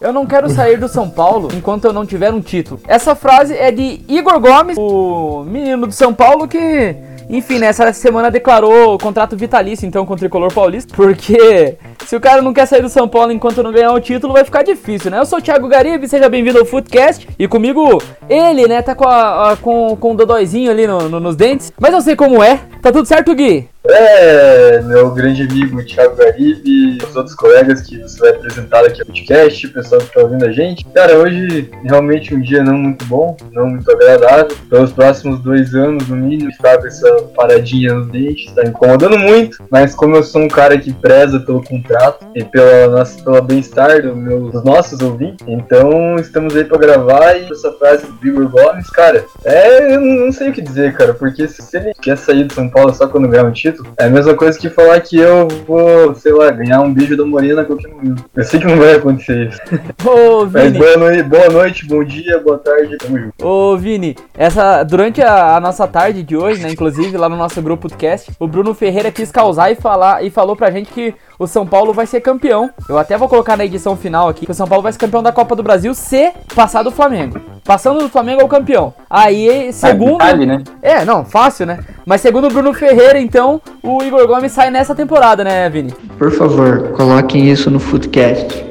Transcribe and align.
Eu 0.00 0.12
não 0.12 0.26
quero 0.26 0.50
sair 0.50 0.76
do 0.76 0.88
São 0.88 1.08
Paulo 1.08 1.48
enquanto 1.56 1.84
eu 1.84 1.92
não 1.92 2.04
tiver 2.04 2.32
um 2.32 2.40
título. 2.40 2.80
Essa 2.88 3.14
frase 3.14 3.54
é 3.54 3.70
de 3.70 4.00
Igor 4.08 4.40
Gomes, 4.40 4.76
o 4.76 5.44
menino 5.44 5.86
do 5.86 5.92
São 5.92 6.12
Paulo 6.12 6.48
que, 6.48 6.96
enfim, 7.28 7.60
nessa 7.60 7.92
semana 7.92 8.28
declarou 8.28 8.98
contrato 8.98 9.36
vitalício 9.36 9.86
então 9.86 10.04
com 10.04 10.14
o 10.14 10.16
tricolor 10.16 10.52
paulista, 10.52 10.92
porque 10.96 11.76
se 12.04 12.16
o 12.16 12.20
cara 12.20 12.42
não 12.42 12.52
quer 12.52 12.66
sair 12.66 12.82
do 12.82 12.88
São 12.88 13.06
Paulo 13.06 13.30
enquanto 13.30 13.62
não 13.62 13.70
ganhar 13.70 13.92
o 13.92 14.00
título, 14.00 14.32
vai 14.32 14.44
ficar 14.44 14.64
difícil, 14.64 15.12
né? 15.12 15.18
Eu 15.20 15.26
sou 15.26 15.38
o 15.38 15.42
Thiago 15.42 15.68
Garibe, 15.68 16.08
seja 16.08 16.28
bem-vindo 16.28 16.58
ao 16.58 16.64
Footcast. 16.64 17.28
E 17.38 17.46
comigo, 17.46 18.02
ele, 18.28 18.66
né, 18.66 18.82
tá 18.82 18.96
com, 18.96 19.06
a, 19.06 19.52
a, 19.52 19.56
com, 19.56 19.96
com 19.96 20.10
o 20.10 20.16
dodóizinho 20.16 20.72
ali 20.72 20.88
no, 20.88 21.08
no, 21.08 21.20
nos 21.20 21.36
dentes. 21.36 21.72
Mas 21.78 21.94
eu 21.94 22.00
sei 22.00 22.16
como 22.16 22.42
é. 22.42 22.58
Tá 22.82 22.90
tudo 22.90 23.06
certo, 23.06 23.32
Gui? 23.32 23.68
É, 23.92 24.80
meu 24.82 25.10
grande 25.10 25.42
amigo 25.42 25.84
Thiago 25.84 26.16
Garibe, 26.16 26.98
os 27.02 27.16
outros 27.16 27.34
colegas 27.34 27.82
que 27.82 27.98
você 27.98 28.18
vai 28.18 28.30
apresentar 28.30 28.84
aqui 28.84 29.00
no 29.00 29.06
podcast, 29.06 29.66
o 29.66 29.72
pessoal 29.72 30.00
que 30.00 30.14
tá 30.14 30.20
ouvindo 30.20 30.44
a 30.44 30.52
gente. 30.52 30.84
Cara, 30.86 31.18
hoje 31.18 31.70
realmente 31.84 32.34
um 32.34 32.40
dia 32.40 32.62
não 32.62 32.78
muito 32.78 33.04
bom, 33.06 33.36
não 33.52 33.68
muito 33.68 33.90
agradável. 33.90 34.56
Pelos 34.68 34.92
próximos 34.92 35.40
dois 35.40 35.74
anos, 35.74 36.06
no 36.08 36.16
mínimo, 36.16 36.52
ficar 36.52 36.78
com 36.78 36.86
essa 36.86 37.22
paradinha 37.34 37.94
nos 37.94 38.08
dentes, 38.08 38.52
tá 38.52 38.62
incomodando 38.64 39.18
muito. 39.18 39.58
Mas 39.70 39.94
como 39.94 40.16
eu 40.16 40.22
sou 40.22 40.42
um 40.42 40.48
cara 40.48 40.78
que 40.78 40.92
preza 40.92 41.40
pelo 41.40 41.62
contrato 41.62 42.26
e 42.34 42.44
pela 42.44 42.88
nossa, 42.88 43.22
pela 43.22 43.40
bem-estar 43.40 44.02
do 44.02 44.50
dos 44.50 44.64
nossos 44.64 45.00
ouvintes, 45.00 45.46
então 45.48 46.16
estamos 46.16 46.54
aí 46.56 46.64
pra 46.64 46.78
gravar 46.78 47.34
e 47.36 47.50
essa 47.50 47.72
frase 47.72 48.06
do 48.06 48.26
Igor 48.26 48.48
Gomes, 48.48 48.88
cara, 48.90 49.24
é, 49.44 49.94
eu 49.94 50.00
não 50.00 50.32
sei 50.32 50.50
o 50.50 50.52
que 50.52 50.60
dizer, 50.60 50.94
cara, 50.94 51.14
porque 51.14 51.46
se 51.48 51.76
ele 51.76 51.92
quer 51.94 52.16
sair 52.16 52.44
do 52.44 52.54
São 52.54 52.68
Paulo 52.68 52.94
só 52.94 53.06
quando 53.06 53.28
ganhar 53.28 53.44
um 53.44 53.52
título, 53.52 53.79
é 53.96 54.04
a 54.04 54.10
mesma 54.10 54.34
coisa 54.34 54.58
que 54.58 54.68
falar 54.68 55.00
que 55.00 55.16
eu 55.16 55.48
vou, 55.66 56.14
sei 56.14 56.32
lá, 56.32 56.50
ganhar 56.50 56.80
um 56.80 56.92
beijo 56.92 57.16
da 57.16 57.24
Morena 57.24 57.62
a 57.62 57.64
qualquer 57.64 57.88
momento. 57.88 58.24
Eu 58.34 58.44
sei 58.44 58.60
que 58.60 58.66
não 58.66 58.76
vai 58.76 58.94
acontecer 58.94 59.48
isso. 59.48 59.60
Ô, 60.04 60.46
Vini. 60.46 60.78
Mas 60.78 60.78
boa 60.78 60.96
noite, 60.96 61.22
boa 61.22 61.48
noite, 61.48 61.86
bom 61.86 62.04
dia, 62.04 62.38
boa 62.38 62.58
tarde, 62.58 62.96
tamo 62.98 63.18
junto. 63.18 63.46
Ô, 63.46 63.76
Vini, 63.76 64.16
essa, 64.36 64.82
durante 64.82 65.22
a, 65.22 65.56
a, 65.56 65.60
nossa 65.60 65.86
tarde 65.86 66.22
de 66.22 66.36
hoje, 66.36 66.62
né, 66.62 66.70
inclusive 66.70 67.16
lá 67.16 67.28
no 67.28 67.36
nosso 67.36 67.60
grupo 67.60 67.82
podcast, 67.82 68.30
o 68.38 68.46
Bruno 68.46 68.74
Ferreira 68.74 69.10
quis 69.10 69.30
causar 69.30 69.70
e 69.70 69.74
falar 69.74 70.24
e 70.24 70.30
falou 70.30 70.56
pra 70.56 70.70
gente 70.70 70.90
que 70.90 71.14
o 71.40 71.46
São 71.46 71.66
Paulo 71.66 71.94
vai 71.94 72.06
ser 72.06 72.20
campeão. 72.20 72.68
Eu 72.86 72.98
até 72.98 73.16
vou 73.16 73.26
colocar 73.26 73.56
na 73.56 73.64
edição 73.64 73.96
final 73.96 74.28
aqui 74.28 74.44
que 74.44 74.52
o 74.52 74.54
São 74.54 74.68
Paulo 74.68 74.82
vai 74.82 74.92
ser 74.92 74.98
campeão 74.98 75.22
da 75.22 75.32
Copa 75.32 75.56
do 75.56 75.62
Brasil 75.62 75.94
se 75.94 76.32
passar 76.54 76.82
do 76.82 76.90
Flamengo. 76.90 77.40
Passando 77.64 78.00
do 78.00 78.10
Flamengo 78.10 78.42
é 78.42 78.44
o 78.44 78.48
campeão. 78.48 78.92
Aí, 79.08 79.72
segundo. 79.72 80.22
É, 80.22 80.36
né? 80.36 80.62
é, 80.82 81.02
não, 81.02 81.24
fácil, 81.24 81.64
né? 81.64 81.78
Mas 82.04 82.20
segundo 82.20 82.46
o 82.46 82.50
Bruno 82.50 82.74
Ferreira, 82.74 83.18
então, 83.18 83.58
o 83.82 84.02
Igor 84.02 84.26
Gomes 84.26 84.52
sai 84.52 84.70
nessa 84.70 84.94
temporada, 84.94 85.42
né, 85.42 85.70
Vini? 85.70 85.94
Por 86.18 86.30
favor, 86.30 86.90
coloquem 86.90 87.50
isso 87.50 87.70
no 87.70 87.80
Footcast. 87.80 88.62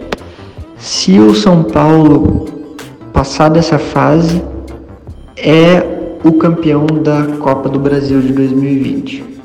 Se 0.78 1.20
o 1.20 1.34
São 1.34 1.64
Paulo 1.64 2.45
passar 3.12 3.50
dessa 3.50 3.80
fase, 3.80 4.44
é 5.36 5.81
o 6.23 6.34
campeão 6.34 6.86
da 6.86 7.36
Copa 7.40 7.67
do 7.67 7.80
Brasil 7.80 8.22
de 8.22 8.31
2020. 8.31 9.40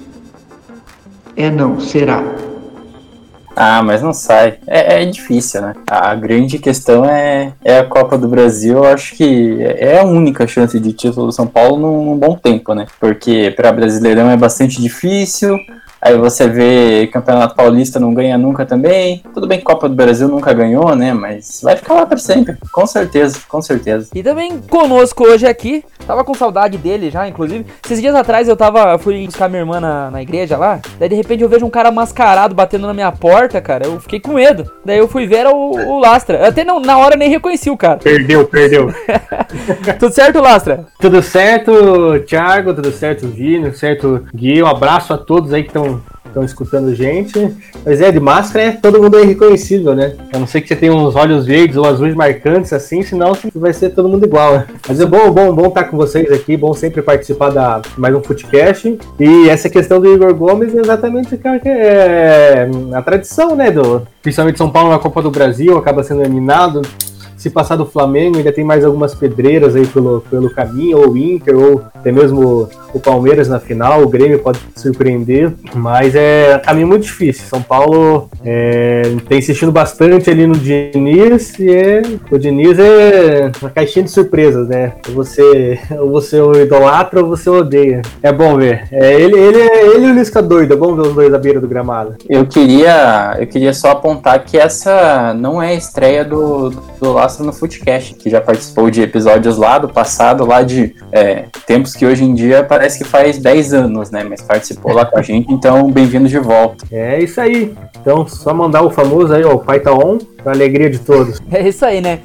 É 1.35 1.51
não, 1.51 1.81
será. 1.81 2.23
Ah, 3.57 3.83
mas 3.83 4.03
não 4.03 4.13
sai. 4.13 4.59
É, 4.67 5.03
é, 5.03 5.05
difícil, 5.07 5.63
né? 5.63 5.75
A 5.87 6.15
grande 6.15 6.59
questão 6.59 7.05
é, 7.05 7.53
é 7.65 7.79
a 7.79 7.85
Copa 7.85 8.19
do 8.19 8.29
Brasil. 8.29 8.79
Eu 8.79 8.85
acho 8.85 9.15
que 9.15 9.63
é 9.63 10.01
a 10.01 10.05
única 10.05 10.47
chance 10.47 10.79
de 10.81 10.93
título 10.93 11.27
do 11.27 11.33
São 11.33 11.47
Paulo 11.47 11.77
num, 11.77 12.05
num 12.05 12.19
bom 12.19 12.37
tempo, 12.37 12.75
né? 12.75 12.87
Porque 12.99 13.53
para 13.57 13.73
Brasileirão 13.73 14.31
é 14.31 14.37
bastante 14.37 14.81
difícil. 14.81 15.59
Aí 16.05 16.19
você 16.19 16.47
vê 16.47 17.07
Campeonato 17.07 17.55
Paulista 17.55 17.99
não 17.99 18.13
ganha 18.13 18.37
nunca 18.37 18.67
também. 18.67 19.23
Tudo 19.33 19.47
bem 19.47 19.57
que 19.59 19.65
Copa 19.65 19.89
do 19.89 19.95
Brasil 19.95 20.29
nunca 20.29 20.53
ganhou, 20.53 20.95
né? 20.95 21.15
Mas 21.15 21.63
vai 21.63 21.77
ficar 21.77 21.95
lá 21.95 22.05
para 22.05 22.19
sempre. 22.19 22.59
Com 22.71 22.87
certeza, 22.87 23.39
com 23.49 23.63
certeza. 23.63 24.11
E 24.15 24.23
também 24.23 24.61
conosco 24.69 25.25
hoje 25.25 25.47
aqui, 25.47 25.83
tava 26.07 26.23
com 26.23 26.35
saudade 26.35 26.77
dele 26.77 27.11
já, 27.11 27.27
inclusive. 27.27 27.65
Esses 27.83 28.03
dias 28.03 28.15
atrás 28.15 28.49
eu 28.49 28.55
tava, 28.55 28.99
fui 28.99 29.25
buscar 29.25 29.49
minha 29.49 29.63
irmã 29.63 29.81
na, 29.81 30.11
na 30.11 30.21
igreja 30.21 30.59
lá. 30.59 30.79
Daí 30.99 31.09
de 31.09 31.15
repente 31.15 31.43
eu 31.43 31.49
vejo 31.49 31.65
um 31.65 31.71
cara 31.71 31.91
mascarado 31.91 32.55
batendo 32.55 32.87
na 32.87 32.93
minha 32.93 33.11
porta, 33.11 33.59
cara. 33.63 33.87
Eu 33.87 33.99
fiquei 33.99 34.21
com 34.21 34.35
medo. 34.35 34.71
Daí 34.85 34.99
eu 34.99 35.09
fui 35.09 35.27
ver 35.27 35.47
o, 35.47 35.71
o 35.71 35.99
Lastra. 35.99 36.37
Eu 36.37 36.49
até 36.49 36.65
não, 36.65 36.81
na 36.81 36.99
hora 36.99 37.17
nem 37.17 37.31
reconheci 37.31 37.71
o 37.71 37.79
cara. 37.79 37.97
Perdeu, 37.97 38.47
perdeu. 38.47 38.93
tudo 39.99 40.13
certo, 40.13 40.43
Lastra? 40.43 40.85
Tudo 41.01 41.23
certo, 41.23 41.73
Thiago, 42.27 42.75
tudo 42.75 42.93
certo, 42.93 43.27
Vini, 43.27 43.75
certo, 43.75 44.27
Gui. 44.35 44.63
Um 44.63 44.67
abraço 44.67 45.15
a 45.15 45.17
todos 45.17 45.51
aí 45.55 45.63
que 45.63 45.71
estão 45.71 45.94
estão 46.35 46.45
escutando 46.45 46.95
gente. 46.95 47.55
Mas 47.85 48.01
é, 48.01 48.11
de 48.11 48.19
máscara 48.19 48.65
é 48.65 48.73
todo 48.73 49.01
mundo 49.01 49.17
é 49.17 49.23
irreconhecível, 49.23 49.95
né? 49.95 50.15
A 50.33 50.39
não 50.39 50.47
ser 50.47 50.61
que 50.61 50.69
você 50.69 50.77
tenha 50.77 50.93
uns 50.93 51.15
olhos 51.15 51.47
verdes 51.47 51.77
ou 51.77 51.87
azuis 51.87 52.15
marcantes 52.15 52.73
assim, 52.73 53.03
senão 53.03 53.37
vai 53.55 53.73
ser 53.73 53.91
todo 53.91 54.09
mundo 54.09 54.27
igual, 54.27 54.55
né? 54.55 54.67
Mas 54.89 55.01
é 55.01 55.07
bom, 55.07 55.31
bom, 55.31 55.55
bom 55.55 55.67
estar 55.69 55.85
com 55.85 55.97
vocês 55.97 56.31
aqui, 56.33 56.57
bom 56.57 56.75
sempre 56.75 57.01
participar 57.01 57.51
da 57.51 57.81
mais 57.97 58.15
um 58.15 58.23
Footcast. 58.23 58.99
E 59.19 59.49
essa 59.49 59.71
questão 59.71 60.01
do 60.01 60.13
Igor 60.13 60.35
Gomes 60.35 60.75
é 60.75 60.81
exatamente 60.81 61.37
que 61.37 61.49
é 61.69 62.69
a 62.93 63.03
tradição, 63.03 63.55
né? 63.55 63.71
Do, 63.71 64.07
principalmente 64.23 64.59
São 64.59 64.71
Paulo 64.71 64.91
na 64.91 64.99
Copa 64.99 65.23
do 65.23 65.31
Brasil, 65.31 65.79
acaba 65.79 66.03
sendo 66.03 66.23
eliminado 66.23 66.83
se 67.45 67.51
passar 67.51 67.77
do 67.77 67.85
Flamengo, 67.85 68.39
ainda 68.39 68.51
tem 68.51 68.65
mais 68.65 68.87
algumas 68.87 69.15
pedreiras 69.15 69.77
aí 69.77 69.87
pelo, 69.87 70.23
pelo 70.31 70.49
caminho, 70.49 70.97
ou 70.97 71.11
o 71.11 71.19
Inter, 71.19 71.55
ou 71.55 71.83
até 71.95 72.11
mesmo 72.11 72.71
o 72.95 72.99
Palmeiras 72.99 73.49
na 73.49 73.61
final, 73.61 74.03
o 74.03 74.09
Grêmio 74.09 74.39
pode 74.39 74.59
surpreender, 74.75 75.53
mas 75.75 76.15
é 76.15 76.59
caminho 76.65 76.87
muito 76.87 77.03
difícil. 77.03 77.45
São 77.47 77.61
Paulo 77.61 78.31
é, 78.43 79.03
tem 79.29 79.41
insistindo 79.41 79.71
bastante 79.71 80.31
ali 80.31 80.47
no 80.47 80.55
Diniz, 80.55 81.59
e 81.59 81.69
é, 81.71 82.03
o 82.31 82.39
Diniz 82.39 82.79
é 82.79 83.53
uma 83.61 83.71
caixinha 83.71 84.05
de 84.05 84.11
surpresas, 84.11 84.67
né? 84.67 84.95
Você, 85.11 85.79
ou 85.99 86.09
você 86.13 86.41
o 86.41 86.55
idolatra 86.55 87.21
ou 87.21 87.29
você 87.29 87.51
o 87.51 87.59
odeia. 87.59 88.01
É 88.23 88.33
bom 88.33 88.57
ver. 88.57 88.89
É, 88.91 89.21
ele, 89.21 89.39
ele, 89.39 89.59
ele 89.59 90.07
e 90.07 90.11
o 90.13 90.15
Lisca 90.15 90.41
doido, 90.41 90.73
é 90.73 90.77
bom 90.77 90.95
ver 90.95 91.03
os 91.03 91.15
dois 91.15 91.35
à 91.35 91.39
beira 91.39 91.61
do 91.61 91.69
gramado. 91.69 92.15
Eu 92.27 92.47
queria, 92.47 93.37
eu 93.39 93.47
queria 93.47 93.75
só 93.75 93.91
apontar 93.91 94.43
que 94.45 94.57
essa 94.57 95.35
não 95.35 95.63
é 95.63 95.69
a 95.69 95.75
estreia 95.75 96.25
do, 96.25 96.71
do 96.71 97.19
Lastro 97.35 97.45
no 97.45 97.53
Footcast, 97.53 98.15
que 98.15 98.31
já 98.31 98.41
participou 98.41 98.91
de 98.91 99.03
episódios 99.03 99.57
lá 99.57 99.79
do 99.79 99.89
passado, 99.89 100.45
lá 100.45 100.63
de 100.63 100.95
é, 101.11 101.47
tempos 101.67 101.95
que 101.95 102.07
hoje 102.07 102.25
em 102.25 102.35
dia 102.35 102.63
parece 102.63 102.99
que 102.99 103.05
faz 103.05 103.39
10 103.39 103.75
anos, 103.75 104.11
né? 104.11 104.25
Mas 104.25 104.41
participou 104.41 104.93
lá 104.93 105.05
com 105.05 105.19
a 105.19 105.23
gente, 105.23 105.53
então 105.53 105.91
bem-vindo 105.91 106.29
de 106.29 106.39
volta. 106.39 106.85
É 106.91 107.23
isso 107.23 107.41
aí. 107.41 107.75
Então, 108.01 108.27
só 108.27 108.55
mandar 108.55 108.83
o 108.83 108.91
famoso 108.91 109.35
aí, 109.35 109.45
ó, 109.45 109.55
o 109.55 109.59
pai 109.59 109.81
tá 109.81 109.93
on, 109.93 110.19
pra 110.43 110.53
alegria 110.53 110.91
de 110.91 110.99
todos. 110.99 111.41
É 111.51 111.67
isso 111.67 111.85
aí, 111.85 112.01
né? 112.01 112.21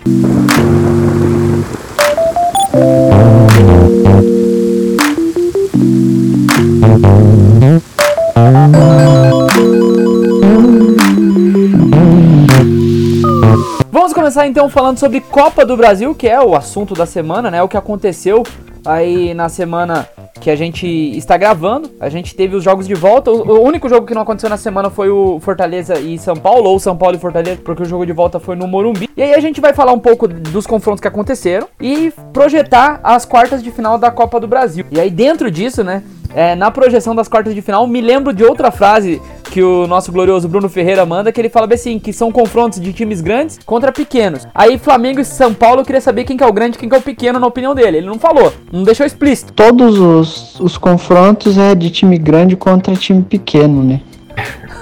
Começar 14.30 14.46
então 14.46 14.70
falando 14.70 15.00
sobre 15.00 15.22
Copa 15.22 15.66
do 15.66 15.76
Brasil, 15.76 16.14
que 16.14 16.28
é 16.28 16.40
o 16.40 16.56
assunto 16.56 16.94
da 16.94 17.08
semana, 17.08 17.50
né? 17.50 17.64
O 17.64 17.68
que 17.68 17.76
aconteceu 17.76 18.44
aí 18.86 19.34
na 19.34 19.50
semana 19.50 20.08
que 20.40 20.52
a 20.52 20.56
gente 20.56 20.86
está 21.18 21.36
gravando. 21.36 21.90
A 22.00 22.10
gente 22.10 22.36
teve 22.36 22.56
os 22.56 22.64
jogos 22.64 22.88
de 22.88 22.94
volta. 22.94 23.32
O, 23.32 23.64
único 23.64 23.90
jogo 23.90 24.06
que 24.06 24.14
não 24.14 24.22
aconteceu 24.22 24.48
na 24.48 24.58
semana 24.58 24.92
foi 24.92 25.10
o 25.10 25.40
Fortaleza 25.40 26.00
e 26.00 26.20
São 26.20 26.36
Paulo, 26.36 26.70
ou 26.70 26.78
São 26.78 26.96
Paulo 26.96 27.16
e 27.16 27.20
Fortaleza, 27.20 27.60
porque 27.66 27.82
o 27.82 27.86
jogo 27.86 28.06
de 28.06 28.14
volta 28.14 28.40
foi 28.40 28.56
no 28.56 28.68
Morumbi. 28.68 29.10
E 29.18 29.24
aí 29.24 29.34
a 29.34 29.40
gente 29.40 29.60
vai 29.60 29.74
falar 29.74 29.94
um 29.94 30.00
pouco 30.00 30.28
dos 30.28 30.68
confrontos 30.68 31.02
que 31.02 31.08
aconteceram 31.08 31.68
e 31.82 32.14
projetar 32.32 33.00
as 33.02 33.26
quartas 33.26 33.64
de 33.64 33.72
final 33.72 33.98
da 33.98 34.12
Copa 34.12 34.40
do 34.40 34.48
Brasil. 34.48 34.86
E 34.92 35.00
aí 35.00 35.10
dentro 35.10 35.50
disso, 35.50 35.84
né, 35.84 36.04
é, 36.36 36.54
na 36.54 36.70
projeção 36.70 37.16
das 37.16 37.28
quartas 37.28 37.56
de 37.56 37.62
final, 37.64 37.88
me 37.88 38.00
lembro 38.00 38.32
de 38.32 38.44
outra 38.44 38.70
frase 38.70 39.20
que 39.50 39.62
o 39.62 39.88
nosso 39.88 40.12
glorioso 40.12 40.48
Bruno 40.48 40.70
Ferreira 40.70 41.06
manda, 41.06 41.32
que 41.32 41.42
ele 41.42 41.50
fala 41.50 41.68
assim, 41.74 42.00
que 42.00 42.14
são 42.14 42.32
confrontos 42.32 42.80
de 42.80 42.94
times 42.94 43.22
grandes 43.22 43.60
contra 43.66 43.92
pequenos. 43.92 44.48
Aí 44.54 44.78
Flamengo 44.78 45.20
e 45.20 45.26
São 45.26 45.54
Paulo, 45.54 45.84
queria 45.84 46.02
saber 46.02 46.24
quem 46.24 46.38
que 46.38 46.44
é 46.44 46.48
o 46.48 46.54
grande 46.54 46.78
e 46.78 46.80
quem 46.80 46.88
que 46.88 46.96
é 46.96 46.98
o 46.98 47.02
pequeno 47.02 47.40
na 47.40 47.48
opinião 47.48 47.74
dele. 47.74 47.98
Ele 47.98 48.08
não 48.08 48.20
falou, 48.20 48.54
não 48.72 48.84
deixou 48.84 49.06
explícito. 49.06 49.54
Todos 49.54 50.00
os, 50.00 50.60
os 50.60 50.78
confrontos 50.78 51.58
é 51.58 51.74
de 51.76 51.90
time 51.90 52.18
grande 52.18 52.56
contra 52.56 52.96
time 52.96 53.24
pequeno, 53.24 53.84
né? 53.84 54.02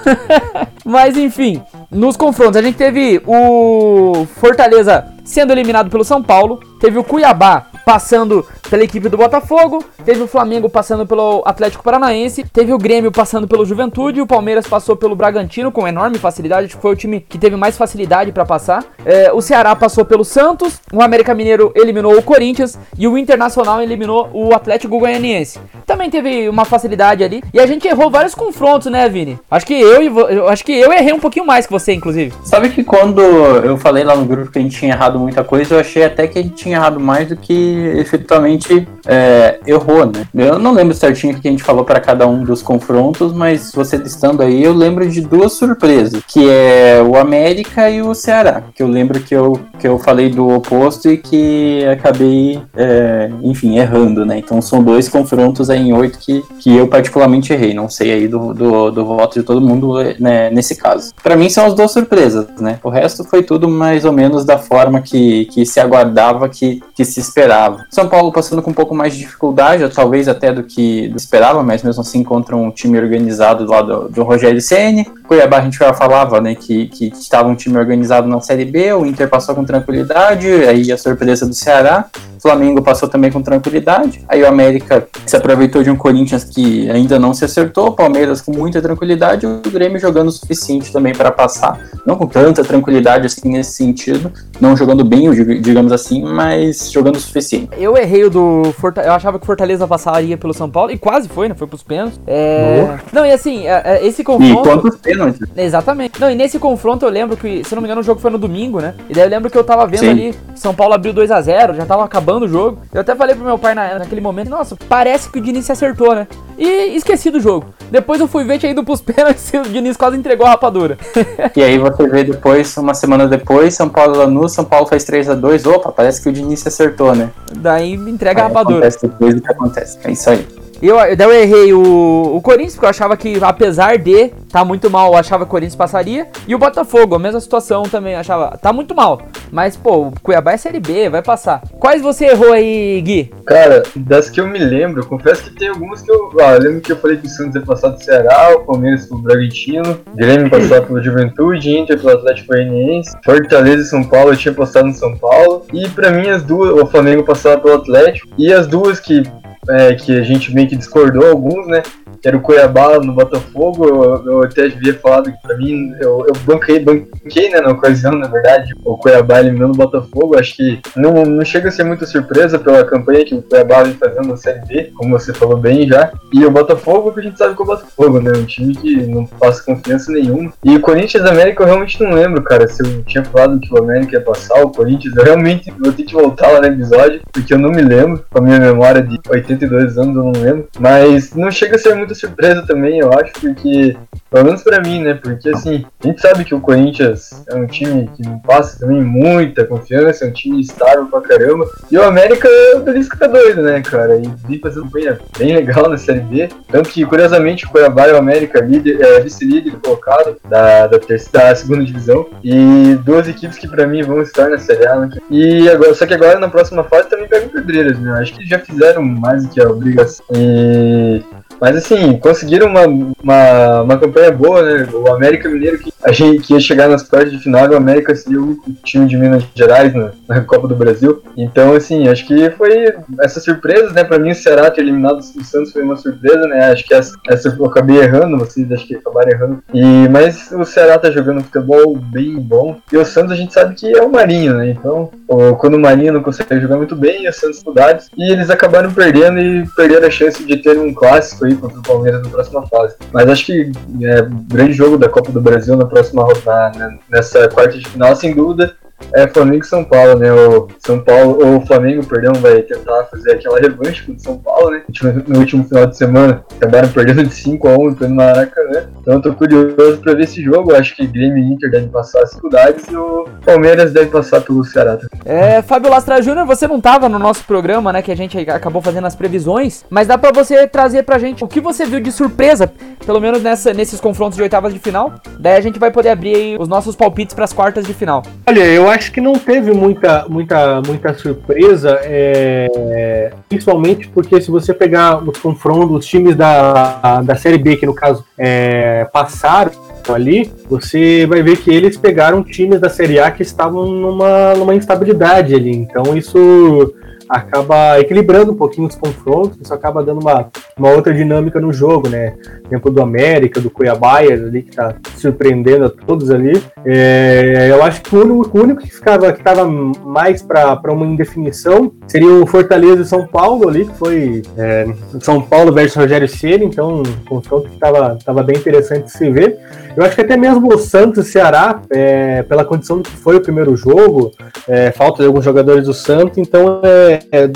Mas 0.84 1.16
enfim, 1.16 1.60
nos 1.90 2.16
confrontos 2.16 2.56
a 2.56 2.62
gente 2.62 2.76
teve 2.76 3.20
o 3.26 4.26
Fortaleza 4.36 5.04
sendo 5.28 5.52
eliminado 5.52 5.90
pelo 5.90 6.04
São 6.04 6.22
Paulo, 6.22 6.58
teve 6.80 6.98
o 6.98 7.04
Cuiabá 7.04 7.66
passando 7.84 8.44
pela 8.70 8.84
equipe 8.84 9.08
do 9.08 9.16
Botafogo, 9.16 9.84
teve 10.04 10.22
o 10.22 10.26
Flamengo 10.26 10.68
passando 10.68 11.06
pelo 11.06 11.42
Atlético 11.44 11.82
Paranaense, 11.82 12.44
teve 12.44 12.72
o 12.72 12.78
Grêmio 12.78 13.10
passando 13.10 13.48
pelo 13.48 13.64
Juventude, 13.64 14.20
o 14.20 14.26
Palmeiras 14.26 14.66
passou 14.66 14.94
pelo 14.94 15.16
Bragantino 15.16 15.72
com 15.72 15.88
enorme 15.88 16.18
facilidade, 16.18 16.74
foi 16.74 16.92
o 16.92 16.96
time 16.96 17.20
que 17.20 17.38
teve 17.38 17.56
mais 17.56 17.76
facilidade 17.76 18.32
para 18.32 18.44
passar. 18.44 18.84
É, 19.04 19.32
o 19.32 19.40
Ceará 19.40 19.74
passou 19.74 20.04
pelo 20.04 20.24
Santos, 20.24 20.80
o 20.92 21.02
América 21.02 21.34
Mineiro 21.34 21.72
eliminou 21.74 22.16
o 22.16 22.22
Corinthians 22.22 22.78
e 22.98 23.08
o 23.08 23.16
Internacional 23.16 23.82
eliminou 23.82 24.28
o 24.32 24.54
Atlético 24.54 24.98
Goianiense. 24.98 25.58
Também 25.86 26.10
teve 26.10 26.48
uma 26.48 26.64
facilidade 26.64 27.24
ali 27.24 27.42
e 27.52 27.60
a 27.60 27.66
gente 27.66 27.88
errou 27.88 28.10
vários 28.10 28.34
confrontos, 28.34 28.90
né, 28.90 29.08
Vini? 29.08 29.38
Acho 29.50 29.64
que 29.64 29.74
eu 29.74 30.02
e 30.02 30.10
acho 30.48 30.64
que 30.64 30.72
eu 30.72 30.92
errei 30.92 31.12
um 31.12 31.20
pouquinho 31.20 31.46
mais 31.46 31.66
que 31.66 31.72
você, 31.72 31.92
inclusive. 31.92 32.34
Sabe 32.44 32.68
que 32.68 32.84
quando 32.84 33.20
eu 33.20 33.78
falei 33.78 34.04
lá 34.04 34.14
no 34.14 34.26
grupo 34.26 34.52
que 34.52 34.58
a 34.58 34.62
gente 34.62 34.76
tinha 34.76 34.92
errado 34.92 35.17
muita 35.18 35.44
coisa, 35.44 35.74
eu 35.74 35.80
achei 35.80 36.04
até 36.04 36.26
que 36.26 36.38
a 36.38 36.42
gente 36.42 36.54
tinha 36.54 36.76
errado 36.76 37.00
mais 37.00 37.28
do 37.28 37.36
que 37.36 37.52
efetivamente 37.96 38.86
é, 39.08 39.58
errou, 39.66 40.04
né? 40.04 40.26
Eu 40.34 40.58
não 40.58 40.72
lembro 40.72 40.94
certinho 40.94 41.34
o 41.34 41.40
que 41.40 41.48
a 41.48 41.50
gente 41.50 41.62
falou 41.62 41.84
para 41.84 41.98
cada 41.98 42.26
um 42.26 42.44
dos 42.44 42.60
confrontos, 42.60 43.32
mas 43.32 43.72
você 43.72 43.96
listando 43.96 44.42
aí, 44.42 44.62
eu 44.62 44.74
lembro 44.74 45.08
de 45.08 45.22
duas 45.22 45.54
surpresas, 45.54 46.22
que 46.28 46.46
é 46.48 47.02
o 47.02 47.16
América 47.16 47.88
e 47.88 48.02
o 48.02 48.14
Ceará, 48.14 48.62
que 48.74 48.82
eu 48.82 48.86
lembro 48.86 49.20
que 49.20 49.34
eu, 49.34 49.58
que 49.78 49.88
eu 49.88 49.98
falei 49.98 50.28
do 50.28 50.48
oposto 50.48 51.10
e 51.10 51.16
que 51.16 51.86
acabei, 51.86 52.60
é, 52.76 53.30
enfim, 53.42 53.78
errando, 53.78 54.26
né? 54.26 54.38
Então 54.38 54.60
são 54.60 54.82
dois 54.82 55.08
confrontos 55.08 55.70
aí 55.70 55.88
em 55.88 55.92
oito 55.94 56.18
que, 56.18 56.44
que 56.60 56.76
eu 56.76 56.86
particularmente 56.86 57.52
errei, 57.52 57.72
não 57.72 57.88
sei 57.88 58.12
aí 58.12 58.28
do, 58.28 58.52
do, 58.52 58.90
do 58.90 59.04
voto 59.06 59.38
de 59.38 59.44
todo 59.44 59.60
mundo 59.60 59.94
né, 60.18 60.50
nesse 60.50 60.76
caso. 60.76 61.14
Para 61.22 61.36
mim 61.36 61.48
são 61.48 61.64
as 61.64 61.74
duas 61.74 61.90
surpresas, 61.90 62.46
né? 62.60 62.78
O 62.82 62.90
resto 62.90 63.24
foi 63.24 63.42
tudo 63.42 63.68
mais 63.68 64.04
ou 64.04 64.12
menos 64.12 64.44
da 64.44 64.58
forma 64.58 65.00
que, 65.00 65.46
que 65.46 65.64
se 65.64 65.80
aguardava, 65.80 66.48
que, 66.48 66.82
que 66.94 67.04
se 67.04 67.20
esperava. 67.20 67.86
São 67.90 68.08
Paulo 68.08 68.30
passando 68.32 68.60
com 68.60 68.70
um 68.70 68.74
pouco 68.74 68.94
mais 68.98 69.14
de 69.14 69.20
dificuldade, 69.20 69.84
ou 69.84 69.90
talvez 69.90 70.28
até 70.28 70.52
do 70.52 70.62
que 70.62 71.12
esperava, 71.16 71.62
mas 71.62 71.82
mesmo 71.82 72.02
assim 72.02 72.22
contra 72.22 72.56
um 72.56 72.70
time 72.70 72.98
organizado 72.98 73.64
lá 73.64 73.80
do, 73.80 74.08
do 74.08 74.22
Rogério 74.22 74.60
Ceni. 74.60 75.06
Cuiabá 75.26 75.58
a 75.58 75.62
gente 75.62 75.78
já 75.78 75.94
falava, 75.94 76.40
né, 76.40 76.54
que, 76.54 76.88
que 76.88 77.06
estava 77.06 77.48
um 77.48 77.54
time 77.54 77.78
organizado 77.78 78.28
na 78.28 78.40
Série 78.40 78.64
B, 78.64 78.92
o 78.92 79.06
Inter 79.06 79.28
passou 79.28 79.54
com 79.54 79.64
tranquilidade, 79.64 80.48
aí 80.48 80.90
a 80.90 80.98
surpresa 80.98 81.46
do 81.46 81.54
Ceará. 81.54 82.06
Flamengo 82.40 82.82
passou 82.82 83.08
também 83.08 83.30
com 83.30 83.42
tranquilidade. 83.42 84.24
Aí 84.28 84.42
o 84.42 84.48
América 84.48 85.06
se 85.26 85.36
aproveitou 85.36 85.82
de 85.82 85.90
um 85.90 85.96
Corinthians 85.96 86.44
que 86.44 86.90
ainda 86.90 87.18
não 87.18 87.34
se 87.34 87.44
acertou, 87.44 87.88
o 87.88 87.92
Palmeiras 87.92 88.40
com 88.40 88.52
muita 88.52 88.80
tranquilidade, 88.80 89.46
o 89.46 89.60
Grêmio 89.70 89.98
jogando 89.98 90.28
o 90.28 90.32
suficiente 90.32 90.92
também 90.92 91.14
para 91.14 91.30
passar. 91.30 91.78
Não 92.06 92.16
com 92.16 92.26
tanta 92.26 92.64
tranquilidade 92.64 93.26
assim 93.26 93.48
nesse 93.50 93.72
sentido, 93.72 94.32
não 94.60 94.76
jogando 94.76 95.04
bem, 95.04 95.30
digamos 95.60 95.92
assim, 95.92 96.22
mas 96.22 96.90
jogando 96.90 97.16
o 97.16 97.20
suficiente. 97.20 97.68
Eu 97.76 97.96
errei 97.96 98.24
o 98.24 98.30
do 98.30 98.72
Fortaleza, 98.88 99.10
eu 99.10 99.14
achava 99.14 99.38
que 99.38 99.44
o 99.44 99.46
Fortaleza 99.46 99.86
passaria 99.86 100.36
pelo 100.36 100.54
São 100.54 100.70
Paulo, 100.70 100.90
e 100.90 100.98
quase 100.98 101.28
foi, 101.28 101.48
né? 101.48 101.54
Foi 101.54 101.66
pros 101.66 101.82
pênaltis. 101.82 102.20
É... 102.26 102.98
Não, 103.12 103.24
e 103.24 103.32
assim, 103.32 103.66
é, 103.66 103.82
é, 103.84 104.06
esse 104.06 104.24
confronto. 104.24 104.60
E 104.60 104.62
quantos 104.62 104.96
pênaltis? 104.96 105.48
Exatamente. 105.56 106.20
Não, 106.20 106.30
e 106.30 106.34
nesse 106.34 106.58
confronto 106.58 107.04
eu 107.04 107.10
lembro 107.10 107.36
que, 107.36 107.62
se 107.64 107.74
não 107.74 107.82
me 107.82 107.86
engano, 107.86 108.00
o 108.00 108.04
jogo 108.04 108.20
foi 108.20 108.30
no 108.30 108.38
domingo, 108.38 108.80
né? 108.80 108.94
E 109.08 109.14
daí 109.14 109.24
eu 109.24 109.30
lembro 109.30 109.50
que 109.50 109.58
eu 109.58 109.64
tava 109.64 109.86
vendo 109.86 110.00
Sim. 110.00 110.10
ali, 110.10 110.34
São 110.54 110.74
Paulo 110.74 110.94
abriu 110.94 111.12
2 111.12 111.30
a 111.30 111.40
0 111.40 111.74
já 111.74 111.86
tava 111.86 112.04
acabando 112.04 112.44
o 112.44 112.48
jogo. 112.48 112.78
Eu 112.92 113.00
até 113.00 113.14
falei 113.14 113.34
pro 113.34 113.44
meu 113.44 113.58
pai 113.58 113.74
na, 113.74 113.98
naquele 113.98 114.20
momento, 114.20 114.48
nossa, 114.48 114.76
parece 114.88 115.30
que 115.30 115.38
o 115.38 115.42
Diniz 115.42 115.66
se 115.66 115.72
acertou, 115.72 116.14
né? 116.14 116.26
E 116.56 116.96
esqueci 116.96 117.30
do 117.30 117.40
jogo. 117.40 117.66
Depois 117.90 118.20
eu 118.20 118.28
fui 118.28 118.44
ver, 118.44 118.58
tinha 118.58 118.72
ido 118.72 118.84
pros 118.84 119.00
pênaltis 119.02 119.52
e 119.52 119.58
o 119.58 119.62
Diniz 119.62 119.96
quase 119.96 120.16
entregou 120.16 120.46
a 120.46 120.50
rapadura. 120.50 120.98
e 121.54 121.62
aí 121.62 121.78
você 121.78 122.06
vê 122.08 122.24
depois, 122.24 122.76
uma 122.76 122.94
semana 122.94 123.26
depois, 123.26 123.74
São 123.74 123.88
Paulo 123.88 124.16
Lanús, 124.16 124.52
São 124.52 124.64
Paulo 124.64 124.86
faz 124.86 125.04
3 125.04 125.30
a 125.30 125.34
2 125.34 125.66
Opa, 125.66 125.92
parece 125.92 126.22
que 126.22 126.28
o 126.28 126.32
Diniz 126.32 126.60
se 126.60 126.68
acertou, 126.68 127.14
né? 127.14 127.30
Daí 127.56 127.96
me 127.96 128.10
entrega 128.10 128.40
aí 128.40 128.44
a 128.44 128.48
rapadura. 128.48 128.67
Acontece 128.70 129.02
depois 129.02 129.34
o 129.34 129.40
que 129.40 129.52
acontece. 129.52 129.98
É 130.04 130.12
isso 130.12 130.30
aí. 130.30 130.46
Eu, 130.80 130.96
eu 130.96 131.32
errei 131.32 131.72
o, 131.72 132.36
o 132.36 132.40
Corinthians, 132.40 132.74
porque 132.74 132.86
eu 132.86 132.90
achava 132.90 133.16
que, 133.16 133.38
apesar 133.42 133.98
de 133.98 134.30
tá 134.50 134.64
muito 134.64 134.90
mal, 134.90 135.12
eu 135.12 135.18
achava 135.18 135.44
que 135.44 135.48
o 135.48 135.50
Corinthians 135.50 135.76
passaria. 135.76 136.28
E 136.46 136.54
o 136.54 136.58
Botafogo, 136.58 137.16
a 137.16 137.18
mesma 137.18 137.40
situação 137.40 137.82
também, 137.82 138.14
achava, 138.14 138.56
tá 138.56 138.72
muito 138.72 138.94
mal. 138.94 139.20
Mas, 139.50 139.76
pô, 139.76 140.12
Cuiabá 140.22 140.52
é 140.52 140.56
Série 140.56 140.80
B, 140.80 141.08
vai 141.08 141.22
passar. 141.22 141.62
Quais 141.78 142.00
você 142.00 142.26
errou 142.26 142.52
aí, 142.52 143.00
Gui? 143.00 143.32
Cara, 143.46 143.82
das 143.96 144.30
que 144.30 144.40
eu 144.40 144.46
me 144.46 144.58
lembro, 144.58 145.04
confesso 145.06 145.44
que 145.44 145.50
tem 145.50 145.68
algumas 145.68 146.02
que 146.02 146.10
eu. 146.10 146.30
Ah, 146.40 146.54
eu 146.54 146.60
lembro 146.60 146.80
que 146.80 146.92
eu 146.92 146.96
falei 146.96 147.16
que 147.16 147.26
o 147.26 147.30
Santos 147.30 147.56
ia 147.56 147.62
passar 147.62 147.88
do 147.88 148.02
Ceará, 148.02 148.54
o 148.54 148.60
Palmeiras 148.60 149.06
pro 149.06 149.18
Bragantino, 149.18 150.00
Grêmio 150.14 150.50
passar 150.50 150.82
pelo 150.82 151.02
Juventude, 151.02 151.76
Inter 151.76 151.98
pelo 151.98 152.12
Atlético 152.12 152.48
Goianiense, 152.48 153.16
Fortaleza 153.24 153.82
e 153.82 153.86
São 153.86 154.04
Paulo 154.04 154.32
eu 154.32 154.36
tinha 154.36 154.54
postado 154.54 154.88
no 154.88 154.94
São 154.94 155.16
Paulo. 155.16 155.64
E 155.72 155.88
pra 155.88 156.10
mim 156.10 156.28
as 156.28 156.42
duas, 156.42 156.70
o 156.70 156.86
Flamengo 156.86 157.24
passar 157.24 157.60
pelo 157.60 157.74
Atlético. 157.74 158.28
E 158.38 158.52
as 158.52 158.66
duas 158.66 159.00
que 159.00 159.22
é, 159.68 159.94
que 159.94 160.18
a 160.18 160.22
gente 160.22 160.54
meio 160.54 160.68
que 160.68 160.76
discordou 160.76 161.28
alguns, 161.28 161.66
né? 161.66 161.82
Que 162.20 162.28
era 162.28 162.36
o 162.36 162.40
Cuiabá 162.40 162.98
no 162.98 163.12
Botafogo, 163.12 163.86
eu, 163.86 164.24
eu 164.26 164.42
até 164.42 164.66
havia 164.66 164.94
falado 164.94 165.30
que 165.30 165.40
pra 165.42 165.56
mim, 165.56 165.94
eu, 166.00 166.26
eu 166.26 166.32
banquei, 166.44 166.80
banquei 166.80 167.50
né, 167.50 167.60
na 167.60 167.70
ocasião, 167.70 168.12
na 168.12 168.26
verdade, 168.26 168.74
o 168.84 168.96
Cuiabá 168.96 169.40
eliminando 169.40 169.74
o 169.74 169.76
Botafogo, 169.76 170.38
acho 170.38 170.56
que 170.56 170.80
não, 170.96 171.24
não 171.24 171.44
chega 171.44 171.68
a 171.68 171.72
ser 171.72 171.84
muita 171.84 172.06
surpresa 172.06 172.58
pela 172.58 172.84
campanha 172.84 173.24
que 173.24 173.34
o 173.34 173.42
Cuiabá 173.42 173.84
vem 173.84 173.94
fazendo 173.94 174.28
na 174.28 174.36
Série 174.36 174.66
B, 174.66 174.90
como 174.96 175.18
você 175.18 175.32
falou 175.32 175.56
bem 175.56 175.86
já, 175.86 176.10
e 176.32 176.44
o 176.44 176.50
Botafogo, 176.50 177.12
que 177.12 177.20
a 177.20 177.22
gente 177.22 177.38
sabe 177.38 177.54
que 177.54 177.62
é 177.62 177.64
o 177.64 177.66
Botafogo, 177.66 178.20
né, 178.20 178.32
um 178.36 178.44
time 178.44 178.74
que 178.74 178.96
não 179.06 179.26
passa 179.26 179.62
confiança 179.62 180.10
nenhuma, 180.10 180.52
e 180.64 180.76
o 180.76 180.80
Corinthians 180.80 181.24
América 181.24 181.62
eu 181.62 181.66
realmente 181.66 182.02
não 182.02 182.10
lembro, 182.10 182.42
cara, 182.42 182.66
se 182.66 182.82
eu 182.82 183.02
tinha 183.04 183.24
falado 183.24 183.60
que 183.60 183.72
o 183.72 183.78
América 183.78 184.16
ia 184.16 184.20
passar, 184.20 184.60
o 184.62 184.70
Corinthians, 184.70 185.14
eu 185.16 185.24
realmente 185.24 185.72
vou 185.78 185.92
ter 185.92 186.02
que 186.02 186.14
voltar 186.14 186.50
lá 186.50 186.60
no 186.60 186.66
episódio, 186.66 187.20
porque 187.32 187.54
eu 187.54 187.58
não 187.58 187.70
me 187.70 187.82
lembro, 187.82 188.24
com 188.30 188.38
a 188.38 188.42
minha 188.42 188.58
memória 188.58 189.02
de 189.02 189.18
80 189.28 189.57
82 189.58 189.98
anos, 189.98 190.16
eu 190.16 190.24
não 190.24 190.32
lembro. 190.32 190.68
Mas 190.78 191.34
não 191.34 191.50
chega 191.50 191.76
a 191.76 191.78
ser 191.78 191.94
muita 191.94 192.14
surpresa 192.14 192.64
também, 192.66 192.98
eu 192.98 193.12
acho, 193.12 193.32
porque, 193.40 193.96
pelo 194.30 194.44
menos 194.44 194.62
pra 194.62 194.80
mim, 194.80 195.02
né? 195.02 195.14
Porque 195.14 195.48
assim, 195.50 195.84
a 196.02 196.06
gente 196.06 196.20
sabe 196.20 196.44
que 196.44 196.54
o 196.54 196.60
Corinthians 196.60 197.44
é 197.48 197.54
um 197.54 197.66
time 197.66 198.10
que 198.16 198.22
não 198.22 198.38
passa 198.38 198.80
também 198.80 199.02
muita 199.02 199.64
confiança, 199.64 200.24
é 200.24 200.28
um 200.28 200.32
time 200.32 200.60
estável 200.60 201.06
pra 201.06 201.20
caramba. 201.20 201.66
E 201.90 201.96
o 201.96 202.02
América, 202.02 202.48
o 202.76 202.90
Lisca 202.90 203.16
tá 203.16 203.26
doido, 203.26 203.62
né, 203.62 203.80
cara? 203.80 204.16
E 204.16 204.28
vem 204.46 204.60
fazendo 204.60 204.88
campanha 204.88 205.18
bem 205.38 205.54
legal 205.54 205.88
na 205.88 205.96
Série 205.96 206.20
B. 206.20 206.48
Tanto 206.70 206.88
que, 206.88 207.04
curiosamente, 207.04 207.66
o 207.66 207.70
Cuiabá 207.70 208.08
e 208.08 208.12
o 208.12 208.16
América 208.16 208.60
líder, 208.60 209.00
é, 209.00 209.20
vice-líder 209.20 209.76
colocado 209.82 210.36
da, 210.48 210.86
da, 210.86 210.98
terceira, 210.98 211.48
da 211.48 211.54
segunda 211.54 211.84
divisão. 211.84 212.26
E 212.42 212.94
duas 213.04 213.28
equipes 213.28 213.58
que 213.58 213.68
pra 213.68 213.86
mim 213.86 214.02
vão 214.02 214.22
estar 214.22 214.48
na 214.48 214.58
Série 214.58 214.86
A. 214.86 214.96
Né? 214.96 215.10
E 215.30 215.68
agora, 215.68 215.94
só 215.94 216.06
que 216.06 216.14
agora 216.14 216.38
na 216.38 216.48
próxima 216.48 216.82
fase 216.84 217.08
também 217.08 217.28
pegam 217.28 217.48
pedreiras, 217.48 217.98
né? 217.98 218.12
Acho 218.18 218.34
que 218.34 218.46
já 218.46 218.58
fizeram 218.58 219.02
mais 219.02 219.46
que 219.46 219.60
a 219.60 219.68
obrigação. 219.68 220.24
E 220.34 221.22
mas 221.60 221.76
assim, 221.76 222.18
conseguiram 222.18 222.66
uma, 222.66 222.86
uma, 222.86 223.82
uma 223.82 223.98
campanha 223.98 224.30
boa, 224.30 224.62
né? 224.62 224.88
O 224.92 225.12
América 225.12 225.48
Mineiro 225.48 225.78
que 225.78 225.92
a 226.02 226.12
gente 226.12 226.40
que 226.40 226.54
ia 226.54 226.60
chegar 226.60 226.88
nas 226.88 227.02
quartas 227.02 227.32
de 227.32 227.38
final, 227.38 227.68
o 227.68 227.76
América 227.76 228.14
seria 228.14 228.40
o 228.40 228.58
time 228.84 229.06
de 229.06 229.16
Minas 229.16 229.44
Gerais 229.54 229.94
na, 229.94 230.10
na, 230.28 230.40
Copa 230.48 230.68
do 230.68 230.76
Brasil. 230.76 231.22
Então, 231.36 231.74
assim, 231.74 232.08
acho 232.08 232.26
que 232.26 232.50
foi 232.50 232.94
essa 233.20 233.40
surpresa, 233.40 233.92
né? 233.92 234.04
Pra 234.04 234.18
mim, 234.18 234.30
o 234.30 234.34
Ceará 234.34 234.70
ter 234.70 234.80
eliminado 234.80 235.18
o 235.18 235.44
Santos 235.44 235.72
foi 235.72 235.82
uma 235.82 235.96
surpresa, 235.96 236.46
né? 236.46 236.70
Acho 236.70 236.84
que 236.84 236.94
essa, 236.94 237.16
essa 237.28 237.48
eu 237.48 237.64
acabei 237.66 237.98
errando, 237.98 238.38
vocês 238.38 238.70
acho 238.72 238.86
que 238.86 238.96
acabaram 238.96 239.30
errando. 239.30 239.62
E, 239.74 240.08
mas 240.08 240.50
o 240.52 240.64
Ceará 240.64 240.98
tá 240.98 241.10
jogando 241.10 241.44
futebol 241.44 241.96
bem 241.96 242.36
bom. 242.36 242.76
E 242.92 242.96
o 242.96 243.04
Santos 243.04 243.32
a 243.32 243.36
gente 243.36 243.52
sabe 243.52 243.74
que 243.74 243.96
é 243.96 244.02
o 244.02 244.10
Marinho, 244.10 244.54
né? 244.54 244.70
Então, 244.70 245.10
quando 245.58 245.74
o 245.74 245.80
Marinho 245.80 246.12
não 246.12 246.22
consegue 246.22 246.60
jogar 246.60 246.76
muito 246.76 246.96
bem, 246.96 247.28
o 247.28 247.32
Santos 247.32 247.58
dificuldades. 247.68 248.10
E 248.16 248.30
eles 248.30 248.50
acabaram 248.50 248.92
perdendo 248.92 249.38
e 249.38 249.66
perderam 249.76 250.06
a 250.06 250.10
chance 250.10 250.44
de 250.44 250.56
ter 250.56 250.78
um 250.78 250.92
clássico 250.92 251.46
aí 251.48 251.56
contra 251.56 251.78
o 251.78 251.82
Palmeiras 251.82 252.22
na 252.22 252.30
próxima 252.30 252.66
fase. 252.66 252.96
Mas 253.12 253.28
acho 253.28 253.46
que 253.46 253.72
é 254.02 254.26
grande 254.52 254.72
jogo 254.72 254.96
da 254.96 255.08
Copa 255.08 255.32
do 255.32 255.40
Brasil 255.40 255.76
na 255.76 255.86
próxima 255.86 256.22
rodada, 256.22 256.98
nessa 257.10 257.48
quarta 257.48 257.78
de 257.78 257.88
final, 257.88 258.14
sem 258.14 258.34
dúvida, 258.34 258.74
é 259.12 259.26
Flamengo 259.26 259.64
e 259.64 259.66
São 259.66 259.84
Paulo, 259.84 260.18
né? 260.18 260.32
O 260.32 260.68
São 260.84 261.00
Paulo, 261.00 261.38
ou 261.44 261.56
o 261.56 261.66
Flamengo, 261.66 262.04
perdão, 262.04 262.34
vai 262.34 262.62
tentar 262.62 263.04
fazer 263.04 263.32
aquela 263.32 263.58
revanche 263.58 264.02
contra 264.02 264.20
o 264.20 264.24
São 264.24 264.38
Paulo, 264.38 264.70
né? 264.70 264.82
No 265.26 265.40
último 265.40 265.64
final 265.64 265.86
de 265.86 265.96
semana, 265.96 266.44
acabaram 266.56 266.88
perdendo 266.88 267.24
de 267.24 267.34
5 267.34 267.68
a 267.68 267.76
1 267.76 267.96
no 268.00 268.14
Maracanã. 268.14 268.88
Então 269.00 269.14
eu 269.14 269.22
tô 269.22 269.34
curioso 269.34 269.98
pra 269.98 270.14
ver 270.14 270.24
esse 270.24 270.42
jogo. 270.42 270.74
acho 270.74 270.94
que 270.94 271.06
Grêmio 271.06 271.38
e 271.38 271.52
Inter 271.52 271.70
devem 271.70 271.88
passar 271.88 272.22
as 272.22 272.30
dificuldades 272.30 272.86
e 272.88 272.96
o 272.96 273.26
Palmeiras 273.44 273.92
deve 273.92 274.06
passar 274.06 274.40
pelo 274.40 274.64
Ceará. 274.64 274.98
É, 275.24 275.62
Fábio 275.62 275.90
Lastra 275.90 276.20
Júnior, 276.20 276.46
você 276.46 276.66
não 276.66 276.80
tava 276.80 277.08
no 277.08 277.18
nosso 277.18 277.44
programa, 277.44 277.92
né? 277.92 278.02
Que 278.02 278.12
a 278.12 278.16
gente 278.16 278.38
acabou 278.50 278.82
fazendo 278.82 279.06
as 279.06 279.14
previsões, 279.14 279.84
mas 279.88 280.06
dá 280.06 280.18
pra 280.18 280.32
você 280.32 280.66
trazer 280.66 281.02
pra 281.04 281.18
gente 281.18 281.44
o 281.44 281.48
que 281.48 281.60
você 281.60 281.86
viu 281.86 282.00
de 282.00 282.10
surpresa, 282.10 282.70
pelo 283.04 283.20
menos 283.20 283.42
nessa, 283.42 283.72
nesses 283.72 284.00
confrontos 284.00 284.36
de 284.36 284.42
oitavas 284.42 284.72
de 284.72 284.78
final. 284.78 285.14
Daí 285.38 285.56
a 285.56 285.60
gente 285.60 285.78
vai 285.78 285.90
poder 285.90 286.10
abrir 286.10 286.60
os 286.60 286.68
nossos 286.68 286.96
palpites 286.96 287.34
para 287.34 287.44
as 287.44 287.52
quartas 287.52 287.86
de 287.86 287.94
final. 287.94 288.22
Olha, 288.46 288.64
eu 288.64 288.87
eu 288.88 288.92
acho 288.92 289.12
que 289.12 289.20
não 289.20 289.34
teve 289.34 289.72
muita, 289.72 290.26
muita, 290.28 290.80
muita 290.80 291.12
surpresa, 291.12 292.00
é, 292.02 293.32
principalmente 293.48 294.08
porque 294.08 294.40
se 294.40 294.50
você 294.50 294.72
pegar 294.72 295.22
os 295.22 295.38
confrontos, 295.38 295.98
os 295.98 296.06
times 296.06 296.34
da, 296.34 297.20
da 297.22 297.36
Série 297.36 297.58
B, 297.58 297.76
que 297.76 297.84
no 297.84 297.94
caso 297.94 298.24
é, 298.38 299.04
passaram 299.12 299.72
ali, 300.08 300.50
você 300.70 301.26
vai 301.26 301.42
ver 301.42 301.58
que 301.58 301.70
eles 301.70 301.98
pegaram 301.98 302.42
times 302.42 302.80
da 302.80 302.88
Série 302.88 303.20
A 303.20 303.30
que 303.30 303.42
estavam 303.42 303.86
numa, 303.86 304.54
numa 304.54 304.74
instabilidade 304.74 305.54
ali. 305.54 305.76
Então 305.76 306.16
isso 306.16 306.94
acaba 307.28 308.00
equilibrando 308.00 308.52
um 308.52 308.56
pouquinho 308.56 308.86
os 308.86 308.94
confrontos, 308.94 309.58
isso 309.60 309.74
acaba 309.74 310.02
dando 310.02 310.20
uma, 310.20 310.48
uma 310.76 310.90
outra 310.90 311.12
dinâmica 311.12 311.60
no 311.60 311.72
jogo, 311.72 312.08
né? 312.08 312.34
Tempo 312.68 312.90
do 312.90 313.02
América, 313.02 313.60
do 313.60 313.70
Cuiabá 313.70 314.18
ali, 314.18 314.62
que 314.62 314.74
tá 314.74 314.94
surpreendendo 315.16 315.86
a 315.86 315.90
todos 315.90 316.30
ali. 316.30 316.62
É, 316.84 317.68
eu 317.70 317.82
acho 317.82 318.02
que 318.02 318.16
o 318.16 318.22
único, 318.22 318.58
o 318.58 318.62
único 318.62 318.82
que 318.82 318.94
ficava 318.94 319.32
que 319.32 319.42
tava 319.42 319.64
mais 319.66 320.42
para 320.42 320.80
uma 320.92 321.06
indefinição 321.06 321.92
seria 322.06 322.30
o 322.30 322.46
Fortaleza 322.46 323.02
e 323.02 323.06
São 323.06 323.26
Paulo 323.26 323.68
ali, 323.68 323.84
que 323.84 323.94
foi 323.94 324.42
é, 324.56 324.86
São 325.20 325.40
Paulo 325.40 325.72
versus 325.72 325.96
Rogério 325.96 326.28
Ceni, 326.28 326.64
então 326.64 327.02
um 327.02 327.24
confronto 327.26 327.68
que 327.68 327.74
estava 327.74 328.18
tava 328.24 328.42
bem 328.42 328.56
interessante 328.56 329.04
de 329.04 329.12
se 329.12 329.30
ver. 329.30 329.58
Eu 329.96 330.04
acho 330.04 330.14
que 330.14 330.20
até 330.20 330.36
mesmo 330.36 330.72
o 330.72 330.78
Santos 330.78 331.26
e 331.26 331.32
Ceará, 331.32 331.80
é, 331.90 332.42
pela 332.44 332.64
condição 332.64 332.98
do 332.98 333.02
que 333.02 333.16
foi 333.16 333.36
o 333.36 333.40
primeiro 333.40 333.76
jogo, 333.76 334.32
é, 334.68 334.92
falta 334.92 335.22
de 335.22 335.26
alguns 335.26 335.44
jogadores 335.44 335.86
do 335.86 335.92
Santos, 335.92 336.38
então 336.38 336.80
é, 336.84 337.17
é 337.32 337.48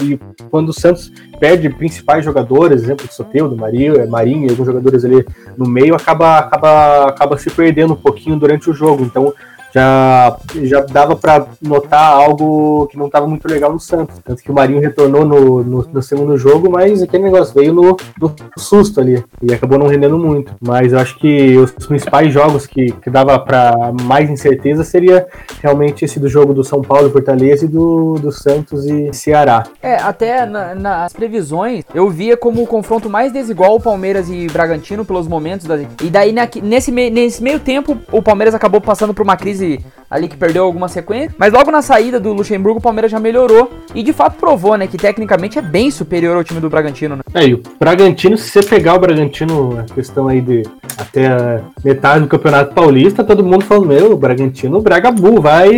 quando 0.50 0.70
o 0.70 0.72
Santos 0.72 1.12
perde 1.38 1.68
principais 1.70 2.24
jogadores, 2.24 2.82
exemplo 2.82 3.06
do 3.06 3.12
Soteu, 3.12 3.48
do 3.48 3.56
Marinho, 3.56 3.96
é, 3.96 4.06
Marinho 4.06 4.46
e 4.46 4.50
alguns 4.50 4.66
jogadores 4.66 5.04
ali 5.04 5.24
no 5.56 5.68
meio, 5.68 5.94
acaba, 5.94 6.38
acaba, 6.38 7.04
acaba 7.08 7.38
se 7.38 7.50
perdendo 7.50 7.94
um 7.94 7.96
pouquinho 7.96 8.38
durante 8.38 8.70
o 8.70 8.74
jogo. 8.74 9.04
Então 9.04 9.32
já, 9.74 10.36
já 10.62 10.80
dava 10.80 11.16
para 11.16 11.46
notar 11.60 12.12
algo 12.12 12.86
que 12.88 12.98
não 12.98 13.06
estava 13.06 13.26
muito 13.26 13.48
legal 13.48 13.72
no 13.72 13.80
Santos. 13.80 14.18
Tanto 14.22 14.42
que 14.42 14.50
o 14.50 14.54
Marinho 14.54 14.80
retornou 14.80 15.24
no, 15.24 15.64
no, 15.64 15.88
no, 15.90 16.02
segundo 16.02 16.36
jogo, 16.36 16.70
mas 16.70 17.02
aquele 17.02 17.24
negócio 17.24 17.54
veio 17.54 17.72
no, 17.72 17.96
no, 18.20 18.34
susto 18.58 19.00
ali 19.00 19.24
e 19.40 19.52
acabou 19.52 19.78
não 19.78 19.86
rendendo 19.86 20.18
muito. 20.18 20.54
Mas 20.60 20.92
eu 20.92 20.98
acho 20.98 21.18
que 21.18 21.56
os 21.56 21.70
principais 21.86 22.32
jogos 22.32 22.66
que, 22.66 22.92
que 22.92 23.08
dava 23.08 23.38
para 23.38 23.92
mais 24.02 24.28
incerteza 24.28 24.84
seria 24.84 25.26
realmente 25.62 26.04
esse 26.04 26.20
do 26.20 26.28
jogo 26.28 26.52
do 26.52 26.62
São 26.62 26.82
Paulo 26.82 27.08
e 27.08 27.12
Fortaleza 27.12 27.64
e 27.64 27.68
do, 27.68 28.14
do 28.14 28.30
Santos 28.30 28.84
e 28.84 29.12
Ceará. 29.12 29.64
É, 29.82 29.96
até 29.96 30.44
na, 30.44 30.74
nas 30.74 31.12
previsões 31.12 31.84
eu 31.94 32.10
via 32.10 32.36
como 32.36 32.62
o 32.62 32.66
confronto 32.66 33.08
mais 33.08 33.32
desigual 33.32 33.76
o 33.76 33.80
Palmeiras 33.80 34.28
e 34.28 34.46
Bragantino 34.48 35.04
pelos 35.04 35.26
momentos. 35.26 35.66
Da, 35.66 35.78
e 35.78 36.10
daí 36.10 36.34
nesse, 36.62 36.90
nesse 36.90 37.42
meio 37.42 37.58
tempo 37.58 37.96
o 38.10 38.22
Palmeiras 38.22 38.54
acabou 38.54 38.80
passando 38.80 39.14
por 39.14 39.22
uma 39.22 39.36
crise 39.36 39.61
ali 40.10 40.28
que 40.28 40.36
perdeu 40.36 40.64
alguma 40.64 40.88
sequência. 40.88 41.34
Mas 41.38 41.52
logo 41.52 41.70
na 41.70 41.80
saída 41.80 42.20
do 42.20 42.32
Luxemburgo, 42.32 42.78
o 42.78 42.82
Palmeiras 42.82 43.10
já 43.10 43.18
melhorou 43.18 43.70
e 43.94 44.02
de 44.02 44.12
fato 44.12 44.36
provou, 44.36 44.76
né, 44.76 44.86
que 44.86 44.98
tecnicamente 44.98 45.58
é 45.58 45.62
bem 45.62 45.90
superior 45.90 46.36
ao 46.36 46.44
time 46.44 46.60
do 46.60 46.68
Bragantino, 46.68 47.16
né? 47.16 47.22
É, 47.32 47.46
e 47.46 47.54
o 47.54 47.62
Bragantino, 47.80 48.36
se 48.36 48.50
você 48.50 48.62
pegar 48.62 48.94
o 48.94 48.98
Bragantino, 48.98 49.78
a 49.78 49.94
questão 49.94 50.28
aí 50.28 50.40
de 50.40 50.62
até 50.98 51.62
metade 51.82 52.20
do 52.20 52.28
Campeonato 52.28 52.74
Paulista, 52.74 53.24
todo 53.24 53.44
mundo 53.44 53.64
falando, 53.64 53.86
meu, 53.86 54.12
o 54.12 54.16
Bragantino, 54.16 54.78
o 54.78 54.82
Bragabu, 54.82 55.40
vai, 55.40 55.70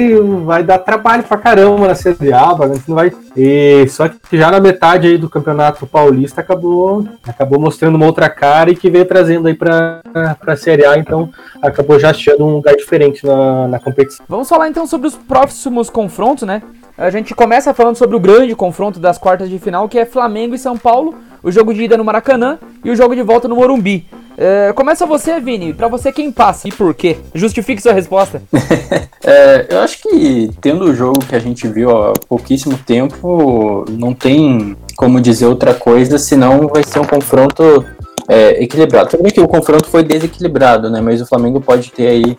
vai 0.44 0.64
dar 0.64 0.78
trabalho 0.78 1.22
pra 1.22 1.36
caramba 1.36 1.86
na 1.86 1.94
Série 1.94 2.32
A, 2.32 2.52
o 2.52 2.56
Bragantino 2.56 2.96
vai... 2.96 3.12
E, 3.36 3.86
só 3.88 4.08
que 4.08 4.36
já 4.36 4.50
na 4.50 4.60
metade 4.60 5.08
aí 5.08 5.18
do 5.18 5.28
Campeonato 5.28 5.86
Paulista 5.86 6.40
acabou, 6.40 7.06
acabou 7.26 7.60
mostrando 7.60 7.96
uma 7.96 8.06
outra 8.06 8.28
cara 8.28 8.70
e 8.70 8.76
que 8.76 8.88
veio 8.88 9.04
trazendo 9.04 9.48
aí 9.48 9.54
pra, 9.54 10.00
pra 10.38 10.56
Série 10.56 10.86
A, 10.86 10.96
então 10.96 11.30
acabou 11.60 11.98
já 11.98 12.10
achando 12.10 12.44
um 12.44 12.54
lugar 12.54 12.76
diferente 12.76 13.26
na, 13.26 13.66
na 13.66 13.80
competição. 13.80 14.24
Vamos 14.28 14.48
falar 14.48 14.68
então 14.68 14.86
sobre 14.86 15.08
os 15.08 15.16
próximos 15.16 15.90
confrontos, 15.90 16.44
né? 16.46 16.62
A 16.96 17.10
gente 17.10 17.34
começa 17.34 17.74
falando 17.74 17.96
sobre 17.96 18.14
o 18.14 18.20
grande 18.20 18.54
confronto 18.54 19.00
das 19.00 19.18
quartas 19.18 19.50
de 19.50 19.58
final, 19.58 19.88
que 19.88 19.98
é 19.98 20.06
Flamengo 20.06 20.54
e 20.54 20.58
São 20.58 20.78
Paulo, 20.78 21.16
o 21.44 21.52
jogo 21.52 21.74
de 21.74 21.84
ida 21.84 21.96
no 21.96 22.04
Maracanã 22.04 22.58
e 22.82 22.90
o 22.90 22.96
jogo 22.96 23.14
de 23.14 23.22
volta 23.22 23.46
no 23.46 23.54
Morumbi. 23.54 24.06
É, 24.36 24.72
começa 24.72 25.06
você, 25.06 25.38
Vini. 25.38 25.72
Para 25.72 25.86
você, 25.86 26.10
quem 26.10 26.32
passa 26.32 26.66
e 26.66 26.72
por 26.72 26.92
quê? 26.94 27.18
Justifique 27.34 27.80
sua 27.80 27.92
resposta. 27.92 28.42
é, 29.22 29.66
eu 29.70 29.80
acho 29.80 30.00
que, 30.02 30.50
tendo 30.60 30.86
o 30.86 30.94
jogo 30.94 31.20
que 31.20 31.36
a 31.36 31.38
gente 31.38 31.68
viu 31.68 31.90
há 31.90 32.14
pouquíssimo 32.28 32.76
tempo, 32.78 33.84
não 33.90 34.12
tem 34.12 34.76
como 34.96 35.20
dizer 35.20 35.46
outra 35.46 35.74
coisa, 35.74 36.18
senão 36.18 36.66
vai 36.68 36.82
ser 36.82 36.98
um 36.98 37.04
confronto 37.04 37.84
é, 38.28 38.62
equilibrado. 38.62 39.18
Bem 39.20 39.32
que 39.32 39.40
o 39.40 39.48
confronto 39.48 39.88
foi 39.88 40.02
desequilibrado, 40.02 40.90
né? 40.90 41.00
Mas 41.00 41.20
o 41.20 41.26
Flamengo 41.26 41.60
pode 41.60 41.90
ter 41.92 42.06
aí 42.08 42.36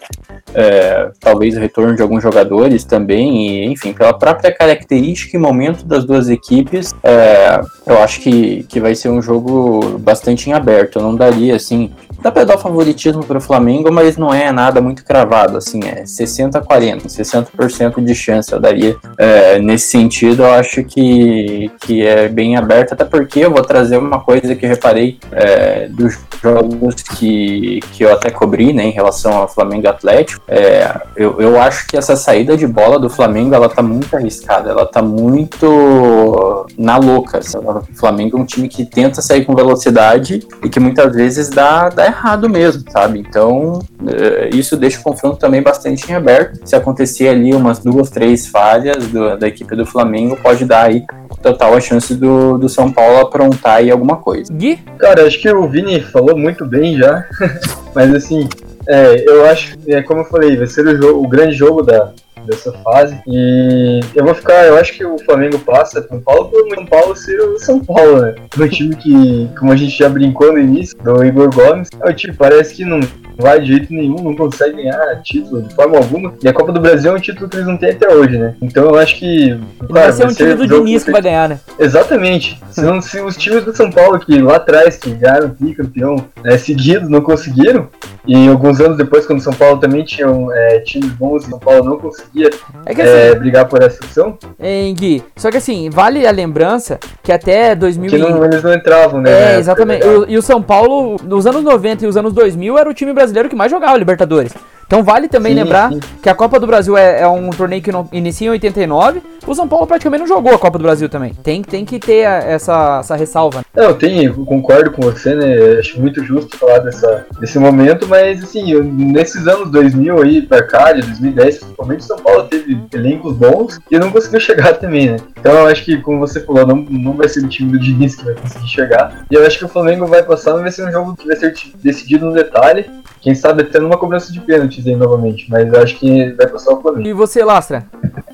é, 0.53 1.10
talvez 1.20 1.55
o 1.55 1.60
retorno 1.60 1.96
de 1.96 2.01
alguns 2.01 2.24
jogadores 2.24 2.84
também, 2.84 3.48
e, 3.48 3.65
enfim, 3.65 3.94
pela 3.94 4.13
própria 4.13 4.51
característica 4.51 5.36
e 5.36 5.39
momento 5.39 5.86
das 5.86 6.05
duas 6.05 6.29
equipes, 6.29 6.94
é, 7.03 7.62
eu 7.86 8.01
acho 8.01 8.22
que, 8.22 8.63
que 8.63 8.79
vai 8.79 8.96
ser 8.96 9.10
um 9.10 9.22
jogo 9.22 9.98
bastante 10.00 10.50
em 10.50 10.53
aberto. 10.53 11.00
Eu 11.00 11.03
não 11.03 11.15
daria 11.15 11.55
assim 11.55 11.91
Dá 12.25 12.32
pra 12.32 12.44
dar 12.44 12.55
o 12.55 12.60
favoritismo 12.60 13.24
pro 13.24 13.39
Flamengo, 13.39 13.91
mas 13.91 14.17
não 14.17 14.34
é 14.34 14.51
nada 14.51 14.82
muito 14.82 15.05
cravado, 15.05 15.58
assim, 15.58 15.79
é 15.86 16.08
60 16.08 16.58
a 16.58 16.62
40, 16.62 17.08
60% 17.08 18.03
de 18.03 18.15
chance 18.15 18.51
eu 18.51 18.60
daria. 18.60 18.96
É, 19.20 19.60
nesse 19.60 19.89
sentido, 19.89 20.41
eu 20.41 20.51
acho 20.51 20.84
que, 20.84 21.70
que 21.82 22.03
é 22.03 22.27
bem 22.27 22.58
aberto, 22.58 22.94
até 22.94 23.05
porque 23.05 23.41
eu 23.41 23.51
vou 23.51 23.62
trazer 23.62 23.98
uma 23.98 24.20
coisa 24.22 24.55
que 24.55 24.65
eu 24.65 24.70
reparei 24.70 25.20
é, 25.32 25.65
dos 25.90 26.18
jogos 26.42 26.96
que, 27.02 27.80
que 27.92 28.04
eu 28.04 28.14
até 28.14 28.30
cobri, 28.30 28.74
né, 28.74 28.86
em 28.86 28.92
relação 28.92 29.34
ao 29.34 29.48
Flamengo 29.48 29.88
Atlético. 29.88 30.42
É, 30.48 30.96
eu, 31.16 31.40
eu 31.42 31.62
acho 31.62 31.88
que 31.88 31.98
essa 31.98 32.16
saída 32.16 32.56
de 32.58 32.68
bola 32.68 33.00
do 33.00 33.10
Flamengo, 33.10 33.56
ela 33.56 33.70
tá 33.70 33.82
muito 33.82 34.16
arriscada, 34.16 34.70
ela 34.70 34.86
tá 34.86 35.02
muito 35.02 36.66
na 36.78 36.98
louca. 36.98 37.40
O 37.40 37.96
Flamengo 37.96 38.38
é 38.38 38.42
um 38.42 38.46
time 38.46 38.68
que 38.68 38.86
tenta 38.86 39.22
sair 39.22 39.46
com 39.46 39.56
velocidade 39.56 40.48
e 40.64 40.70
que 40.70 40.80
muitas 40.80 41.14
vezes 41.14 41.50
dá, 41.50 41.90
dá 41.90 42.06
errado 42.06 42.50
mesmo, 42.50 42.84
sabe? 42.92 43.20
Então, 43.20 43.80
eh, 44.08 44.50
isso 44.54 44.78
deixa 44.78 45.00
o 45.00 45.04
confronto 45.04 45.38
também 45.38 45.62
bastante 45.62 46.12
em 46.12 46.16
aberto. 46.16 46.60
Se 46.66 46.76
acontecer 46.76 47.30
ali 47.30 47.54
umas 47.54 47.80
duas, 47.80 48.10
três 48.10 48.48
falhas 48.48 49.08
do, 49.08 49.38
da 49.38 49.48
equipe 49.48 49.76
do 49.76 49.86
Flamengo, 49.86 50.38
pode 50.42 50.66
dar 50.66 50.86
aí 50.86 51.04
total 51.46 51.75
a 51.75 51.80
chance 51.80 52.16
do, 52.16 52.58
do 52.58 52.68
São 52.68 52.92
Paulo 52.92 53.20
aprontar 53.20 53.78
aí 53.78 53.92
alguma 53.92 54.16
coisa. 54.18 54.52
Gui? 54.52 54.78
Cara, 54.98 55.28
acho 55.28 55.40
que 55.40 55.50
o 55.50 55.68
Vini 55.70 56.02
falou 56.02 56.36
muito 56.36 56.66
bem 56.66 56.98
já, 56.98 57.24
mas 57.94 58.14
assim, 58.16 58.50
é, 58.88 59.24
eu 59.30 59.46
acho, 59.46 59.78
é, 59.88 60.02
como 60.02 60.22
eu 60.22 60.25
falei, 60.25 60.58
vai 60.58 60.66
ser 60.66 60.88
o, 60.88 60.98
jogo, 60.98 61.24
o 61.24 61.28
grande 61.28 61.54
jogo 61.54 61.84
da, 61.84 62.14
dessa 62.46 62.72
fase. 62.72 63.18
E 63.28 64.00
eu 64.16 64.25
vou 64.25 64.36
ficar, 64.36 64.66
eu 64.66 64.78
acho 64.78 64.94
que 64.94 65.06
o 65.06 65.18
Flamengo 65.20 65.60
passa 65.60 66.06
São 66.08 66.20
Paulo 66.22 66.50
por 66.50 66.75
São 66.75 66.86
Paulo 66.86 67.16
ser 67.16 67.40
o 67.42 67.60
São 67.60 67.80
Paulo, 67.80 68.22
né? 68.22 68.36
Um 68.58 68.68
time 68.68 68.96
que, 68.96 69.50
como 69.58 69.72
a 69.72 69.75
gente 69.75 69.98
já 69.98 70.10
brincou 70.10 70.52
no 70.52 70.60
início, 70.60 70.98
do 70.98 71.24
Igor 71.24 71.54
Gomes, 71.54 71.90
é 72.02 72.10
o 72.10 72.14
time 72.14 72.36
parece 72.36 72.75
que 72.75 72.86
não 72.86 73.00
vai 73.38 73.60
de 73.60 73.68
jeito 73.68 73.94
nenhum, 73.94 74.16
não 74.16 74.36
consegue 74.36 74.78
ganhar 74.78 75.22
título 75.22 75.62
de 75.62 75.74
forma 75.74 75.98
alguma. 75.98 76.34
E 76.42 76.48
a 76.48 76.54
Copa 76.54 76.72
do 76.72 76.80
Brasil 76.80 77.12
é 77.12 77.16
um 77.16 77.20
título 77.20 77.50
que 77.50 77.58
eles 77.58 77.68
não 77.68 77.78
têm 77.78 77.92
até 77.92 78.14
hoje, 78.14 78.38
né? 78.38 78.56
Então 78.62 78.86
eu 78.86 78.98
acho 78.98 79.18
que. 79.18 79.60
Claro, 79.80 79.92
vai 79.92 80.12
ser 80.12 80.25
um 80.25 80.34
time 80.34 80.54
do 80.56 80.68
Diniz 80.68 81.04
que 81.04 81.12
vai 81.12 81.22
ganhar, 81.22 81.50
né? 81.50 81.60
Exatamente. 81.80 82.62
Se, 82.72 82.82
não, 82.82 83.02
se 83.02 83.20
os 83.20 83.36
times 83.38 83.64
do 83.64 83.75
São 83.75 83.92
Paulo 83.92 84.20
que 84.20 84.42
lá 84.42 84.56
atrás 84.56 84.98
que 84.98 85.12
ganharam 85.12 85.56
campeão 85.75 86.16
né, 86.44 86.58
seguidos 86.58 87.10
não 87.10 87.22
conseguiram, 87.22 87.90
e 88.28 88.48
alguns 88.48 88.80
anos 88.80 88.98
depois, 88.98 89.25
quando 89.25 89.40
o 89.40 89.44
São 89.44 89.54
Paulo 89.54 89.80
também 89.80 90.04
tinha 90.04 90.28
é, 90.54 90.80
times 90.80 91.12
bons 91.12 91.46
e 91.46 91.50
São 91.50 91.60
Paulo 91.60 91.84
não 91.84 92.00
conseguia 92.36 92.50
é 92.86 92.94
que, 92.94 93.01
assim, 93.01 93.12
é, 93.12 93.36
brigar 93.36 93.65
por 93.68 93.82
essa 93.82 94.04
opção. 94.04 94.38
Hein, 94.60 94.94
Gui? 94.94 95.24
Só 95.36 95.50
que 95.50 95.58
assim, 95.58 95.89
vale 95.89 96.27
a 96.27 96.32
lembrança 96.32 97.00
que 97.24 97.32
até 97.32 97.74
2000. 97.74 98.10
Que 98.10 98.18
não, 98.18 98.44
eles 98.44 98.62
não 98.62 98.74
entravam, 98.74 99.22
né? 99.22 99.56
É, 99.56 99.60
exatamente. 99.60 100.06
E, 100.06 100.34
e 100.34 100.38
o 100.38 100.42
São 100.42 100.62
Paulo, 100.62 101.18
nos 101.24 101.48
anos 101.48 101.63
90 101.63 102.06
e 102.06 102.08
os 102.08 102.18
anos 102.18 102.34
2000, 102.34 102.77
era 102.77 102.89
o 102.89 102.94
time 102.94 103.13
brasileiro 103.13 103.50
que 103.50 103.56
mais 103.56 103.72
jogava 103.72 103.98
Libertadores. 103.98 104.54
Então 104.88 105.04
vale 105.04 105.27
também 105.27 105.54
sim, 105.54 105.60
lembrar 105.62 105.92
sim. 105.92 106.00
que 106.22 106.30
a 106.30 106.36
Copa 106.36 106.60
do 106.60 106.68
Brasil 106.68 106.98
é, 106.98 107.22
é, 107.22 107.27
um 107.27 107.50
torneio 107.50 107.82
que 107.82 107.92
não, 107.92 108.08
inicia 108.12 108.48
em 108.48 108.51
89. 108.51 109.22
O 109.48 109.54
São 109.54 109.68
Paulo 109.68 109.86
praticamente 109.86 110.22
não 110.22 110.27
jogou 110.27 110.54
a 110.54 110.60
Copa 110.60 110.77
do 110.77 110.84
Brasil 110.84 111.08
também. 111.10 111.34
Tem, 111.34 111.62
tem 111.62 111.86
que 111.86 112.00
ter 112.00 112.20
essa, 112.20 113.00
essa 113.00 113.15
ressalva. 113.15 113.60
Né? 113.60 113.86
eu 113.86 113.94
tenho, 113.96 114.32
eu 114.32 114.46
concordo 114.46 114.92
com 114.92 115.01
você, 115.04 115.36
né? 115.36 115.80
Acho 115.80 116.00
muito 116.00 116.24
justo 116.24 116.58
falar 116.58 116.80
dessa, 116.80 117.25
desse 117.39 117.60
momento, 117.60 118.08
mas 118.08 118.44
assim, 118.44 118.72
eu, 118.72 118.84
nesses 118.84 119.48
anos 119.48 119.70
2000 119.72 120.22
aí 120.22 120.42
pra 120.42 120.63
cá, 120.63 120.94
de 120.94 121.01
2010 121.01 121.58
principalmente, 121.60 122.00
o 122.00 122.04
São 122.04 122.18
Paulo 122.18 122.44
teve 122.44 122.80
elencos 122.94 123.36
bons 123.36 123.80
e 123.89 124.00
não 124.00 124.12
conseguiu 124.12 124.39
chegar 124.39 124.74
também, 124.80 125.12
né? 125.12 125.18
Então 125.38 125.54
eu 125.54 125.68
acho 125.68 125.84
que, 125.84 125.98
como 125.98 126.20
você 126.20 126.39
falou, 126.42 126.65
não, 126.65 126.77
não 126.77 127.13
vai 127.13 127.27
ser 127.30 127.44
o 127.44 127.48
time 127.48 127.72
do 127.72 127.80
Diniz 127.80 128.15
que 128.15 128.25
vai 128.25 128.36
conseguir 128.36 128.68
chegar. 128.68 129.25
E 129.30 129.36
eu 129.36 129.46
acho 129.46 129.60
que 129.60 129.65
o 129.65 129.70
Flamengo 129.70 130.08
vai 130.08 130.24
passar, 130.24 130.54
mas 130.54 130.62
vai 130.62 130.72
ser 130.72 130.88
um 130.88 130.92
jogo 130.92 131.15
que 131.15 131.27
vai 131.27 131.36
ser 131.36 131.54
decidido 131.84 132.25
no 132.25 132.34
detalhe. 132.34 132.86
Quem 133.25 133.34
sabe 133.34 133.63
até 133.63 133.79
numa 133.79 133.98
cobrança 133.98 134.32
de 134.32 134.39
pênaltis 134.39 134.86
aí 134.86 134.96
novamente, 134.96 135.50
mas 135.50 135.74
eu 135.74 135.82
acho 135.82 135.98
que 135.98 136.32
vai 136.34 136.46
passar 136.46 136.75
o 136.75 136.79
Flamengo. 136.79 137.08
E 137.08 137.12
você, 137.12 137.44
Lastra? 137.44 137.84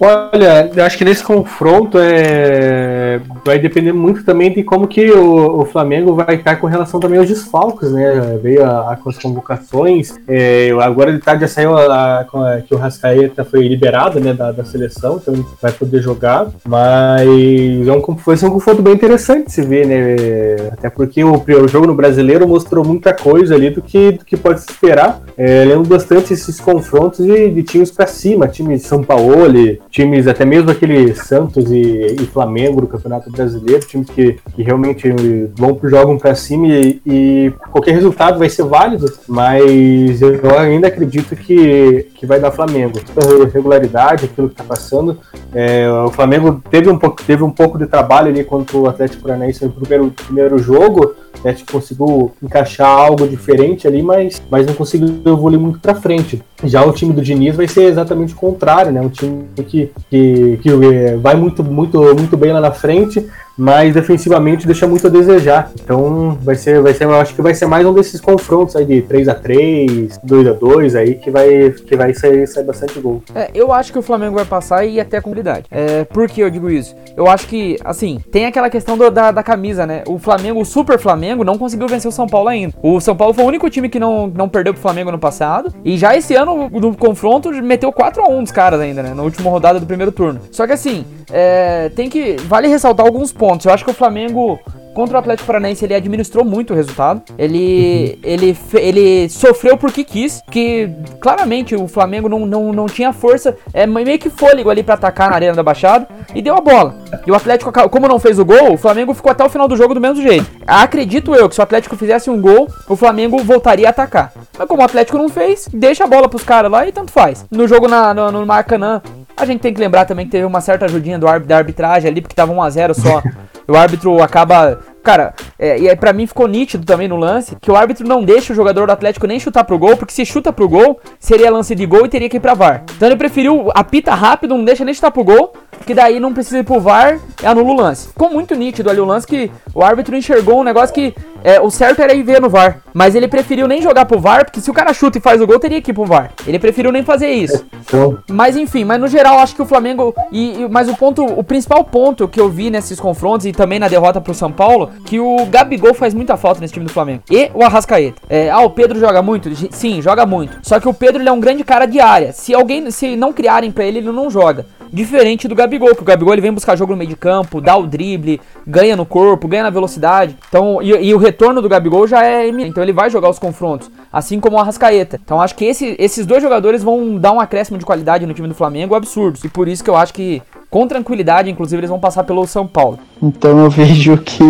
Olha, 0.02 0.70
eu 0.76 0.84
acho 0.84 0.98
que 0.98 1.06
nesse 1.06 1.24
confronto 1.24 1.98
é... 1.98 3.22
vai 3.46 3.58
depender 3.58 3.94
muito 3.94 4.26
também 4.26 4.52
de 4.52 4.64
como 4.64 4.90
que 4.90 5.10
o, 5.10 5.62
o 5.62 5.66
Flamengo 5.66 6.14
vai 6.14 6.36
estar 6.36 6.58
com 6.58 6.68
relação 6.68 7.00
também 7.00 7.20
aos 7.20 7.30
desfalques, 7.30 7.90
né? 7.90 8.38
Veio 8.44 8.66
a, 8.66 8.92
a, 8.92 8.98
com 8.98 9.10
as 9.10 9.18
convocações, 9.18 10.14
é, 10.28 10.72
agora 10.82 11.14
de 11.14 11.20
tarde 11.20 11.42
já 11.42 11.48
saiu 11.48 11.78
a, 11.78 12.20
a, 12.20 12.62
que 12.62 12.76
o 12.76 12.78
Rascaeta 12.78 13.46
foi 13.46 13.66
liberado 13.66 14.20
né, 14.20 14.34
da, 14.34 14.52
da 14.52 14.66
seleção, 14.66 15.20
então 15.22 15.34
ele 15.34 15.46
vai 15.62 15.72
poder 15.72 16.02
jogar, 16.02 16.48
mas 16.68 17.88
é 17.88 17.92
um, 17.94 18.18
foi 18.18 18.36
um 18.44 18.50
confronto 18.50 18.82
bem 18.82 18.94
interessante 18.94 19.46
de 19.46 19.54
se 19.54 19.62
ver, 19.62 19.86
né? 19.88 20.70
Até 20.74 20.90
porque 20.90 21.24
o, 21.24 21.36
o 21.36 21.68
jogo 21.70 21.88
no 21.88 21.96
brasileiro 21.96 22.46
mostrou 22.46 22.84
muita 22.84 23.14
coisa 23.14 23.56
ali 23.56 23.70
do 23.70 23.82
que, 23.82 24.12
do 24.12 24.26
que 24.26 24.36
pode 24.36 24.62
esperar. 24.82 25.22
É, 25.38 25.64
lembro 25.64 25.86
bastante 25.86 26.34
esses 26.34 26.60
confrontos 26.60 27.26
de, 27.26 27.50
de 27.52 27.64
times 27.64 27.92
para 27.92 28.08
cima, 28.08 28.48
times 28.48 28.84
São 28.84 29.04
Paulo, 29.04 29.78
times 29.90 30.28
até 30.28 30.44
mesmo 30.44 30.72
aquele 30.72 31.14
Santos 31.14 31.72
e, 31.72 32.16
e, 32.20 32.26
Flamengo 32.26 32.82
do 32.82 32.88
Campeonato 32.88 33.32
Brasileiro, 33.32 33.86
times 33.86 34.10
que, 34.10 34.38
que 34.56 34.64
realmente 34.64 35.10
vão 35.56 35.80
jogam 35.84 36.18
para 36.18 36.36
cima 36.36 36.68
e, 36.68 37.02
e, 37.06 37.54
qualquer 37.72 37.94
resultado 37.94 38.40
vai 38.40 38.50
ser 38.50 38.64
válido, 38.64 39.12
mas 39.28 40.22
eu 40.22 40.60
ainda 40.60 40.88
acredito 40.88 41.36
que, 41.36 42.08
que 42.16 42.26
vai 42.26 42.40
dar 42.40 42.52
Flamengo. 42.52 43.00
A 43.16 43.48
regularidade, 43.52 44.26
aquilo 44.26 44.48
que 44.48 44.54
está 44.54 44.64
passando, 44.64 45.20
é, 45.54 45.90
o 46.06 46.12
Flamengo 46.12 46.62
teve 46.70 46.90
um 46.90 46.98
pouco 46.98 47.22
teve 47.24 47.44
um 47.44 47.52
pouco 47.52 47.78
de 47.78 47.86
trabalho 47.86 48.30
ali 48.30 48.44
contra 48.44 48.78
o 48.78 48.88
Atlético 48.88 49.24
Paranaense 49.24 49.64
no 49.66 49.72
primeiro, 49.72 50.12
primeiro 50.12 50.58
jogo, 50.58 51.16
Atlético 51.42 51.74
conseguiu 51.74 52.32
encaixar 52.42 52.88
algo 52.88 53.28
diferente 53.28 53.88
ali, 53.88 54.02
mas, 54.02 54.42
mas 54.50 54.61
não 54.66 54.74
conseguiu 54.74 55.22
evoluir 55.26 55.60
muito 55.60 55.80
para 55.80 55.96
frente. 55.96 56.42
Já 56.64 56.86
o 56.86 56.92
time 56.92 57.14
do 57.14 57.22
Diniz 57.22 57.56
vai 57.56 57.68
ser 57.68 57.84
exatamente 57.84 58.34
o 58.34 58.38
contrário, 58.38 58.92
né? 58.92 59.02
Um 59.02 59.10
time 59.10 59.46
que, 59.56 59.92
que, 60.10 60.60
que 60.62 60.70
é, 60.70 61.18
vai 61.18 61.36
muito, 61.36 61.64
muito, 61.64 62.00
muito 62.16 62.38
bem 62.38 62.54
lá 62.54 62.62
na 62.62 62.72
frente, 62.72 63.26
mas 63.62 63.94
defensivamente 63.94 64.66
deixa 64.66 64.88
muito 64.88 65.06
a 65.06 65.10
desejar. 65.10 65.72
Então 65.76 66.36
vai 66.42 66.56
ser, 66.56 66.82
vai 66.82 66.96
ser, 66.96 67.08
acho 67.08 67.36
que 67.36 67.44
vai 67.44 67.54
ser 67.54 67.68
mais 67.68 67.86
um 67.86 67.94
desses 67.94 68.20
confrontos 68.20 68.76
aí 68.76 68.86
de 68.86 69.04
3 69.04 69.28
a 69.28 69.36
3 69.36 70.20
2 70.24 70.48
a 70.48 70.54
2 70.54 70.96
aí 70.96 71.14
que 71.14 71.30
vai, 71.30 71.70
que 71.70 71.96
vai 71.96 72.12
sair, 72.12 72.48
sair 72.48 72.64
bastante 72.64 73.00
gol. 73.00 73.22
É, 73.36 73.52
eu 73.54 73.72
acho 73.72 73.94
que 73.94 74.00
o 74.00 74.02
Flamengo 74.02 74.36
vai 74.36 74.46
passar 74.46 74.84
e 74.84 75.00
até 75.00 75.18
a 75.18 75.22
comunidade. 75.22 75.66
É, 75.70 76.04
por 76.06 76.28
que 76.28 76.42
eu 76.42 76.50
digo 76.50 76.72
isso? 76.72 76.96
Eu 77.16 77.28
acho 77.28 77.48
que, 77.48 77.78
assim, 77.86 78.20
tem 78.32 78.48
aquela 78.48 78.68
questão 78.68 78.98
do, 78.98 79.12
da, 79.12 79.30
da 79.30 79.44
camisa, 79.44 79.86
né? 79.86 80.04
O 80.08 80.18
Flamengo, 80.18 80.60
o 80.60 80.66
Super 80.66 80.98
Flamengo, 80.98 81.44
não 81.44 81.58
conseguiu 81.58 81.88
vencer 81.88 82.10
o 82.10 82.12
São 82.12 82.26
Paulo 82.26 82.50
ainda. 82.50 82.74
O 82.82 83.00
São 83.00 83.16
Paulo 83.16 83.34
foi 83.34 83.44
o 83.44 83.48
único 83.48 83.70
time 83.70 83.90
que 83.90 84.00
não, 84.00 84.26
não 84.26 84.50
perdeu 84.50 84.74
pro 84.74 84.82
Flamengo 84.82 85.12
no 85.12 85.20
passado. 85.20 85.72
E 85.86 85.98
já 85.98 86.18
esse 86.18 86.34
ano, 86.34 86.68
no 86.68 86.98
confronto, 86.98 87.52
meteu 87.62 87.92
4 87.92 88.24
a 88.24 88.28
1 88.28 88.44
dos 88.44 88.52
caras 88.52 88.80
ainda, 88.80 89.04
né? 89.04 89.14
Na 89.14 89.22
última 89.22 89.52
rodada 89.52 89.80
do 89.80 89.86
primeiro 89.86 90.12
turno. 90.12 90.40
Só 90.50 90.66
que 90.66 90.74
assim, 90.74 91.06
é, 91.32 91.90
tem 91.90 92.10
que. 92.10 92.38
Vale 92.48 92.68
ressaltar 92.68 93.06
alguns 93.06 93.32
pontos. 93.32 93.51
Eu 93.66 93.74
acho 93.74 93.84
que 93.84 93.92
o 93.92 93.94
Flamengo 93.94 94.60
Contra 94.94 95.16
o 95.16 95.20
Atlético 95.20 95.48
Paranaense 95.48 95.86
ele 95.86 95.94
administrou 95.94 96.44
muito 96.44 96.74
o 96.74 96.76
resultado. 96.76 97.22
Ele, 97.38 98.20
ele, 98.24 98.58
ele 98.74 99.30
sofreu 99.30 99.78
porque 99.78 100.04
quis, 100.04 100.42
que 100.52 100.90
claramente 101.20 101.76
o 101.76 101.88
Flamengo 101.88 102.28
não, 102.28 102.46
não, 102.46 102.74
não 102.74 102.86
tinha 102.88 103.14
força, 103.14 103.56
é 103.74 103.88
meio 103.88 104.20
que 104.20 104.30
fôlego 104.30 104.70
ali 104.70 104.84
para 104.84 104.96
atacar 104.96 105.30
na 105.30 105.36
Arena 105.36 105.54
da 105.54 105.64
Baixada 105.64 106.08
e 106.36 106.42
deu 106.42 106.56
a 106.56 106.62
bola. 106.62 106.96
E 107.26 107.32
o 107.32 107.36
Atlético, 107.36 107.72
como 107.90 108.08
não 108.08 108.20
fez 108.20 108.38
o 108.38 108.46
gol, 108.46 108.74
o 108.74 108.78
Flamengo 108.78 109.14
ficou 109.14 109.32
até 109.32 109.46
o 109.46 109.50
final 109.50 109.68
do 109.68 109.78
jogo 109.78 109.94
do 109.94 110.02
mesmo 110.02 110.22
jeito. 110.22 110.46
Acredito 110.68 111.34
eu 111.36 111.48
que 111.48 111.56
se 111.56 111.62
o 111.62 111.64
Atlético 111.64 111.96
fizesse 111.96 112.30
um 112.30 112.42
gol, 112.42 112.68
o 112.90 112.96
Flamengo 112.96 113.38
voltaria 113.44 113.88
a 113.88 113.92
atacar. 113.92 114.34
Mas 114.58 114.68
como 114.68 114.82
o 114.82 114.86
Atlético 114.86 115.18
não 115.18 115.30
fez, 115.30 115.70
deixa 115.74 116.04
a 116.04 116.08
bola 116.08 116.28
pros 116.28 116.44
caras 116.44 116.70
lá 116.70 116.86
e 116.86 116.92
tanto 116.92 117.12
faz. 117.12 117.46
No 117.50 117.68
jogo 117.68 117.88
na, 117.88 118.14
no, 118.14 118.32
no 118.32 118.46
Maracanã, 118.46 119.02
a 119.42 119.46
gente 119.46 119.62
tem 119.62 119.74
que 119.74 119.80
lembrar 119.80 120.06
também 120.06 120.26
que 120.26 120.32
teve 120.32 120.46
uma 120.46 120.62
certa 120.62 120.86
ajudinha 120.86 121.18
do 121.18 121.26
da 121.40 121.58
arbitragem 121.58 122.10
ali, 122.10 122.22
porque 122.22 122.36
tava 122.36 122.54
1x0 122.54 122.94
só. 122.94 123.22
o 123.68 123.76
árbitro 123.76 124.22
acaba. 124.22 124.80
Cara, 125.04 125.34
é, 125.58 125.80
e 125.80 125.96
para 125.96 126.14
mim 126.14 126.28
ficou 126.28 126.48
nítido 126.48 126.86
também 126.86 127.08
no 127.08 127.16
lance 127.16 127.56
que 127.60 127.72
o 127.72 127.76
árbitro 127.76 128.08
não 128.08 128.24
deixa 128.24 128.54
o 128.54 128.56
jogador 128.56 128.86
do 128.86 128.94
Atlético 128.94 129.26
nem 129.26 129.40
chutar 129.40 129.64
pro 129.64 129.80
gol, 129.80 129.98
porque 129.98 130.14
se 130.14 130.24
chuta 130.24 130.54
pro 130.54 130.70
gol, 130.70 131.00
seria 131.20 131.50
lance 131.50 131.74
de 131.74 131.86
gol 131.88 132.06
e 132.06 132.10
teria 132.10 132.30
que 132.30 132.38
ir 132.38 132.40
pra 132.40 132.54
VAR. 132.54 132.84
Então 132.96 133.08
ele 133.08 133.16
preferiu 133.16 133.72
apita 133.74 134.14
rápido, 134.14 134.56
não 134.56 134.64
deixa 134.64 134.86
nem 134.86 134.94
chutar 134.94 135.10
pro 135.10 135.24
gol, 135.24 135.54
que 135.88 135.96
daí 135.96 136.20
não 136.20 136.34
precisa 136.34 136.60
ir 136.60 136.64
pro 136.64 136.80
VAR 136.80 137.20
e 137.42 137.46
anula 137.48 137.72
o 137.72 137.76
lance. 137.76 138.10
Ficou 138.10 138.30
muito 138.30 138.54
nítido 138.54 138.92
ali 138.92 139.00
o 139.00 139.06
lance 139.06 139.26
que 139.26 139.52
o 139.74 139.84
árbitro 139.84 140.16
enxergou 140.16 140.60
um 140.60 140.64
negócio 140.64 140.94
que 140.94 141.16
é, 141.44 141.60
o 141.60 141.70
certo 141.70 142.02
era 142.02 142.14
ir 142.14 142.24
ver 142.24 142.42
no 142.42 142.50
VAR. 142.50 142.82
Mas 142.94 143.16
ele 143.16 143.28
preferiu 143.28 143.68
nem 143.68 143.82
jogar 143.82 144.06
pro 144.06 144.20
VAR, 144.20 144.46
porque 144.46 144.60
se 144.60 144.70
o 144.70 144.74
cara 144.74 144.94
chuta 144.94 145.18
e 145.18 145.22
faz 145.22 145.42
o 145.42 145.48
gol, 145.48 145.60
teria 145.60 145.82
que 145.82 145.92
ir 145.92 145.94
pro 145.94 146.06
VAR. 146.06 146.32
Ele 146.46 146.60
preferiu 146.60 146.92
nem 146.92 147.04
fazer 147.04 147.30
isso. 147.30 147.66
Então... 147.82 148.18
Mas 148.30 148.56
enfim, 148.56 148.84
mas 148.84 149.00
no 149.00 149.08
geral 149.08 149.40
acho 149.40 149.56
que 149.56 149.62
o 149.62 149.66
Flamengo. 149.66 150.14
E, 150.32 150.62
e, 150.62 150.70
mas 150.70 150.90
o 150.90 150.96
ponto, 150.96 151.24
o 151.24 151.44
principal 151.44 151.84
ponto 151.84 152.28
que 152.28 152.40
eu 152.40 152.50
vi 152.50 152.70
nesses 152.70 153.00
confrontos 153.00 153.46
e 153.46 153.52
também 153.52 153.80
na 153.80 153.88
derrota 153.88 154.20
pro 154.20 154.34
São 154.34 154.52
Paulo, 154.52 154.92
que 155.06 155.20
o 155.20 155.46
Gabigol 155.46 155.94
faz 155.94 156.14
muita 156.14 156.38
falta 156.38 156.60
nesse 156.62 156.74
time 156.74 156.86
do 156.86 156.92
Flamengo. 156.92 157.24
E 157.30 157.50
o 157.54 157.64
Arrascaeta. 157.64 158.22
É, 158.30 158.50
ah, 158.50 158.62
o 158.62 158.70
Pedro 158.70 159.00
joga 159.00 159.22
muito? 159.22 159.50
Sim, 159.72 160.02
joga 160.02 160.26
muito. 160.26 160.58
Só 160.62 160.80
que 160.80 160.88
o 160.88 160.94
Pedro 160.94 161.22
ele 161.22 161.30
é 161.30 161.32
um 161.32 161.40
grande 161.40 161.64
cara 161.64 161.86
de 161.86 162.00
área. 162.00 162.32
Se 162.34 162.54
alguém. 162.54 162.90
Se 162.92 163.16
não 163.16 163.34
criarem 163.34 163.72
para 163.72 163.86
ele, 163.86 164.00
ele 164.00 164.12
não 164.12 164.30
joga. 164.30 164.66
Diferente 164.94 165.48
do 165.48 165.56
Gabigol, 165.56 165.96
que 165.96 166.02
o 166.02 166.06
Gabigol 166.06 166.34
ele 166.34 166.42
vem 166.42 166.52
buscar 166.52 166.76
jogo 166.76 166.92
no 166.92 166.98
meio 166.98 167.10
de 167.10 167.16
campo, 167.16 167.62
dá 167.62 167.78
o 167.78 167.88
drible, 167.88 168.42
ganha 168.68 168.96
no 168.96 169.06
corpo, 169.06 169.48
ganha 169.48 169.64
na 169.64 169.70
velocidade. 169.70 170.36
Então, 170.50 170.82
e, 170.82 170.90
e 170.90 171.14
o 171.14 171.18
retorno 171.18 171.62
do 171.62 171.70
Gabigol 171.70 172.06
já 172.06 172.26
é 172.26 172.48
eminente. 172.48 172.72
Então 172.72 172.84
ele 172.84 172.92
vai 172.92 173.10
jogar 173.10 173.30
os 173.30 173.40
confrontos, 173.40 173.90
assim 174.12 174.40
como 174.40 174.58
o 174.58 174.60
Arrascaeta. 174.60 175.20
Então 175.24 175.42
acho 175.42 175.56
que 175.56 175.64
esse, 175.64 175.96
esses 175.98 176.26
dois 176.26 176.44
jogadores 176.44 176.84
vão 176.84 177.16
dar 177.16 177.32
um 177.32 177.40
acréscimo 177.40 177.78
de 177.78 177.86
qualidade 177.86 178.26
no 178.26 178.34
time 178.34 178.50
do 178.50 178.54
Flamengo 178.54 178.94
absurdo. 178.94 179.40
E 179.46 179.48
por 179.48 179.70
isso 179.70 179.82
que 179.82 179.90
eu 179.90 179.96
acho 179.96 180.14
que, 180.14 180.42
com 180.70 180.86
tranquilidade, 180.86 181.50
inclusive, 181.50 181.80
eles 181.80 181.90
vão 181.90 182.00
passar 182.00 182.26
pelo 182.26 182.46
São 182.46 182.68
Paulo. 182.68 183.00
Então 183.22 183.60
eu 183.60 183.70
vejo 183.72 184.18
que 184.18 184.44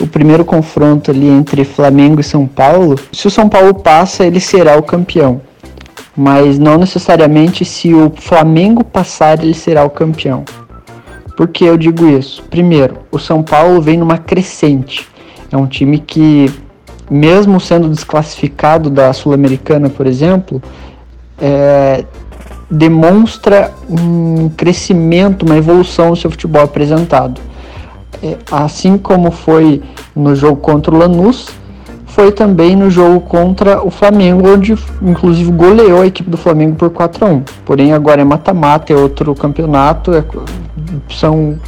o 0.00 0.06
primeiro 0.06 0.44
confronto 0.44 1.10
ali 1.10 1.26
entre 1.26 1.64
Flamengo 1.64 2.20
e 2.20 2.24
São 2.24 2.46
Paulo, 2.46 2.94
se 3.12 3.26
o 3.26 3.30
São 3.30 3.48
Paulo 3.48 3.74
passa, 3.74 4.24
ele 4.24 4.38
será 4.38 4.78
o 4.78 4.82
campeão 4.82 5.40
mas 6.20 6.58
não 6.58 6.76
necessariamente 6.76 7.64
se 7.64 7.94
o 7.94 8.12
Flamengo 8.14 8.84
passar 8.84 9.42
ele 9.42 9.54
será 9.54 9.84
o 9.84 9.88
campeão. 9.88 10.44
Por 11.34 11.48
que 11.48 11.64
eu 11.64 11.78
digo 11.78 12.06
isso? 12.06 12.42
Primeiro, 12.50 12.98
o 13.10 13.18
São 13.18 13.42
Paulo 13.42 13.80
vem 13.80 13.96
numa 13.96 14.18
crescente. 14.18 15.08
É 15.50 15.56
um 15.56 15.66
time 15.66 15.98
que, 15.98 16.52
mesmo 17.10 17.58
sendo 17.58 17.88
desclassificado 17.88 18.90
da 18.90 19.14
Sul-Americana, 19.14 19.88
por 19.88 20.06
exemplo, 20.06 20.62
é, 21.40 22.04
demonstra 22.70 23.72
um 23.88 24.50
crescimento, 24.50 25.46
uma 25.46 25.56
evolução 25.56 26.10
no 26.10 26.16
seu 26.16 26.30
futebol 26.30 26.62
apresentado. 26.62 27.40
É, 28.22 28.36
assim 28.52 28.98
como 28.98 29.30
foi 29.30 29.82
no 30.14 30.36
jogo 30.36 30.60
contra 30.60 30.94
o 30.94 30.98
Lanús, 30.98 31.48
foi 32.14 32.32
também 32.32 32.76
no 32.76 32.90
jogo 32.90 33.20
contra 33.20 33.84
o 33.84 33.90
Flamengo, 33.90 34.48
onde 34.48 34.76
inclusive 35.02 35.50
goleou 35.52 36.02
a 36.02 36.06
equipe 36.06 36.28
do 36.28 36.36
Flamengo 36.36 36.76
por 36.76 36.90
4 36.90 37.24
a 37.24 37.28
1 37.28 37.42
Porém, 37.64 37.92
agora 37.92 38.20
é 38.20 38.24
mata-mata, 38.24 38.92
é 38.92 38.96
outro 38.96 39.34
campeonato, 39.34 40.12
é, 40.12 40.24
são 41.10 41.58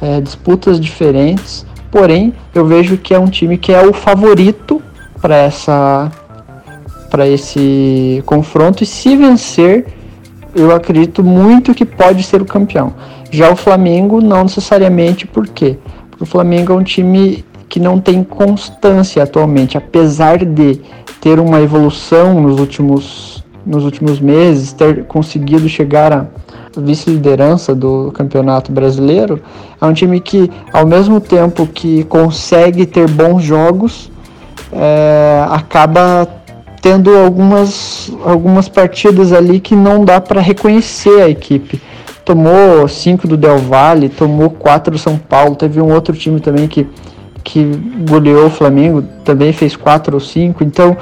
é, 0.00 0.20
disputas 0.20 0.80
diferentes. 0.80 1.66
Porém, 1.90 2.32
eu 2.54 2.64
vejo 2.64 2.96
que 2.96 3.12
é 3.12 3.18
um 3.18 3.26
time 3.26 3.58
que 3.58 3.72
é 3.72 3.86
o 3.86 3.92
favorito 3.92 4.80
para 5.20 5.36
essa 5.36 6.10
para 7.10 7.26
esse 7.26 8.22
confronto 8.24 8.84
e 8.84 8.86
se 8.86 9.16
vencer, 9.16 9.84
eu 10.54 10.72
acredito 10.72 11.24
muito 11.24 11.74
que 11.74 11.84
pode 11.84 12.22
ser 12.22 12.40
o 12.40 12.44
campeão. 12.44 12.94
Já 13.32 13.50
o 13.50 13.56
Flamengo 13.56 14.20
não 14.20 14.44
necessariamente, 14.44 15.26
por 15.26 15.48
quê? 15.48 15.76
Porque 16.08 16.22
o 16.22 16.26
Flamengo 16.26 16.72
é 16.72 16.76
um 16.76 16.84
time 16.84 17.44
que 17.70 17.78
não 17.78 18.00
tem 18.00 18.24
constância 18.24 19.22
atualmente, 19.22 19.78
apesar 19.78 20.44
de 20.44 20.80
ter 21.20 21.38
uma 21.38 21.60
evolução 21.60 22.34
nos 22.42 22.58
últimos, 22.58 23.44
nos 23.64 23.84
últimos 23.84 24.18
meses, 24.18 24.72
ter 24.72 25.04
conseguido 25.04 25.68
chegar 25.68 26.12
à 26.12 26.26
vice-liderança 26.76 27.72
do 27.72 28.10
Campeonato 28.12 28.72
Brasileiro, 28.72 29.40
é 29.80 29.86
um 29.86 29.92
time 29.92 30.18
que, 30.18 30.50
ao 30.72 30.84
mesmo 30.84 31.20
tempo 31.20 31.64
que 31.64 32.02
consegue 32.04 32.84
ter 32.86 33.08
bons 33.08 33.44
jogos, 33.44 34.10
é, 34.72 35.46
acaba 35.48 36.28
tendo 36.82 37.16
algumas, 37.16 38.10
algumas 38.24 38.68
partidas 38.68 39.32
ali 39.32 39.60
que 39.60 39.76
não 39.76 40.04
dá 40.04 40.20
para 40.20 40.40
reconhecer 40.40 41.22
a 41.22 41.28
equipe. 41.28 41.80
Tomou 42.24 42.88
cinco 42.88 43.28
do 43.28 43.36
Del 43.36 43.58
Valle, 43.58 44.08
tomou 44.08 44.50
quatro 44.50 44.92
do 44.92 44.98
São 44.98 45.16
Paulo, 45.16 45.54
teve 45.54 45.80
um 45.80 45.92
outro 45.92 46.16
time 46.16 46.40
também 46.40 46.66
que 46.66 46.86
que 47.42 47.64
goleou 48.08 48.46
o 48.46 48.50
Flamengo, 48.50 49.02
também 49.24 49.52
fez 49.52 49.76
4 49.76 50.14
ou 50.14 50.20
5. 50.20 50.62
Então, 50.64 50.96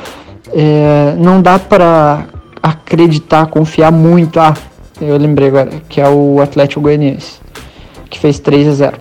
é, 0.52 1.14
não 1.18 1.42
dá 1.42 1.58
para 1.58 2.26
acreditar, 2.62 3.46
confiar 3.46 3.92
muito. 3.92 4.40
Ah, 4.40 4.54
eu 5.00 5.16
lembrei 5.16 5.48
agora, 5.48 5.70
que 5.88 6.00
é 6.00 6.08
o 6.08 6.40
Atlético 6.40 6.80
Goianiense, 6.80 7.40
que 8.10 8.18
fez 8.18 8.38
3 8.38 8.68
a 8.68 8.72
0. 8.72 8.98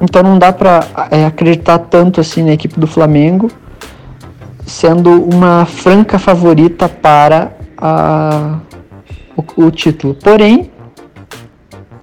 Então 0.00 0.22
não 0.22 0.38
dá 0.38 0.52
para 0.52 0.86
é, 1.10 1.24
acreditar 1.24 1.78
tanto 1.78 2.20
assim 2.20 2.42
na 2.42 2.52
equipe 2.52 2.78
do 2.78 2.86
Flamengo, 2.86 3.50
sendo 4.66 5.10
uma 5.10 5.64
franca 5.64 6.18
favorita 6.18 6.88
para 6.88 7.52
a, 7.78 8.58
o, 9.36 9.64
o 9.64 9.70
título. 9.70 10.14
Porém, 10.14 10.70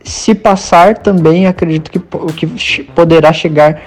se 0.03 0.33
passar, 0.33 0.97
também 0.97 1.47
acredito 1.47 1.91
que, 1.91 1.99
que 1.99 2.83
poderá 2.83 3.31
chegar 3.31 3.81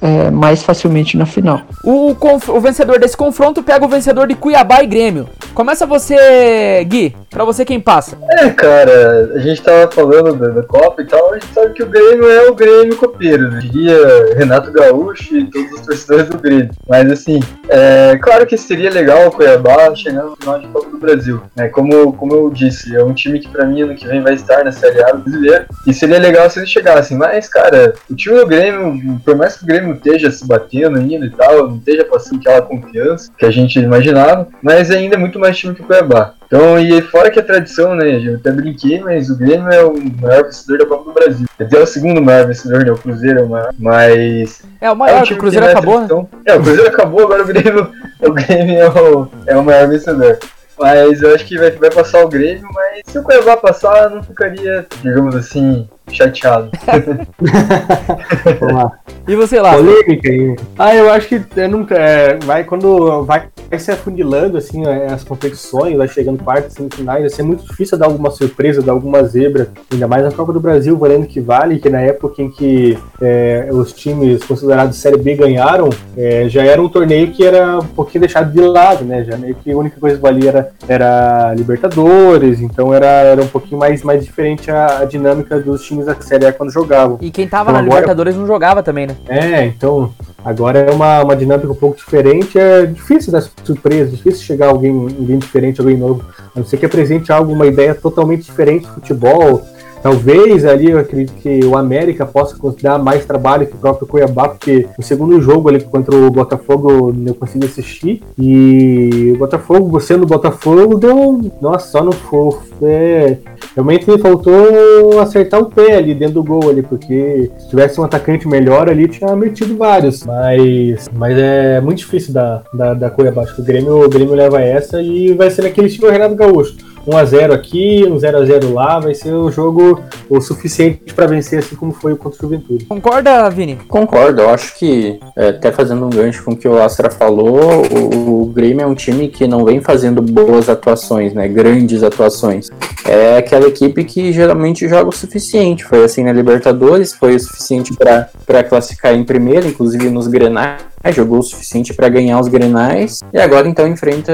é, 0.00 0.30
mais 0.30 0.62
facilmente 0.62 1.16
na 1.16 1.26
final. 1.26 1.62
O, 1.82 2.16
o 2.48 2.60
vencedor 2.60 2.98
desse 2.98 3.16
confronto 3.16 3.62
pega 3.62 3.84
o 3.84 3.88
vencedor 3.88 4.26
de 4.26 4.34
Cuiabá 4.34 4.82
e 4.82 4.86
Grêmio. 4.86 5.28
Começa 5.54 5.86
você, 5.86 6.84
Gui. 6.84 7.14
Pra 7.30 7.44
você 7.44 7.64
quem 7.64 7.80
passa. 7.80 8.16
É, 8.30 8.50
cara, 8.50 9.32
a 9.34 9.38
gente 9.38 9.60
tava 9.60 9.90
falando 9.90 10.34
da, 10.36 10.48
da 10.48 10.62
Copa 10.62 11.02
e 11.02 11.04
tal, 11.04 11.32
a 11.32 11.34
gente 11.34 11.52
sabe 11.52 11.72
que 11.72 11.82
o 11.82 11.88
Grêmio 11.88 12.30
é 12.30 12.48
o 12.48 12.54
Grêmio 12.54 12.96
copeiro, 12.96 13.50
né? 13.50 13.60
Diria 13.60 14.34
Renato 14.36 14.70
Gaúcho 14.70 15.36
e 15.36 15.50
todos 15.50 15.72
os 15.72 15.80
torcedores 15.80 16.28
do 16.28 16.38
Grêmio. 16.38 16.70
Mas 16.88 17.10
assim, 17.10 17.40
é 17.68 18.16
claro 18.22 18.46
que 18.46 18.56
seria 18.56 18.90
legal 18.90 19.26
o 19.26 19.32
Cuiabá 19.32 19.92
chegar 19.96 20.22
no 20.22 20.36
final 20.36 20.60
de 20.60 20.68
Copa 20.68 20.90
do 20.90 20.98
Brasil. 20.98 21.40
Né? 21.56 21.68
Como, 21.68 22.12
como 22.12 22.34
eu 22.34 22.50
disse, 22.50 22.94
é 22.94 23.02
um 23.02 23.12
time 23.12 23.40
que 23.40 23.48
pra 23.48 23.66
mim 23.66 23.82
ano 23.82 23.96
que 23.96 24.06
vem 24.06 24.22
vai 24.22 24.34
estar 24.34 24.64
na 24.64 24.70
Série 24.72 25.02
A 25.02 25.12
brasileira. 25.14 25.66
E 25.86 25.92
seria 25.92 26.18
legal 26.18 26.48
se 26.48 26.60
eles 26.60 26.70
chegassem. 26.70 27.16
Mas, 27.16 27.48
cara, 27.48 27.94
o 28.08 28.14
time 28.14 28.36
do 28.36 28.46
Grêmio, 28.46 29.20
por 29.24 29.36
mais 29.36 29.56
que 29.56 29.64
o 29.64 29.66
Grêmio 29.66 29.93
esteja 29.94 30.30
se 30.30 30.46
batendo 30.46 30.98
ainda 30.98 31.26
e 31.26 31.30
tal, 31.30 31.68
não 31.68 31.76
esteja 31.76 32.04
passando 32.04 32.40
aquela 32.40 32.62
confiança 32.62 33.30
que 33.36 33.46
a 33.46 33.50
gente 33.50 33.78
imaginava, 33.78 34.48
mas 34.62 34.90
ainda 34.90 35.16
é 35.16 35.18
muito 35.18 35.38
mais 35.38 35.56
time 35.56 35.74
que 35.74 35.82
o 35.82 35.84
Cuiabá. 35.84 36.34
Então, 36.46 36.78
e 36.78 37.02
fora 37.02 37.30
que 37.30 37.40
a 37.40 37.42
tradição, 37.42 37.96
né, 37.96 38.20
eu 38.24 38.36
até 38.36 38.52
brinquei, 38.52 39.00
mas 39.00 39.28
o 39.28 39.36
Grêmio 39.36 39.68
é 39.70 39.82
o 39.82 39.94
maior 40.20 40.44
vencedor 40.44 40.78
da 40.78 40.86
Copa 40.86 41.04
do 41.04 41.12
Brasil. 41.12 41.46
Até 41.58 41.78
o 41.80 41.86
segundo 41.86 42.22
maior 42.22 42.46
vencedor, 42.46 42.84
né, 42.84 42.92
o 42.92 42.98
Cruzeiro 42.98 43.40
é 43.40 43.42
o 43.42 43.48
maior, 43.48 43.74
mas... 43.78 44.62
É 44.80 44.90
o 44.90 44.94
maior, 44.94 45.26
é 45.28 45.34
o 45.34 45.36
Cruzeiro 45.36 45.66
acabou, 45.66 46.00
né? 46.00 46.26
É, 46.46 46.54
o 46.54 46.62
Cruzeiro 46.62 46.88
acabou, 46.88 47.22
agora 47.24 47.42
o 47.42 47.46
Grêmio, 47.46 47.90
o 48.20 48.32
Grêmio 48.32 48.78
é, 48.78 48.88
o, 48.88 49.28
é 49.46 49.56
o 49.56 49.64
maior 49.64 49.88
vencedor. 49.88 50.38
Mas 50.78 51.22
eu 51.22 51.34
acho 51.34 51.46
que 51.46 51.56
vai, 51.56 51.70
vai 51.70 51.90
passar 51.90 52.24
o 52.24 52.28
Grêmio, 52.28 52.68
mas 52.72 53.02
se 53.06 53.18
o 53.18 53.22
Cuiabá 53.22 53.56
passar, 53.56 54.04
eu 54.04 54.10
não 54.10 54.22
ficaria, 54.22 54.86
digamos 55.02 55.34
assim, 55.36 55.88
chateado. 56.12 56.70
Vamos 58.60 58.74
lá. 58.74 58.92
E 59.26 59.34
você 59.34 59.60
lá? 59.60 59.74
Polêmica 59.74 60.28
aí. 60.28 60.56
Ah, 60.78 60.94
eu 60.94 61.10
acho 61.10 61.28
que 61.28 61.42
é, 61.56 61.66
nunca. 61.66 61.94
É, 61.94 62.36
vai 62.38 62.64
quando 62.64 63.22
vai, 63.24 63.48
vai 63.70 63.78
se 63.78 63.90
afundilando 63.90 64.58
assim 64.58 64.86
é, 64.86 65.06
as 65.06 65.24
competições, 65.24 65.96
vai 65.96 66.08
chegando 66.08 66.42
quartas, 66.42 66.74
semifinais, 66.74 67.20
vai 67.20 67.30
ser 67.30 67.42
muito 67.42 67.64
difícil 67.66 67.96
dar 67.96 68.06
alguma 68.06 68.30
surpresa, 68.30 68.82
dar 68.82 68.92
alguma 68.92 69.24
zebra. 69.24 69.68
Ainda 69.90 70.06
mais 70.06 70.24
na 70.24 70.30
Copa 70.30 70.52
do 70.52 70.60
Brasil, 70.60 70.96
valendo 70.96 71.26
que 71.26 71.40
vale, 71.40 71.78
que 71.78 71.88
na 71.88 72.00
época 72.00 72.42
em 72.42 72.50
que 72.50 72.98
é, 73.20 73.68
os 73.72 73.92
times 73.92 74.44
considerados 74.44 74.96
Série 74.96 75.16
B 75.16 75.34
ganharam, 75.34 75.88
é, 76.16 76.48
já 76.48 76.62
era 76.62 76.80
um 76.80 76.88
torneio 76.88 77.30
que 77.32 77.44
era 77.44 77.78
um 77.78 77.86
pouquinho 77.86 78.20
deixado 78.20 78.52
de 78.52 78.60
lado, 78.60 79.04
né? 79.04 79.24
Já 79.24 79.36
meio 79.36 79.54
que 79.54 79.72
a 79.72 79.76
única 79.76 79.98
coisa 79.98 80.16
que 80.16 80.22
valia 80.22 80.50
era, 80.50 80.70
era 80.86 81.54
Libertadores, 81.54 82.60
então 82.60 82.92
era, 82.92 83.06
era 83.06 83.42
um 83.42 83.48
pouquinho 83.48 83.78
mais, 83.78 84.02
mais 84.02 84.22
diferente 84.24 84.70
a, 84.70 84.98
a 84.98 85.04
dinâmica 85.04 85.58
dos 85.58 85.84
times 85.94 86.06
da 86.06 86.14
Série 86.20 86.46
A 86.46 86.52
quando 86.52 86.70
jogavam. 86.70 87.18
E 87.20 87.30
quem 87.30 87.46
tava 87.48 87.70
Então 87.70 87.74
na 87.74 87.78
agora- 87.80 88.00
Libertadores 88.00 88.36
não 88.36 88.46
jogava 88.46 88.82
também, 88.82 89.06
né? 89.06 89.16
É, 89.28 89.64
então 89.66 90.12
agora 90.44 90.80
é 90.80 90.90
uma, 90.90 91.22
uma 91.22 91.36
dinâmica 91.36 91.70
um 91.70 91.74
pouco 91.74 91.96
diferente. 91.96 92.58
É 92.58 92.84
difícil 92.86 93.32
dar 93.32 93.42
surpresa, 93.62 94.10
difícil 94.10 94.42
chegar 94.44 94.68
alguém, 94.68 94.90
alguém 94.92 95.38
diferente, 95.38 95.80
alguém 95.80 95.96
novo. 95.96 96.24
A 96.54 96.58
não 96.58 96.66
ser 96.66 96.76
que 96.76 96.86
apresente 96.86 97.32
algo, 97.32 97.52
uma 97.52 97.66
ideia 97.66 97.94
totalmente 97.94 98.44
diferente 98.44 98.86
de 98.86 98.92
futebol. 98.92 99.62
Talvez 100.04 100.66
ali 100.66 100.90
eu 100.90 100.98
acredito 100.98 101.32
que 101.40 101.64
o 101.64 101.78
América 101.78 102.26
possa 102.26 102.54
considerar 102.58 102.98
mais 102.98 103.24
trabalho 103.24 103.66
que 103.66 103.74
o 103.74 103.78
próprio 103.78 104.06
Cuiabá, 104.06 104.50
porque 104.50 104.86
no 104.98 105.02
segundo 105.02 105.40
jogo 105.40 105.66
ali 105.66 105.80
contra 105.80 106.14
o 106.14 106.30
Botafogo 106.30 107.10
eu 107.26 107.34
consegui 107.34 107.64
assistir. 107.64 108.22
E 108.38 109.32
o 109.34 109.38
Botafogo, 109.38 109.98
sendo 110.00 110.24
o 110.24 110.26
Botafogo, 110.26 110.98
deu. 110.98 111.40
Nossa, 111.58 111.90
só 111.90 112.04
no 112.04 112.12
fofo. 112.12 112.62
É, 112.82 113.38
realmente 113.74 114.10
me 114.10 114.18
faltou 114.18 115.20
acertar 115.20 115.58
o 115.58 115.70
pé 115.70 115.96
ali 115.96 116.14
dentro 116.14 116.34
do 116.34 116.44
gol 116.44 116.68
ali, 116.68 116.82
porque 116.82 117.50
se 117.58 117.70
tivesse 117.70 117.98
um 117.98 118.04
atacante 118.04 118.46
melhor 118.46 118.90
ali, 118.90 119.08
tinha 119.08 119.34
metido 119.34 119.74
vários. 119.74 120.22
Mas, 120.24 121.08
mas 121.14 121.38
é 121.38 121.80
muito 121.80 122.00
difícil 122.00 122.34
da, 122.34 122.62
da, 122.74 122.92
da 122.92 123.08
Cuiabá. 123.08 123.44
Acho 123.44 123.54
que 123.54 123.62
o 123.62 123.64
Grêmio, 123.64 124.04
o 124.04 124.08
Grêmio 124.10 124.34
leva 124.34 124.60
essa 124.60 125.00
e 125.00 125.32
vai 125.32 125.50
ser 125.50 125.62
naquele 125.62 125.86
estilo 125.86 126.10
Renato 126.10 126.34
Gaúcho. 126.34 126.92
1x0 127.06 127.52
aqui, 127.52 128.04
um 128.06 128.16
0x0 128.16 128.72
lá, 128.72 128.98
vai 128.98 129.14
ser 129.14 129.32
o 129.32 129.50
jogo 129.50 130.00
o 130.28 130.40
suficiente 130.40 131.12
para 131.14 131.26
vencer, 131.26 131.58
assim 131.58 131.76
como 131.76 131.92
foi 131.92 132.12
o 132.12 132.16
contra 132.16 132.38
o 132.38 132.42
Juventude. 132.42 132.84
Concorda, 132.86 133.48
Vini? 133.50 133.76
Concordo, 133.88 134.42
eu 134.42 134.50
acho 134.50 134.76
que, 134.78 135.18
é, 135.36 135.48
até 135.48 135.70
fazendo 135.70 136.04
um 136.06 136.10
gancho 136.10 136.44
com 136.44 136.52
o 136.52 136.56
que 136.56 136.68
o 136.68 136.82
Astra 136.82 137.10
falou, 137.10 137.82
o, 137.86 138.42
o 138.42 138.46
Grêmio 138.46 138.82
é 138.82 138.86
um 138.86 138.94
time 138.94 139.28
que 139.28 139.46
não 139.46 139.64
vem 139.64 139.80
fazendo 139.80 140.22
boas 140.22 140.68
atuações, 140.68 141.34
né? 141.34 141.46
Grandes 141.48 142.02
atuações. 142.02 142.70
É 143.06 143.36
aquela 143.36 143.66
equipe 143.66 144.02
que 144.04 144.32
geralmente 144.32 144.88
joga 144.88 145.10
o 145.10 145.12
suficiente. 145.12 145.84
Foi 145.84 146.04
assim 146.04 146.24
na 146.24 146.32
Libertadores, 146.32 147.12
foi 147.12 147.36
o 147.36 147.40
suficiente 147.40 147.92
para 147.94 148.64
classificar 148.64 149.14
em 149.14 149.24
primeiro, 149.24 149.68
inclusive 149.68 150.08
nos 150.08 150.26
Grenais. 150.26 150.93
Jogou 151.12 151.38
o 151.38 151.42
suficiente 151.42 151.92
para 151.94 152.08
ganhar 152.08 152.40
os 152.40 152.48
Grenais 152.48 153.20
e 153.32 153.38
agora 153.38 153.68
então 153.68 153.86
enfrenta 153.86 154.32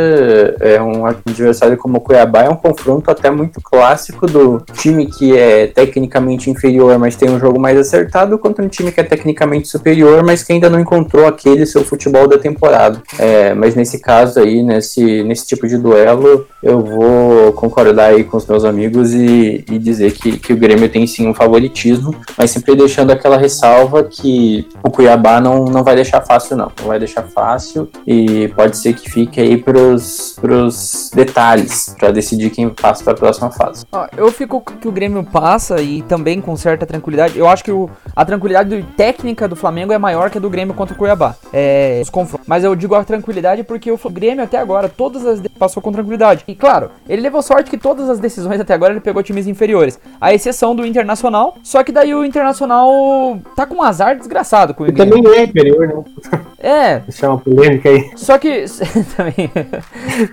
é, 0.60 0.80
um 0.80 1.04
adversário 1.04 1.76
como 1.76 1.98
o 1.98 2.00
Cuiabá. 2.00 2.44
É 2.44 2.48
um 2.48 2.56
confronto 2.56 3.10
até 3.10 3.30
muito 3.30 3.60
clássico 3.60 4.26
do 4.26 4.62
time 4.72 5.06
que 5.06 5.36
é 5.36 5.66
tecnicamente 5.66 6.50
inferior, 6.50 6.98
mas 6.98 7.16
tem 7.16 7.30
um 7.30 7.38
jogo 7.38 7.58
mais 7.60 7.78
acertado, 7.78 8.38
contra 8.38 8.64
um 8.64 8.68
time 8.68 8.92
que 8.92 9.00
é 9.00 9.04
tecnicamente 9.04 9.68
superior, 9.68 10.22
mas 10.24 10.42
que 10.42 10.52
ainda 10.52 10.70
não 10.70 10.80
encontrou 10.80 11.26
aquele 11.26 11.66
seu 11.66 11.84
futebol 11.84 12.26
da 12.26 12.38
temporada. 12.38 13.02
É, 13.18 13.54
mas 13.54 13.74
nesse 13.74 13.98
caso 13.98 14.40
aí, 14.40 14.62
nesse, 14.62 15.22
nesse 15.22 15.46
tipo 15.46 15.66
de 15.66 15.76
duelo, 15.76 16.46
eu 16.62 16.80
vou 16.80 17.52
concordar 17.52 18.10
aí 18.10 18.24
com 18.24 18.36
os 18.36 18.46
meus 18.46 18.64
amigos 18.64 19.12
e, 19.12 19.64
e 19.70 19.78
dizer 19.78 20.12
que, 20.12 20.38
que 20.38 20.52
o 20.52 20.56
Grêmio 20.56 20.88
tem 20.88 21.06
sim 21.06 21.28
um 21.28 21.34
favoritismo, 21.34 22.14
mas 22.36 22.50
sempre 22.50 22.74
deixando 22.74 23.10
aquela 23.10 23.36
ressalva 23.36 24.04
que 24.04 24.68
o 24.82 24.90
Cuiabá 24.90 25.40
não, 25.40 25.64
não 25.64 25.82
vai 25.82 25.94
deixar 25.94 26.20
fácil, 26.20 26.56
não. 26.60 26.72
Não 26.80 26.86
vai 26.88 26.98
deixar 26.98 27.22
fácil 27.24 27.88
e 28.06 28.48
pode 28.48 28.76
ser 28.76 28.94
que 28.94 29.10
fique 29.10 29.40
aí 29.40 29.56
pros, 29.56 30.36
pros 30.40 31.10
detalhes 31.14 31.94
para 31.98 32.10
decidir 32.10 32.50
quem 32.50 32.68
passa 32.68 33.02
para 33.04 33.12
a 33.12 33.16
próxima 33.16 33.50
fase. 33.50 33.84
Ó, 33.92 34.06
eu 34.16 34.30
fico 34.30 34.60
com 34.60 34.74
que 34.76 34.88
o 34.88 34.92
Grêmio 34.92 35.24
passa 35.24 35.80
e 35.80 36.02
também 36.02 36.40
com 36.40 36.56
certa 36.56 36.86
tranquilidade. 36.86 37.38
Eu 37.38 37.48
acho 37.48 37.62
que 37.64 37.70
o- 37.72 37.88
a 38.14 38.24
tranquilidade 38.24 38.84
técnica 38.96 39.46
do 39.48 39.56
Flamengo 39.56 39.92
é 39.92 39.98
maior 39.98 40.30
que 40.30 40.38
a 40.38 40.40
do 40.40 40.50
Grêmio 40.50 40.74
contra 40.74 40.94
o 40.94 40.98
Cuiabá. 40.98 41.34
É, 41.52 42.00
os 42.02 42.10
confrontos. 42.10 42.46
Mas 42.46 42.64
eu 42.64 42.74
digo 42.74 42.94
a 42.94 43.04
tranquilidade 43.04 43.62
porque 43.62 43.90
o 43.90 43.98
Grêmio 44.10 44.44
até 44.44 44.58
agora, 44.58 44.88
todas 44.88 45.26
as 45.26 45.40
passou 45.58 45.82
com 45.82 45.92
tranquilidade. 45.92 46.42
E 46.48 46.54
claro, 46.54 46.90
ele 47.08 47.20
levou 47.22 47.42
sorte 47.42 47.70
que 47.70 47.76
todas 47.76 48.08
as 48.08 48.18
decisões 48.18 48.58
até 48.60 48.72
agora 48.72 48.92
ele 48.92 49.00
pegou 49.00 49.22
times 49.22 49.46
inferiores. 49.46 49.98
A 50.20 50.32
exceção 50.32 50.74
do 50.74 50.86
Internacional, 50.86 51.56
só 51.62 51.82
que 51.84 51.92
daí 51.92 52.14
o 52.14 52.24
Internacional 52.24 53.38
tá 53.54 53.66
com 53.66 53.76
um 53.76 53.82
azar 53.82 54.16
desgraçado 54.16 54.72
com 54.74 54.84
o 54.84 54.86
E 54.88 54.92
Grêmio. 54.92 55.22
também 55.22 55.38
é 55.38 55.44
inferior, 55.44 55.86
não. 55.88 56.04
É, 56.58 56.98
Deixar 57.00 57.28
uma 57.30 57.38
polêmica 57.38 57.88
aí. 57.88 58.10
só 58.16 58.38
que. 58.38 58.64
também. 59.16 59.50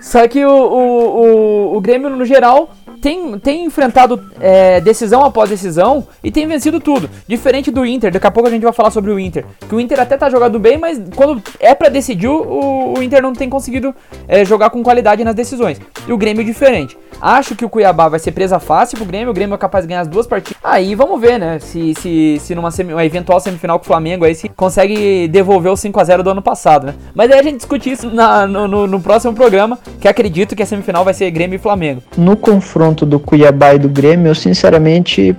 Só 0.02 0.26
que 0.28 0.44
o, 0.44 0.50
o, 0.50 1.72
o, 1.72 1.76
o 1.76 1.80
Grêmio, 1.80 2.10
no 2.10 2.24
geral, 2.24 2.70
tem, 3.00 3.38
tem 3.38 3.64
enfrentado 3.64 4.20
é, 4.40 4.80
decisão 4.80 5.24
após 5.24 5.48
decisão 5.50 6.06
e 6.22 6.30
tem 6.30 6.46
vencido 6.46 6.80
tudo. 6.80 7.08
Diferente 7.26 7.70
do 7.70 7.84
Inter, 7.86 8.12
daqui 8.12 8.26
a 8.26 8.30
pouco 8.30 8.48
a 8.48 8.52
gente 8.52 8.62
vai 8.62 8.72
falar 8.72 8.90
sobre 8.90 9.10
o 9.10 9.18
Inter. 9.18 9.44
Que 9.68 9.74
o 9.74 9.80
Inter 9.80 10.00
até 10.00 10.16
tá 10.16 10.28
jogando 10.28 10.58
bem, 10.58 10.76
mas 10.78 11.00
quando 11.16 11.42
é 11.60 11.74
pra 11.74 11.88
decidir, 11.88 12.28
o, 12.28 12.94
o 12.98 13.02
Inter 13.02 13.22
não 13.22 13.32
tem 13.32 13.48
conseguido 13.48 13.94
é, 14.26 14.44
jogar 14.44 14.70
com 14.70 14.82
qualidade 14.82 15.22
nas 15.24 15.34
decisões. 15.34 15.80
E 16.06 16.12
o 16.12 16.18
Grêmio 16.18 16.42
é 16.42 16.44
diferente. 16.44 16.96
Acho 17.20 17.56
que 17.56 17.64
o 17.64 17.68
Cuiabá 17.68 18.08
vai 18.08 18.18
ser 18.20 18.32
presa 18.32 18.58
fácil 18.60 18.96
pro 18.96 19.06
Grêmio, 19.06 19.30
o 19.30 19.34
Grêmio 19.34 19.54
é 19.54 19.58
capaz 19.58 19.84
de 19.84 19.88
ganhar 19.88 20.02
as 20.02 20.08
duas 20.08 20.26
partidas. 20.26 20.60
Aí 20.62 20.94
vamos 20.94 21.20
ver, 21.20 21.38
né? 21.38 21.58
Se, 21.58 21.92
se, 21.94 22.38
se 22.40 22.54
numa 22.54 22.70
semi, 22.70 22.92
uma 22.92 23.04
eventual 23.04 23.40
semifinal 23.40 23.78
com 23.78 23.84
o 23.84 23.86
Flamengo 23.86 24.24
aí 24.24 24.34
se 24.34 24.48
consegue 24.48 25.26
devolver 25.28 25.72
o 25.72 25.74
5x0 25.74 26.22
do 26.22 26.30
ano 26.30 26.42
passado, 26.42 26.86
né? 26.86 26.94
Mas 27.14 27.30
aí 27.30 27.38
a 27.40 27.42
gente 27.42 27.56
discute 27.56 27.90
isso 27.90 28.08
na- 28.10 28.46
no, 28.46 28.68
no- 28.68 28.86
no 28.86 29.00
próximo 29.00 29.34
programa, 29.34 29.78
que 30.00 30.06
acredito 30.06 30.54
que 30.54 30.62
a 30.62 30.66
semifinal 30.66 31.04
vai 31.04 31.12
ser 31.14 31.28
Grêmio 31.30 31.56
e 31.56 31.58
Flamengo. 31.58 32.02
No 32.16 32.36
confronto 32.36 32.87
do 32.92 33.18
Cuiabá 33.18 33.74
e 33.74 33.78
do 33.78 33.88
Grêmio, 33.88 34.28
eu 34.28 34.34
sinceramente 34.34 35.36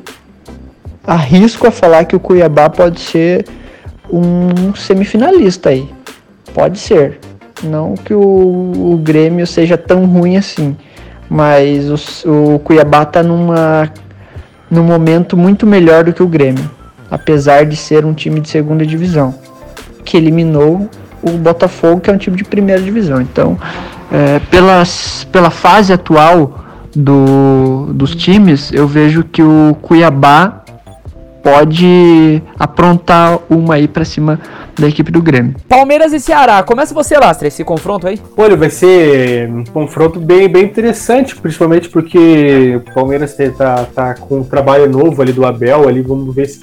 arrisco 1.06 1.68
a 1.68 1.72
falar 1.72 2.06
que 2.06 2.16
o 2.16 2.20
Cuiabá 2.20 2.70
pode 2.70 3.00
ser 3.00 3.46
um 4.12 4.74
semifinalista 4.76 5.70
aí. 5.70 5.90
Pode 6.54 6.80
ser. 6.80 7.20
Não 7.64 7.96
que 7.96 8.14
o, 8.14 8.22
o 8.94 9.00
Grêmio 9.02 9.46
seja 9.46 9.78
tão 9.78 10.06
ruim 10.06 10.38
assim. 10.38 10.76
Mas 11.30 12.24
o, 12.26 12.56
o 12.56 12.60
Cuiabá 12.60 13.06
tá 13.06 13.22
numa, 13.22 13.92
num 14.70 14.84
momento 14.84 15.38
muito 15.38 15.66
melhor 15.66 16.04
do 16.04 16.14
que 16.14 16.24
o 16.24 16.28
Grêmio. 16.28 16.70
Apesar 17.10 17.66
de 17.66 17.76
ser 17.76 18.06
um 18.06 18.14
time 18.14 18.40
de 18.40 18.50
segunda 18.50 18.86
divisão. 18.86 19.34
Que 20.04 20.18
eliminou 20.18 20.90
o 21.22 21.32
Botafogo, 21.32 22.02
que 22.02 22.10
é 22.10 22.14
um 22.14 22.18
time 22.18 22.38
de 22.38 22.44
primeira 22.44 22.82
divisão. 22.82 23.22
Então, 23.22 23.58
é, 24.12 24.40
pelas, 24.52 25.28
pela 25.32 25.50
fase 25.50 25.94
atual 25.94 26.66
do, 26.96 27.88
dos 27.94 28.16
times, 28.16 28.72
eu 28.72 28.88
vejo 28.88 29.24
que 29.24 29.42
o 29.42 29.76
Cuiabá 29.82 30.64
pode 31.44 32.42
aprontar 32.58 33.40
uma 33.50 33.76
aí 33.76 33.88
pra 33.88 34.06
cima 34.06 34.40
da 34.78 34.88
equipe 34.88 35.12
do 35.12 35.22
Grêmio. 35.22 35.56
Palmeiras 35.68 36.14
e 36.14 36.20
Ceará. 36.20 36.62
Começa 36.64 36.94
você, 36.94 37.18
Lastra, 37.18 37.48
esse 37.48 37.64
confronto 37.64 38.08
aí. 38.08 38.20
Olha, 38.38 38.56
vai 38.56 38.70
ser 38.70 39.50
um 39.50 39.64
confronto 39.64 40.20
bem, 40.20 40.48
bem 40.48 40.64
interessante, 40.64 41.36
principalmente 41.36 41.90
porque 41.90 42.76
o 42.78 42.94
Palmeiras 42.94 43.36
tá, 43.58 43.86
tá 43.94 44.14
com 44.14 44.40
um 44.40 44.44
trabalho 44.44 44.90
novo 44.90 45.22
ali 45.22 45.34
do 45.34 45.46
Abel, 45.46 45.88
ali 45.88 46.02
vamos 46.02 46.34
ver 46.34 46.48
se. 46.48 46.62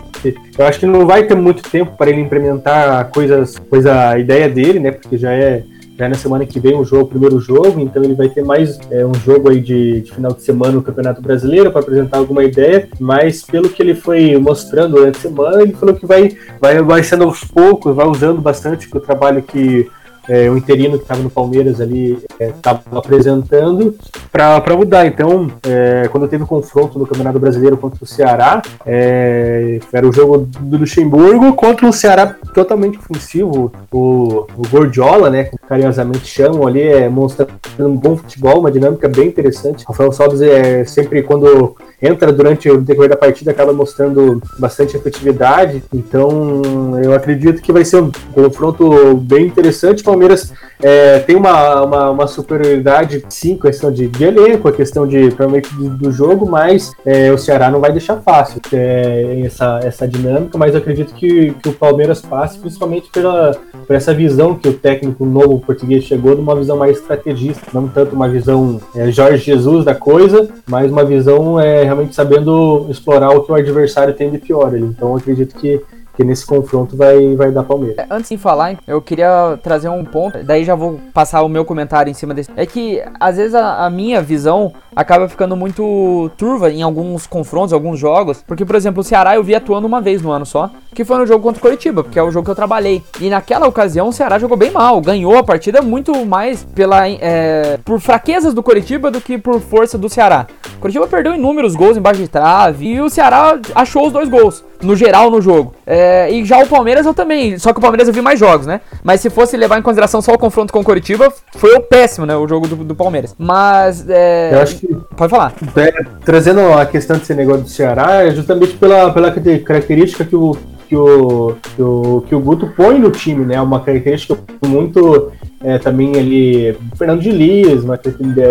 Eu 0.59 0.67
acho 0.67 0.81
que 0.81 0.87
não 0.87 1.07
vai 1.07 1.25
ter 1.25 1.35
muito 1.35 1.62
tempo 1.69 1.93
para 1.97 2.11
ele 2.11 2.21
implementar 2.21 3.11
coisas, 3.11 3.59
coisa, 3.59 4.11
a 4.11 4.19
ideia 4.19 4.49
dele, 4.49 4.81
né? 4.81 4.91
Porque 4.91 5.19
já 5.19 5.33
é 5.33 5.62
já 5.99 6.09
na 6.09 6.15
semana 6.15 6.45
que 6.45 6.61
vem 6.61 6.77
o 6.77 6.85
jogo, 6.85 7.05
o 7.05 7.09
primeiro 7.09 7.41
jogo, 7.41 7.81
então 7.81 8.03
ele 8.05 8.15
vai 8.15 8.29
ter 8.29 8.45
mais 8.45 8.79
é, 8.91 9.05
um 9.05 9.15
jogo 9.15 9.49
aí 9.49 9.61
de, 9.61 10.03
de, 10.03 10.13
final 10.13 10.33
de 10.33 10.43
semana 10.43 10.73
no 10.73 10.83
Campeonato 10.83 11.23
Brasileiro 11.23 11.71
para 11.71 11.81
apresentar 11.81 12.19
alguma 12.19 12.45
ideia, 12.45 12.89
mas 13.01 13.43
pelo 13.43 13.69
que 13.69 13.83
ele 13.83 13.95
foi 13.95 14.37
mostrando 14.37 14.97
durante 14.97 15.17
a 15.17 15.21
semana, 15.21 15.63
ele 15.63 15.73
falou 15.73 15.95
que 15.95 16.05
vai, 16.05 16.37
vai, 16.61 16.83
vai 16.83 17.03
sendo 17.03 17.25
aos 17.25 17.43
poucos, 17.43 17.97
vai 17.97 18.07
usando 18.07 18.41
bastante 18.41 18.89
o 18.95 19.01
trabalho 19.01 19.43
que 19.43 19.91
é, 20.29 20.51
o 20.51 20.57
interino 20.57 20.97
que 20.97 21.05
estava 21.05 21.23
no 21.23 21.31
Palmeiras 21.31 21.81
ali 21.81 22.19
estava 22.41 22.83
é, 22.93 22.99
apresentando 22.99 23.97
para 24.33 24.77
mudar. 24.77 25.07
Então, 25.07 25.51
é, 25.67 26.09
quando 26.09 26.29
teve 26.29 26.45
o 26.45 26.47
confronto 26.47 26.99
no 26.99 27.07
Campeonato 27.07 27.39
Brasileiro 27.39 27.77
contra 27.77 28.03
o 28.03 28.07
Ceará, 28.07 28.62
é, 28.85 29.79
era 29.93 30.07
o 30.07 30.12
jogo 30.12 30.49
do 30.61 30.79
Luxemburgo 30.79 31.55
contra 31.55 31.87
um 31.87 31.93
Ceará 31.93 32.35
totalmente 32.55 32.99
ofensivo. 32.99 33.73
O, 33.91 34.47
o 34.57 34.69
Gordiola, 34.71 35.31
né, 35.31 35.51
carinhosamente 35.69 36.27
chamam 36.27 36.67
ali, 36.67 36.83
é, 36.83 37.09
mostrando 37.09 37.51
um 37.81 37.97
bom 37.97 38.17
futebol, 38.17 38.61
uma 38.61 38.71
dinâmica 38.71 39.09
bem 39.09 39.29
interessante. 39.29 39.85
Rafael 39.87 40.12
Salles 40.12 40.41
é 40.41 40.85
sempre 40.85 41.23
quando 41.23 41.77
entra 42.01 42.33
durante 42.33 42.69
o 42.71 42.81
decorrer 42.81 43.11
da 43.11 43.17
partida, 43.17 43.51
acaba 43.51 43.73
mostrando 43.73 44.43
bastante 44.59 44.97
efetividade. 44.97 45.83
Então, 45.93 46.63
eu 47.03 47.15
acredito 47.15 47.63
que 47.63 47.73
vai 47.73 47.85
ser 47.85 48.03
um 48.03 48.11
confronto 48.33 49.15
bem 49.17 49.47
interessante. 49.47 50.03
Palmeiras 50.03 50.53
é, 50.83 51.21
tem 51.21 51.37
uma, 51.37 51.83
uma, 51.83 52.11
uma, 52.11 52.27
superioridade, 52.27 53.25
sim, 53.29 53.57
questão 53.57 53.91
de, 53.91 54.09
de 54.09 54.25
elenco, 54.25 54.69
a 54.69 54.73
questão 54.73 55.07
de 55.07 55.31
provavelmente 55.31 55.73
do 55.75 56.12
jogo, 56.12 56.47
mas 56.49 56.93
é, 57.05 57.33
o 57.33 57.39
Ceará 57.39 57.71
não 57.71 57.81
vai 57.81 57.93
deixar 57.93 58.17
fácil 58.17 58.61
é, 58.73 59.43
essa, 59.45 59.81
essa 59.83 60.07
dinâmica. 60.07 60.59
Mas 60.59 60.75
eu 60.75 60.81
acredito 60.81 61.15
que, 61.15 61.53
que 61.62 61.69
o 61.69 61.73
Palmeiras 61.73 62.21
passe, 62.21 62.59
principalmente 62.59 63.09
pela, 63.11 63.57
por 63.87 63.97
essa 63.97 64.12
visão 64.12 64.55
que 64.55 64.69
o 64.69 64.75
técnico 64.75 65.25
novo 65.25 65.61
português 65.61 66.05
chegou, 66.05 66.35
de 66.35 66.41
uma 66.41 66.55
visão 66.55 66.77
mais 66.77 66.99
estrategista, 66.99 67.67
não 67.73 67.89
tanto 67.89 68.15
uma 68.15 68.29
visão 68.29 68.81
é, 68.95 69.11
Jorge 69.11 69.45
Jesus 69.45 69.85
da 69.85 69.95
coisa, 69.95 70.49
mas 70.67 70.91
uma 70.91 71.05
visão 71.05 71.59
é, 71.59 71.85
realmente 71.85 72.15
sabendo 72.15 72.87
explorar 72.91 73.31
o 73.31 73.43
que 73.43 73.53
o 73.53 73.55
adversário 73.55 74.12
tem 74.12 74.31
de 74.31 74.39
pior. 74.39 74.77
Então 74.77 75.11
eu 75.11 75.17
acredito 75.17 75.57
que 75.57 75.81
que 76.17 76.25
nesse 76.25 76.47
confronto 76.47 76.97
vai, 76.97 77.37
vai 77.37 77.53
dar 77.53 77.63
Palmeiras. 77.63 77.99
É, 77.99 78.07
antes 78.11 78.31
de 78.31 78.39
falar, 78.39 78.77
eu 78.87 79.03
queria 79.03 79.59
trazer 79.63 79.89
um 79.89 80.05
ponto, 80.05 80.43
daí 80.43 80.65
já 80.65 80.75
vou 80.75 80.99
passar 81.13 81.43
o 81.43 81.49
meu 81.49 81.65
comentário 81.65 82.11
em 82.11 82.15
cima 82.15 82.33
desse. 82.33 82.51
É 82.57 82.65
que 82.65 83.03
às 83.21 83.37
vezes 83.37 83.55
a, 83.55 83.85
a 83.85 83.91
minha 83.91 84.23
visão 84.23 84.73
acaba 84.95 85.29
ficando 85.29 85.55
muito 85.55 86.31
turva 86.39 86.71
em 86.71 86.83
alguns 86.83 87.27
confrontos, 87.27 87.73
alguns 87.73 87.99
jogos, 87.99 88.43
porque 88.47 88.65
por 88.65 88.75
exemplo, 88.75 89.03
o 89.03 89.05
Ceará 89.05 89.37
eu 89.37 89.45
vi 89.45 89.55
atuando 89.55 89.87
uma 89.87 90.01
vez 90.01 90.23
no 90.23 90.31
ano 90.31 90.47
só, 90.47 90.71
que 90.95 91.05
foi 91.05 91.19
no 91.19 91.27
jogo 91.27 91.43
contra 91.43 91.59
o 91.59 91.63
Coritiba, 91.63 92.03
porque 92.03 92.19
é 92.19 92.23
o 92.23 92.31
jogo 92.31 92.47
que 92.47 92.51
eu 92.51 92.55
trabalhei. 92.55 93.03
E 93.21 93.29
naquela 93.29 93.67
ocasião 93.67 94.09
o 94.09 94.13
Ceará 94.13 94.39
jogou 94.39 94.57
bem 94.57 94.71
mal, 94.71 95.01
ganhou 95.03 95.37
a 95.37 95.45
partida 95.45 95.83
muito 95.83 96.25
mais 96.25 96.65
pela 96.65 97.07
é, 97.07 97.79
por 97.85 98.01
fraquezas 98.01 98.55
do 98.55 98.63
Coritiba 98.63 99.11
do 99.11 99.21
que 99.21 99.37
por 99.37 99.61
força 99.61 99.99
do 99.99 100.09
Ceará. 100.09 100.47
O 100.79 100.81
Coritiba 100.81 101.07
perdeu 101.07 101.35
inúmeros 101.35 101.77
gols 101.77 101.99
embaixo 101.99 102.21
de 102.21 102.29
trave 102.29 102.87
e 102.87 103.01
o 103.01 103.11
Ceará 103.11 103.59
achou 103.75 104.07
os 104.07 104.13
dois 104.13 104.29
gols 104.31 104.65
no 104.83 104.97
geral 104.97 105.31
no 105.31 105.41
jogo. 105.41 105.75
É, 105.87 106.31
e 106.31 106.45
já 106.45 106.59
o 106.59 106.67
Palmeiras 106.67 107.07
eu 107.07 107.15
também, 107.15 107.59
só 107.59 107.73
que 107.73 107.79
o 107.79 107.83
Palmeiras 107.83 108.09
eu 108.09 108.15
vi 108.15 108.21
mais 108.21 108.39
jogos, 108.39 108.67
né? 108.67 108.81
Mas 109.03 109.21
se 109.21 109.31
fosse 109.31 109.57
levar 109.57 109.79
em 109.79 109.83
consideração 109.83 110.21
só 110.21 110.33
o 110.33 110.39
confronto 110.39 110.73
com 110.73 110.81
o 110.81 110.85
Coritiba, 110.85 111.33
foi 111.57 111.75
o 111.75 111.81
péssimo, 111.81 112.27
né? 112.27 112.37
O 112.37 112.47
jogo 112.47 112.67
do, 112.67 112.77
do 112.77 112.95
Palmeiras. 112.95 113.35
Mas. 113.39 114.09
É... 114.09 114.55
Eu 114.55 114.61
acho 114.61 114.77
que. 114.77 114.95
Pode 115.17 115.31
falar. 115.31 115.55
É, 115.77 116.05
trazendo 116.25 116.61
a 116.73 116.87
questão 116.87 117.17
desse 117.19 117.35
negócio 117.35 117.62
do 117.62 117.69
Ceará, 117.69 118.25
é 118.25 118.31
justamente 118.31 118.75
pela, 118.75 119.12
pela 119.12 119.31
característica 119.31 120.25
que 120.25 120.37
o, 120.37 120.57
que 120.89 120.97
o, 120.97 121.57
que 121.62 121.83
o, 121.83 122.25
que 122.29 122.35
o 122.35 122.41
Guto 122.41 122.73
põe 122.77 122.99
no 122.99 123.11
time, 123.11 123.45
né? 123.45 123.61
Uma 123.61 123.81
característica 123.81 124.37
muito 124.65 125.33
é, 125.67 125.79
também 125.79 126.17
ali 126.17 126.77
Fernando 126.97 127.21
de 127.21 127.31
Lias, 127.33 127.83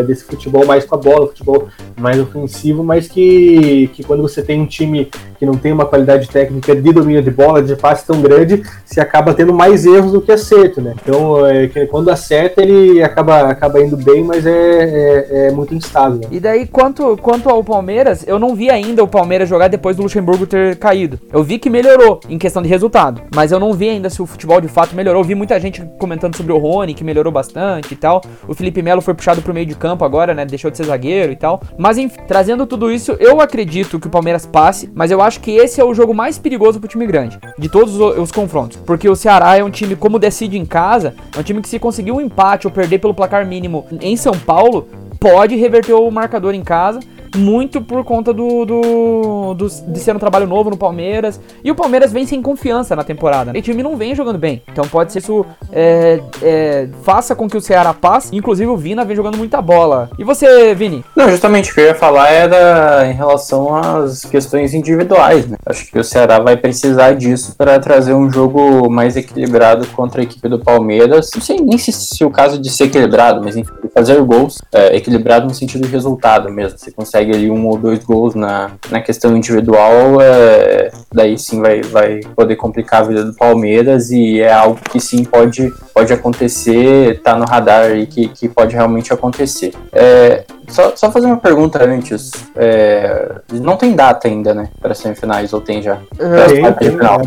desse 0.05 0.25
futebol 0.25 0.65
mais 0.65 0.83
com 0.83 0.95
a 0.95 0.97
bola, 0.97 1.27
futebol 1.27 1.69
mais 1.97 2.19
ofensivo, 2.19 2.83
mas 2.83 3.07
que, 3.07 3.89
que 3.93 4.03
quando 4.03 4.21
você 4.21 4.41
tem 4.41 4.59
um 4.59 4.65
time 4.65 5.09
que 5.39 5.45
não 5.45 5.55
tem 5.55 5.71
uma 5.71 5.85
qualidade 5.85 6.27
técnica 6.27 6.75
de 6.75 6.91
domínio 6.91 7.21
de 7.21 7.31
bola, 7.31 7.63
de 7.63 7.73
passe 7.75 8.05
tão 8.05 8.21
grande, 8.21 8.63
se 8.83 8.99
acaba 8.99 9.33
tendo 9.33 9.53
mais 9.53 9.85
erros 9.85 10.11
do 10.11 10.21
que 10.21 10.31
acerto, 10.31 10.81
né? 10.81 10.93
Então, 11.01 11.45
é, 11.45 11.67
quando 11.87 12.09
acerta, 12.09 12.61
ele 12.61 13.01
acaba, 13.01 13.49
acaba 13.49 13.81
indo 13.81 13.95
bem, 13.95 14.23
mas 14.23 14.45
é, 14.45 14.51
é, 14.51 15.47
é 15.47 15.51
muito 15.51 15.73
instável. 15.73 16.19
Né? 16.19 16.27
E 16.31 16.39
daí, 16.39 16.67
quanto, 16.67 17.15
quanto 17.17 17.49
ao 17.49 17.63
Palmeiras, 17.63 18.25
eu 18.27 18.37
não 18.37 18.55
vi 18.55 18.69
ainda 18.69 19.03
o 19.03 19.07
Palmeiras 19.07 19.47
jogar 19.47 19.69
depois 19.69 19.95
do 19.95 20.03
Luxemburgo 20.03 20.45
ter 20.45 20.75
caído. 20.77 21.17
Eu 21.31 21.43
vi 21.43 21.57
que 21.59 21.69
melhorou 21.69 22.19
em 22.27 22.37
questão 22.37 22.61
de 22.61 22.67
resultado, 22.67 23.21
mas 23.33 23.51
eu 23.51 23.59
não 23.59 23.73
vi 23.73 23.89
ainda 23.89 24.09
se 24.09 24.21
o 24.21 24.25
futebol 24.25 24.59
de 24.59 24.67
fato 24.67 24.95
melhorou. 24.95 25.21
Eu 25.21 25.27
vi 25.27 25.35
muita 25.35 25.57
gente 25.59 25.81
comentando 25.97 26.35
sobre 26.35 26.51
o 26.51 26.57
Rony, 26.57 26.93
que 26.93 27.04
melhorou 27.05 27.31
bastante 27.31 27.93
e 27.93 27.97
tal. 27.97 28.21
O 28.47 28.53
Felipe 28.53 28.81
Melo 28.81 29.01
foi 29.01 29.13
puxado 29.13 29.41
pro 29.41 29.53
meio 29.53 29.65
de 29.65 29.75
campo 29.75 30.03
agora, 30.03 30.33
né? 30.33 30.45
Deixou 30.45 30.69
de 30.69 30.77
ser 30.77 30.85
zagueiro 30.85 31.31
e 31.31 31.35
tal. 31.35 31.61
Mas 31.77 31.97
enfim, 31.97 32.19
trazendo 32.27 32.65
tudo 32.65 32.91
isso, 32.91 33.13
eu 33.19 33.39
acredito 33.39 33.99
que 33.99 34.07
o 34.07 34.09
Palmeiras 34.09 34.45
passe, 34.45 34.91
mas 34.93 35.11
eu 35.11 35.21
acho 35.21 35.39
que 35.39 35.51
esse 35.51 35.79
é 35.79 35.83
o 35.83 35.93
jogo 35.93 36.13
mais 36.13 36.37
perigoso 36.37 36.79
pro 36.79 36.89
time 36.89 37.05
grande, 37.05 37.39
de 37.57 37.69
todos 37.69 37.95
os, 37.95 38.17
os 38.17 38.31
confrontos. 38.31 38.77
Porque 38.85 39.07
o 39.07 39.15
Ceará 39.15 39.57
é 39.57 39.63
um 39.63 39.69
time, 39.69 39.95
como 39.95 40.19
decide 40.19 40.57
em 40.57 40.65
casa, 40.65 41.13
é 41.35 41.39
um 41.39 41.43
time 41.43 41.61
que 41.61 41.69
se 41.69 41.79
conseguir 41.79 42.11
um 42.11 42.19
empate 42.19 42.67
ou 42.67 42.73
perder 42.73 42.99
pelo 42.99 43.13
placar 43.13 43.45
mínimo 43.45 43.85
em 44.01 44.17
São 44.17 44.33
Paulo, 44.33 44.87
pode 45.19 45.55
reverter 45.55 45.93
o 45.93 46.11
marcador 46.11 46.53
em 46.53 46.63
casa 46.63 46.99
muito 47.35 47.81
por 47.81 48.03
conta 48.03 48.33
do, 48.33 48.65
do, 48.65 49.53
do, 49.53 49.67
de 49.67 49.99
ser 49.99 50.15
um 50.15 50.19
trabalho 50.19 50.47
novo 50.47 50.69
no 50.69 50.77
Palmeiras. 50.77 51.39
E 51.63 51.71
o 51.71 51.75
Palmeiras 51.75 52.11
vem 52.11 52.25
sem 52.25 52.41
confiança 52.41 52.95
na 52.95 53.03
temporada. 53.03 53.53
Né? 53.53 53.59
O 53.59 53.61
time 53.61 53.83
não 53.83 53.95
vem 53.95 54.15
jogando 54.15 54.37
bem. 54.37 54.61
Então 54.71 54.87
pode 54.87 55.11
ser 55.11 55.19
isso 55.19 55.45
é, 55.71 56.19
é, 56.41 56.87
faça 57.03 57.35
com 57.35 57.47
que 57.47 57.57
o 57.57 57.61
Ceará 57.61 57.93
passe. 57.93 58.35
Inclusive 58.35 58.69
o 58.69 58.77
Vina 58.77 59.05
vem 59.05 59.15
jogando 59.15 59.37
muita 59.37 59.61
bola. 59.61 60.09
E 60.17 60.23
você, 60.23 60.73
Vini? 60.73 61.03
Não, 61.15 61.29
justamente 61.29 61.71
o 61.71 61.73
que 61.73 61.81
eu 61.81 61.85
ia 61.85 61.95
falar 61.95 62.29
era 62.29 63.07
em 63.07 63.13
relação 63.13 63.75
às 63.75 64.23
questões 64.25 64.73
individuais. 64.73 65.47
Né? 65.47 65.57
Acho 65.65 65.89
que 65.91 65.99
o 65.99 66.03
Ceará 66.03 66.39
vai 66.39 66.57
precisar 66.57 67.13
disso 67.13 67.55
para 67.57 67.79
trazer 67.79 68.13
um 68.13 68.31
jogo 68.31 68.89
mais 68.89 69.15
equilibrado 69.15 69.87
contra 69.87 70.21
a 70.21 70.23
equipe 70.23 70.47
do 70.47 70.59
Palmeiras. 70.59 71.29
Não 71.33 71.41
sei 71.41 71.57
nem 71.57 71.77
se, 71.77 71.91
se 71.91 72.23
o 72.23 72.29
caso 72.29 72.59
de 72.59 72.69
ser 72.69 72.85
equilibrado, 72.85 73.41
mas 73.43 73.55
enfim, 73.55 73.71
fazer 73.93 74.21
gols 74.21 74.61
é, 74.71 74.95
equilibrado 74.95 75.47
no 75.47 75.53
sentido 75.53 75.85
de 75.85 75.91
resultado 75.91 76.51
mesmo. 76.51 76.77
Você 76.77 76.91
consegue 76.91 77.24
consegue 77.25 77.33
ali 77.33 77.49
um 77.49 77.65
ou 77.67 77.77
dois 77.77 78.03
gols 78.03 78.35
na, 78.35 78.71
na 78.89 79.01
questão 79.01 79.35
individual, 79.35 80.21
é, 80.21 80.91
daí 81.13 81.37
sim 81.37 81.61
vai, 81.61 81.81
vai 81.81 82.19
poder 82.35 82.55
complicar 82.55 83.01
a 83.01 83.05
vida 83.05 83.23
do 83.23 83.33
Palmeiras 83.33 84.11
e 84.11 84.41
é 84.41 84.53
algo 84.53 84.79
que 84.91 84.99
sim 84.99 85.23
pode, 85.23 85.73
pode 85.93 86.13
acontecer, 86.13 87.21
tá 87.21 87.35
no 87.35 87.45
radar 87.45 87.91
aí 87.91 88.05
que, 88.05 88.27
que 88.27 88.47
pode 88.47 88.75
realmente 88.75 89.11
acontecer. 89.11 89.73
É, 89.91 90.43
só, 90.69 90.95
só 90.95 91.11
fazer 91.11 91.27
uma 91.27 91.37
pergunta 91.37 91.83
antes. 91.83 92.31
É, 92.55 93.35
não 93.53 93.77
tem 93.77 93.95
data 93.95 94.27
ainda, 94.27 94.53
né? 94.53 94.69
Para 94.81 94.93
semifinais, 94.93 95.53
ou 95.53 95.61
tem 95.61 95.81
já? 95.81 95.97
Tem, 96.17 96.73
tem, 96.73 96.91
final. 96.91 97.21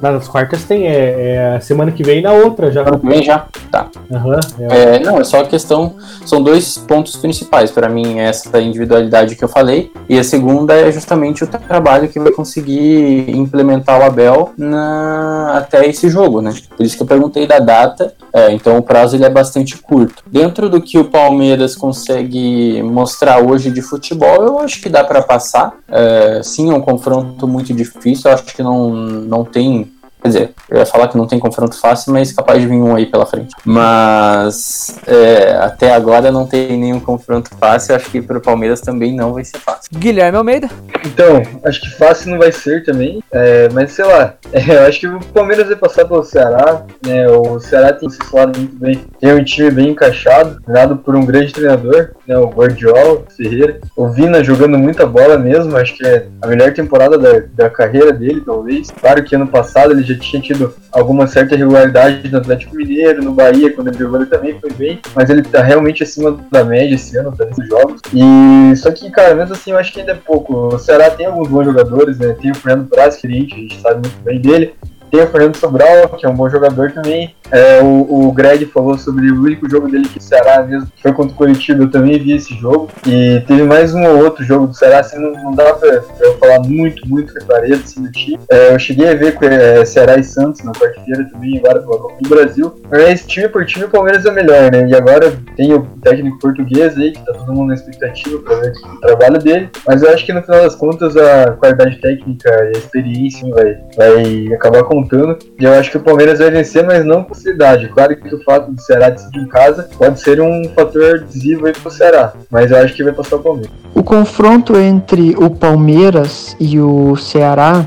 nas 0.00 0.28
quartas 0.28 0.64
tem, 0.64 0.86
é, 0.86 1.54
é, 1.56 1.60
semana 1.60 1.92
que 1.92 2.02
vem 2.02 2.18
e 2.18 2.22
na 2.22 2.32
outra 2.32 2.70
já. 2.70 2.84
Semana 2.84 3.00
que 3.00 3.08
vem 3.08 3.22
já? 3.22 3.46
Tá. 3.70 3.88
Uhum, 4.10 4.40
é. 4.70 4.98
não, 5.00 5.20
é 5.20 5.24
só 5.24 5.40
a 5.40 5.46
questão. 5.46 5.94
São 6.24 6.42
dois 6.42 6.78
pontos 6.78 7.16
principais 7.16 7.70
para 7.70 7.88
mim, 7.88 8.18
essa 8.18 8.60
individualidade 8.60 9.36
que 9.36 9.44
eu 9.44 9.48
falei. 9.48 9.92
E 10.08 10.18
a 10.18 10.24
segunda 10.24 10.74
é 10.74 10.90
justamente 10.92 11.44
o 11.44 11.46
trabalho 11.46 12.08
que 12.08 12.20
vai 12.20 12.32
conseguir 12.32 13.30
implementar 13.30 14.00
o 14.00 14.04
Abel 14.04 14.52
na, 14.56 15.58
até 15.58 15.86
esse 15.86 16.08
jogo, 16.08 16.40
né? 16.40 16.54
Por 16.76 16.84
isso 16.84 16.96
que 16.96 17.02
eu 17.02 17.06
perguntei 17.06 17.46
da 17.46 17.58
data. 17.58 18.14
É, 18.32 18.52
então 18.52 18.76
o 18.76 18.82
prazo 18.82 19.16
ele 19.16 19.24
é 19.24 19.30
bastante 19.30 19.76
curto. 19.78 20.22
Dentro 20.26 20.68
do 20.68 20.80
que 20.80 20.98
o 20.98 21.06
Palmeiras 21.06 21.74
consegue 21.74 22.75
mostrar 22.82 23.40
hoje 23.40 23.70
de 23.70 23.82
futebol, 23.82 24.42
eu 24.42 24.58
acho 24.60 24.80
que 24.80 24.88
dá 24.88 25.04
para 25.04 25.22
passar. 25.22 25.74
É, 25.88 26.40
sim, 26.42 26.70
é 26.70 26.74
um 26.74 26.80
confronto 26.80 27.46
muito 27.46 27.72
difícil. 27.72 28.30
Eu 28.30 28.34
acho 28.34 28.44
que 28.44 28.62
não, 28.62 28.90
não 28.90 29.44
tem 29.44 29.92
Quer 30.26 30.30
dizer, 30.30 30.50
eu 30.68 30.78
ia 30.78 30.86
falar 30.86 31.06
que 31.06 31.16
não 31.16 31.26
tem 31.26 31.38
confronto 31.38 31.78
fácil, 31.78 32.12
mas 32.12 32.32
capaz 32.32 32.60
de 32.60 32.66
vir 32.66 32.74
um 32.74 32.96
aí 32.96 33.06
pela 33.06 33.24
frente. 33.24 33.54
Mas 33.64 34.98
é, 35.06 35.56
até 35.60 35.94
agora 35.94 36.32
não 36.32 36.44
tem 36.44 36.76
nenhum 36.76 36.98
confronto 36.98 37.50
fácil. 37.56 37.94
Acho 37.94 38.10
que 38.10 38.20
para 38.20 38.38
o 38.38 38.40
Palmeiras 38.40 38.80
também 38.80 39.14
não 39.14 39.32
vai 39.32 39.44
ser 39.44 39.58
fácil. 39.58 39.88
Guilherme 39.92 40.36
Almeida? 40.36 40.68
Então, 41.04 41.42
acho 41.64 41.80
que 41.80 41.90
fácil 41.90 42.32
não 42.32 42.38
vai 42.38 42.50
ser 42.50 42.84
também. 42.84 43.22
É, 43.30 43.68
mas 43.72 43.92
sei 43.92 44.04
lá, 44.04 44.34
é, 44.52 44.58
eu 44.82 44.86
acho 44.88 44.98
que 44.98 45.06
o 45.06 45.20
Palmeiras 45.32 45.68
vai 45.68 45.76
passar 45.76 46.04
pelo 46.04 46.24
Ceará. 46.24 46.84
Né, 47.06 47.28
o 47.28 47.60
Ceará 47.60 47.92
tem 47.92 48.10
se 48.10 48.18
falado 48.24 48.58
muito 48.58 48.76
bem. 48.76 49.04
Tem 49.20 49.32
um 49.32 49.44
time 49.44 49.70
bem 49.70 49.90
encaixado, 49.90 50.60
treinado 50.62 50.96
por 50.96 51.14
um 51.14 51.24
grande 51.24 51.52
treinador, 51.52 52.10
né, 52.26 52.36
o 52.36 52.48
Guardiola 52.48 53.22
Ferreira. 53.36 53.78
O 53.96 54.08
Vina 54.08 54.42
jogando 54.42 54.76
muita 54.76 55.06
bola 55.06 55.38
mesmo. 55.38 55.76
Acho 55.76 55.96
que 55.96 56.04
é 56.04 56.26
a 56.42 56.48
melhor 56.48 56.72
temporada 56.72 57.16
da, 57.16 57.44
da 57.54 57.70
carreira 57.70 58.12
dele, 58.12 58.42
talvez. 58.44 58.90
Claro 58.90 59.22
que 59.22 59.36
ano 59.36 59.46
passado 59.46 59.92
ele 59.92 60.02
já 60.02 60.15
tinha 60.16 60.40
tido 60.40 60.74
alguma 60.92 61.26
certa 61.26 61.54
irregularidade 61.54 62.28
no 62.28 62.38
Atlético 62.38 62.76
Mineiro, 62.76 63.22
no 63.22 63.32
Bahia, 63.32 63.72
quando 63.72 63.88
ele 63.88 63.98
jogou 63.98 64.20
ele 64.20 64.30
também 64.30 64.58
foi 64.60 64.72
bem, 64.72 65.00
mas 65.14 65.30
ele 65.30 65.42
tá 65.42 65.62
realmente 65.62 66.02
acima 66.02 66.38
da 66.50 66.64
média 66.64 66.94
esse 66.94 67.16
ano, 67.16 67.34
tá 67.36 67.44
nesses 67.44 67.68
jogos. 67.68 68.00
E 68.12 68.76
só 68.76 68.90
que, 68.90 69.10
cara, 69.10 69.34
mesmo 69.34 69.54
assim, 69.54 69.72
eu 69.72 69.78
acho 69.78 69.92
que 69.92 70.00
ainda 70.00 70.12
é 70.12 70.16
pouco. 70.16 70.74
O 70.74 70.78
Ceará 70.78 71.10
tem 71.10 71.26
alguns 71.26 71.48
bons 71.48 71.64
jogadores, 71.64 72.18
né? 72.18 72.34
Tem 72.40 72.50
o 72.50 72.54
Fernando 72.54 72.88
Praz, 72.88 73.16
que 73.16 73.26
a 73.26 73.30
gente 73.30 73.80
sabe 73.80 74.06
muito 74.06 74.22
bem 74.22 74.40
dele. 74.40 74.74
Tem 75.10 75.22
o 75.22 75.26
Fernando 75.28 75.56
Sobral, 75.56 76.08
que 76.10 76.26
é 76.26 76.28
um 76.28 76.34
bom 76.34 76.48
jogador 76.48 76.92
também. 76.92 77.34
É, 77.50 77.80
o, 77.80 78.28
o 78.28 78.32
Greg 78.32 78.66
falou 78.66 78.96
sobre 78.98 79.30
o 79.30 79.42
único 79.42 79.68
jogo 79.68 79.88
dele 79.88 80.08
que 80.08 80.18
o 80.18 80.22
Ceará 80.22 80.62
mesmo, 80.62 80.88
foi 81.00 81.12
contra 81.12 81.32
o 81.32 81.36
Curitiba, 81.36 81.84
eu 81.84 81.90
também 81.90 82.18
vi 82.18 82.32
esse 82.32 82.54
jogo. 82.54 82.88
E 83.06 83.42
teve 83.46 83.62
mais 83.62 83.94
um 83.94 84.04
ou 84.04 84.24
outro 84.24 84.44
jogo 84.44 84.66
do 84.66 84.74
Ceará, 84.74 85.00
assim, 85.00 85.18
não, 85.18 85.32
não 85.32 85.54
dá 85.54 85.72
pra, 85.74 86.00
pra 86.00 86.26
eu 86.26 86.38
falar 86.38 86.60
muito, 86.60 87.06
muito 87.08 87.32
reparado 87.32 87.56
assim, 87.74 88.02
do 88.02 88.10
time. 88.12 88.38
É, 88.50 88.74
eu 88.74 88.78
cheguei 88.78 89.08
a 89.08 89.14
ver 89.14 89.34
com 89.34 89.44
é, 89.44 89.84
Ceará 89.84 90.16
e 90.18 90.24
Santos 90.24 90.62
na 90.62 90.72
quarta-feira 90.72 91.28
também, 91.32 91.58
agora 91.58 91.80
pela 91.80 91.98
Copa 91.98 92.16
do 92.20 92.28
Brasil. 92.28 92.74
Mas 92.90 93.24
time 93.26 93.48
por 93.48 93.64
time, 93.64 93.84
o 93.84 93.90
Palmeiras 93.90 94.24
é 94.24 94.30
melhor, 94.30 94.70
né? 94.70 94.88
E 94.88 94.94
agora 94.94 95.32
tem 95.56 95.72
o 95.72 95.82
técnico 96.02 96.38
português 96.38 96.96
aí, 96.96 97.12
que 97.12 97.24
tá 97.24 97.32
todo 97.32 97.52
mundo 97.52 97.68
na 97.68 97.74
expectativa 97.74 98.38
pra 98.40 98.56
ver 98.56 98.72
o 98.72 99.00
trabalho 99.00 99.38
dele. 99.38 99.70
Mas 99.86 100.02
eu 100.02 100.10
acho 100.12 100.24
que 100.24 100.32
no 100.32 100.42
final 100.42 100.62
das 100.62 100.74
contas 100.74 101.16
a 101.16 101.52
qualidade 101.52 102.00
técnica 102.00 102.48
e 102.48 102.76
a 102.76 102.78
experiência 102.78 103.48
vai, 103.50 103.78
vai 103.96 104.54
acabar 104.54 104.84
contando. 104.84 105.38
E 105.58 105.64
eu 105.64 105.72
acho 105.72 105.90
que 105.90 105.96
o 105.96 106.02
Palmeiras 106.02 106.38
vai 106.38 106.50
vencer, 106.50 106.84
mas 106.84 107.04
não 107.04 107.24
facilidade. 107.36 107.88
Claro 107.88 108.16
que 108.16 108.34
o 108.34 108.42
fato 108.42 108.72
do 108.72 108.80
Ceará 108.80 109.10
decidir 109.10 109.40
em 109.40 109.48
casa 109.48 109.88
pode 109.96 110.20
ser 110.20 110.40
um 110.40 110.64
fator 110.74 111.20
decisivo 111.20 111.66
aí 111.66 111.72
pro 111.72 111.90
Ceará. 111.90 112.32
Mas 112.50 112.70
eu 112.70 112.78
acho 112.78 112.94
que 112.94 113.04
vai 113.04 113.12
passar 113.12 113.36
o 113.36 113.40
Palmeiras. 113.40 113.70
O 113.94 114.02
confronto 114.02 114.76
entre 114.76 115.34
o 115.36 115.50
Palmeiras 115.50 116.56
e 116.58 116.80
o 116.80 117.16
Ceará 117.16 117.86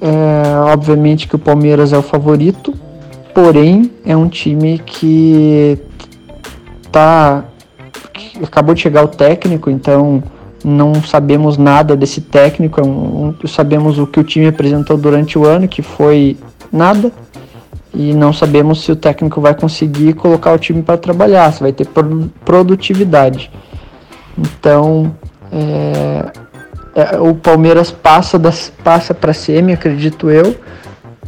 é 0.00 0.72
obviamente 0.72 1.26
que 1.28 1.36
o 1.36 1.38
Palmeiras 1.38 1.92
é 1.92 1.98
o 1.98 2.02
favorito, 2.02 2.74
porém 3.34 3.90
é 4.04 4.16
um 4.16 4.28
time 4.28 4.78
que 4.78 5.78
tá 6.92 7.44
acabou 8.42 8.74
de 8.74 8.82
chegar 8.82 9.04
o 9.04 9.08
técnico, 9.08 9.70
então 9.70 10.22
não 10.64 10.94
sabemos 11.02 11.56
nada 11.56 11.96
desse 11.96 12.20
técnico, 12.20 12.80
é 12.80 13.46
sabemos 13.46 13.98
o 13.98 14.06
que 14.06 14.20
o 14.20 14.24
time 14.24 14.48
apresentou 14.48 14.96
durante 14.96 15.38
o 15.38 15.44
ano, 15.44 15.68
que 15.68 15.80
foi 15.80 16.36
nada, 16.72 17.12
e 17.96 18.12
não 18.12 18.30
sabemos 18.30 18.84
se 18.84 18.92
o 18.92 18.96
técnico 18.96 19.40
vai 19.40 19.54
conseguir 19.54 20.12
colocar 20.12 20.52
o 20.52 20.58
time 20.58 20.82
para 20.82 20.98
trabalhar, 20.98 21.50
se 21.50 21.60
vai 21.60 21.72
ter 21.72 21.88
produtividade. 22.44 23.50
Então, 24.36 25.16
é, 25.50 26.26
é, 26.94 27.18
o 27.18 27.34
Palmeiras 27.34 27.90
passa, 27.90 28.38
das, 28.38 28.70
passa 28.84 29.14
para 29.14 29.32
semi, 29.32 29.72
acredito 29.72 30.30
eu, 30.30 30.54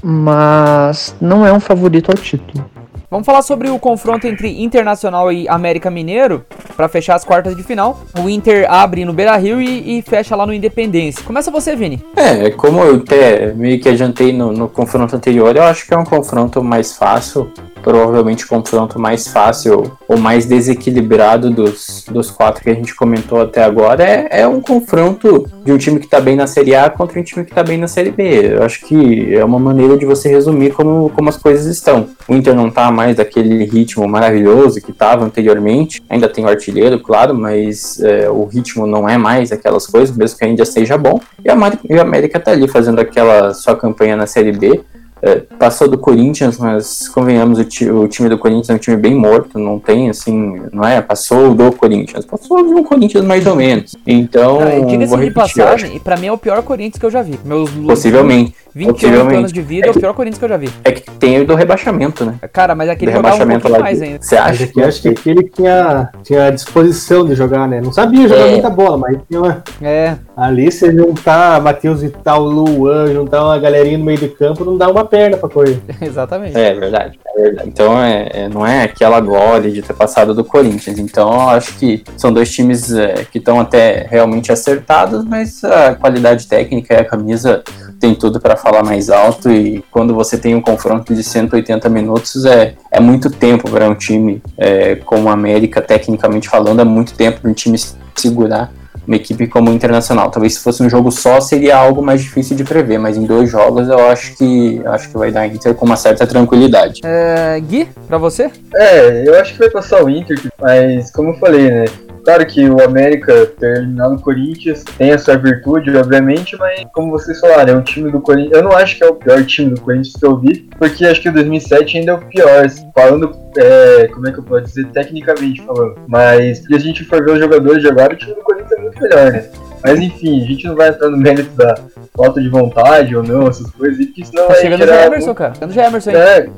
mas 0.03 1.17
não 1.19 1.47
é 1.47 1.53
um 1.53 1.61
favorito 1.61 2.11
ao 2.11 2.17
título. 2.17 2.69
Vamos 3.11 3.25
falar 3.25 3.41
sobre 3.41 3.71
o 3.71 3.79
confronto 3.79 4.27
entre 4.27 4.63
Internacional 4.63 5.33
e 5.33 5.49
América 5.49 5.91
Mineiro 5.91 6.45
para 6.77 6.89
fechar 6.91 7.15
as 7.15 7.25
quartas 7.25 7.57
de 7.57 7.63
final. 7.63 8.01
O 8.23 8.29
Inter 8.29 8.71
abre 8.71 9.03
no 9.07 9.15
Beira 9.15 9.35
Rio 9.39 9.63
e, 9.63 9.99
e, 9.99 10.03
fecha 10.03 10.37
lá 10.37 10.45
no 10.45 10.53
Independência. 10.53 11.25
Começa 11.25 11.51
você, 11.51 11.75
Vini. 11.75 12.05
É, 12.15 12.51
como 12.51 12.85
eu 12.85 12.97
até 12.97 13.55
meio 13.55 13.81
que 13.81 13.89
adiantei 13.89 14.31
no, 14.31 14.53
no 14.53 14.69
confronto 14.69 15.17
anterior, 15.17 15.57
eu 15.57 15.63
acho 15.63 15.87
que 15.87 15.95
é 15.95 15.97
um 15.97 16.05
confronto 16.05 16.63
mais 16.63 16.99
fácil 16.99 17.51
provavelmente 17.83 18.45
o 18.45 18.49
confronto 18.49 18.99
mais 18.99 19.29
fácil 19.29 19.97
ou 20.07 20.19
mais 20.19 20.47
desequilibrado 20.47 21.51
dos, 21.51 22.05
dos 22.11 22.31
quatro 22.31 22.63
que 22.63 22.71
a 22.71 22.75
gente 22.75 22.95
comentou 22.95 23.41
até 23.41 23.65
agora 23.65 24.05
é, 24.05 24.41
é 24.41 24.47
um 24.47 24.61
confronto 24.61 25.49
de 25.65 25.73
um 25.73 25.79
time 25.79 25.99
que 25.99 26.07
está 26.07 26.21
bem 26.21 26.37
na 26.37 26.47
Série 26.47 26.75
A 26.75 26.91
contra 26.91 27.19
um 27.19 27.23
time 27.23 27.45
que 27.45 27.51
está 27.51 27.63
bem 27.63 27.79
na 27.79 27.89
Série 27.89 28.11
B. 28.11 28.57
Eu 28.57 28.63
acho 28.63 28.87
que 28.87 29.35
é 29.35 29.45
uma 29.45 29.59
maneira 29.59 29.97
de 29.97 30.05
você 30.05 30.29
resumir 30.29 30.73
como, 30.73 31.11
como 31.11 31.29
as 31.29 31.37
coisas 31.37 31.67
estão. 31.67 32.09
O 32.27 32.35
Inter 32.35 32.55
não 32.55 32.69
está 32.69 32.91
mais 32.99 33.17
daquele 33.17 33.65
ritmo 33.65 34.09
maravilhoso 34.09 34.81
que 34.81 34.91
estava 34.91 35.25
anteriormente, 35.25 36.03
ainda 36.11 36.29
tem 36.29 36.45
o 36.45 36.49
artilheiro, 36.49 36.99
claro, 36.99 37.33
mas 37.33 38.01
é, 38.03 38.29
o 38.29 38.45
ritmo 38.45 38.89
não 38.89 39.09
é 39.09 39.17
mais 39.17 39.53
aquelas 39.53 39.87
coisas, 39.87 40.17
mesmo 40.17 40.37
que 40.37 40.45
ainda 40.45 40.65
seja 40.65 40.99
bom. 40.99 41.21
E 41.45 41.49
a, 41.49 42.03
América 42.03 42.39
está 42.39 42.51
ali 42.51 42.67
fazendo 42.67 42.99
aquela 42.99 43.55
sua 43.55 43.77
campanha 43.77 44.17
na 44.17 44.27
Série 44.27 44.51
B 44.51 44.85
é, 45.23 45.37
passou 45.59 45.89
do 45.89 45.99
Corinthians, 45.99 46.59
mas 46.59 47.09
convenhamos, 47.09 47.59
o, 47.59 47.65
ti, 47.65 47.91
o, 47.91 48.07
time 48.09 48.29
do 48.29 48.39
Corinthians 48.39 48.71
é 48.71 48.75
um 48.75 48.79
time 48.79 48.97
bem 48.97 49.15
morto, 49.15 49.59
não 49.59 49.79
tem 49.79 50.11
assim, 50.11 50.63
não 50.73 50.85
é? 50.85 51.01
Passou 51.01 51.55
do 51.55 51.73
Corinthians, 51.73 52.25
passou 52.25 52.63
de 52.63 52.75
um 52.75 52.85
Corinthians 52.85 53.25
mais 53.25 53.47
ou 53.47 53.57
menos. 53.57 53.97
Então, 54.07 54.61
ah, 54.61 54.87
diga-se 54.87 55.17
de 55.17 55.31
passagem, 55.31 55.97
e 55.97 56.01
pra 56.01 56.17
mim 56.17 56.27
é 56.27 56.33
o 56.33 56.39
pior 56.39 56.63
Corinthians 56.63 56.99
que 56.99 57.07
eu 57.07 57.11
já 57.11 57.23
vi. 57.23 57.39
Meus 57.45 57.71
Possivelmente. 57.71 58.55
28 58.75 59.35
anos 59.35 59.53
de 59.53 59.61
vida 59.61 59.87
é, 59.87 59.89
é, 59.89 59.93
o 59.93 59.95
pior 59.95 60.15
Corinthians 60.15 60.39
que 60.39 60.45
eu 60.45 60.49
já 60.49 60.57
vi. 60.57 60.71
É 60.85 60.93
que 60.93 61.11
tem 61.11 61.41
o 61.41 61.47
do 61.47 61.55
rebaixamento, 61.55 62.25
né? 62.25 62.35
Cara, 62.53 62.75
mas 62.75 62.89
aquele 62.89 63.11
jogava 63.11 63.43
um 63.43 63.61
pouquinho 63.61 63.81
mais 63.81 64.01
ainda. 64.01 64.19
Você 64.21 64.37
acha 64.37 64.67
que, 64.67 64.81
acho 64.81 65.03
que 65.03 65.09
aquele 65.09 65.43
tinha, 65.45 66.11
tinha 66.23 66.51
disposição 66.51 67.27
de 67.27 67.35
jogar, 67.35 67.67
né? 67.67 67.81
Não 67.81 67.93
sabia 67.93 68.29
jogar 68.29 68.47
é. 68.47 68.51
muita 68.53 68.71
bola, 68.71 68.99
mas 68.99 69.19
tinha 69.29 69.41
uma... 69.41 69.65
É. 69.83 70.17
Ali 70.37 70.71
você 70.71 70.93
juntar 70.93 71.61
Matheus 71.61 72.03
Vital, 72.03 72.43
Luan, 72.45 73.13
juntar 73.13 73.45
uma 73.45 73.59
galerinha 73.59 73.99
no 73.99 74.05
meio 74.05 74.19
de 74.19 74.29
campo, 74.29 74.65
não 74.65 74.77
dá 74.77 74.89
uma 74.89 75.05
perna 75.09 75.37
pra 75.37 75.49
correr. 75.49 75.81
Exatamente. 76.01 76.57
É 76.57 76.75
verdade, 76.75 77.19
é 77.37 77.43
verdade. 77.43 77.69
Então 77.69 78.03
é, 78.03 78.29
é, 78.33 78.49
não 78.49 78.67
é 78.67 78.85
aquela 78.85 79.21
glória 79.21 79.71
de 79.71 79.83
ter 79.83 79.95
passado 79.95 80.35
do 80.35 80.45
Corinthians. 80.45 80.99
Então 80.99 81.33
eu 81.33 81.49
acho 81.49 81.75
que 81.79 82.05
são 82.17 82.33
dois 82.33 82.51
times 82.51 82.93
é, 82.93 83.25
que 83.31 83.39
estão 83.39 83.61
até 83.61 84.07
realmente 84.09 84.53
acertados, 84.53 85.25
mas 85.25 85.65
a 85.65 85.95
qualidade 85.95 86.47
técnica 86.47 86.95
e 86.95 86.97
a 86.99 87.05
camisa 87.05 87.63
tem 87.99 88.15
tudo 88.15 88.41
para 88.41 88.57
falar 88.57 88.85
mais 88.85 89.11
alto 89.11 89.51
e 89.51 89.85
quando 89.91 90.15
você 90.15 90.39
tem 90.39 90.55
um 90.55 90.61
confronto 90.61 91.13
de 91.15 91.23
180 91.23 91.89
minutos 91.89 92.45
é, 92.45 92.75
é 92.93 93.01
muito 93.01 93.29
tempo 93.29 93.69
para 93.69 93.89
um 93.89 93.95
time 93.95 94.41
é, 94.57 94.95
como 94.97 95.29
a 95.29 95.33
América, 95.33 95.83
tecnicamente 95.83 96.49
falando, 96.49 96.81
é 96.81 96.85
muito 96.85 97.15
tempo 97.15 97.41
para 97.41 97.51
um 97.51 97.55
time 97.55 97.77
segurar 98.15 98.71
uma 99.09 99.17
equipe 99.17 99.47
como 99.47 99.71
o 99.71 99.75
Internacional. 99.75 100.31
Talvez 100.31 100.55
se 100.55 100.61
fosse 100.61 100.83
um 100.83 100.91
jogo 100.91 101.11
só 101.11 101.41
seria 101.41 101.77
algo 101.77 102.03
mais 102.03 102.23
difícil 102.23 102.57
de 102.57 102.63
prever, 102.63 102.99
mas 102.99 103.17
em 103.17 103.25
dois 103.25 103.51
jogos 103.51 103.89
eu 103.89 104.07
acho 104.09 104.37
que 104.37 104.77
eu 104.77 104.93
acho 104.93 105.09
que 105.09 105.17
vai 105.17 105.33
dar 105.33 105.47
Inter 105.47 105.75
com 105.75 105.87
uma 105.87 105.97
certa 105.97 106.27
tranquilidade. 106.27 107.01
É, 107.05 107.59
Gui, 107.61 107.89
para 108.07 108.19
você? 108.19 108.51
É, 108.75 109.27
eu 109.27 109.35
acho 109.41 109.55
que 109.55 109.59
vai 109.59 109.71
passar 109.71 110.05
o 110.05 110.11
Inter, 110.11 110.39
mas 110.61 111.11
como 111.11 111.31
eu 111.31 111.35
falei, 111.39 111.71
né? 111.71 111.85
Claro 112.29 112.45
que 112.45 112.69
o 112.69 112.83
América 112.83 113.47
ter 113.59 113.79
eliminado 113.79 114.17
o 114.17 114.21
Corinthians 114.21 114.85
tem 114.99 115.13
a 115.13 115.19
sua 115.19 115.37
virtude, 115.37 115.97
obviamente, 115.97 116.59
mas 116.59 116.85
como 116.93 117.11
vocês 117.11 117.41
falaram, 117.41 117.73
é 117.73 117.77
um 117.79 117.83
time 117.83 118.11
do 118.13 118.21
Corinthians. 118.21 118.53
Eu 118.53 118.63
não 118.63 118.73
acho 118.73 118.99
que 118.99 119.03
é 119.05 119.07
o 119.07 119.15
pior 119.15 119.43
time 119.47 119.71
do 119.71 119.81
Corinthians 119.81 120.15
que 120.15 120.27
eu 120.27 120.37
vi, 120.37 120.69
porque 120.79 121.07
acho 121.07 121.23
que 121.23 121.31
o 121.31 121.33
2007 121.33 121.97
ainda 121.97 122.13
é 122.13 122.15
o 122.17 122.19
pior, 122.19 122.69
falando, 122.95 123.35
é, 123.57 124.09
como 124.09 124.29
é 124.29 124.33
que 124.33 124.41
eu 124.41 124.45
posso 124.45 124.65
dizer, 124.65 124.87
tecnicamente 124.89 125.63
falando. 125.63 125.95
Mas 126.07 126.59
se 126.59 126.75
a 126.75 126.79
gente 126.79 127.03
for 127.05 127.25
ver 127.25 127.33
os 127.33 127.39
jogadores 127.39 127.81
de 127.81 127.89
agora, 127.89 128.13
o 128.13 128.17
time 128.17 128.35
do 128.35 128.43
Corinthians 128.43 128.73
é 128.73 128.78
muito 128.99 129.03
melhor, 129.03 129.33
né? 129.33 129.49
Mas 129.83 129.99
enfim, 130.01 130.43
a 130.43 130.47
gente 130.47 130.67
não 130.67 130.75
vai 130.75 130.89
entrar 130.89 131.09
no 131.09 131.17
mérito 131.17 131.51
da 131.55 131.75
falta 132.17 132.41
de 132.41 132.49
vontade 132.49 133.15
ou 133.15 133.23
não, 133.23 133.47
essas 133.47 133.71
coisas, 133.71 134.05
porque 134.07 134.25
senão 134.25 134.49
tá 134.49 134.55
vai 134.55 134.61
chegando 134.61 134.83
o 134.83 134.87
Gemerson, 134.87 135.27
muito... 135.27 135.35
cara. 135.35 135.55
Chegando 135.55 135.71
o 135.71 135.75
Gemerson. 135.75 136.11
É, 136.11 136.49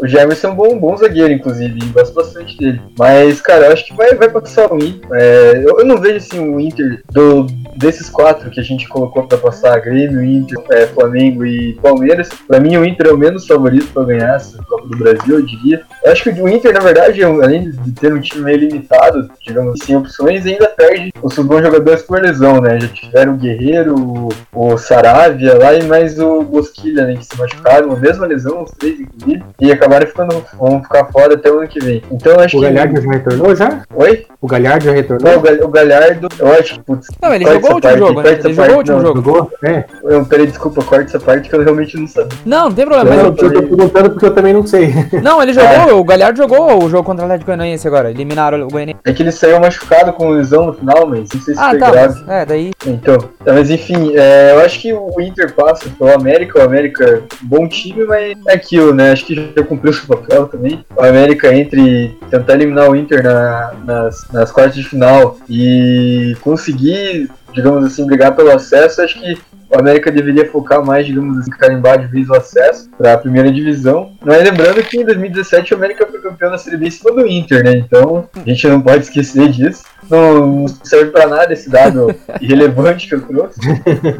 o 0.00 0.06
Gemerson 0.06 0.48
é 0.48 0.50
um 0.50 0.54
bom, 0.54 0.78
bom 0.78 0.96
zagueiro, 0.96 1.32
inclusive, 1.32 1.78
e 1.78 1.86
gosto 1.88 2.14
bastante 2.14 2.56
dele. 2.56 2.80
Mas, 2.98 3.40
cara, 3.42 3.66
eu 3.66 3.72
acho 3.72 3.84
que 3.86 3.94
vai, 3.94 4.14
vai 4.14 4.30
passar 4.30 4.72
o 4.72 4.82
Inter. 4.82 5.06
É, 5.12 5.58
eu, 5.58 5.80
eu, 5.80 5.84
não 5.84 5.98
vejo, 5.98 6.16
assim, 6.16 6.38
o 6.40 6.58
Inter 6.58 7.02
do, 7.12 7.46
desses 7.76 8.08
quatro 8.08 8.50
que 8.50 8.60
a 8.60 8.62
gente 8.62 8.88
colocou 8.88 9.24
pra 9.24 9.38
passar, 9.38 9.80
Grêmio, 9.80 10.22
Inter, 10.22 10.58
é, 10.70 10.86
Flamengo 10.86 11.44
e 11.44 11.74
Palmeiras. 11.74 12.28
Pra 12.46 12.60
mim, 12.60 12.76
o 12.76 12.84
Inter 12.84 13.08
é 13.08 13.12
o 13.12 13.18
menos 13.18 13.46
favorito 13.46 13.92
pra 13.92 14.04
ganhar 14.04 14.36
essa 14.36 14.62
Copa 14.62 14.88
do 14.88 14.96
Brasil, 14.96 15.36
eu 15.36 15.46
diria. 15.46 15.82
Eu 16.04 16.12
acho 16.12 16.22
que 16.22 16.30
o 16.40 16.48
Inter, 16.48 16.72
na 16.72 16.80
verdade, 16.80 17.22
além 17.22 17.70
de 17.70 17.92
ter 17.92 18.12
um 18.12 18.20
time 18.20 18.44
meio 18.44 18.58
limitado, 18.58 19.30
digamos 19.44 19.80
assim, 19.80 19.96
opções, 19.96 20.46
ainda 20.46 20.68
perde 20.68 21.12
os 21.22 21.34
seus 21.34 21.46
bons 21.46 21.62
jogadores 21.62 22.02
por 22.02 22.20
lesão, 22.20 22.60
né? 22.60 22.78
Já 22.80 22.88
tiveram 22.88 23.34
o 23.34 23.36
Guerreiro, 23.36 23.94
o, 23.94 24.28
o 24.52 24.78
Saravia 24.78 25.58
lá 25.58 25.74
e 25.74 25.82
mais 25.84 26.18
o 26.18 26.42
Bosquilha, 26.42 27.06
né? 27.06 27.16
Que 27.16 27.24
se 27.24 27.38
machucaram, 27.38 27.92
a 27.92 27.96
mesma 27.96 28.26
lesão, 28.26 28.62
os 28.62 28.70
três, 28.72 29.00
inclusive, 29.00 29.42
e 29.60 29.72
acabaram 29.72 30.06
ficando, 30.06 30.44
vão 30.58 30.82
ficar 30.82 31.06
fora 31.06 31.34
até 31.34 31.50
o 31.50 31.58
ano 31.58 31.68
que 31.68 31.80
vem. 31.80 32.02
Então 32.10 32.38
acho 32.40 32.56
o 32.56 32.60
que. 32.60 32.66
O 32.66 32.72
Galhardo 32.72 33.00
já 33.00 33.10
retornou 33.10 33.56
já? 33.56 33.82
Oi? 33.94 34.26
O 34.40 34.46
Galhardo 34.46 34.84
já 34.84 34.92
retornou? 34.92 35.32
Não, 35.32 35.66
o 35.66 35.68
Galhardo, 35.68 36.28
eu 36.38 36.52
acho 36.52 36.74
que. 36.74 36.82
Putz, 36.82 37.08
não, 37.20 37.34
ele 37.34 37.44
jogou 37.62 37.72
o 37.72 37.74
último 37.74 37.98
jogo, 37.98 38.22
né? 38.22 38.30
Ele 38.32 38.54
jogou 38.54 38.74
o 38.74 38.78
último 38.78 39.00
jogo. 39.00 39.22
Jogou? 39.22 39.52
É. 39.64 39.84
Eu, 40.04 40.24
peraí, 40.26 40.46
desculpa, 40.46 40.82
corta 40.82 41.04
essa 41.04 41.20
parte 41.20 41.48
que 41.48 41.54
eu 41.54 41.62
realmente 41.62 41.96
não 41.96 42.06
sabia. 42.06 42.38
Não, 42.44 42.64
não 42.68 42.72
tem 42.72 42.86
problema. 42.86 43.10
Não, 43.10 43.30
mas 43.30 43.42
eu, 43.42 43.52
eu 43.52 43.54
tô 43.54 43.68
perguntando 43.68 44.10
porque 44.10 44.26
eu 44.26 44.34
também 44.34 44.52
não 44.52 44.66
sei. 44.66 44.92
Não, 45.22 45.42
ele 45.42 45.52
jogou, 45.52 45.90
é. 45.90 45.92
o 45.92 46.04
Galhardo 46.04 46.36
jogou 46.36 46.82
o 46.82 46.88
jogo 46.88 47.04
contra 47.04 47.22
o 47.22 47.26
Atlético 47.26 47.46
Goianiense 47.46 47.86
agora. 47.86 48.10
Eliminaram 48.10 48.60
o 48.62 48.68
Goianiense. 48.68 49.00
É 49.04 49.12
que 49.12 49.22
ele 49.22 49.30
saiu 49.32 49.60
machucado 49.60 50.12
com 50.12 50.30
lesão 50.30 50.66
no 50.66 50.72
final, 50.72 51.06
mas 51.06 51.28
não 51.32 51.40
sei 51.40 51.54
se 51.54 51.60
ah, 51.60 51.70
foi 51.70 51.78
tá, 51.78 51.90
grave. 51.90 52.24
É, 52.28 52.46
daí. 52.46 52.70
Então, 52.86 53.18
mas 53.44 53.70
enfim, 53.70 54.12
é, 54.16 54.52
eu 54.52 54.60
acho 54.60 54.80
que 54.80 54.92
o 54.92 55.20
Inter 55.20 55.54
passa 55.54 55.88
pelo 55.90 56.12
América. 56.12 56.58
O 56.58 56.62
América, 56.62 57.22
bom 57.42 57.68
time, 57.68 58.04
mas 58.04 58.36
é 58.48 58.54
aquilo, 58.54 58.92
né? 58.92 59.12
Acho 59.12 59.26
que 59.26 59.34
já 59.34 59.64
cumpriu 59.64 59.92
seu 59.92 60.06
papel 60.06 60.46
também. 60.46 60.84
O 60.96 61.02
América 61.02 61.54
entre 61.54 62.16
tentar 62.30 62.54
eliminar 62.54 62.90
o 62.90 62.96
Inter 62.96 63.22
na, 63.22 63.72
nas, 63.84 64.26
nas 64.32 64.50
quartas 64.50 64.74
de 64.74 64.84
final 64.84 65.36
e 65.48 66.36
conseguir, 66.40 67.30
digamos 67.52 67.84
assim, 67.84 68.06
brigar 68.06 68.34
pelo 68.34 68.50
acesso, 68.50 69.02
acho 69.02 69.20
que 69.20 69.38
o 69.72 69.78
América 69.78 70.10
deveria 70.10 70.50
focar 70.50 70.84
mais, 70.84 71.06
digamos 71.06 71.38
assim, 71.38 71.50
carimbar 71.50 71.98
de 71.98 72.06
vez 72.06 72.28
o 72.28 72.34
acesso 72.34 72.90
para 72.96 73.14
a 73.14 73.18
primeira 73.18 73.50
divisão. 73.50 74.12
Mas 74.22 74.42
lembrando 74.42 74.82
que 74.82 75.00
em 75.00 75.04
2017 75.04 75.72
o 75.72 75.76
América 75.76 76.06
foi 76.06 76.20
campeão 76.20 76.50
da 76.50 76.58
Série 76.58 76.76
B 76.76 76.86
em 76.86 76.90
cima 76.90 77.12
do 77.12 77.26
Inter, 77.26 77.64
né? 77.64 77.72
Então 77.76 78.28
a 78.34 78.48
gente 78.48 78.68
não 78.68 78.80
pode 78.80 79.04
esquecer 79.04 79.48
disso. 79.48 79.82
não 80.10 80.66
serve 80.82 81.10
pra 81.10 81.26
nada 81.26 81.52
esse 81.52 81.70
dado 81.70 82.14
irrelevante 82.40 83.08
que 83.08 83.14
eu 83.14 83.22
trouxe. 83.22 83.60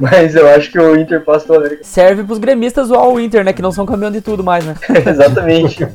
Mas 0.00 0.34
eu 0.34 0.48
acho 0.48 0.70
que 0.70 0.78
o 0.78 0.98
Inter 0.98 1.22
passa 1.22 1.46
pela 1.46 1.59
América. 1.59 1.84
Serve 1.84 2.24
pros 2.24 2.38
gremistas 2.38 2.88
zoar 2.88 3.09
o 3.09 3.20
Inter, 3.20 3.44
né? 3.44 3.53
Que 3.53 3.62
não 3.62 3.72
são 3.72 3.84
campeão 3.84 4.11
de 4.11 4.20
tudo 4.20 4.42
mais, 4.42 4.64
né? 4.64 4.74
Exatamente. 5.07 5.86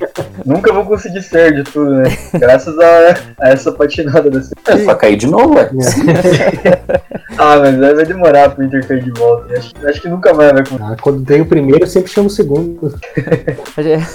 Nunca 0.45 0.72
vou 0.72 0.86
conseguir 0.86 1.24
ser 1.24 1.53
de 1.55 1.64
tudo, 1.64 1.89
né? 1.91 2.16
Graças 2.34 2.78
a, 2.78 3.16
a 3.41 3.49
essa 3.49 3.72
patinada 3.72 4.30
desse. 4.30 4.53
É 4.68 4.78
só 4.78 4.93
cair 4.93 5.16
de 5.18 5.28
novo, 5.28 5.55
ué. 5.55 5.70
Ah, 7.39 7.58
mas 7.60 7.82
aí 7.84 7.93
vai 7.93 8.05
demorar 8.05 8.49
pro 8.49 8.64
Inter 8.64 8.88
cair 8.88 9.03
de 9.03 9.12
volta. 9.12 9.47
Acho, 9.56 9.74
acho 9.88 10.02
que 10.02 10.10
nunca 10.10 10.34
vai 10.34 10.50
acontecer. 10.50 10.84
Ah, 10.84 10.95
quando 11.02 11.26
tem 11.26 11.41
o 11.41 11.45
primeiro, 11.45 11.84
eu 11.84 11.88
sempre 11.88 12.12
chamo 12.12 12.28
o 12.28 12.32
segundo. 12.32 13.00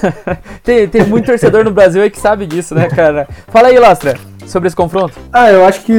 tem, 0.62 0.88
tem 0.88 1.04
muito 1.06 1.26
torcedor 1.26 1.64
no 1.64 1.70
Brasil 1.70 2.02
aí 2.02 2.10
que 2.10 2.20
sabe 2.20 2.46
disso, 2.46 2.74
né, 2.74 2.88
cara? 2.88 3.28
Fala 3.48 3.68
aí, 3.68 3.78
Lastra, 3.78 4.16
sobre 4.46 4.66
esse 4.66 4.76
confronto. 4.76 5.14
Ah, 5.32 5.50
eu 5.50 5.64
acho 5.64 5.82
que 5.84 5.92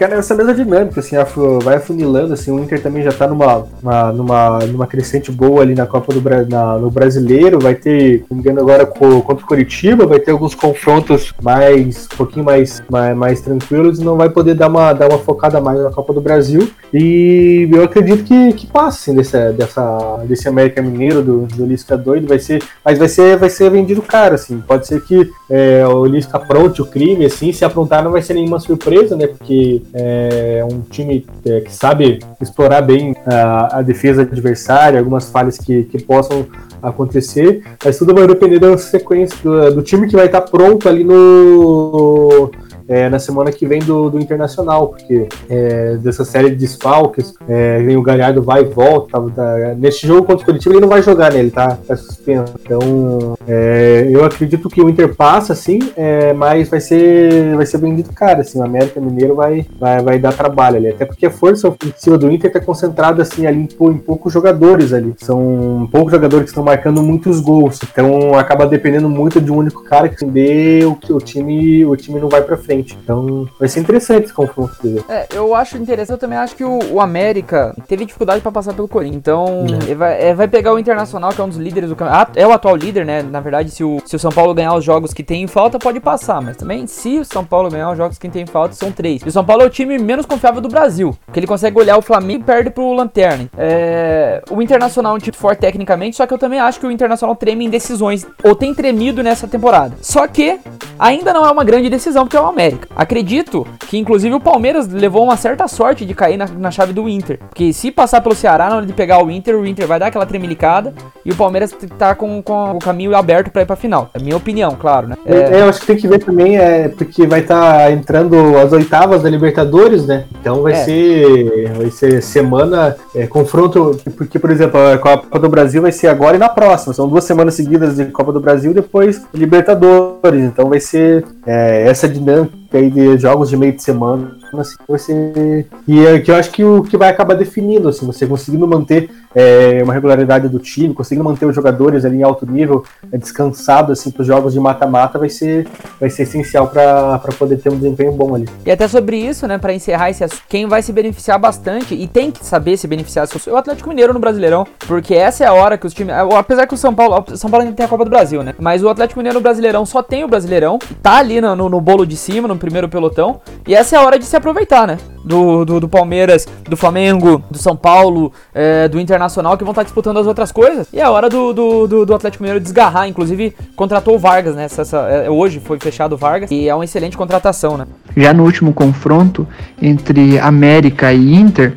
é 0.00 0.08
nessa 0.08 0.34
mesma 0.34 0.54
dinâmica, 0.54 1.00
assim, 1.00 1.16
vai 1.62 1.76
afunilando, 1.76 2.32
assim, 2.34 2.50
o 2.50 2.58
Inter 2.58 2.80
também 2.82 3.02
já 3.02 3.12
tá 3.12 3.26
numa, 3.28 3.64
uma- 3.82 4.12
numa, 4.12 4.58
numa 4.60 4.86
crescente 4.86 5.30
boa 5.30 5.62
ali 5.62 5.74
na 5.74 5.86
Copa 5.86 6.12
do 6.12 6.20
Bra- 6.20 6.44
na- 6.48 6.78
no 6.78 6.90
Brasileiro, 6.90 7.58
vai 7.60 7.74
ter, 7.74 8.24
não 8.30 8.36
me 8.36 8.42
engano, 8.42 8.60
agora 8.60 8.84
co- 8.86 9.22
contra 9.22 9.44
o 9.44 9.48
Curitiba, 9.48 10.06
vai 10.06 10.18
ter 10.18 10.30
alguns 10.32 10.54
confrontos 10.54 11.32
mais, 11.42 12.08
um 12.12 12.16
pouquinho 12.16 12.44
mais, 12.44 12.82
mais, 12.90 13.16
mais 13.16 13.40
tranquilos 13.40 13.98
e 14.00 14.04
não 14.04 14.16
vai 14.16 14.28
poder 14.30 14.54
dar 14.54 14.68
uma, 14.68 14.92
dar 14.92 15.08
uma 15.08 15.18
focada 15.18 15.60
mais 15.60 15.80
na 15.80 15.90
Copa 15.90 16.12
do 16.12 16.20
Brasil. 16.20 16.68
E 16.92 17.68
eu 17.72 17.84
acredito 17.84 18.24
que, 18.24 18.52
que 18.52 18.66
passe, 18.66 19.10
assim, 19.10 19.14
dessa, 19.16 19.52
dessa, 19.52 20.20
desse 20.26 20.48
América 20.48 20.82
Mineiro 20.82 21.22
do, 21.22 21.40
do 21.46 21.64
Lisca 21.66 21.96
doido, 21.96 22.26
vai 22.28 22.38
ser, 22.38 22.62
mas 22.84 22.98
vai 22.98 23.08
ser, 23.08 23.36
vai 23.36 23.48
ser 23.50 23.70
vendido 23.70 24.02
caro, 24.02 24.34
assim, 24.34 24.60
pode 24.60 24.86
ser 24.86 25.00
que 25.02 25.30
é, 25.54 25.86
o 25.86 26.06
Lisca 26.06 26.38
apronte 26.38 26.80
o 26.80 26.86
crime, 26.86 27.26
assim, 27.26 27.52
se 27.52 27.62
aprontar 27.62 28.02
não 28.02 28.10
vai 28.10 28.22
ser 28.22 28.32
nenhuma 28.32 28.58
surpresa, 28.58 29.14
né? 29.14 29.26
Porque 29.26 29.82
é 29.92 30.64
um 30.64 30.80
time 30.80 31.26
é, 31.44 31.60
que 31.60 31.70
sabe 31.70 32.20
explorar 32.40 32.80
bem 32.80 33.14
a, 33.26 33.80
a 33.80 33.82
defesa 33.82 34.22
adversária, 34.22 34.98
algumas 34.98 35.28
falhas 35.28 35.58
que, 35.58 35.84
que 35.84 36.02
possam 36.02 36.46
acontecer, 36.82 37.62
mas 37.84 37.98
tudo 37.98 38.14
vai 38.14 38.26
depender 38.26 38.58
da 38.58 38.78
sequência 38.78 39.36
do, 39.42 39.74
do 39.74 39.82
time 39.82 40.08
que 40.08 40.16
vai 40.16 40.24
estar 40.24 40.40
pronto 40.40 40.88
ali 40.88 41.04
no. 41.04 42.50
É, 42.88 43.08
na 43.08 43.18
semana 43.18 43.52
que 43.52 43.66
vem 43.66 43.80
do, 43.80 44.10
do 44.10 44.20
Internacional, 44.20 44.88
porque 44.88 45.28
é, 45.48 45.96
dessa 45.96 46.24
série 46.24 46.50
de 46.50 46.56
desfalques, 46.56 47.34
é, 47.48 47.82
vem 47.82 47.96
o 47.96 48.02
Galhardo 48.02 48.42
vai 48.42 48.62
e 48.62 48.64
volta. 48.64 49.20
tá- 49.34 49.74
neste 49.76 50.06
jogo 50.06 50.24
contra 50.24 50.42
o 50.42 50.46
Curitiba 50.46 50.74
ele 50.74 50.82
não 50.82 50.88
vai 50.88 51.02
jogar, 51.02 51.32
né? 51.32 51.38
Ele 51.38 51.50
tá, 51.50 51.76
tá 51.86 51.96
suspenso. 51.96 52.54
Então, 52.62 53.36
é, 53.46 54.08
eu 54.10 54.24
acredito 54.24 54.68
que 54.68 54.80
o 54.80 54.88
Inter 54.88 55.14
passa, 55.14 55.54
sim, 55.54 55.78
é, 55.96 56.32
mas 56.32 56.68
vai 56.68 56.80
ser, 56.80 57.56
vai 57.56 57.66
ser 57.66 57.78
vendido 57.78 58.12
caro, 58.12 58.40
assim. 58.40 58.58
O 58.58 58.64
América 58.64 59.00
Mineiro 59.00 59.34
vai, 59.34 59.66
vai, 59.78 60.02
vai 60.02 60.18
dar 60.18 60.32
trabalho 60.32 60.76
ali. 60.76 60.88
Até 60.88 61.04
porque 61.04 61.26
a 61.26 61.30
força 61.30 61.68
ofensiva 61.68 62.18
do 62.18 62.30
Inter 62.30 62.52
tá 62.52 62.60
concentrada, 62.60 63.22
assim, 63.22 63.46
ali 63.46 63.58
em, 63.58 63.86
em 63.90 63.98
poucos 63.98 64.32
jogadores 64.32 64.92
ali. 64.92 65.14
São 65.18 65.88
poucos 65.90 66.12
jogadores 66.12 66.44
que 66.44 66.50
estão 66.50 66.64
marcando 66.64 67.02
muitos 67.02 67.40
gols. 67.40 67.80
Então, 67.90 68.34
acaba 68.34 68.66
dependendo 68.66 69.08
muito 69.08 69.40
de 69.40 69.50
um 69.50 69.56
único 69.56 69.82
cara 69.84 70.08
que 70.08 70.24
dê 70.24 70.84
o, 70.84 70.98
o 71.14 71.18
time, 71.18 71.84
o 71.84 71.96
time 71.96 72.20
não 72.20 72.28
vai 72.28 72.42
pra 72.42 72.56
frente. 72.56 72.71
Então, 72.80 73.48
vai 73.58 73.68
ser 73.68 73.80
interessante 73.80 74.24
esse 74.24 74.32
confronto. 74.32 74.72
É, 75.08 75.26
eu 75.34 75.54
acho 75.54 75.76
interessante, 75.76 76.12
eu 76.12 76.18
também 76.18 76.38
acho 76.38 76.54
que 76.56 76.64
o, 76.64 76.78
o 76.92 77.00
América 77.00 77.74
teve 77.86 78.04
dificuldade 78.04 78.40
pra 78.40 78.50
passar 78.52 78.72
pelo 78.74 78.88
Corinthians. 78.88 79.16
Então, 79.16 79.64
É. 79.68 79.84
ele 79.84 79.94
vai, 79.94 80.22
é, 80.22 80.34
vai 80.34 80.48
pegar 80.48 80.72
o 80.72 80.78
Internacional, 80.78 81.32
que 81.32 81.40
é 81.40 81.44
um 81.44 81.48
dos 81.48 81.58
líderes 81.58 81.88
do 81.90 81.96
campeonato. 81.96 82.38
É 82.38 82.46
o 82.46 82.52
atual 82.52 82.76
líder, 82.76 83.04
né? 83.04 83.22
Na 83.22 83.40
verdade, 83.40 83.70
se 83.70 83.84
o, 83.84 84.00
se 84.04 84.16
o 84.16 84.18
São 84.18 84.30
Paulo 84.30 84.54
ganhar 84.54 84.74
os 84.74 84.84
jogos 84.84 85.12
que 85.12 85.22
tem 85.22 85.42
em 85.42 85.46
falta, 85.46 85.78
pode 85.78 86.00
passar. 86.00 86.40
Mas 86.40 86.56
também, 86.56 86.86
se 86.86 87.18
o 87.18 87.24
São 87.24 87.44
Paulo 87.44 87.70
ganhar 87.70 87.90
os 87.90 87.96
jogos 87.96 88.18
que 88.18 88.28
tem 88.28 88.42
em 88.42 88.46
falta, 88.46 88.74
são 88.74 88.90
três. 88.90 89.22
E 89.24 89.28
o 89.28 89.32
São 89.32 89.44
Paulo 89.44 89.62
é 89.62 89.66
o 89.66 89.70
time 89.70 89.98
menos 89.98 90.26
confiável 90.26 90.60
do 90.60 90.68
Brasil. 90.68 91.16
Porque 91.26 91.38
ele 91.40 91.46
consegue 91.46 91.78
olhar 91.78 91.96
o 91.96 92.02
Flamengo 92.02 92.42
e 92.42 92.44
perde 92.44 92.70
pro 92.70 92.92
Lanterna. 92.92 93.48
É, 93.56 94.42
o 94.50 94.60
Internacional 94.62 95.12
é 95.12 95.16
um 95.16 95.18
time 95.18 95.36
forte 95.36 95.60
tecnicamente, 95.60 96.16
só 96.16 96.26
que 96.26 96.34
eu 96.34 96.38
também 96.38 96.58
acho 96.60 96.80
que 96.80 96.86
o 96.86 96.90
Internacional 96.90 97.34
treme 97.36 97.64
em 97.66 97.70
decisões. 97.70 98.26
Ou 98.42 98.54
tem 98.54 98.74
tremido 98.74 99.22
nessa 99.22 99.46
temporada. 99.46 99.94
Só 100.00 100.26
que 100.26 100.58
ainda 100.98 101.32
não 101.32 101.44
é 101.46 101.50
uma 101.50 101.64
grande 101.64 101.88
decisão, 101.88 102.24
porque 102.24 102.36
é 102.36 102.40
o 102.40 102.46
América. 102.46 102.61
Acredito 102.94 103.66
que, 103.88 103.98
inclusive, 103.98 104.34
o 104.34 104.40
Palmeiras 104.40 104.88
levou 104.88 105.24
uma 105.24 105.36
certa 105.36 105.66
sorte 105.68 106.04
de 106.04 106.14
cair 106.14 106.36
na, 106.36 106.46
na 106.46 106.70
chave 106.70 106.92
do 106.92 107.08
Inter. 107.08 107.38
Porque 107.48 107.72
se 107.72 107.90
passar 107.90 108.20
pelo 108.20 108.34
Ceará, 108.34 108.68
na 108.68 108.76
hora 108.76 108.86
de 108.86 108.92
pegar 108.92 109.24
o 109.24 109.30
Inter, 109.30 109.56
o 109.56 109.66
Inter 109.66 109.86
vai 109.86 109.98
dar 109.98 110.06
aquela 110.06 110.26
tremelicada 110.26 110.94
e 111.24 111.30
o 111.30 111.36
Palmeiras 111.36 111.74
tá 111.98 112.14
com, 112.14 112.42
com 112.42 112.72
o 112.72 112.78
caminho 112.78 113.16
aberto 113.16 113.50
pra 113.50 113.62
ir 113.62 113.66
pra 113.66 113.76
final. 113.76 114.10
É 114.14 114.18
minha 114.18 114.36
opinião, 114.36 114.76
claro, 114.78 115.08
né? 115.08 115.16
É, 115.26 115.60
eu 115.60 115.68
acho 115.68 115.80
que 115.80 115.86
tem 115.86 115.96
que 115.96 116.08
ver 116.08 116.18
também, 116.18 116.56
é, 116.56 116.88
porque 116.88 117.26
vai 117.26 117.40
estar 117.40 117.90
entrando 117.92 118.58
as 118.58 118.72
oitavas 118.72 119.22
da 119.22 119.30
Libertadores, 119.30 120.06
né? 120.06 120.24
Então 120.40 120.62
vai 120.62 120.72
É. 120.72 120.76
ser 120.76 121.72
vai 121.76 121.90
ser 121.90 122.22
semana, 122.22 122.96
é, 123.14 123.26
confronto, 123.26 123.98
porque, 124.16 124.38
por 124.38 124.50
exemplo, 124.50 124.78
a 124.80 124.98
Copa 124.98 125.38
do 125.38 125.48
Brasil 125.48 125.82
vai 125.82 125.92
ser 125.92 126.08
agora 126.08 126.36
e 126.36 126.38
na 126.38 126.48
próxima. 126.48 126.92
São 126.92 127.08
duas 127.08 127.24
semanas 127.24 127.54
seguidas 127.54 127.96
de 127.96 128.06
Copa 128.06 128.32
do 128.32 128.40
Brasil 128.40 128.70
e 128.70 128.74
depois 128.74 129.22
Libertadores. 129.32 130.44
Então 130.44 130.68
vai 130.68 130.80
ser 130.80 131.24
é, 131.46 131.86
essa 131.88 132.08
dinâmica 132.08 132.51
de 132.90 133.18
jogos 133.18 133.50
de 133.50 133.56
meio 133.56 133.72
de 133.72 133.82
semana. 133.82 134.38
Assim, 134.58 134.76
vai 134.88 134.98
ser. 134.98 135.66
E 135.86 136.04
é 136.04 136.20
que 136.20 136.30
eu 136.30 136.36
acho 136.36 136.50
que 136.50 136.62
o 136.62 136.82
que 136.82 136.96
vai 136.96 137.08
acabar 137.08 137.34
definindo, 137.34 137.88
assim, 137.88 138.04
você 138.04 138.26
conseguindo 138.26 138.66
manter 138.66 139.10
é, 139.34 139.80
uma 139.82 139.92
regularidade 139.92 140.48
do 140.48 140.58
time, 140.58 140.94
conseguindo 140.94 141.24
manter 141.24 141.46
os 141.46 141.54
jogadores 141.54 142.04
ali 142.04 142.18
em 142.18 142.22
alto 142.22 142.44
nível, 142.44 142.84
é, 143.10 143.16
descansado 143.16 143.92
assim, 143.92 144.10
para 144.10 144.22
os 144.22 144.26
jogos 144.26 144.52
de 144.52 144.60
mata-mata, 144.60 145.18
vai 145.18 145.28
ser, 145.28 145.66
vai 145.98 146.10
ser 146.10 146.24
essencial 146.24 146.68
para 146.68 147.18
poder 147.38 147.56
ter 147.56 147.70
um 147.70 147.76
desempenho 147.76 148.12
bom 148.12 148.34
ali. 148.34 148.48
E 148.64 148.70
até 148.70 148.86
sobre 148.86 149.16
isso, 149.16 149.46
né, 149.46 149.58
Pra 149.62 149.72
encerrar 149.72 150.10
esse 150.10 150.24
assunto, 150.24 150.42
quem 150.48 150.66
vai 150.66 150.82
se 150.82 150.92
beneficiar 150.92 151.38
bastante 151.38 151.94
e 151.94 152.08
tem 152.08 152.30
que 152.30 152.44
saber 152.44 152.76
se 152.76 152.86
beneficiar 152.86 153.28
é 153.46 153.50
o 153.50 153.56
Atlético 153.56 153.88
Mineiro 153.88 154.12
no 154.12 154.18
Brasileirão, 154.18 154.66
porque 154.86 155.14
essa 155.14 155.44
é 155.44 155.46
a 155.46 155.52
hora 155.52 155.78
que 155.78 155.86
os 155.86 155.94
times, 155.94 156.12
apesar 156.36 156.66
que 156.66 156.74
o 156.74 156.76
São 156.76 156.94
Paulo, 156.94 157.24
São 157.36 157.48
Paulo 157.48 157.64
ainda 157.64 157.76
tem 157.76 157.86
a 157.86 157.88
Copa 157.88 158.04
do 158.04 158.10
Brasil, 158.10 158.42
né? 158.42 158.54
Mas 158.58 158.82
o 158.82 158.88
Atlético 158.88 159.20
Mineiro 159.20 159.38
no 159.38 159.42
Brasileirão 159.42 159.86
só 159.86 160.02
tem 160.02 160.24
o 160.24 160.28
Brasileirão, 160.28 160.78
tá 161.00 161.18
ali 161.18 161.40
no, 161.40 161.54
no, 161.54 161.68
no 161.68 161.80
bolo 161.80 162.04
de 162.04 162.16
cima, 162.16 162.48
no 162.48 162.56
primeiro 162.58 162.88
pelotão, 162.88 163.40
e 163.66 163.74
essa 163.74 163.94
é 163.94 163.98
a 163.98 164.02
hora 164.02 164.18
de 164.18 164.24
se 164.24 164.36
aproveitar, 164.42 164.86
né? 164.88 164.98
Do, 165.24 165.64
do, 165.64 165.78
do 165.80 165.88
Palmeiras, 165.88 166.46
do 166.68 166.76
Flamengo, 166.76 167.40
do 167.48 167.56
São 167.56 167.76
Paulo, 167.76 168.32
é, 168.52 168.88
do 168.88 168.98
Internacional, 168.98 169.56
que 169.56 169.62
vão 169.62 169.70
estar 169.70 169.84
disputando 169.84 170.18
as 170.18 170.26
outras 170.26 170.50
coisas. 170.50 170.88
E 170.92 171.00
é 171.00 171.08
hora 171.08 171.28
do, 171.28 171.52
do, 171.52 171.86
do, 171.86 172.06
do 172.06 172.14
Atlético 172.14 172.42
Mineiro 172.42 172.60
desgarrar. 172.62 173.08
Inclusive, 173.08 173.54
contratou 173.76 174.16
o 174.16 174.18
Vargas, 174.18 174.56
né? 174.56 174.64
Essa, 174.64 174.82
essa- 174.82 175.08
é, 175.08 175.30
hoje 175.30 175.60
foi 175.64 175.78
fechado 175.78 176.14
o 176.14 176.18
Vargas. 176.18 176.50
E 176.50 176.68
é 176.68 176.74
uma 176.74 176.84
excelente 176.84 177.16
contratação, 177.16 177.76
né? 177.78 177.86
Já 178.16 178.34
no 178.34 178.42
último 178.42 178.72
confronto 178.72 179.46
entre 179.80 180.38
América 180.40 181.12
e 181.12 181.34
Inter, 181.34 181.76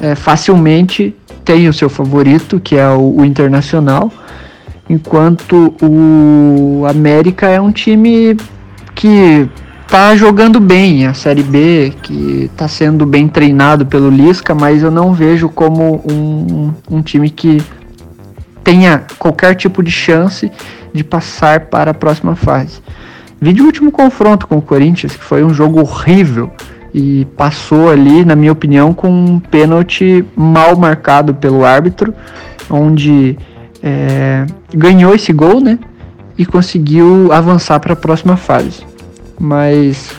é, 0.00 0.14
facilmente 0.14 1.14
tem 1.44 1.68
o 1.68 1.72
seu 1.72 1.90
favorito, 1.90 2.58
que 2.58 2.76
é 2.76 2.88
o, 2.88 3.16
o 3.18 3.24
Internacional, 3.26 4.10
enquanto 4.88 5.74
o 5.82 6.84
América 6.88 7.46
é 7.48 7.60
um 7.60 7.70
time 7.70 8.36
que 8.94 9.46
tá 9.90 10.14
jogando 10.14 10.60
bem 10.60 11.04
a 11.04 11.12
Série 11.12 11.42
B, 11.42 11.92
que 12.00 12.48
tá 12.56 12.68
sendo 12.68 13.04
bem 13.04 13.26
treinado 13.26 13.84
pelo 13.84 14.08
Lisca, 14.08 14.54
mas 14.54 14.84
eu 14.84 14.90
não 14.90 15.12
vejo 15.12 15.48
como 15.48 16.00
um, 16.08 16.72
um 16.88 17.02
time 17.02 17.28
que 17.28 17.60
tenha 18.62 19.02
qualquer 19.18 19.56
tipo 19.56 19.82
de 19.82 19.90
chance 19.90 20.50
de 20.94 21.02
passar 21.02 21.62
para 21.62 21.90
a 21.90 21.94
próxima 21.94 22.36
fase. 22.36 22.80
Vídeo 23.40 23.64
o 23.64 23.66
último 23.66 23.90
confronto 23.90 24.46
com 24.46 24.58
o 24.58 24.62
Corinthians, 24.62 25.16
que 25.16 25.24
foi 25.24 25.42
um 25.42 25.52
jogo 25.52 25.80
horrível 25.80 26.52
e 26.94 27.26
passou 27.36 27.90
ali, 27.90 28.24
na 28.24 28.36
minha 28.36 28.52
opinião, 28.52 28.94
com 28.94 29.08
um 29.08 29.40
pênalti 29.40 30.24
mal 30.36 30.76
marcado 30.76 31.34
pelo 31.34 31.64
árbitro, 31.64 32.14
onde 32.70 33.36
é, 33.82 34.46
ganhou 34.72 35.12
esse 35.16 35.32
gol, 35.32 35.60
né? 35.60 35.80
E 36.38 36.46
conseguiu 36.46 37.32
avançar 37.32 37.80
para 37.80 37.94
a 37.94 37.96
próxima 37.96 38.36
fase. 38.36 38.89
Mas 39.40 40.14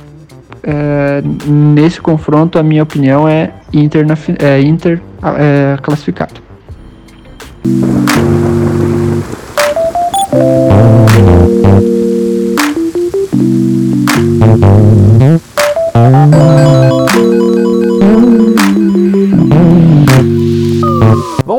é, 0.64 1.22
nesse 1.48 2.02
confronto, 2.02 2.58
a 2.60 2.64
minha 2.64 2.84
opinião 2.84 3.28
é 3.28 3.52
Inter, 3.72 4.06
na 4.06 4.16
é, 4.40 4.60
Inter 4.62 5.02
é, 5.38 5.78
classificado. 5.82 6.42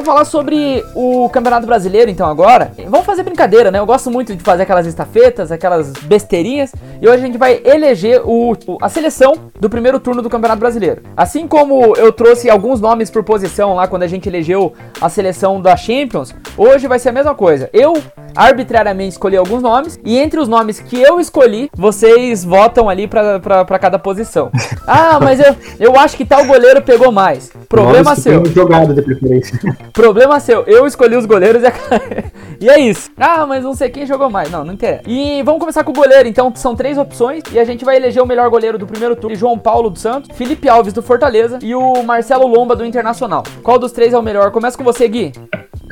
Vamos 0.02 0.14
falar 0.14 0.24
sobre 0.24 0.84
o 0.96 1.28
Campeonato 1.28 1.64
Brasileiro, 1.64 2.10
então, 2.10 2.28
agora. 2.28 2.72
Vamos 2.88 3.06
fazer 3.06 3.22
brincadeira, 3.22 3.70
né? 3.70 3.78
Eu 3.78 3.86
gosto 3.86 4.10
muito 4.10 4.34
de 4.34 4.42
fazer 4.42 4.64
aquelas 4.64 4.84
estafetas, 4.84 5.52
aquelas 5.52 5.92
besteirinhas. 5.92 6.72
E 7.00 7.06
hoje 7.06 7.22
a 7.22 7.26
gente 7.26 7.38
vai 7.38 7.62
eleger 7.64 8.20
o, 8.24 8.52
a 8.80 8.88
seleção 8.88 9.34
do 9.60 9.70
primeiro 9.70 10.00
turno 10.00 10.20
do 10.20 10.28
Campeonato 10.28 10.58
Brasileiro. 10.58 11.02
Assim 11.16 11.46
como 11.46 11.94
eu 11.96 12.12
trouxe 12.12 12.50
alguns 12.50 12.80
nomes 12.80 13.10
por 13.10 13.22
posição 13.22 13.76
lá 13.76 13.86
quando 13.86 14.02
a 14.02 14.08
gente 14.08 14.28
elegeu 14.28 14.72
a 15.00 15.08
seleção 15.08 15.60
da 15.60 15.76
Champions, 15.76 16.34
hoje 16.56 16.88
vai 16.88 16.98
ser 16.98 17.10
a 17.10 17.12
mesma 17.12 17.36
coisa. 17.36 17.70
Eu 17.72 17.94
arbitrariamente 18.34 19.12
escolher 19.12 19.36
alguns 19.36 19.62
nomes. 19.62 19.98
E 20.04 20.18
entre 20.18 20.40
os 20.40 20.48
nomes 20.48 20.80
que 20.80 21.00
eu 21.00 21.20
escolhi, 21.20 21.70
vocês 21.76 22.44
votam 22.44 22.88
ali 22.88 23.06
pra 23.06 23.78
cada 23.80 23.98
posição. 23.98 24.50
Ah, 24.84 25.18
mas 25.20 25.38
eu, 25.38 25.54
eu 25.78 25.96
acho 25.96 26.16
que 26.16 26.24
tal 26.24 26.44
goleiro 26.44 26.82
pegou 26.82 27.12
mais. 27.12 27.52
Problema 27.68 28.10
Nomes 28.10 28.14
que 28.14 28.20
seu. 28.22 28.44
Jogado 28.46 28.92
de 28.92 29.00
preferência. 29.00 29.58
Problema 29.92 30.40
seu. 30.40 30.62
Eu 30.64 30.86
escolhi 30.86 31.16
os 31.16 31.26
goleiros 31.26 31.62
e, 31.62 31.66
a... 31.66 31.72
e 32.60 32.68
é 32.68 32.80
isso. 32.80 33.10
Ah, 33.16 33.46
mas 33.46 33.62
não 33.62 33.74
sei 33.74 33.90
quem 33.90 34.06
jogou 34.06 34.30
mais. 34.30 34.50
Não, 34.50 34.64
não 34.64 34.74
interessa. 34.74 35.02
E 35.06 35.42
vamos 35.42 35.60
começar 35.60 35.84
com 35.84 35.90
o 35.90 35.94
goleiro. 35.94 36.28
Então, 36.28 36.52
são 36.54 36.74
três 36.74 36.96
opções. 36.96 37.42
E 37.52 37.58
a 37.58 37.64
gente 37.64 37.84
vai 37.84 37.96
eleger 37.96 38.22
o 38.22 38.26
melhor 38.26 38.48
goleiro 38.48 38.78
do 38.78 38.86
primeiro 38.86 39.14
turno: 39.14 39.36
João 39.36 39.58
Paulo 39.58 39.90
do 39.90 39.98
Santos, 39.98 40.36
Felipe 40.36 40.68
Alves 40.68 40.92
do 40.92 41.02
Fortaleza 41.02 41.58
e 41.62 41.74
o 41.74 42.02
Marcelo 42.02 42.46
Lomba 42.46 42.74
do 42.74 42.84
Internacional. 42.84 43.42
Qual 43.62 43.78
dos 43.78 43.92
três 43.92 44.14
é 44.14 44.18
o 44.18 44.22
melhor? 44.22 44.50
Começa 44.50 44.78
com 44.78 44.84
você, 44.84 45.06
Gui. 45.06 45.32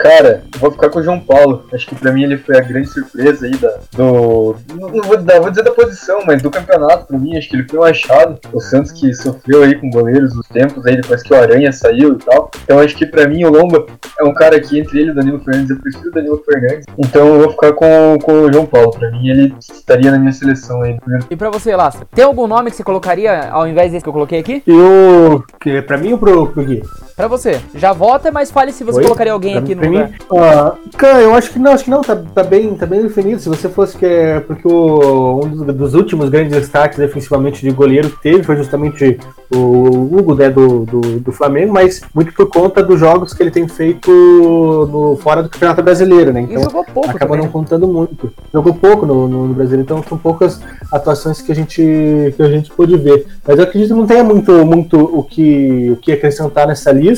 Cara, 0.01 0.43
eu 0.55 0.59
vou 0.61 0.71
ficar 0.71 0.89
com 0.89 0.99
o 0.99 1.03
João 1.03 1.21
Paulo. 1.21 1.65
Acho 1.75 1.87
que 1.87 1.95
pra 1.95 2.11
mim 2.11 2.23
ele 2.23 2.39
foi 2.39 2.57
a 2.57 2.61
grande 2.61 2.89
surpresa 2.89 3.45
aí 3.47 3.55
da, 3.57 3.69
do. 3.93 4.57
Não 4.75 4.89
não 4.89 5.03
vou, 5.03 5.17
dar- 5.19 5.41
vou 5.41 5.51
dizer 5.51 5.63
da 5.63 5.71
posição, 5.73 6.21
mas 6.27 6.41
do 6.43 6.51
campeonato 6.51 7.07
pra 7.07 7.19
mim. 7.19 7.37
Acho 7.37 7.49
que 7.49 7.57
ele 7.57 7.67
foi 7.69 7.79
um 7.79 7.83
achado. 7.85 8.39
O 8.53 8.61
Santos 8.61 8.93
que 8.93 9.13
sofreu 9.13 9.63
aí 9.63 9.75
com 9.79 9.91
goleiros 9.91 10.35
os 10.37 10.49
tempos 10.49 10.87
aí 10.87 10.97
depois 10.97 11.23
que 11.23 11.33
o 11.33 11.37
Aranha 11.37 11.71
saiu 11.73 12.15
e 12.15 12.19
tal. 12.19 12.51
Então 12.65 12.79
acho 12.79 12.97
que 12.97 13.05
pra 13.05 13.29
mim 13.29 13.45
o 13.45 13.51
Lomba 13.51 13.85
é 14.19 14.25
um 14.25 14.33
cara 14.33 14.59
que 14.61 14.79
entre 14.79 15.01
ele 15.01 15.09
e 15.09 15.13
o 15.13 15.15
Danilo 15.15 15.41
Fernandes 15.41 15.71
eu 15.71 15.77
prefiro 15.79 16.09
o 16.09 16.13
Danilo 16.13 16.43
Fernandes. 16.51 16.87
Então 16.99 17.27
eu 17.35 17.41
vou 17.43 17.51
ficar 17.51 17.73
com, 17.75 18.19
com 18.23 18.33
o 18.45 18.53
João 18.53 18.65
Paulo. 18.67 18.93
Pra 18.93 19.11
mim 19.11 19.29
ele 19.29 19.55
estaria 19.61 20.11
na 20.11 20.19
minha 20.19 20.33
seleção 20.33 20.81
aí. 20.83 20.97
E 21.31 21.37
pra 21.37 21.51
você, 21.51 21.77
Lastra, 21.77 22.07
tem 22.15 22.25
algum 22.25 22.47
nome 22.47 22.71
que 22.71 22.77
você 22.77 22.83
colocaria 22.85 23.51
ao 23.51 23.67
invés 23.69 23.93
desse 23.93 24.03
que 24.03 24.09
eu 24.09 24.15
coloquei 24.15 24.39
aqui? 24.39 24.63
Eu. 24.67 25.45
Que, 25.61 25.83
pra 25.83 25.99
mim 25.99 26.13
ou 26.13 26.19
pro, 26.19 26.47
pro 26.49 26.65
Gui? 26.65 26.83
Pra 27.21 27.29
você. 27.29 27.61
Já 27.75 27.93
vota, 27.93 28.31
mas 28.33 28.51
fale 28.51 28.73
se 28.73 28.83
você 28.85 28.99
Oi? 28.99 29.05
colocaria 29.05 29.33
alguém 29.33 29.53
Pra- 29.55 29.63
aqui 29.63 29.75
no 29.75 29.83
lugar. 29.87 30.09
mim, 30.11 30.15
ah, 30.37 30.75
cara, 30.97 31.21
eu 31.21 31.35
acho 31.35 31.51
que 31.51 31.59
não, 31.59 31.73
acho 31.73 31.85
que 31.85 31.91
não, 31.91 32.01
tá, 32.03 32.17
tá 32.35 32.43
bem, 32.43 32.75
tá 32.75 32.87
bem 32.87 33.03
definido. 33.03 33.41
Se 33.41 33.49
você 33.49 33.69
fosse 33.69 33.97
que 33.97 34.07
é 34.07 34.41
porque 34.41 34.67
o, 34.67 35.41
um 35.45 35.49
dos, 35.49 35.75
dos 35.77 35.95
últimos 35.95 36.29
grandes 36.31 36.53
destaques 36.53 36.99
defensivamente 36.99 37.61
de 37.63 37.71
goleiro 37.71 38.11
que 38.11 38.21
teve 38.23 38.43
foi 38.43 38.57
justamente 38.57 39.19
o 39.55 39.59
Hugo, 40.17 40.35
né, 40.35 40.49
do, 40.49 40.85
do, 40.85 41.01
do 41.21 41.33
Flamengo, 41.33 41.73
mas 41.73 42.01
muito 42.15 42.33
por 42.33 42.47
conta 42.49 42.83
dos 42.83 42.99
jogos 43.01 43.35
que 43.35 43.43
ele 43.43 43.51
tem 43.51 43.67
feito 43.69 44.11
no, 44.11 45.17
fora 45.17 45.43
do 45.43 45.49
Campeonato 45.49 45.83
Brasileiro, 45.83 46.33
né? 46.33 46.43
E 46.43 46.45
Então 46.45 46.63
jogou 46.63 46.85
pouco 46.85 47.11
acaba 47.11 47.33
também. 47.35 47.43
não 47.45 47.49
contando 47.53 47.87
muito. 47.89 48.33
Jogou 48.53 48.75
pouco 48.75 49.05
no, 49.07 49.29
no, 49.29 49.49
no 49.49 49.55
Brasil, 49.55 49.81
então 49.81 50.03
são 50.09 50.17
poucas 50.17 50.61
atuações 50.93 51.41
que 51.43 51.51
a 51.53 51.55
gente 51.55 51.81
que 52.37 52.43
a 52.43 52.49
gente 52.49 52.71
pôde 52.71 52.97
ver. 52.97 53.27
Mas 53.47 53.59
eu 53.59 53.65
acredito 53.65 53.89
que 53.89 53.95
não 54.01 54.07
tenha 54.07 54.23
muito, 54.25 54.65
muito 54.65 54.99
o, 54.99 55.23
que, 55.23 55.91
o 55.93 55.97
que 55.97 56.13
acrescentar 56.13 56.67
nessa 56.67 56.93
lista. 56.93 57.10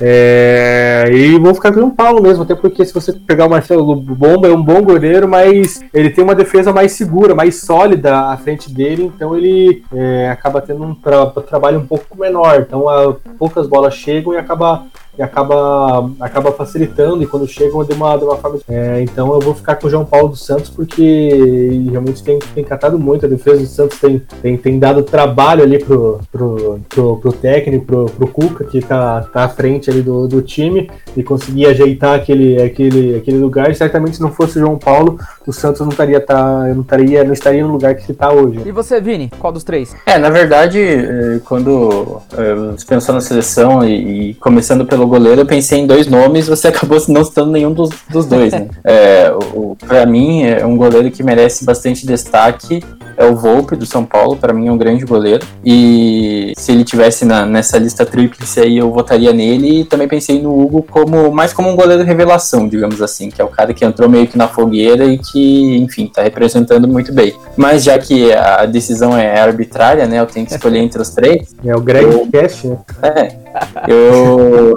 É, 0.00 1.04
e 1.12 1.38
vou 1.38 1.54
ficar 1.54 1.70
com 1.72 1.78
João 1.80 1.90
Paulo 1.90 2.22
mesmo, 2.22 2.42
até 2.42 2.54
porque 2.54 2.84
se 2.84 2.92
você 2.94 3.12
pegar 3.12 3.46
o 3.46 3.50
Marcelo 3.50 3.94
Bomba, 3.96 4.48
é 4.48 4.52
um 4.52 4.62
bom 4.62 4.82
goleiro, 4.82 5.28
mas 5.28 5.80
ele 5.92 6.10
tem 6.10 6.22
uma 6.24 6.34
defesa 6.34 6.72
mais 6.72 6.92
segura, 6.92 7.34
mais 7.34 7.60
sólida 7.62 8.16
à 8.30 8.36
frente 8.36 8.70
dele, 8.72 9.04
então 9.14 9.36
ele 9.36 9.82
é, 9.94 10.28
acaba 10.30 10.60
tendo 10.60 10.82
um 10.84 10.94
tra- 10.94 11.26
trabalho 11.48 11.78
um 11.80 11.86
pouco 11.86 12.18
menor. 12.18 12.60
Então 12.66 12.88
a- 12.88 13.14
poucas 13.38 13.66
bolas 13.66 13.94
chegam 13.94 14.32
e 14.34 14.36
acaba 14.36 14.84
e 15.18 15.22
acaba, 15.22 16.10
acaba 16.20 16.52
facilitando, 16.52 17.22
e 17.22 17.26
quando 17.26 17.46
chegam 17.46 17.84
de 17.84 17.92
uma, 17.92 18.16
de 18.16 18.24
uma 18.24 18.36
forma. 18.36 18.60
É, 18.68 19.02
então 19.02 19.32
eu 19.34 19.40
vou 19.40 19.52
ficar 19.52 19.74
com 19.74 19.88
o 19.88 19.90
João 19.90 20.04
Paulo 20.04 20.28
dos 20.28 20.44
Santos, 20.44 20.70
porque 20.70 21.02
ele 21.02 21.90
realmente 21.90 22.22
tem, 22.22 22.38
tem 22.38 22.62
catado 22.62 22.98
muito. 22.98 23.26
A 23.26 23.28
defesa 23.28 23.58
do 23.58 23.66
Santos 23.66 23.98
tem, 23.98 24.22
tem, 24.40 24.56
tem 24.56 24.78
dado 24.78 25.02
trabalho 25.02 25.64
ali 25.64 25.82
pro, 25.82 26.20
pro, 26.30 26.80
pro, 26.88 27.16
pro 27.16 27.32
técnico, 27.32 27.84
pro, 27.84 28.06
pro 28.06 28.28
Cuca, 28.28 28.64
que 28.64 28.80
tá, 28.80 29.22
tá 29.32 29.44
à 29.44 29.48
frente 29.48 29.90
ali 29.90 30.02
do, 30.02 30.28
do 30.28 30.40
time, 30.40 30.88
e 31.16 31.22
conseguir 31.24 31.66
ajeitar 31.66 32.14
aquele, 32.14 32.62
aquele, 32.62 33.16
aquele 33.16 33.38
lugar. 33.38 33.70
E 33.70 33.74
certamente 33.74 34.16
se 34.16 34.22
não 34.22 34.30
fosse 34.30 34.58
o 34.58 34.60
João 34.60 34.78
Paulo, 34.78 35.18
o 35.44 35.52
Santos 35.52 35.80
não 35.80 35.88
estaria, 35.88 36.20
tá, 36.20 36.68
não 36.74 36.82
estaria, 36.82 37.24
não 37.24 37.32
estaria 37.32 37.64
no 37.64 37.72
lugar 37.72 37.94
que 37.96 38.12
está 38.12 38.30
hoje. 38.30 38.60
E 38.64 38.70
você, 38.70 39.00
Vini? 39.00 39.30
Qual 39.38 39.52
dos 39.52 39.64
três? 39.64 39.96
É, 40.06 40.16
na 40.16 40.30
verdade, 40.30 40.78
eh, 40.78 41.40
quando 41.44 42.20
eh, 42.36 42.76
pensou 42.86 43.14
na 43.14 43.20
seleção 43.20 43.82
e, 43.82 44.30
e 44.30 44.34
começando 44.34 44.86
pelo 44.86 45.07
goleiro, 45.08 45.40
eu 45.40 45.46
pensei 45.46 45.80
em 45.80 45.86
dois 45.86 46.06
nomes, 46.06 46.48
você 46.48 46.68
acabou 46.68 46.98
não 47.08 47.24
citando 47.24 47.50
nenhum 47.50 47.72
dos, 47.72 47.90
dos 48.10 48.26
dois, 48.26 48.52
né? 48.52 48.68
É, 48.84 49.32
o, 49.54 49.76
pra 49.76 50.04
mim, 50.06 50.42
é 50.44 50.64
um 50.64 50.76
goleiro 50.76 51.10
que 51.10 51.22
merece 51.22 51.64
bastante 51.64 52.06
destaque 52.06 52.82
é 53.18 53.24
o 53.26 53.34
Volpe 53.34 53.74
do 53.74 53.84
São 53.84 54.04
Paulo, 54.04 54.36
pra 54.36 54.52
mim 54.52 54.68
é 54.68 54.72
um 54.72 54.78
grande 54.78 55.04
goleiro. 55.04 55.44
E 55.64 56.52
se 56.56 56.70
ele 56.70 56.84
tivesse 56.84 57.24
na- 57.24 57.44
nessa 57.44 57.76
lista 57.76 58.06
tríplice 58.06 58.60
aí, 58.60 58.78
eu 58.78 58.92
votaria 58.92 59.32
nele. 59.32 59.80
E 59.80 59.84
também 59.84 60.06
pensei 60.06 60.40
no 60.40 60.56
Hugo 60.56 60.84
como 60.88 61.30
mais 61.32 61.52
como 61.52 61.68
um 61.68 61.74
goleiro 61.74 62.04
revelação, 62.04 62.68
digamos 62.68 63.02
assim, 63.02 63.28
que 63.28 63.42
é 63.42 63.44
o 63.44 63.48
cara 63.48 63.74
que 63.74 63.84
entrou 63.84 64.08
meio 64.08 64.28
que 64.28 64.38
na 64.38 64.46
fogueira 64.46 65.04
e 65.04 65.18
que, 65.18 65.78
enfim, 65.78 66.06
tá 66.06 66.22
representando 66.22 66.86
muito 66.86 67.12
bem. 67.12 67.34
Mas 67.56 67.82
já 67.82 67.98
que 67.98 68.32
a 68.32 68.64
decisão 68.66 69.16
é 69.18 69.40
arbitrária, 69.40 70.06
né, 70.06 70.20
eu 70.20 70.26
tenho 70.26 70.46
que 70.46 70.52
escolher 70.54 70.78
entre 70.78 71.02
os 71.02 71.08
três. 71.10 71.48
É 71.64 71.74
o 71.74 71.80
Greg 71.80 72.06
Cast, 72.30 72.68
né? 72.68 72.78
É, 73.02 73.36
eu. 73.86 74.76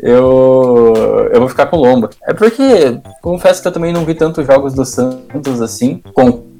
eu. 0.00 1.30
Eu 1.32 1.40
vou 1.40 1.48
ficar 1.48 1.66
com 1.66 1.76
o 1.76 1.80
Lomba. 1.80 2.10
É 2.22 2.32
porque, 2.32 3.00
confesso 3.20 3.62
que 3.62 3.68
eu 3.68 3.72
também 3.72 3.92
não 3.92 4.04
vi 4.04 4.14
tantos 4.14 4.46
jogos 4.46 4.74
do 4.74 4.84
Santos 4.84 5.60
assim. 5.60 6.02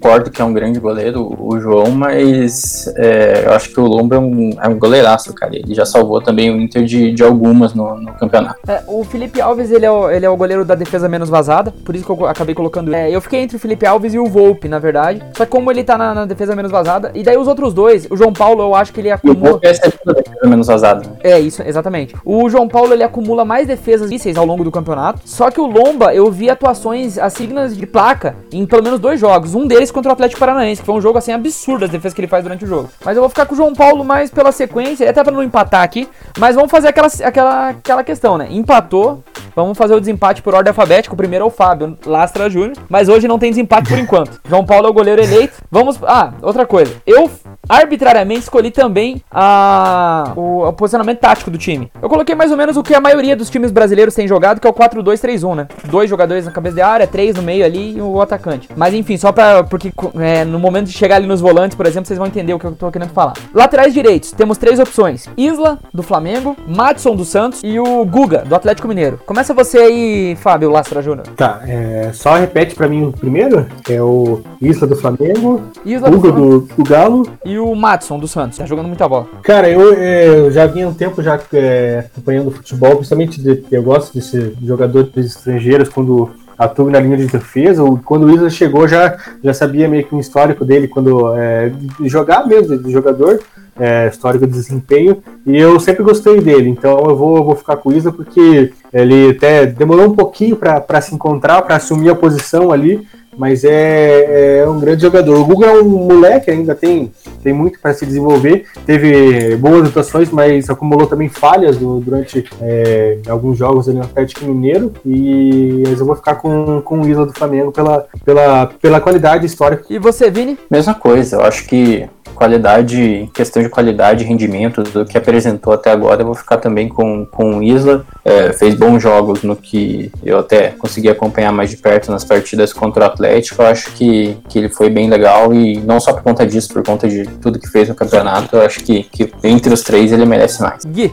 Concordo 0.03 0.33
que 0.33 0.43
é 0.43 0.45
um 0.45 0.53
grande 0.53 0.81
goleiro, 0.81 1.33
o 1.39 1.61
João, 1.61 1.93
mas 1.93 2.93
é, 2.97 3.45
eu 3.47 3.53
acho 3.53 3.71
que 3.71 3.79
o 3.79 3.87
Lomba 3.87 4.17
é 4.17 4.19
um, 4.19 4.51
é 4.61 4.67
um 4.69 4.77
goleiraço, 4.77 5.33
cara. 5.33 5.55
Ele 5.55 5.73
já 5.75 5.87
salvou 5.87 6.21
também 6.21 6.51
o 6.51 6.61
Inter 6.61 6.85
de, 6.85 7.13
de 7.13 7.23
algumas 7.23 7.73
no, 7.73 7.95
no 8.01 8.13
campeonato. 8.15 8.59
É, 8.67 8.83
o 8.89 9.05
Felipe 9.05 9.41
Alves, 9.41 9.71
ele 9.71 9.87
é 9.87 9.91
o, 9.91 10.11
ele 10.11 10.27
é 10.27 10.29
o 10.29 10.37
goleiro 10.37 10.65
da 10.65 10.75
defesa 10.75 11.09
menos 11.09 11.29
vazada, 11.29 11.71
por 11.85 11.95
isso 11.95 12.05
que 12.05 12.11
eu 12.11 12.27
acabei 12.27 12.53
colocando 12.53 12.89
ele. 12.89 12.97
É, 12.97 13.11
eu 13.15 13.21
fiquei 13.21 13.39
entre 13.41 13.57
o 13.57 13.61
Felipe 13.61 13.87
Alves 13.87 14.13
e 14.13 14.19
o 14.19 14.27
Volpe, 14.27 14.67
na 14.67 14.81
verdade. 14.81 15.23
Só 15.37 15.45
que 15.45 15.53
como 15.53 15.71
ele 15.71 15.85
tá 15.85 15.97
na, 15.97 16.13
na 16.13 16.27
defesa 16.27 16.57
menos 16.57 16.73
vazada, 16.73 17.13
e 17.15 17.23
daí 17.23 17.37
os 17.37 17.47
outros 17.47 17.73
dois, 17.73 18.09
o 18.11 18.17
João 18.17 18.33
Paulo, 18.33 18.61
eu 18.61 18.75
acho 18.75 18.93
que 18.93 19.01
ele 19.01 19.09
E 19.09 19.13
o 19.13 19.15
acumula... 19.15 19.51
Volpe 19.51 19.69
é 19.69 19.71
a 19.71 19.73
defesa 19.75 20.49
menos 20.49 20.67
vazada. 20.67 21.01
né? 21.09 21.17
É, 21.23 21.39
isso, 21.39 21.63
exatamente. 21.63 22.17
O 22.25 22.51
João 22.51 22.67
Paulo, 22.67 22.93
ele 22.93 23.05
acumula 23.05 23.45
mais 23.45 23.69
defesas 23.69 24.11
difíceis 24.11 24.37
ao 24.37 24.45
longo 24.45 24.65
do 24.65 24.71
campeonato. 24.73 25.21
Só 25.25 25.49
que 25.49 25.61
o 25.61 25.67
Lomba, 25.67 26.13
eu 26.13 26.29
vi 26.29 26.51
atuações 26.51 27.19
assignas 27.19 27.77
de 27.77 27.87
placa 27.87 28.35
em 28.53 28.67
pelo 28.67 28.83
menos 28.83 28.99
dois 28.99 29.21
jogos. 29.21 29.55
Um 29.55 29.69
deles 29.69 29.92
contra 29.93 30.11
o 30.11 30.13
Atlético 30.13 30.41
Paranaense, 30.41 30.81
que 30.81 30.87
foi 30.87 30.95
um 30.95 31.01
jogo, 31.01 31.19
assim, 31.19 31.33
absurdo 31.33 31.85
as 31.85 31.91
defesas 31.91 32.15
que 32.15 32.21
ele 32.21 32.29
faz 32.29 32.43
durante 32.43 32.65
o 32.65 32.69
jogo. 32.69 32.91
Mas 33.05 33.17
eu 33.17 33.23
vou 33.23 33.29
ficar 33.29 33.47
com 33.47 33.55
o 33.55 33.57
João 33.57 33.75
Paulo 33.75 34.05
mais 34.05 34.31
pela 34.31 34.51
sequência, 34.53 35.09
até 35.09 35.23
pra 35.23 35.33
não 35.33 35.43
empatar 35.43 35.83
aqui. 35.83 36.09
Mas 36.39 36.55
vamos 36.55 36.71
fazer 36.71 36.89
aquela, 36.89 37.09
aquela, 37.25 37.69
aquela 37.69 38.05
questão, 38.05 38.37
né? 38.37 38.49
Empatou, 38.51 39.23
vamos 39.55 39.77
fazer 39.77 39.95
o 39.95 40.01
desempate 40.01 40.43
por 40.43 40.55
ordem 40.55 40.71
alfabética. 40.71 41.15
O 41.15 41.17
primeiro 41.17 41.45
é 41.45 41.49
o 41.49 41.51
Fábio 41.51 41.97
Lastra 42.07 42.49
Júnior. 42.49 42.77
Mas 42.89 43.09
hoje 43.09 43.29
não 43.29 43.39
tem 43.39 43.51
desempate 43.51 43.89
por 43.89 43.99
enquanto. 43.99 44.41
João 44.49 44.65
Paulo 44.65 44.87
é 44.87 44.91
o 44.91 44.95
goleiro 44.95 45.23
eleito. 45.23 45.55
Vamos. 45.71 45.99
Ah, 46.03 46.33
outra 46.43 46.67
coisa. 46.67 46.95
Eu 47.07 47.31
arbitrariamente 47.69 48.41
escolhi 48.41 48.71
também 48.71 49.23
a, 49.31 50.33
o, 50.37 50.67
o 50.67 50.73
posicionamento 50.73 51.21
tático 51.21 51.51
do 51.51 51.59
time. 51.59 51.91
Eu 52.01 52.09
coloquei 52.09 52.35
mais 52.35 52.51
ou 52.51 52.57
menos 52.57 52.77
o 52.77 52.83
que 52.83 52.95
a 52.95 53.01
maioria 53.01 53.37
dos 53.37 53.49
times 53.49 53.71
brasileiros 53.71 54.15
tem 54.15 54.27
jogado, 54.27 54.61
que 54.61 54.67
é 54.67 54.71
o 54.71 54.75
4-2-3-1, 54.75 55.55
né? 55.55 55.69
Dois 55.85 56.11
jogadores 56.11 56.45
na 56.45 56.51
cabeça 56.51 56.77
de 56.77 56.83
área, 56.83 57.07
três 57.07 57.37
no 57.37 57.43
meio 57.43 57.65
ali 57.65 57.97
e 57.97 58.01
o 58.01 58.21
atacante. 58.21 58.69
Mas 58.77 58.95
enfim, 58.95 59.17
só 59.17 59.33
pra. 59.33 59.65
Porque 59.65 59.93
é, 60.19 60.45
no 60.45 60.59
momento 60.59 60.87
de 60.87 60.93
chegar 60.93 61.17
ali 61.17 61.27
nos 61.27 61.41
volantes, 61.41 61.77
por 61.77 61.87
exemplo, 61.87 62.07
vocês 62.07 62.19
vão 62.19 62.27
entender 62.27 62.53
o 62.55 62.59
que 62.59 62.65
eu 62.65 62.73
tô 62.73 62.91
querendo 62.91 63.11
falar. 63.11 63.35
Laterais 63.55 63.95
direitos, 63.95 64.33
temos 64.33 64.59
três 64.59 64.79
opções: 64.79 65.29
Isla, 65.37 65.79
do 65.93 66.03
Flamengo, 66.03 66.57
Madison 66.67 67.15
do 67.15 67.25
Santos 67.25 67.61
e 67.63 67.79
o 67.79 68.05
Guga, 68.05 68.39
do 68.39 68.55
Atlético 68.55 68.89
Mineiro. 68.89 69.21
Começa 69.25 69.42
você 69.51 69.79
aí, 69.79 70.37
Fábio 70.37 70.71
Lastra 70.71 71.03
Júnior. 71.03 71.27
Tá, 71.37 71.63
é, 71.67 72.11
só 72.13 72.37
repete 72.37 72.75
pra 72.75 72.87
mim 72.87 73.07
o 73.07 73.13
primeiro, 73.13 73.67
é 73.89 74.01
o 74.01 74.43
Isla 74.61 74.87
do 74.87 74.95
Flamengo, 74.95 75.63
Isla 75.85 76.11
do 76.11 76.17
Hugo 76.17 76.29
Flamengo 76.29 76.61
do, 76.61 76.75
do 76.77 76.85
Galo. 76.89 77.27
e 77.45 77.59
o 77.59 77.75
Madison 77.75 78.19
do 78.19 78.29
Santos. 78.29 78.59
Tá 78.59 78.67
jogando 78.67 78.87
muita 78.87 79.09
bola. 79.09 79.27
Cara, 79.43 79.69
eu, 79.69 79.95
é, 79.95 80.29
eu 80.29 80.51
já 80.51 80.67
vinha 80.67 80.87
um 80.87 80.95
tempo 80.95 81.23
já 81.23 81.41
é, 81.55 82.05
acompanhando 82.13 82.51
futebol, 82.51 82.97
principalmente 82.97 83.41
de, 83.41 83.65
eu 83.71 83.83
gosto 83.83 84.15
desses 84.15 84.53
jogadores 84.63 85.11
estrangeiros 85.17 85.89
quando 85.89 86.31
atuam 86.59 86.91
na 86.91 87.01
linha 87.01 87.17
de 87.17 87.27
defesa. 87.27 87.83
ou 87.83 87.99
Quando 87.99 88.27
o 88.27 88.31
Isla 88.31 88.51
chegou, 88.51 88.87
já, 88.87 89.17
já 89.43 89.55
sabia 89.55 89.89
meio 89.89 90.05
que 90.05 90.15
um 90.15 90.21
histórico 90.21 90.65
dele 90.65 90.89
quando 90.89 91.35
é, 91.35 91.71
de 91.71 92.09
jogar 92.09 92.47
mesmo, 92.47 92.79
de 92.79 92.91
jogador, 92.91 93.41
é, 93.79 94.09
histórico 94.09 94.47
de 94.47 94.53
desempenho, 94.53 95.23
e 95.47 95.57
eu 95.57 95.79
sempre 95.81 96.03
gostei 96.03 96.41
dele. 96.41 96.69
Então 96.69 97.05
eu 97.07 97.17
vou, 97.17 97.37
eu 97.37 97.45
vou 97.45 97.57
ficar 97.57 97.77
com 97.77 97.91
o 97.91 97.93
Isla 97.93 98.13
porque 98.13 98.73
ele 98.93 99.31
até 99.31 99.67
demorou 99.67 100.07
um 100.07 100.15
pouquinho 100.15 100.57
para 100.57 101.01
se 101.01 101.15
encontrar, 101.15 101.63
para 101.63 101.77
assumir 101.77 102.11
a 102.11 102.15
posição 102.15 102.71
ali. 102.71 103.07
Mas 103.35 103.65
é, 103.65 104.59
é 104.59 104.69
um 104.69 104.79
grande 104.79 105.01
jogador. 105.01 105.39
O 105.41 105.45
Guga 105.47 105.65
é 105.69 105.81
um 105.81 105.89
moleque, 105.89 106.51
ainda 106.51 106.75
tem, 106.75 107.11
tem 107.43 107.51
muito 107.51 107.81
para 107.81 107.95
se 107.95 108.05
desenvolver. 108.05 108.67
Teve 108.85 109.57
boas 109.57 109.89
atuações, 109.89 110.31
mas 110.31 110.69
acumulou 110.69 111.07
também 111.07 111.31
falhas 111.31 111.79
do- 111.79 111.99
durante 111.99 112.45
é, 112.61 113.21
alguns 113.27 113.57
jogos 113.57 113.89
ali 113.89 113.97
no 113.97 114.05
Atlético 114.05 114.45
Mineiro. 114.45 114.93
E 115.07 115.83
mas 115.89 115.99
eu 115.99 116.05
vou 116.05 116.15
ficar 116.15 116.35
com, 116.35 116.83
com 116.83 117.01
o 117.01 117.09
Isla 117.09 117.25
do 117.25 117.33
Flamengo 117.33 117.73
pela, 117.73 118.05
pela, 118.23 118.67
pela 118.67 119.01
qualidade 119.01 119.47
histórica. 119.47 119.85
E 119.89 119.99
você, 119.99 120.31
Vini? 120.31 120.59
Mesma 120.71 120.95
coisa, 120.95 121.37
eu 121.37 121.41
acho 121.41 121.67
que 121.67 122.07
qualidade, 122.33 123.31
questão 123.33 123.63
de 123.63 123.69
qualidade 123.69 124.25
rendimento 124.25 124.83
do 124.83 125.05
que 125.05 125.17
apresentou 125.17 125.73
até 125.73 125.91
agora, 125.91 126.23
eu 126.23 126.27
vou 126.27 126.35
ficar 126.35 126.57
também 126.57 126.89
com, 126.89 127.27
com 127.27 127.59
o 127.59 127.63
Isla. 127.63 128.05
É, 128.25 128.53
fez 128.53 128.75
bons 128.75 129.01
jogos 129.03 129.43
no 129.43 129.57
que 129.57 130.11
eu 130.23 130.39
até 130.39 130.69
consegui 130.71 131.09
acompanhar 131.09 131.53
mais 131.53 131.71
de 131.71 131.77
perto 131.77 132.11
nas 132.11 132.25
partidas 132.25 132.73
contra 132.73 133.05
o 133.05 133.07
Atlético. 133.07 133.63
Eu 133.63 133.67
acho 133.67 133.93
que, 133.93 134.37
que 134.49 134.59
ele 134.59 134.69
foi 134.69 134.91
bem 134.91 135.09
legal 135.09 135.53
e 135.53 135.79
não 135.79 136.01
só 136.01 136.13
por 136.13 136.23
conta 136.23 136.47
disso, 136.47 136.73
por 136.73 136.83
conta 136.83 137.09
de 137.09 137.27
tudo 137.41 137.59
que 137.59 137.69
fez 137.69 137.89
no 137.89 137.95
campeonato, 137.95 138.57
eu 138.57 138.63
acho 138.63 138.81
que, 138.81 139.05
que 139.05 139.33
entre 139.45 139.73
os 139.73 139.83
três 139.83 140.13
ele 140.13 140.25
merece 140.25 140.63
mais. 140.63 140.85
Gui, 140.85 141.13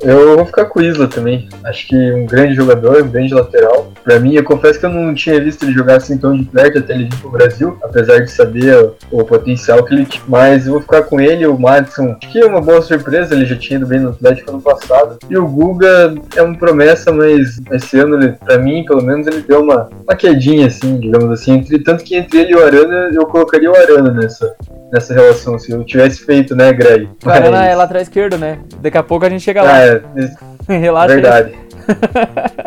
Eu 0.00 0.36
vou 0.36 0.46
ficar 0.46 0.66
com 0.66 0.78
o 0.78 0.82
Isla 0.82 1.08
também. 1.08 1.48
Acho 1.64 1.88
que 1.88 2.12
um 2.12 2.26
grande 2.26 2.54
jogador, 2.54 3.02
um 3.02 3.08
grande 3.08 3.34
lateral. 3.34 3.92
Pra 4.04 4.20
mim, 4.20 4.34
eu 4.34 4.44
confesso 4.44 4.78
que 4.78 4.86
eu 4.86 4.90
não 4.90 5.14
tinha 5.14 5.40
visto 5.42 5.64
ele 5.64 5.72
jogar 5.72 5.96
assim 5.96 6.16
tão 6.16 6.36
de 6.36 6.44
perto 6.44 6.78
até 6.78 6.94
ele 6.94 7.04
vir 7.04 7.16
pro 7.16 7.30
Brasil, 7.30 7.76
apesar 7.82 8.20
de 8.20 8.30
saber 8.30 8.76
o, 8.76 8.96
o 9.10 9.24
potencial 9.24 9.82
que 9.84 9.94
ele 9.94 10.06
tinha. 10.06 10.22
Mas 10.28 10.66
eu 10.66 10.74
vou 10.74 10.82
ficar 10.82 11.02
com 11.02 11.20
ele, 11.20 11.46
o 11.46 11.58
Madison. 11.58 12.16
Acho 12.20 12.32
que 12.32 12.40
é 12.40 12.46
uma 12.46 12.60
boa 12.60 12.80
surpresa, 12.80 13.34
ele 13.34 13.44
já 13.44 13.56
tinha 13.56 13.78
ido 13.78 13.86
bem 13.86 14.00
no 14.00 14.10
Atlético 14.10 14.50
ano 14.50 14.62
passado. 14.62 15.18
E 15.28 15.36
o 15.36 15.46
Guga 15.46 16.14
é 16.36 16.42
uma 16.42 16.56
promessa, 16.56 17.12
mas 17.12 17.60
esse 17.72 17.98
ano, 17.98 18.16
ele, 18.16 18.32
pra 18.32 18.58
mim, 18.58 18.84
pelo 18.84 19.02
menos, 19.02 19.26
ele 19.26 19.42
deu 19.42 19.60
uma, 19.62 19.88
uma 20.04 20.16
quedinha, 20.16 20.68
assim, 20.68 20.98
digamos 20.98 21.30
assim. 21.30 21.52
Entre, 21.52 21.78
tanto 21.80 22.04
que 22.04 22.16
entre 22.16 22.38
ele 22.38 22.52
e 22.52 22.56
o 22.56 22.64
Arana, 22.64 23.10
eu 23.12 23.26
colocaria 23.26 23.70
o 23.70 23.76
Arana 23.76 24.12
nessa, 24.12 24.54
nessa 24.92 25.12
relação, 25.12 25.58
se 25.58 25.72
eu 25.72 25.84
tivesse 25.84 26.24
feito, 26.24 26.54
né, 26.54 26.72
Greg? 26.72 27.08
o 27.24 27.30
Arana 27.30 27.58
Mas- 27.58 27.68
é 27.68 27.74
lateral 27.74 28.02
esquerdo, 28.02 28.38
né? 28.38 28.58
Daqui 28.80 28.96
a 28.96 29.02
pouco 29.02 29.24
a 29.26 29.30
gente 29.30 29.42
chega 29.42 29.62
lá. 29.62 29.74
Ah, 29.74 29.78
é, 29.78 29.87
Relaxa. 30.68 31.14
aí. 31.14 31.20
verdade. 31.20 31.67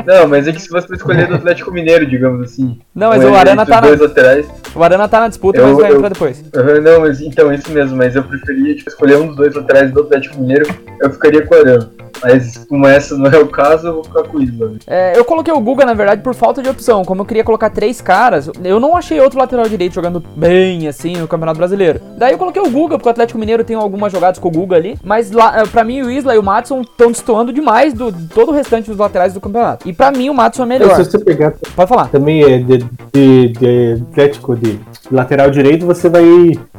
Não, 0.05 0.28
mas 0.28 0.47
é 0.47 0.51
que 0.51 0.61
se 0.61 0.67
fosse 0.67 0.88
pra 0.88 0.95
escolher 0.95 1.28
do 1.28 1.36
Atlético 1.36 1.72
Mineiro, 1.72 2.05
digamos 2.05 2.41
assim. 2.43 2.80
Não, 2.93 3.09
mas 3.09 3.24
o 3.24 3.34
Arana 3.36 3.65
tá 3.65 3.82
na, 3.82 3.88
laterais. 3.89 4.47
o 4.76 4.84
Arana 4.84 5.07
tá 5.07 5.19
na 5.19 5.28
disputa, 5.28 5.59
Eu- 5.59 5.67
mas 5.67 5.78
vai 5.78 5.91
eu- 5.91 5.95
entrar 5.97 6.09
depois. 6.09 6.39
Uhum, 6.55 6.82
Não, 6.82 7.01
mas 7.01 7.22
então, 7.22 7.53
isso 7.53 7.72
mesmo, 7.72 7.95
mas 7.97 8.15
eu 8.15 8.24
preferia 8.24 8.76
tipo, 8.76 8.89
escolher 8.89 9.17
um 9.17 9.28
dos 9.28 9.36
dois 9.36 9.53
laterais 9.55 9.91
do 9.91 10.01
Atlético 10.01 10.39
Mineiro, 10.39 10.65
eu 10.99 11.09
ficaria 11.11 11.45
com 11.45 11.55
o 11.55 11.57
Arana. 11.57 11.89
Mas 12.24 12.55
como 12.69 12.86
essa 12.86 13.17
não 13.17 13.32
é 13.32 13.38
o 13.39 13.47
caso, 13.47 13.88
eu 13.88 13.93
vou 13.95 14.03
ficar 14.03 14.24
com 14.24 14.38
o 14.38 14.43
Isla. 14.43 14.67
né? 14.69 14.78
É, 14.86 15.17
eu 15.17 15.26
coloquei 15.26 15.51
o 15.51 15.59
Guga, 15.59 15.86
na 15.86 15.93
verdade, 15.95 16.22
por 16.22 16.36
falta 16.36 16.61
de 16.61 16.69
opção. 16.69 17.03
Como 17.03 17.22
eu 17.22 17.26
queria 17.26 17.43
colocar 17.43 17.72
três 17.72 17.99
caras, 17.99 18.47
eu 18.63 18.80
não 18.80 18.95
achei 18.95 19.19
outro 19.19 19.39
lateral 19.39 19.67
direito 19.67 19.93
jogando 19.95 20.19
bem, 20.36 20.88
assim, 20.88 21.15
no 21.17 21.28
Campeonato 21.28 21.57
Brasileiro. 21.57 21.99
Daí 22.17 22.34
eu 22.34 22.38
coloquei 22.38 22.61
o 22.61 22.69
Guga, 22.69 22.97
porque 22.97 23.07
o 23.09 23.11
Atlético 23.11 23.39
Mineiro 23.39 23.63
tem 23.63 23.76
algumas 23.76 24.11
jogadas 24.11 24.38
com 24.38 24.49
o 24.49 24.51
Guga 24.51 24.76
ali. 24.76 24.99
Mas 25.03 25.32
lá, 25.32 25.61
eh, 25.61 25.65
pra 25.65 25.84
mim, 25.84 26.03
o 26.03 26.11
Isla 26.11 26.36
e 26.36 26.38
o 26.38 26.43
Matson 26.43 26.82
estão 26.82 27.07
destoando 27.11 27.51
demais 27.51 27.91
do 27.91 28.11
todo 28.11 28.49
o 28.49 28.53
restante 28.53 28.88
dos 28.88 28.97
laterais 29.12 29.34
do 29.34 29.41
campeonato. 29.41 29.88
E 29.88 29.93
pra 29.93 30.12
mim, 30.12 30.30
o 30.30 30.34
Matson 30.34 30.64
é 30.64 30.66
melhor. 30.66 30.95
Se 30.95 31.05
você 31.05 31.20
pegar 31.20 31.53
Pode 31.76 31.89
falar. 31.89 32.07
também 32.07 32.43
é 32.43 32.57
de, 32.57 32.78
de, 33.14 33.47
de 33.49 34.01
Atlético 34.12 34.55
de 34.55 34.80
lateral 35.12 35.51
direito, 35.51 35.86
você 35.86 36.07
vai 36.07 36.24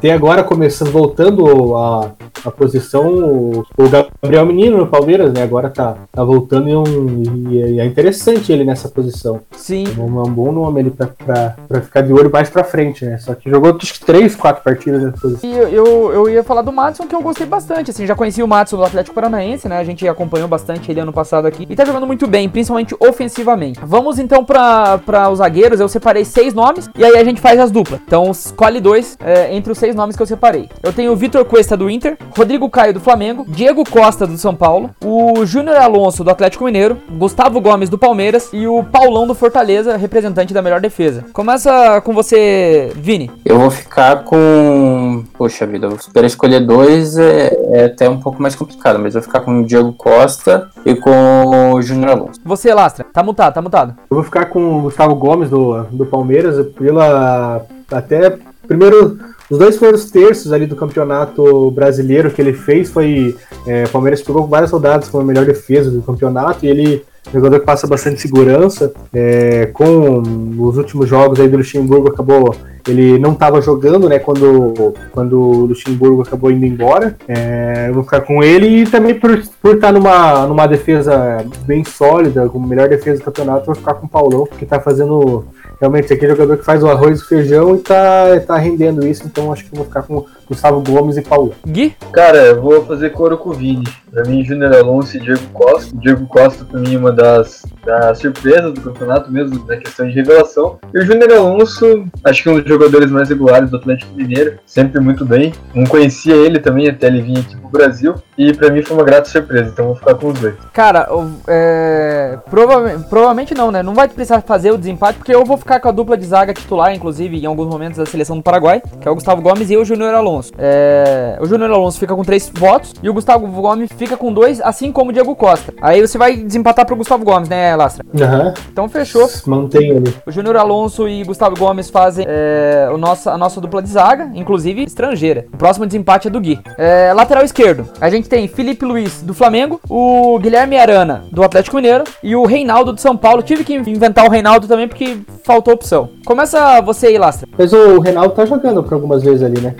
ter 0.01 0.11
agora 0.11 0.43
começando, 0.43 0.91
voltando 0.91 1.77
a, 1.77 2.11
a 2.45 2.51
posição, 2.51 3.13
o, 3.13 3.65
o 3.77 3.89
Gabriel 3.89 4.47
Menino 4.47 4.79
no 4.79 4.87
Palmeiras, 4.87 5.33
né? 5.33 5.43
Agora 5.43 5.69
tá, 5.69 5.97
tá 6.11 6.25
voltando 6.25 6.69
e, 6.69 6.75
um, 6.75 7.51
e 7.51 7.81
é 7.81 7.85
interessante 7.85 8.51
ele 8.51 8.65
nessa 8.65 8.89
posição. 8.89 9.41
Sim. 9.53 9.85
É 9.97 10.01
um, 10.01 10.19
é 10.19 10.23
um 10.23 10.33
bom 10.33 10.51
nome 10.51 10.81
ali 10.81 10.91
pra, 10.91 11.09
pra, 11.09 11.57
pra 11.69 11.81
ficar 11.83 12.01
de 12.01 12.13
olho 12.13 12.31
mais 12.33 12.49
pra 12.49 12.65
frente, 12.65 13.05
né? 13.05 13.19
Só 13.19 13.35
que 13.35 13.51
jogou 13.51 13.77
acho 13.81 13.95
que 13.95 14.05
três, 14.05 14.35
quatro 14.35 14.63
partidas 14.63 15.03
nessa 15.03 15.19
posição. 15.19 15.51
E 15.51 15.55
eu, 15.55 15.69
eu, 15.69 16.13
eu 16.13 16.29
ia 16.31 16.43
falar 16.43 16.63
do 16.63 16.73
Matson, 16.73 17.07
que 17.07 17.15
eu 17.15 17.23
gostei 17.23 17.47
bastante, 17.47 17.91
assim, 17.91 18.07
já 18.07 18.15
conheci 18.15 18.43
o 18.43 18.49
Matson 18.49 18.77
do 18.77 18.85
Atlético 18.85 19.15
Paranaense, 19.15 19.69
né, 19.69 19.79
a 19.79 19.85
gente 19.85 20.07
acompanhou 20.09 20.49
bastante 20.49 20.91
ele 20.91 21.01
ano 21.01 21.13
passado 21.13 21.47
aqui, 21.47 21.67
e 21.69 21.77
tá 21.77 21.85
jogando 21.85 22.07
muito 22.07 22.22
bem, 22.27 22.49
principalmente 22.49 22.95
ofensivamente. 22.99 23.81
Vamos 23.83 24.19
então 24.19 24.45
pra 24.45 25.01
os 25.31 25.39
zagueiros, 25.39 25.81
eu 25.81 25.89
separei 25.89 26.25
seis 26.25 26.55
nomes, 26.55 26.89
e 26.97 27.05
aí 27.05 27.17
a 27.17 27.25
gente 27.25 27.41
faz 27.41 27.59
as 27.59 27.71
duplas. 27.71 28.01
Então 28.07 28.31
escolhe 28.31 28.81
dois 28.81 29.17
é, 29.21 29.55
entre 29.55 29.73
os 29.73 29.79
seis 29.79 29.95
nomes 29.95 30.17
que 30.17 30.23
eu 30.23 30.27
separei. 30.27 30.69
Eu 30.83 30.93
tenho 30.93 31.13
o 31.13 31.17
Vitor 31.17 31.45
Cuesta 31.45 31.77
do 31.77 31.91
Inter, 31.91 32.17
Rodrigo 32.37 32.69
Caio 32.71 32.95
do 32.95 33.01
Flamengo, 33.01 33.45
Diego 33.49 33.85
Costa 33.89 34.27
do 34.27 34.37
São 34.37 34.55
Paulo, 34.55 34.91
o 35.05 35.45
Júnior 35.45 35.77
Alonso 35.77 36.25
do 36.25 36.31
Atlético 36.31 36.65
Mineiro, 36.65 36.99
Gustavo 37.11 37.61
Gomes 37.61 37.89
do 37.89 37.99
Palmeiras 37.99 38.51
e 38.53 38.67
o 38.67 38.83
Paulão 38.85 39.27
do 39.27 39.35
Fortaleza, 39.35 39.97
representante 39.97 40.55
da 40.55 40.63
melhor 40.63 40.81
defesa. 40.81 41.25
Começa 41.33 42.01
com 42.03 42.13
você, 42.13 42.93
Vini. 42.95 43.31
Eu 43.45 43.59
vou 43.59 43.71
ficar 43.71 44.25
com. 44.25 45.25
Poxa 45.37 45.67
vida, 45.67 45.89
para 46.13 46.27
escolher 46.27 46.61
dois 46.61 47.17
é, 47.19 47.57
é 47.73 47.85
até 47.87 48.09
um 48.09 48.19
pouco 48.19 48.41
mais 48.41 48.55
complicado, 48.55 48.99
mas 48.99 49.15
eu 49.15 49.21
vou 49.21 49.29
ficar 49.29 49.41
com 49.41 49.61
o 49.61 49.65
Diego 49.65 49.93
Costa 49.93 50.69
e 50.85 50.95
com 50.95 51.73
o 51.73 51.83
Júnior 51.83 52.12
Alonso. 52.13 52.41
Você, 52.45 52.73
Lastra. 52.73 53.05
Tá 53.13 53.23
mutado, 53.23 53.55
tá 53.55 53.63
mutado. 53.63 53.95
Eu 54.11 54.15
vou 54.17 54.25
ficar 54.25 54.47
com 54.47 54.79
o 54.79 54.83
Gustavo 54.83 55.15
Gomes 55.15 55.51
do, 55.51 55.83
do 55.85 56.07
Palmeiras 56.07 56.67
pela 56.75 57.63
até 57.91 58.39
primeiro 58.67 59.19
os 59.51 59.59
dois 59.59 59.77
primeiros 59.77 60.11
terços 60.11 60.53
ali 60.53 60.67
do 60.67 60.77
campeonato 60.77 61.71
brasileiro 61.73 62.31
que 62.31 62.41
ele 62.41 62.55
fez 62.55 62.91
foi 62.91 63.37
é, 63.67 63.85
o 63.85 63.91
Palmeiras 63.91 64.23
pegou 64.23 64.47
várias 64.47 64.71
rodadas 64.71 65.09
com 65.09 65.21
a 65.21 65.25
melhor 65.25 65.45
defesa 65.45 65.91
do 65.91 66.01
campeonato 66.01 66.65
e 66.65 66.71
ele 66.71 66.95
é 66.97 67.12
jogador 67.33 67.61
que 67.61 67.67
passa 67.67 67.87
bastante 67.87 68.21
segurança 68.21 68.93
é, 69.13 69.67
com 69.67 70.23
os 70.59 70.77
últimos 70.77 71.09
jogos 71.09 71.39
aí 71.39 71.49
do 71.49 71.59
Luxemburgo 71.59 72.09
acabou 72.09 72.55
ele 72.89 73.19
não 73.19 73.33
estava 73.33 73.61
jogando, 73.61 74.09
né, 74.09 74.19
quando, 74.19 74.95
quando 75.13 75.41
o 75.41 75.67
Luxemburgo 75.67 76.23
acabou 76.23 76.51
indo 76.51 76.65
embora. 76.65 77.17
É, 77.29 77.87
eu 77.89 77.95
vou 77.95 78.03
ficar 78.03 78.23
com 78.23 78.43
ele 78.43 78.83
e 78.83 78.87
também 78.87 79.15
por, 79.15 79.41
por 79.61 79.77
estar 79.77 79.93
numa, 79.93 80.47
numa 80.47 80.67
defesa 80.67 81.45
bem 81.65 81.85
sólida, 81.85 82.49
como 82.49 82.67
melhor 82.67 82.89
defesa 82.89 83.21
do 83.21 83.25
campeonato, 83.25 83.61
eu 83.61 83.67
vou 83.67 83.75
ficar 83.75 83.95
com 83.95 84.07
o 84.07 84.11
Paulão, 84.11 84.47
que 84.47 84.67
tá 84.67 84.81
fazendo 84.81 85.45
realmente 85.81 86.13
aquele 86.13 86.33
jogador 86.33 86.57
que 86.57 86.65
faz 86.65 86.83
o 86.83 86.89
arroz 86.89 87.21
e 87.21 87.23
o 87.23 87.27
feijão 87.27 87.75
e 87.75 87.79
tá, 87.79 88.41
tá 88.47 88.57
rendendo 88.57 89.07
isso, 89.07 89.25
então 89.27 89.53
acho 89.53 89.65
que 89.65 89.73
eu 89.73 89.79
vou 89.79 89.87
ficar 89.87 90.03
com 90.03 90.25
Gustavo 90.49 90.83
Gomes 90.83 91.17
e 91.17 91.23
Paulão. 91.23 91.53
Gui? 91.67 91.95
Cara, 92.13 92.39
eu 92.39 92.61
vou 92.63 92.85
fazer 92.85 93.11
coro 93.11 93.37
com 93.39 93.51
o 93.51 93.53
Vini. 93.53 93.85
Pra 94.11 94.25
mim, 94.25 94.45
Júnior 94.45 94.75
Alonso 94.75 95.17
e 95.17 95.21
Diego 95.21 95.41
Costa. 95.55 95.95
O 95.97 95.99
Diego 95.99 96.27
Costa, 96.27 96.65
pra 96.67 96.79
mim, 96.79 96.95
é 96.95 96.99
uma 96.99 97.11
das, 97.13 97.65
das 97.83 98.19
surpresas 98.19 98.73
do 98.75 98.81
campeonato 98.83 99.33
mesmo, 99.33 99.65
na 99.67 99.77
questão 99.79 100.07
de 100.07 100.13
revelação. 100.15 100.79
E 100.93 100.99
o 100.99 101.03
Júnior 101.07 101.33
Alonso, 101.33 102.05
acho 102.23 102.43
que 102.43 102.49
é 102.51 102.53
um 102.53 102.61
dos 102.61 102.69
jogadores 102.69 103.11
mais 103.11 103.31
regulares 103.31 103.71
do 103.71 103.79
Atlético 103.79 104.15
Mineiro, 104.15 104.59
sempre 104.67 105.01
muito 105.01 105.25
bem. 105.25 105.53
Não 105.75 105.85
conhecia 105.87 106.35
ele 106.35 106.59
também 106.59 106.89
até 106.91 107.07
ele 107.07 107.23
vir 107.23 107.39
aqui 107.39 107.57
pro 107.57 107.71
Brasil. 107.71 108.15
E 108.37 108.53
pra 108.53 108.71
mim 108.71 108.83
foi 108.83 108.97
uma 108.97 109.05
grata 109.05 109.31
surpresa, 109.31 109.71
então 109.71 109.85
eu 109.87 109.89
vou 109.91 109.97
ficar 109.97 110.15
com 110.15 110.29
os 110.29 110.39
dois. 110.39 110.55
Cara, 110.75 111.09
é, 111.49 112.39
prova- 112.51 113.05
provavelmente 113.09 113.55
não, 113.55 113.71
né? 113.71 113.83
Não 113.83 113.95
vai 113.95 114.09
precisar 114.09 114.43
fazer 114.43 114.73
o 114.73 114.79
desempate, 114.79 115.17
porque 115.19 115.35
eu 115.35 115.45
vou 115.45 115.57
ficar 115.57 115.81
com 115.81 115.89
a 115.89 115.93
dupla 115.93 116.17
de 116.19 116.27
zaga 116.27 116.53
titular, 116.53 116.95
inclusive, 116.95 117.39
em 117.39 117.47
alguns 117.47 117.67
momentos 117.69 117.99
da 117.99 118.05
seleção 118.07 118.37
do 118.37 118.43
Paraguai, 118.43 118.83
que 119.01 119.09
é 119.09 119.11
o 119.11 119.15
Gustavo 119.15 119.41
Gomes 119.41 119.71
e 119.71 119.77
o 119.77 119.85
Júnior 119.85 120.15
Alonso. 120.15 120.32
É, 120.59 121.39
o 121.41 121.47
Júnior 121.47 121.71
Alonso 121.71 121.99
fica 121.99 122.15
com 122.15 122.23
três 122.23 122.51
votos 122.55 122.95
e 123.03 123.09
o 123.09 123.15
Gustavo 123.15 123.47
Gomes 123.47 123.91
fica 123.97 124.17
com 124.17 124.33
dois, 124.33 124.61
assim 124.61 124.93
como 124.93 125.11
o 125.11 125.13
Diego 125.13 125.35
Costa. 125.35 125.73
Aí 125.81 126.01
você 126.01 126.17
vai 126.17 126.37
desempatar 126.37 126.87
pro 126.87 126.97
Gustavo 126.97 127.25
Gomes, 127.25 127.49
né, 127.49 127.75
Lastra? 127.77 128.05
Aham. 128.21 128.55
Então 128.71 128.89
fechou. 128.89 129.29
Mantém 129.47 129.91
ali. 129.91 130.15
O 130.27 130.31
Júnior 130.31 130.57
Alonso 130.57 131.09
e 131.09 131.25
Gustavo 131.25 131.57
Gomes 131.57 131.91
fazem 131.91 132.25
é, 132.29 132.89
o 132.93 132.97
nosso, 132.97 133.29
a 133.29 133.37
nossa 133.37 133.61
dupla 133.61 133.83
de 133.83 133.89
zaga, 133.89 134.31
inclusive 134.35 134.85
estrangeira. 134.85 135.47
O 135.53 135.57
próximo 135.57 135.87
desempate 135.87 136.29
é 136.29 136.31
do 136.31 136.41
Gui. 136.41 136.61
É, 136.79 137.13
lateral 137.13 137.45
esquerdo, 137.45 137.87
a 138.01 138.09
gente 138.09 138.29
tem 138.29 138.47
Felipe 138.49 138.85
Luiz 138.85 139.23
do 139.23 139.35
Flamengo, 139.35 139.81
o 139.89 140.39
Guilherme 140.39 140.79
Arana 140.79 141.25
do 141.31 141.43
Atlético 141.43 141.77
Mineiro 141.77 142.05
e 142.23 142.35
o 142.37 142.45
Reinaldo 142.45 142.93
do 142.93 143.01
São 143.01 143.17
Paulo. 143.17 143.43
Tive 143.43 143.65
que 143.65 143.75
inventar 143.75 144.27
o 144.27 144.31
Reinaldo 144.31 144.67
também 144.67 144.89
porque 144.89 145.19
faltou 145.45 145.75
opção. 145.75 146.11
Começa 146.25 146.81
você 146.81 147.09
aí, 147.09 147.19
Lastra. 147.19 147.49
Mas 147.59 147.73
o 147.73 147.99
Reinaldo 147.99 148.35
tá 148.35 148.45
jogando 148.47 148.83
por 148.83 148.95
algumas 148.95 149.23
vezes 149.23 149.43
ali, 149.43 149.61
né? 149.61 149.75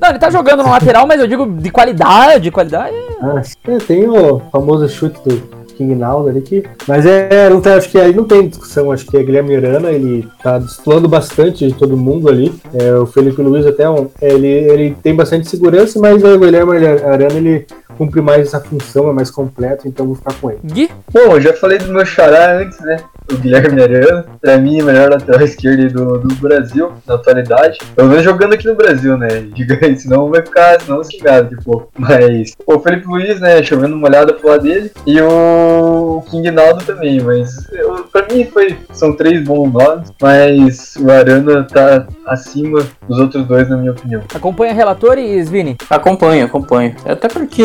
Não, 0.00 0.08
ele 0.10 0.18
tá 0.18 0.30
jogando 0.30 0.62
no 0.62 0.70
lateral, 0.70 1.06
mas 1.06 1.20
eu 1.20 1.26
digo 1.26 1.46
de 1.46 1.70
qualidade, 1.70 2.50
qualidade. 2.50 2.94
Ah, 3.20 3.42
sim, 3.42 3.78
tem 3.86 4.08
o 4.08 4.40
famoso 4.52 4.88
chute 4.88 5.18
do 5.24 5.56
King 5.76 5.94
Naldo 5.94 6.28
ali 6.28 6.40
que. 6.40 6.64
Mas 6.88 7.06
é, 7.06 7.48
não 7.50 7.60
tem, 7.60 7.72
acho 7.72 7.88
que 7.88 7.98
aí 7.98 8.14
não 8.14 8.24
tem 8.24 8.48
discussão, 8.48 8.90
acho 8.90 9.06
que 9.06 9.16
é 9.16 9.22
Guilherme 9.22 9.56
Arana, 9.56 9.90
ele 9.90 10.26
tá 10.42 10.58
desplando 10.58 11.08
bastante 11.08 11.66
de 11.66 11.74
todo 11.74 11.96
mundo 11.96 12.28
ali. 12.28 12.52
É, 12.74 12.94
o 12.94 13.06
Felipe 13.06 13.42
Luiz 13.42 13.66
até 13.66 13.88
um, 13.88 14.08
ele, 14.20 14.48
ele 14.48 14.96
tem 15.02 15.14
bastante 15.14 15.48
segurança, 15.48 15.98
mas 16.00 16.22
o 16.24 16.38
Guilherme 16.38 16.76
Arana 16.76 17.34
ele 17.34 17.66
cumpre 17.96 18.20
mais 18.20 18.48
essa 18.48 18.60
função, 18.60 19.08
é 19.10 19.12
mais 19.12 19.30
completo, 19.30 19.88
então 19.88 20.04
eu 20.04 20.08
vou 20.08 20.16
ficar 20.16 20.34
com 20.34 20.50
ele. 20.50 20.60
Gui? 20.64 20.90
Bom, 21.12 21.32
eu 21.32 21.40
já 21.40 21.52
falei 21.52 21.78
do 21.78 21.92
meu 21.92 22.04
xará 22.04 22.58
antes, 22.58 22.78
né? 22.80 22.96
O 23.32 23.36
Guilherme 23.36 23.82
Arana. 23.82 24.26
Pra 24.40 24.58
mim, 24.58 24.80
o 24.80 24.84
melhor 24.84 25.10
lateral 25.10 25.42
esquerdo 25.44 25.92
do, 25.92 26.18
do 26.18 26.34
Brasil, 26.36 26.92
na 27.06 27.14
atualidade. 27.14 27.78
Pelo 27.94 28.08
menos 28.08 28.24
jogando 28.24 28.54
aqui 28.54 28.66
no 28.66 28.74
Brasil, 28.74 29.16
né? 29.16 29.28
Diga 29.54 29.78
aí, 29.82 29.98
senão 29.98 30.30
vai 30.30 30.42
ficar, 30.42 30.80
senão 30.80 31.02
xingado 31.02 31.56
de 31.56 31.64
pouco. 31.64 31.90
Mas, 31.98 32.52
o 32.66 32.78
Felipe 32.80 33.06
Luiz, 33.06 33.40
né? 33.40 33.62
Chovendo 33.62 33.96
uma 33.96 34.08
olhada 34.08 34.32
pro 34.32 34.48
lado 34.48 34.62
dele. 34.62 34.90
E 35.06 35.20
o 35.20 36.22
King 36.30 36.50
Naldo 36.50 36.84
também, 36.84 37.20
mas 37.20 37.66
eu, 37.72 38.04
pra 38.12 38.26
mim 38.32 38.44
foi, 38.44 38.76
são 38.92 39.16
três 39.16 39.42
bons 39.42 39.72
nomes. 39.72 40.12
Mas 40.20 40.96
o 40.96 41.10
Arana 41.10 41.64
tá 41.64 42.06
acima 42.26 42.86
dos 43.08 43.18
outros 43.18 43.46
dois, 43.46 43.68
na 43.68 43.76
minha 43.76 43.92
opinião. 43.92 44.22
Acompanha 44.34 44.72
relatores, 44.72 45.48
Vini? 45.48 45.76
Acompanho, 45.88 46.46
acompanho. 46.46 46.94
Até 47.04 47.28
porque 47.28 47.62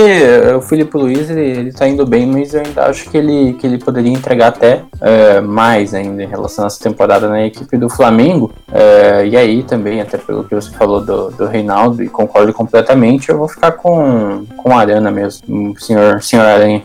o 0.57 0.61
Felipe 0.61 0.97
Luiz 0.97 1.29
ele, 1.29 1.41
ele 1.41 1.71
tá 1.71 1.87
indo 1.87 2.05
bem, 2.05 2.25
mas 2.25 2.53
eu 2.53 2.61
ainda 2.61 2.85
acho 2.85 3.09
que 3.09 3.17
ele, 3.17 3.53
que 3.53 3.67
ele 3.67 3.77
poderia 3.77 4.11
entregar 4.11 4.47
até 4.47 4.83
eh, 5.01 5.41
mais 5.41 5.93
ainda 5.93 6.23
em 6.23 6.27
relação 6.27 6.61
nossa 6.63 6.81
temporada 6.81 7.27
na 7.27 7.45
equipe 7.45 7.77
do 7.77 7.89
Flamengo. 7.89 8.51
É, 8.71 9.25
e 9.25 9.35
aí 9.35 9.63
também, 9.63 10.01
até 10.01 10.17
pelo 10.17 10.43
que 10.43 10.55
você 10.55 10.71
falou 10.71 11.03
do, 11.03 11.31
do 11.31 11.45
Reinaldo, 11.45 12.03
e 12.03 12.07
concordo 12.07 12.53
completamente, 12.53 13.29
eu 13.29 13.37
vou 13.37 13.47
ficar 13.47 13.73
com, 13.73 14.45
com 14.57 14.77
a 14.77 14.81
Arana 14.81 15.11
mesmo, 15.11 15.79
senhor, 15.79 16.21
senhor 16.21 16.45
Aranha. 16.45 16.83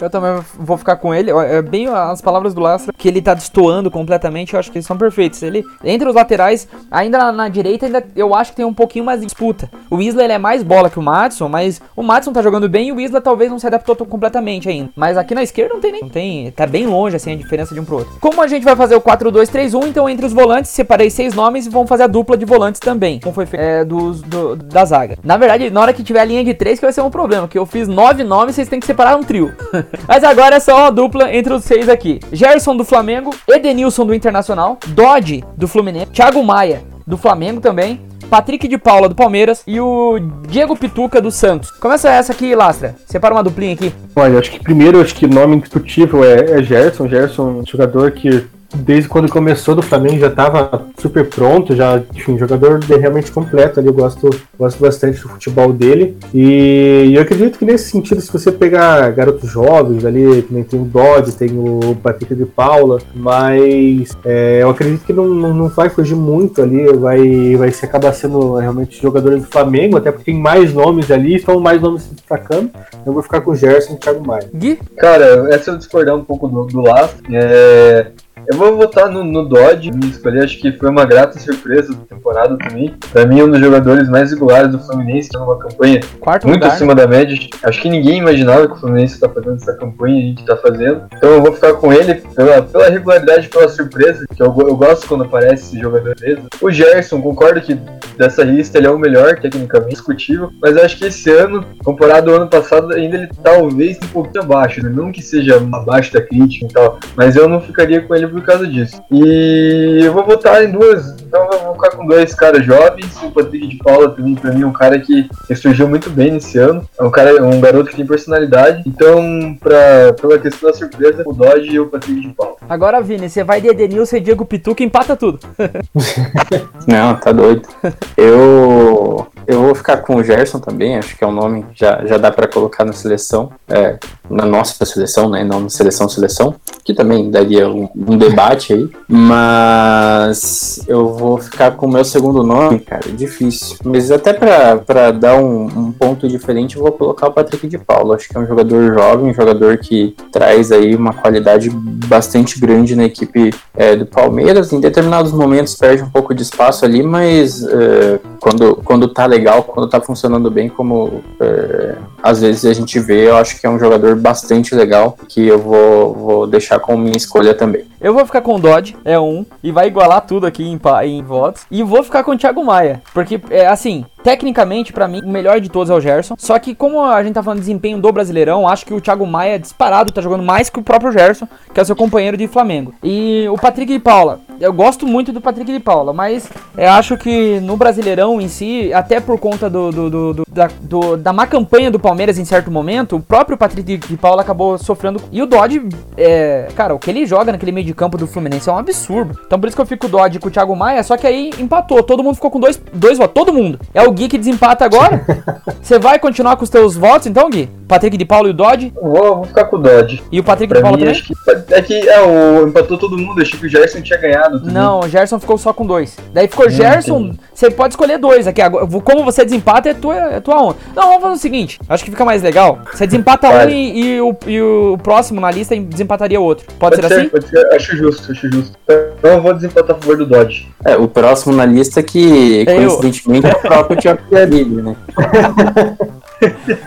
Eu 0.00 0.10
também 0.10 0.42
vou 0.58 0.76
ficar 0.76 0.96
com 0.96 1.14
ele. 1.14 1.30
É 1.30 1.60
bem 1.60 1.88
as 1.88 2.20
palavras 2.20 2.54
do 2.54 2.60
Lastra 2.60 2.92
que 2.96 3.08
ele 3.08 3.20
tá 3.20 3.34
destoando 3.34 3.90
completamente. 3.90 4.54
Eu 4.54 4.60
acho 4.60 4.70
que 4.70 4.78
eles 4.78 4.86
são 4.86 4.96
perfeitos. 4.96 5.42
Ele, 5.42 5.64
entre 5.82 6.08
os 6.08 6.14
laterais, 6.14 6.68
ainda 6.90 7.18
na, 7.18 7.32
na, 7.32 7.48
direita, 7.48 7.86
ainda 7.86 8.04
eu 8.14 8.34
acho 8.34 8.52
que 8.52 8.56
tem 8.56 8.64
um 8.64 8.74
pouquinho 8.74 9.04
mais 9.04 9.20
de 9.20 9.26
disputa. 9.26 9.70
O 9.90 10.00
Isla 10.00 10.24
ele 10.24 10.32
é 10.32 10.38
mais 10.38 10.62
bola 10.62 10.90
que 10.90 10.98
o 10.98 11.02
Madison, 11.02 11.48
mas 11.48 11.80
o 11.96 12.02
Madison 12.02 12.32
tá 12.32 12.42
jogando 12.42 12.68
bem 12.68 12.88
e 12.88 12.92
o 12.92 13.00
Isla 13.00 13.20
talvez 13.20 13.50
não 13.50 13.58
se 13.58 13.66
adaptou 13.66 13.96
completamente 13.96 14.68
ainda. 14.68 14.90
Mas 14.94 15.16
aqui 15.16 15.34
na 15.34 15.42
esquerda 15.42 15.74
não 15.74 15.80
tem 15.80 15.92
nem. 15.92 16.02
Não 16.02 16.08
tem, 16.08 16.50
tá 16.52 16.66
bem 16.66 16.86
longe 16.86 17.16
assim 17.16 17.32
a 17.32 17.36
diferença 17.36 17.74
de 17.74 17.80
um 17.80 17.84
pro 17.84 17.98
outro. 17.98 18.16
Como 18.20 18.40
a 18.40 18.46
gente 18.46 18.64
vai 18.64 18.76
fazer 18.76 18.94
o 18.94 19.00
4-2-3-1, 19.00 19.88
então 19.88 20.08
entre 20.08 20.26
os 20.26 20.32
volantes, 20.32 20.70
separei 20.70 21.10
seis 21.10 21.34
nomes 21.34 21.66
e 21.66 21.70
vamos 21.70 21.88
fazer 21.88 22.04
a 22.04 22.06
dupla 22.06 22.36
de 22.36 22.44
volantes 22.44 22.80
também. 22.80 23.20
Como 23.20 23.34
foi 23.34 23.46
feito 23.46 23.62
é, 23.62 23.84
dos, 23.84 24.22
do, 24.22 24.56
da 24.56 24.84
zaga. 24.84 25.18
Na 25.24 25.36
verdade, 25.36 25.70
na 25.70 25.80
hora 25.80 25.92
que 25.92 26.02
tiver 26.02 26.20
a 26.20 26.24
linha 26.24 26.44
de 26.44 26.54
três, 26.54 26.78
que 26.78 26.84
vai 26.84 26.92
ser 26.92 27.00
um 27.00 27.10
problema, 27.10 27.48
que 27.48 27.58
eu 27.58 27.66
fiz 27.66 27.88
nove 27.88 28.22
nomes, 28.22 28.54
vocês 28.54 28.68
têm 28.68 28.80
que 28.80 28.86
separar 28.86 29.16
um 29.16 29.22
trio. 29.22 29.54
Mas 30.06 30.24
agora 30.24 30.56
é 30.56 30.60
só 30.60 30.76
uma 30.82 30.92
dupla 30.92 31.34
entre 31.34 31.52
os 31.52 31.64
seis 31.64 31.88
aqui. 31.88 32.20
Gerson 32.32 32.76
do 32.76 32.84
Flamengo, 32.84 33.34
Edenilson 33.48 34.06
do 34.06 34.14
Internacional, 34.14 34.78
Dodge 34.88 35.44
do 35.56 35.68
Fluminense, 35.68 36.12
Thiago 36.12 36.42
Maia 36.42 36.82
do 37.06 37.16
Flamengo 37.16 37.60
também, 37.60 38.00
Patrick 38.28 38.68
de 38.68 38.76
Paula 38.76 39.08
do 39.08 39.14
Palmeiras 39.14 39.62
e 39.66 39.80
o 39.80 40.18
Diego 40.48 40.76
Pituca 40.76 41.20
do 41.20 41.30
Santos. 41.30 41.70
Começa 41.70 42.10
essa 42.10 42.32
aqui, 42.32 42.54
Lastra. 42.54 42.94
Separa 43.06 43.34
uma 43.34 43.42
duplinha 43.42 43.72
aqui. 43.72 43.92
Olha, 44.14 44.38
acho 44.38 44.50
que 44.50 44.62
primeiro, 44.62 45.00
acho 45.00 45.14
que 45.14 45.24
o 45.24 45.28
nome 45.28 45.56
indiscutível 45.56 46.22
é, 46.22 46.58
é 46.58 46.62
Gerson. 46.62 47.08
Gerson, 47.08 47.62
jogador 47.66 48.10
que 48.12 48.46
desde 48.74 49.08
quando 49.08 49.30
começou 49.30 49.74
do 49.74 49.82
Flamengo 49.82 50.18
já 50.18 50.28
estava 50.28 50.86
super 50.98 51.28
pronto, 51.28 51.74
já, 51.74 52.02
enfim, 52.14 52.38
jogador 52.38 52.80
realmente 52.80 53.32
completo 53.32 53.80
ali, 53.80 53.88
eu 53.88 53.94
gosto, 53.94 54.28
gosto 54.58 54.80
bastante 54.80 55.20
do 55.20 55.28
futebol 55.28 55.72
dele. 55.72 56.16
E, 56.34 57.12
eu 57.14 57.22
acredito 57.22 57.58
que 57.58 57.64
nesse 57.64 57.90
sentido, 57.90 58.20
se 58.20 58.32
você 58.32 58.52
pegar 58.52 59.10
garotos 59.10 59.50
jovens 59.50 60.04
ali, 60.04 60.42
que 60.42 60.52
nem 60.52 60.64
tem 60.64 60.80
o 60.80 60.84
Dodge, 60.84 61.32
tem 61.32 61.50
o 61.52 61.96
Patrick 62.02 62.34
de 62.34 62.44
Paula, 62.44 62.98
mas 63.14 64.16
é, 64.24 64.62
eu 64.62 64.70
acredito 64.70 65.04
que 65.04 65.12
não, 65.12 65.26
não, 65.26 65.54
não, 65.54 65.68
vai 65.68 65.88
fugir 65.88 66.16
muito 66.16 66.62
ali, 66.62 66.92
vai, 66.92 67.56
vai 67.56 67.70
se 67.70 67.84
acabar 67.84 68.12
sendo 68.12 68.56
realmente 68.56 69.00
jogadores 69.00 69.42
do 69.42 69.48
Flamengo, 69.48 69.96
até 69.96 70.10
porque 70.10 70.32
tem 70.32 70.40
mais 70.40 70.74
nomes 70.74 71.10
ali, 71.10 71.36
estão 71.36 71.60
mais 71.60 71.80
nomes 71.80 72.02
se 72.02 72.14
destacando. 72.14 72.70
Eu 73.06 73.12
vou 73.12 73.22
ficar 73.22 73.40
com 73.40 73.52
o 73.52 73.54
Gerson 73.54 73.92
e 73.92 73.96
o 73.96 73.98
Thiago 73.98 74.26
Maia. 74.26 74.48
Gui? 74.54 74.78
Cara, 74.96 75.48
essa 75.54 75.70
eu 75.70 75.78
discordar 75.78 76.16
um 76.16 76.24
pouco 76.24 76.48
do, 76.48 76.64
do 76.66 76.80
Last. 76.80 77.16
É, 77.32 78.10
eu 78.46 78.56
vou 78.56 78.76
votar 78.76 79.10
no, 79.10 79.24
no 79.24 79.48
Dodge, 79.48 79.90
me 79.90 80.08
escolher, 80.08 80.44
acho 80.44 80.58
que 80.58 80.72
foi 80.72 80.88
uma 80.88 81.04
grata 81.04 81.38
surpresa 81.38 81.94
da 81.94 82.04
temporada 82.04 82.56
também. 82.56 82.94
Pra 83.10 83.26
mim, 83.26 83.42
um 83.42 83.50
dos 83.50 83.60
jogadores 83.60 84.08
mais 84.08 84.30
regulares 84.30 84.70
do 84.70 84.78
Fluminense, 84.78 85.30
tem 85.30 85.40
uma 85.40 85.58
campanha 85.58 86.00
Quarto 86.20 86.46
muito 86.46 86.62
lugar. 86.62 86.74
acima 86.74 86.94
da 86.94 87.06
média. 87.06 87.36
Acho 87.62 87.82
que 87.82 87.88
ninguém 87.88 88.18
imaginava 88.18 88.66
que 88.66 88.74
o 88.74 88.76
Fluminense 88.76 89.18
tá 89.18 89.28
fazendo 89.28 89.56
essa 89.56 89.74
campanha, 89.74 90.18
a 90.18 90.26
gente 90.26 90.44
tá 90.44 90.56
fazendo. 90.56 91.02
Então 91.16 91.30
eu 91.30 91.42
vou 91.42 91.52
ficar 91.52 91.74
com 91.74 91.92
ele 91.92 92.14
pela, 92.14 92.62
pela 92.62 92.88
regularidade, 92.88 93.48
pela 93.48 93.68
surpresa, 93.68 94.24
que 94.34 94.42
eu, 94.42 94.54
eu 94.58 94.76
gosto 94.76 95.06
quando 95.06 95.24
aparece 95.24 95.64
esse 95.64 95.80
jogador 95.80 96.14
mesmo. 96.20 96.48
O 96.60 96.70
Gerson, 96.70 97.20
concordo 97.20 97.60
que 97.60 97.74
dessa 98.16 98.42
lista 98.42 98.78
ele 98.78 98.86
é 98.86 98.90
o 98.90 98.98
melhor, 98.98 99.38
tecnicamente, 99.38 99.90
discutível, 99.90 100.50
mas 100.60 100.76
acho 100.76 100.96
que 100.98 101.06
esse 101.06 101.30
ano, 101.30 101.64
comparado 101.84 102.30
ao 102.30 102.36
ano 102.36 102.48
passado, 102.50 102.92
ainda 102.92 103.16
ele 103.16 103.28
talvez 103.42 103.96
um 104.02 104.08
pouquinho 104.08 104.44
abaixo, 104.44 104.82
né? 104.82 104.90
Não 104.90 105.12
que 105.12 105.22
seja 105.22 105.56
abaixo 105.56 106.12
da 106.12 106.20
crítica 106.20 106.66
e 106.66 106.68
tal, 106.68 106.98
mas 107.16 107.36
eu 107.36 107.48
não 107.48 107.60
ficaria 107.60 108.00
com 108.00 108.14
ele 108.14 108.26
por 108.28 108.42
causa 108.42 108.66
disso. 108.66 109.02
E 109.10 110.00
eu 110.04 110.12
vou 110.12 110.24
votar 110.24 110.64
em 110.64 110.70
duas, 110.70 111.20
então 111.20 111.48
eu 111.52 111.58
vou 111.60 111.74
ficar 111.74 111.90
com 111.90 112.06
dois 112.06 112.34
caras 112.34 112.64
jovens. 112.64 113.16
O 113.22 113.30
Patrick 113.30 113.66
de 113.66 113.76
Paula 113.76 114.10
também, 114.10 114.34
pra 114.34 114.52
mim, 114.52 114.62
é 114.62 114.66
um 114.66 114.72
cara 114.72 114.98
que, 114.98 115.28
que 115.46 115.54
surgiu 115.54 115.88
muito 115.88 116.10
bem 116.10 116.32
nesse 116.32 116.58
ano. 116.58 116.86
É 116.98 117.02
um 117.02 117.10
cara, 117.10 117.44
um 117.44 117.60
garoto 117.60 117.90
que 117.90 117.96
tem 117.96 118.06
personalidade. 118.06 118.82
Então, 118.86 119.56
pra, 119.60 120.12
pela 120.20 120.38
questão 120.38 120.70
da 120.70 120.76
surpresa, 120.76 121.22
o 121.26 121.32
Dodge 121.32 121.70
e 121.70 121.80
o 121.80 121.86
Patrick 121.86 122.20
de 122.20 122.28
Paula. 122.34 122.56
Agora, 122.68 123.00
Vini, 123.00 123.28
você 123.28 123.44
vai 123.44 123.60
de 123.60 123.68
Edenilson 123.68 124.16
e 124.16 124.20
Diego 124.20 124.44
Pituca 124.44 124.82
empata 124.82 125.16
tudo. 125.16 125.40
Não, 126.86 127.14
tá 127.16 127.32
doido. 127.32 127.68
Eu 128.16 129.26
eu 129.48 129.62
vou 129.62 129.74
ficar 129.74 129.96
com 129.98 130.16
o 130.16 130.22
Gerson 130.22 130.58
também, 130.58 130.98
acho 130.98 131.16
que 131.16 131.24
é 131.24 131.26
um 131.26 131.32
nome 131.32 131.64
já 131.74 132.04
já 132.04 132.18
dá 132.18 132.30
para 132.30 132.46
colocar 132.46 132.84
na 132.84 132.92
seleção, 132.92 133.50
é, 133.66 133.98
na 134.28 134.44
nossa 134.44 134.84
seleção, 134.84 135.30
né, 135.30 135.42
não 135.42 135.60
na 135.60 135.70
seleção 135.70 136.06
seleção, 136.06 136.54
que 136.84 136.92
também 136.92 137.30
daria 137.30 137.66
um, 137.66 137.88
um, 137.96 138.17
debate 138.18 138.72
aí, 138.72 138.90
mas 139.06 140.84
eu 140.86 141.14
vou 141.14 141.38
ficar 141.38 141.72
com 141.72 141.86
o 141.86 141.92
meu 141.92 142.04
segundo 142.04 142.42
nome, 142.42 142.80
cara, 142.80 143.10
difícil, 143.10 143.76
mas 143.84 144.10
até 144.10 144.32
para 144.32 145.10
dar 145.12 145.36
um, 145.36 145.64
um, 145.64 145.92
ponto 145.92 146.28
diferente, 146.28 146.76
eu 146.76 146.82
vou 146.82 146.92
colocar 146.92 147.28
o 147.28 147.32
Patrick 147.32 147.66
de 147.66 147.78
Paulo, 147.78 148.12
acho 148.12 148.28
que 148.28 148.36
é 148.36 148.40
um 148.40 148.46
jogador 148.46 148.92
jovem, 148.94 149.30
um 149.30 149.34
jogador 149.34 149.78
que 149.78 150.14
traz 150.32 150.72
aí 150.72 150.94
uma 150.94 151.12
qualidade 151.12 151.70
bastante 151.70 152.58
grande 152.60 152.96
na 152.96 153.04
equipe 153.04 153.54
é, 153.74 153.96
do 153.96 154.06
Palmeiras, 154.06 154.72
em 154.72 154.80
determinados 154.80 155.32
momentos 155.32 155.74
perde 155.74 156.02
um 156.02 156.10
pouco 156.10 156.34
de 156.34 156.42
espaço 156.42 156.84
ali, 156.84 157.02
mas 157.02 157.62
é, 157.64 158.18
quando, 158.40 158.76
quando 158.76 159.08
tá 159.08 159.26
legal, 159.26 159.62
quando 159.62 159.88
tá 159.88 160.00
funcionando 160.00 160.50
bem, 160.50 160.68
como 160.68 161.22
é, 161.40 161.96
às 162.28 162.40
vezes 162.42 162.64
a 162.66 162.74
gente 162.74 163.00
vê, 163.00 163.28
eu 163.28 163.36
acho 163.36 163.58
que 163.58 163.66
é 163.66 163.70
um 163.70 163.78
jogador 163.78 164.14
bastante 164.16 164.74
legal, 164.74 165.16
que 165.28 165.46
eu 165.46 165.58
vou, 165.58 166.14
vou 166.14 166.46
deixar 166.46 166.78
com 166.78 166.96
minha 166.96 167.16
escolha 167.16 167.54
também. 167.54 167.86
Eu 168.00 168.12
vou 168.12 168.26
ficar 168.26 168.42
com 168.42 168.56
o 168.56 168.58
Dodge, 168.58 168.94
é 169.02 169.18
um, 169.18 169.46
e 169.62 169.72
vai 169.72 169.86
igualar 169.86 170.20
tudo 170.26 170.46
aqui 170.46 170.62
em, 170.62 170.78
em 171.04 171.22
votos. 171.22 171.62
E 171.70 171.82
vou 171.82 172.02
ficar 172.02 172.22
com 172.22 172.32
o 172.32 172.36
Thiago 172.36 172.62
Maia, 172.62 173.02
porque, 173.14 173.40
é 173.50 173.66
assim, 173.66 174.04
tecnicamente, 174.28 174.92
para 174.92 175.08
mim, 175.08 175.22
o 175.24 175.28
melhor 175.30 175.58
de 175.58 175.70
todos 175.70 175.88
é 175.88 175.94
o 175.94 176.00
Gerson. 176.02 176.34
Só 176.36 176.58
que, 176.58 176.74
como 176.74 177.02
a 177.02 177.22
gente 177.22 177.32
tá 177.32 177.42
falando 177.42 177.60
de 177.60 177.64
desempenho 177.64 177.98
do 177.98 178.12
Brasileirão, 178.12 178.68
acho 178.68 178.84
que 178.84 178.92
o 178.92 179.00
Thiago 179.00 179.26
Maia, 179.26 179.58
disparado, 179.58 180.12
tá 180.12 180.20
jogando 180.20 180.42
mais 180.42 180.68
que 180.68 180.78
o 180.78 180.82
próprio 180.82 181.10
Gerson, 181.10 181.48
que 181.72 181.80
é 181.80 181.84
seu 181.84 181.96
companheiro 181.96 182.36
de 182.36 182.46
Flamengo. 182.46 182.92
E 183.02 183.48
o 183.48 183.56
Patrick 183.56 183.90
de 183.90 183.98
Paula, 183.98 184.40
eu 184.60 184.70
gosto 184.70 185.06
muito 185.06 185.32
do 185.32 185.40
Patrick 185.40 185.72
de 185.72 185.80
Paula, 185.80 186.12
mas 186.12 186.46
eu 186.76 186.90
acho 186.90 187.16
que 187.16 187.58
no 187.60 187.74
Brasileirão 187.74 188.38
em 188.38 188.48
si, 188.48 188.92
até 188.92 189.18
por 189.18 189.38
conta 189.38 189.70
do, 189.70 189.90
do, 189.90 190.10
do, 190.10 190.34
do 190.34 190.44
da, 190.46 190.68
do, 190.80 191.16
da 191.16 191.32
má 191.32 191.46
campanha 191.46 191.90
do 191.90 191.98
Palmeiras 191.98 192.38
em 192.38 192.44
certo 192.44 192.70
momento, 192.70 193.16
o 193.16 193.20
próprio 193.20 193.56
Patrick 193.56 193.96
de 193.96 194.16
Paula 194.16 194.42
acabou 194.42 194.76
sofrendo. 194.76 195.22
E 195.30 195.40
o 195.40 195.46
Dodge, 195.46 195.88
é, 196.16 196.68
cara, 196.74 196.94
o 196.94 196.98
que 196.98 197.08
ele 197.08 197.24
joga 197.24 197.52
naquele 197.52 197.72
meio 197.72 197.86
de 197.86 197.94
campo 197.94 198.18
do 198.18 198.26
Fluminense 198.26 198.68
é 198.68 198.72
um 198.72 198.78
absurdo. 198.78 199.38
Então 199.46 199.58
por 199.58 199.68
isso 199.68 199.76
que 199.76 199.80
eu 199.80 199.86
fico 199.86 200.06
o 200.06 200.08
Dodge 200.08 200.38
com 200.38 200.48
o 200.48 200.50
Thiago 200.50 200.74
Maia, 200.74 201.02
só 201.02 201.16
que 201.16 201.26
aí 201.26 201.50
empatou. 201.58 202.02
Todo 202.02 202.22
mundo 202.22 202.34
ficou 202.34 202.50
com 202.50 202.58
dois, 202.60 202.80
dois 202.92 203.16
votos. 203.16 203.34
Todo 203.34 203.54
mundo. 203.54 203.78
É 203.94 204.02
o 204.02 204.10
Gui 204.18 204.28
que 204.28 204.36
desempata 204.36 204.84
agora. 204.84 205.24
Você 205.80 205.98
vai 205.98 206.18
continuar 206.18 206.56
com 206.56 206.64
os 206.64 206.70
teus 206.70 206.96
votos, 206.96 207.28
então, 207.28 207.48
Gui? 207.48 207.70
Patrick 207.86 208.16
de 208.16 208.24
Paulo 208.24 208.48
e 208.48 208.50
o 208.50 208.54
Dodge? 208.54 208.92
Vou, 209.00 209.36
vou 209.36 209.44
ficar 209.44 209.64
com 209.64 209.76
o 209.76 209.78
Dodge. 209.78 210.22
E 210.30 210.38
o 210.38 210.44
Patrick 210.44 210.68
pra 210.68 210.78
de 210.78 210.82
Paulo 210.82 210.98
também? 210.98 211.12
Acho 211.12 211.24
que, 211.24 211.34
é 211.70 211.82
que 211.82 212.08
é, 212.08 212.20
o, 212.20 212.68
empatou 212.68 212.98
todo 212.98 213.16
mundo, 213.16 213.40
achei 213.40 213.58
que 213.58 213.64
o 213.64 213.68
Gerson 213.68 214.02
tinha 214.02 214.18
ganhado. 214.18 214.58
Também. 214.58 214.74
Não, 214.74 215.00
o 215.00 215.08
Gerson 215.08 215.38
ficou 215.38 215.56
só 215.56 215.72
com 215.72 215.86
dois. 215.86 216.16
Daí 216.34 216.46
ficou 216.48 216.66
hum, 216.66 216.70
Gerson, 216.70 217.34
você 217.54 217.70
pode 217.70 217.94
escolher 217.94 218.18
dois 218.18 218.46
aqui. 218.46 218.60
Como 219.02 219.24
você 219.24 219.44
desempata, 219.44 219.88
é 219.88 219.94
tua, 219.94 220.16
é 220.16 220.40
tua 220.40 220.60
onda. 220.60 220.76
Não, 220.94 221.04
vamos 221.04 221.22
fazer 221.22 221.34
o 221.34 221.38
seguinte, 221.38 221.80
acho 221.88 222.04
que 222.04 222.10
fica 222.10 222.24
mais 222.24 222.42
legal. 222.42 222.80
Você 222.92 223.06
desempata 223.06 223.48
um 223.48 223.70
e, 223.70 224.00
e, 224.00 224.20
o, 224.20 224.36
e 224.46 224.60
o 224.60 224.98
próximo 225.02 225.40
na 225.40 225.50
lista 225.50 225.74
desempataria 225.74 226.40
o 226.40 226.44
outro. 226.44 226.66
Pode, 226.78 226.96
pode 226.96 227.08
ser, 227.08 227.14
ser, 227.14 227.20
assim? 227.20 227.28
Pode 227.30 227.48
ser, 227.48 227.74
acho 227.74 227.96
justo, 227.96 228.32
acho 228.32 228.50
justo. 228.50 228.78
Então 229.18 229.32
eu 229.32 229.42
vou 229.42 229.54
desempatar 229.54 229.96
a 229.96 229.98
favor 229.98 230.16
do 230.16 230.26
Dodge. 230.26 230.68
É, 230.84 230.96
o 230.96 231.08
próximo 231.08 231.54
na 231.54 231.64
lista 231.64 232.02
que, 232.02 232.66
é 232.68 232.74
coincidentemente, 232.74 233.46
é 233.46 233.50
o 233.50 233.60
próprio 233.60 233.97
Thiago 234.00 234.22
Piadilho, 234.28 234.82
né? 234.82 234.96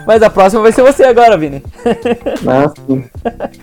Mas 0.06 0.22
a 0.22 0.30
próxima 0.30 0.62
vai 0.62 0.72
ser 0.72 0.82
você 0.82 1.04
agora, 1.04 1.36
Vini. 1.36 1.62
Nossa. 2.42 2.74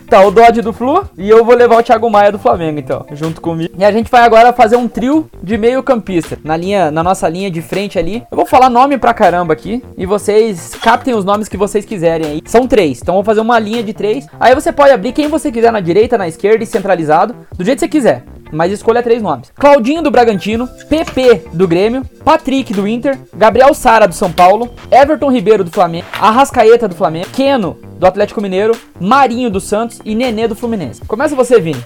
tá, 0.08 0.22
o 0.22 0.32
Dodge 0.32 0.62
do 0.62 0.72
Flu 0.72 1.10
e 1.18 1.30
eu 1.30 1.44
vou 1.44 1.56
levar 1.56 1.80
o 1.80 1.84
Thiago 1.84 2.10
Maia 2.10 2.32
do 2.32 2.40
Flamengo, 2.40 2.80
então, 2.80 3.06
junto 3.14 3.42
comigo. 3.42 3.74
E 3.78 3.84
a 3.84 3.92
gente 3.92 4.10
vai 4.10 4.22
agora 4.22 4.54
fazer 4.54 4.76
um 4.76 4.88
trio 4.88 5.30
de 5.42 5.58
meio 5.58 5.82
campista. 5.82 6.38
Na 6.44 6.56
linha, 6.56 6.92
na 6.92 7.04
nossa 7.04 7.28
linha 7.28 7.50
de 7.50 7.62
frente 7.62 7.98
ali. 7.98 8.24
Eu 8.32 8.36
vou 8.36 8.46
falar 8.46 8.70
nome 8.70 8.98
pra 8.98 9.14
caramba 9.14 9.54
aqui. 9.54 9.84
E 9.98 10.06
vocês 10.06 10.76
captem 10.82 11.14
os 11.14 11.26
nomes 11.26 11.48
que 11.48 11.58
vocês 11.58 11.86
quiserem 11.86 12.28
aí. 12.28 12.42
São 12.46 12.68
três. 12.68 13.02
Então 13.02 13.16
vou 13.16 13.24
fazer 13.24 13.42
uma 13.42 13.58
linha 13.58 13.84
de 13.84 13.94
três. 13.94 14.28
Aí 14.40 14.54
você 14.54 14.72
pode 14.72 14.92
abrir 14.92 15.12
quem 15.12 15.28
você 15.28 15.52
quiser 15.52 15.72
na 15.72 15.80
direita, 15.80 16.18
na 16.18 16.28
esquerda 16.28 16.64
e 16.64 16.68
centralizado. 16.68 17.36
Do 17.58 17.66
jeito 17.66 17.80
que 17.80 17.86
você 17.86 17.88
quiser 17.88 18.24
mas 18.52 18.72
escolha 18.72 19.04
três 19.04 19.22
nomes: 19.22 19.52
Claudinho 19.56 20.02
do 20.02 20.12
Bragantino, 20.12 20.68
PP 20.68 21.50
do 21.54 21.68
Grêmio, 21.68 22.04
Patrick 22.24 22.74
do 22.74 22.88
Inter, 22.88 23.18
Gabriel 23.36 23.74
Sara 23.74 24.08
do 24.08 24.14
São 24.14 24.32
Paulo, 24.32 24.70
Everton 24.92 25.32
Ribeiro 25.32 25.64
do 25.64 25.72
Flamengo, 25.72 26.08
Arrascaeta 26.14 26.88
do 26.88 26.96
Flamengo, 26.96 27.28
Keno 27.34 27.78
do 27.98 28.06
Atlético 28.06 28.42
Mineiro, 28.42 28.78
Marinho 29.00 29.50
do 29.50 29.60
Santos 29.60 30.00
e 30.06 30.16
Nenê 30.16 30.48
do 30.48 30.56
Fluminense. 30.56 31.02
Começa 31.06 31.36
você, 31.36 31.60
Vini. 31.60 31.84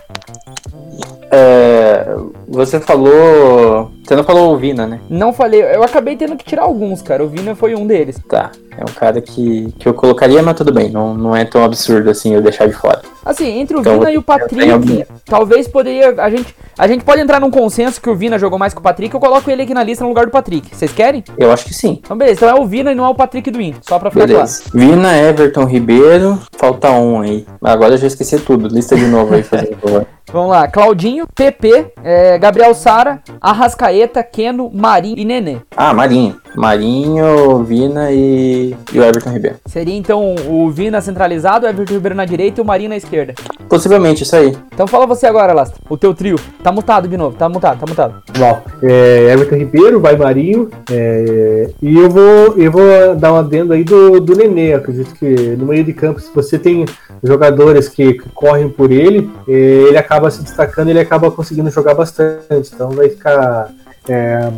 É, 1.36 2.16
você 2.48 2.80
falou. 2.80 3.92
Você 4.04 4.16
não 4.16 4.24
falou 4.24 4.54
o 4.54 4.58
Vina, 4.58 4.86
né? 4.86 5.00
Não 5.10 5.34
falei. 5.34 5.64
Eu 5.64 5.84
acabei 5.84 6.16
tendo 6.16 6.36
que 6.36 6.46
tirar 6.46 6.64
alguns, 6.64 7.02
cara. 7.02 7.24
O 7.24 7.28
Vina 7.28 7.56
foi 7.56 7.74
um 7.74 7.88
deles. 7.88 8.20
Tá. 8.30 8.52
É 8.78 8.82
um 8.82 8.94
cara 8.94 9.20
que, 9.22 9.74
que 9.80 9.88
eu 9.88 9.94
colocaria, 9.94 10.42
mas 10.44 10.56
tudo 10.56 10.72
bem. 10.72 10.90
Não, 10.90 11.16
não 11.16 11.36
é 11.36 11.46
tão 11.46 11.64
absurdo 11.64 12.10
assim 12.10 12.36
eu 12.36 12.42
deixar 12.42 12.68
de 12.68 12.74
fora. 12.74 13.02
Assim, 13.26 13.60
entre 13.60 13.78
o 13.78 13.80
então, 13.80 13.94
Vina 13.94 14.12
e 14.12 14.18
o 14.18 14.22
Patrick, 14.22 15.06
talvez 15.26 15.68
poderia. 15.68 16.14
A 16.22 16.30
gente. 16.30 16.56
A 16.78 16.88
gente 16.88 17.04
pode 17.04 17.22
entrar 17.22 17.40
num 17.40 17.52
consenso 17.52 18.02
que 18.02 18.10
o 18.10 18.16
Vina 18.16 18.38
jogou 18.38 18.60
mais 18.60 18.74
que 18.74 18.80
o 18.80 18.84
Patrick, 18.84 19.14
eu 19.14 19.20
coloco 19.20 19.50
ele 19.50 19.62
aqui 19.62 19.74
na 19.74 19.84
lista 19.84 20.04
no 20.04 20.10
lugar 20.10 20.26
do 20.26 20.32
Patrick. 20.32 20.76
Vocês 20.76 20.92
querem? 20.92 21.24
Eu 21.38 21.52
acho 21.52 21.66
que 21.66 21.74
sim. 21.74 22.00
Então 22.04 22.18
beleza, 22.18 22.46
então 22.46 22.58
é 22.58 22.60
o 22.60 22.66
Vina 22.66 22.92
e 22.92 22.96
não 22.96 23.06
é 23.06 23.10
o 23.10 23.16
Patrick 23.16 23.50
do 23.52 23.62
Inter, 23.62 23.82
só 23.84 24.00
pra 24.00 24.10
ficar 24.10 24.28
Beleza. 24.28 24.64
Vina, 24.74 25.16
Everton, 25.16 25.66
Ribeiro, 25.66 26.40
falta 26.58 26.90
um 26.92 27.22
aí. 27.22 27.46
Agora 27.62 27.94
eu 27.94 27.98
já 27.98 28.08
esqueci 28.08 28.40
tudo. 28.40 28.68
Lista 28.68 28.96
de 28.96 29.06
novo 29.06 29.36
aí, 29.36 29.44
fazendo 29.44 29.78
favor. 29.78 30.08
Vamos 30.32 30.50
lá, 30.50 30.68
Claudinho, 30.68 31.28
PP, 31.28 31.94
é, 32.04 32.38
Gabriel 32.40 32.74
Sara, 32.74 33.22
Arrascaeta, 33.40 34.24
Keno, 34.24 34.72
Marinho 34.74 35.20
e 35.20 35.26
Nenê. 35.26 35.58
Ah, 35.76 35.94
Marinho. 35.94 36.42
Marinho, 36.56 37.64
Vina 37.64 38.12
e, 38.12 38.76
e 38.92 39.00
o 39.00 39.04
Everton 39.04 39.32
Ribeiro. 39.32 39.58
Seria 39.66 39.96
então 39.96 40.36
o 40.48 40.70
Vina 40.70 41.02
centralizado, 41.02 41.66
o 41.66 41.70
Everton 41.70 41.94
Ribeiro 41.94 42.16
na 42.16 42.26
direita 42.26 42.62
e 42.62 42.64
o 42.64 42.66
Marinho 42.66 42.90
na 42.90 42.98
esquerda. 42.98 43.34
Possivelmente, 43.68 44.24
isso 44.24 44.36
aí. 44.36 44.56
Então 44.74 44.88
fala 44.88 45.06
você 45.06 45.26
agora, 45.26 45.54
Lastra, 45.54 45.80
o 45.90 45.98
teu 45.98 46.14
trio. 46.14 46.40
Tá 46.64 46.72
mutado 46.72 47.08
de 47.08 47.18
novo, 47.18 47.36
tá 47.36 47.50
mutado, 47.50 47.80
tá 47.80 47.86
mutado. 47.88 48.24
Bom, 48.38 48.62
é, 48.84 49.30
Everton 49.32 49.56
Ribeiro, 49.56 50.00
vai 50.00 50.16
Marinho, 50.16 50.70
é, 50.92 51.70
e 51.82 51.98
eu 51.98 52.10
vou, 52.10 52.58
eu 52.58 52.72
vou 52.72 53.16
dar 53.16 53.34
um 53.34 53.38
adendo 53.38 53.74
aí 53.74 53.84
do, 53.84 54.20
do 54.20 54.36
Nenê. 54.36 54.74
Acredito 54.74 55.14
que 55.16 55.26
no 55.58 55.66
meio 55.66 55.84
de 55.84 55.94
campo, 55.94 56.20
se 56.20 56.30
você 56.34 56.58
tem 56.58 56.86
jogadores 57.24 57.90
que, 57.90 58.14
que 58.14 58.30
correm 58.30 58.70
por 58.70 58.92
ele, 58.92 59.30
é, 59.48 59.52
ele 59.52 59.98
acaba 59.98 60.13
se 60.32 60.42
destacando, 60.44 60.90
ele 60.90 61.00
acaba 61.00 61.32
conseguindo 61.32 61.70
jogar 61.70 61.94
bastante. 61.94 62.72
Então 62.74 62.90
vai 62.92 63.10
ficar 63.10 63.70
é, 64.08 64.52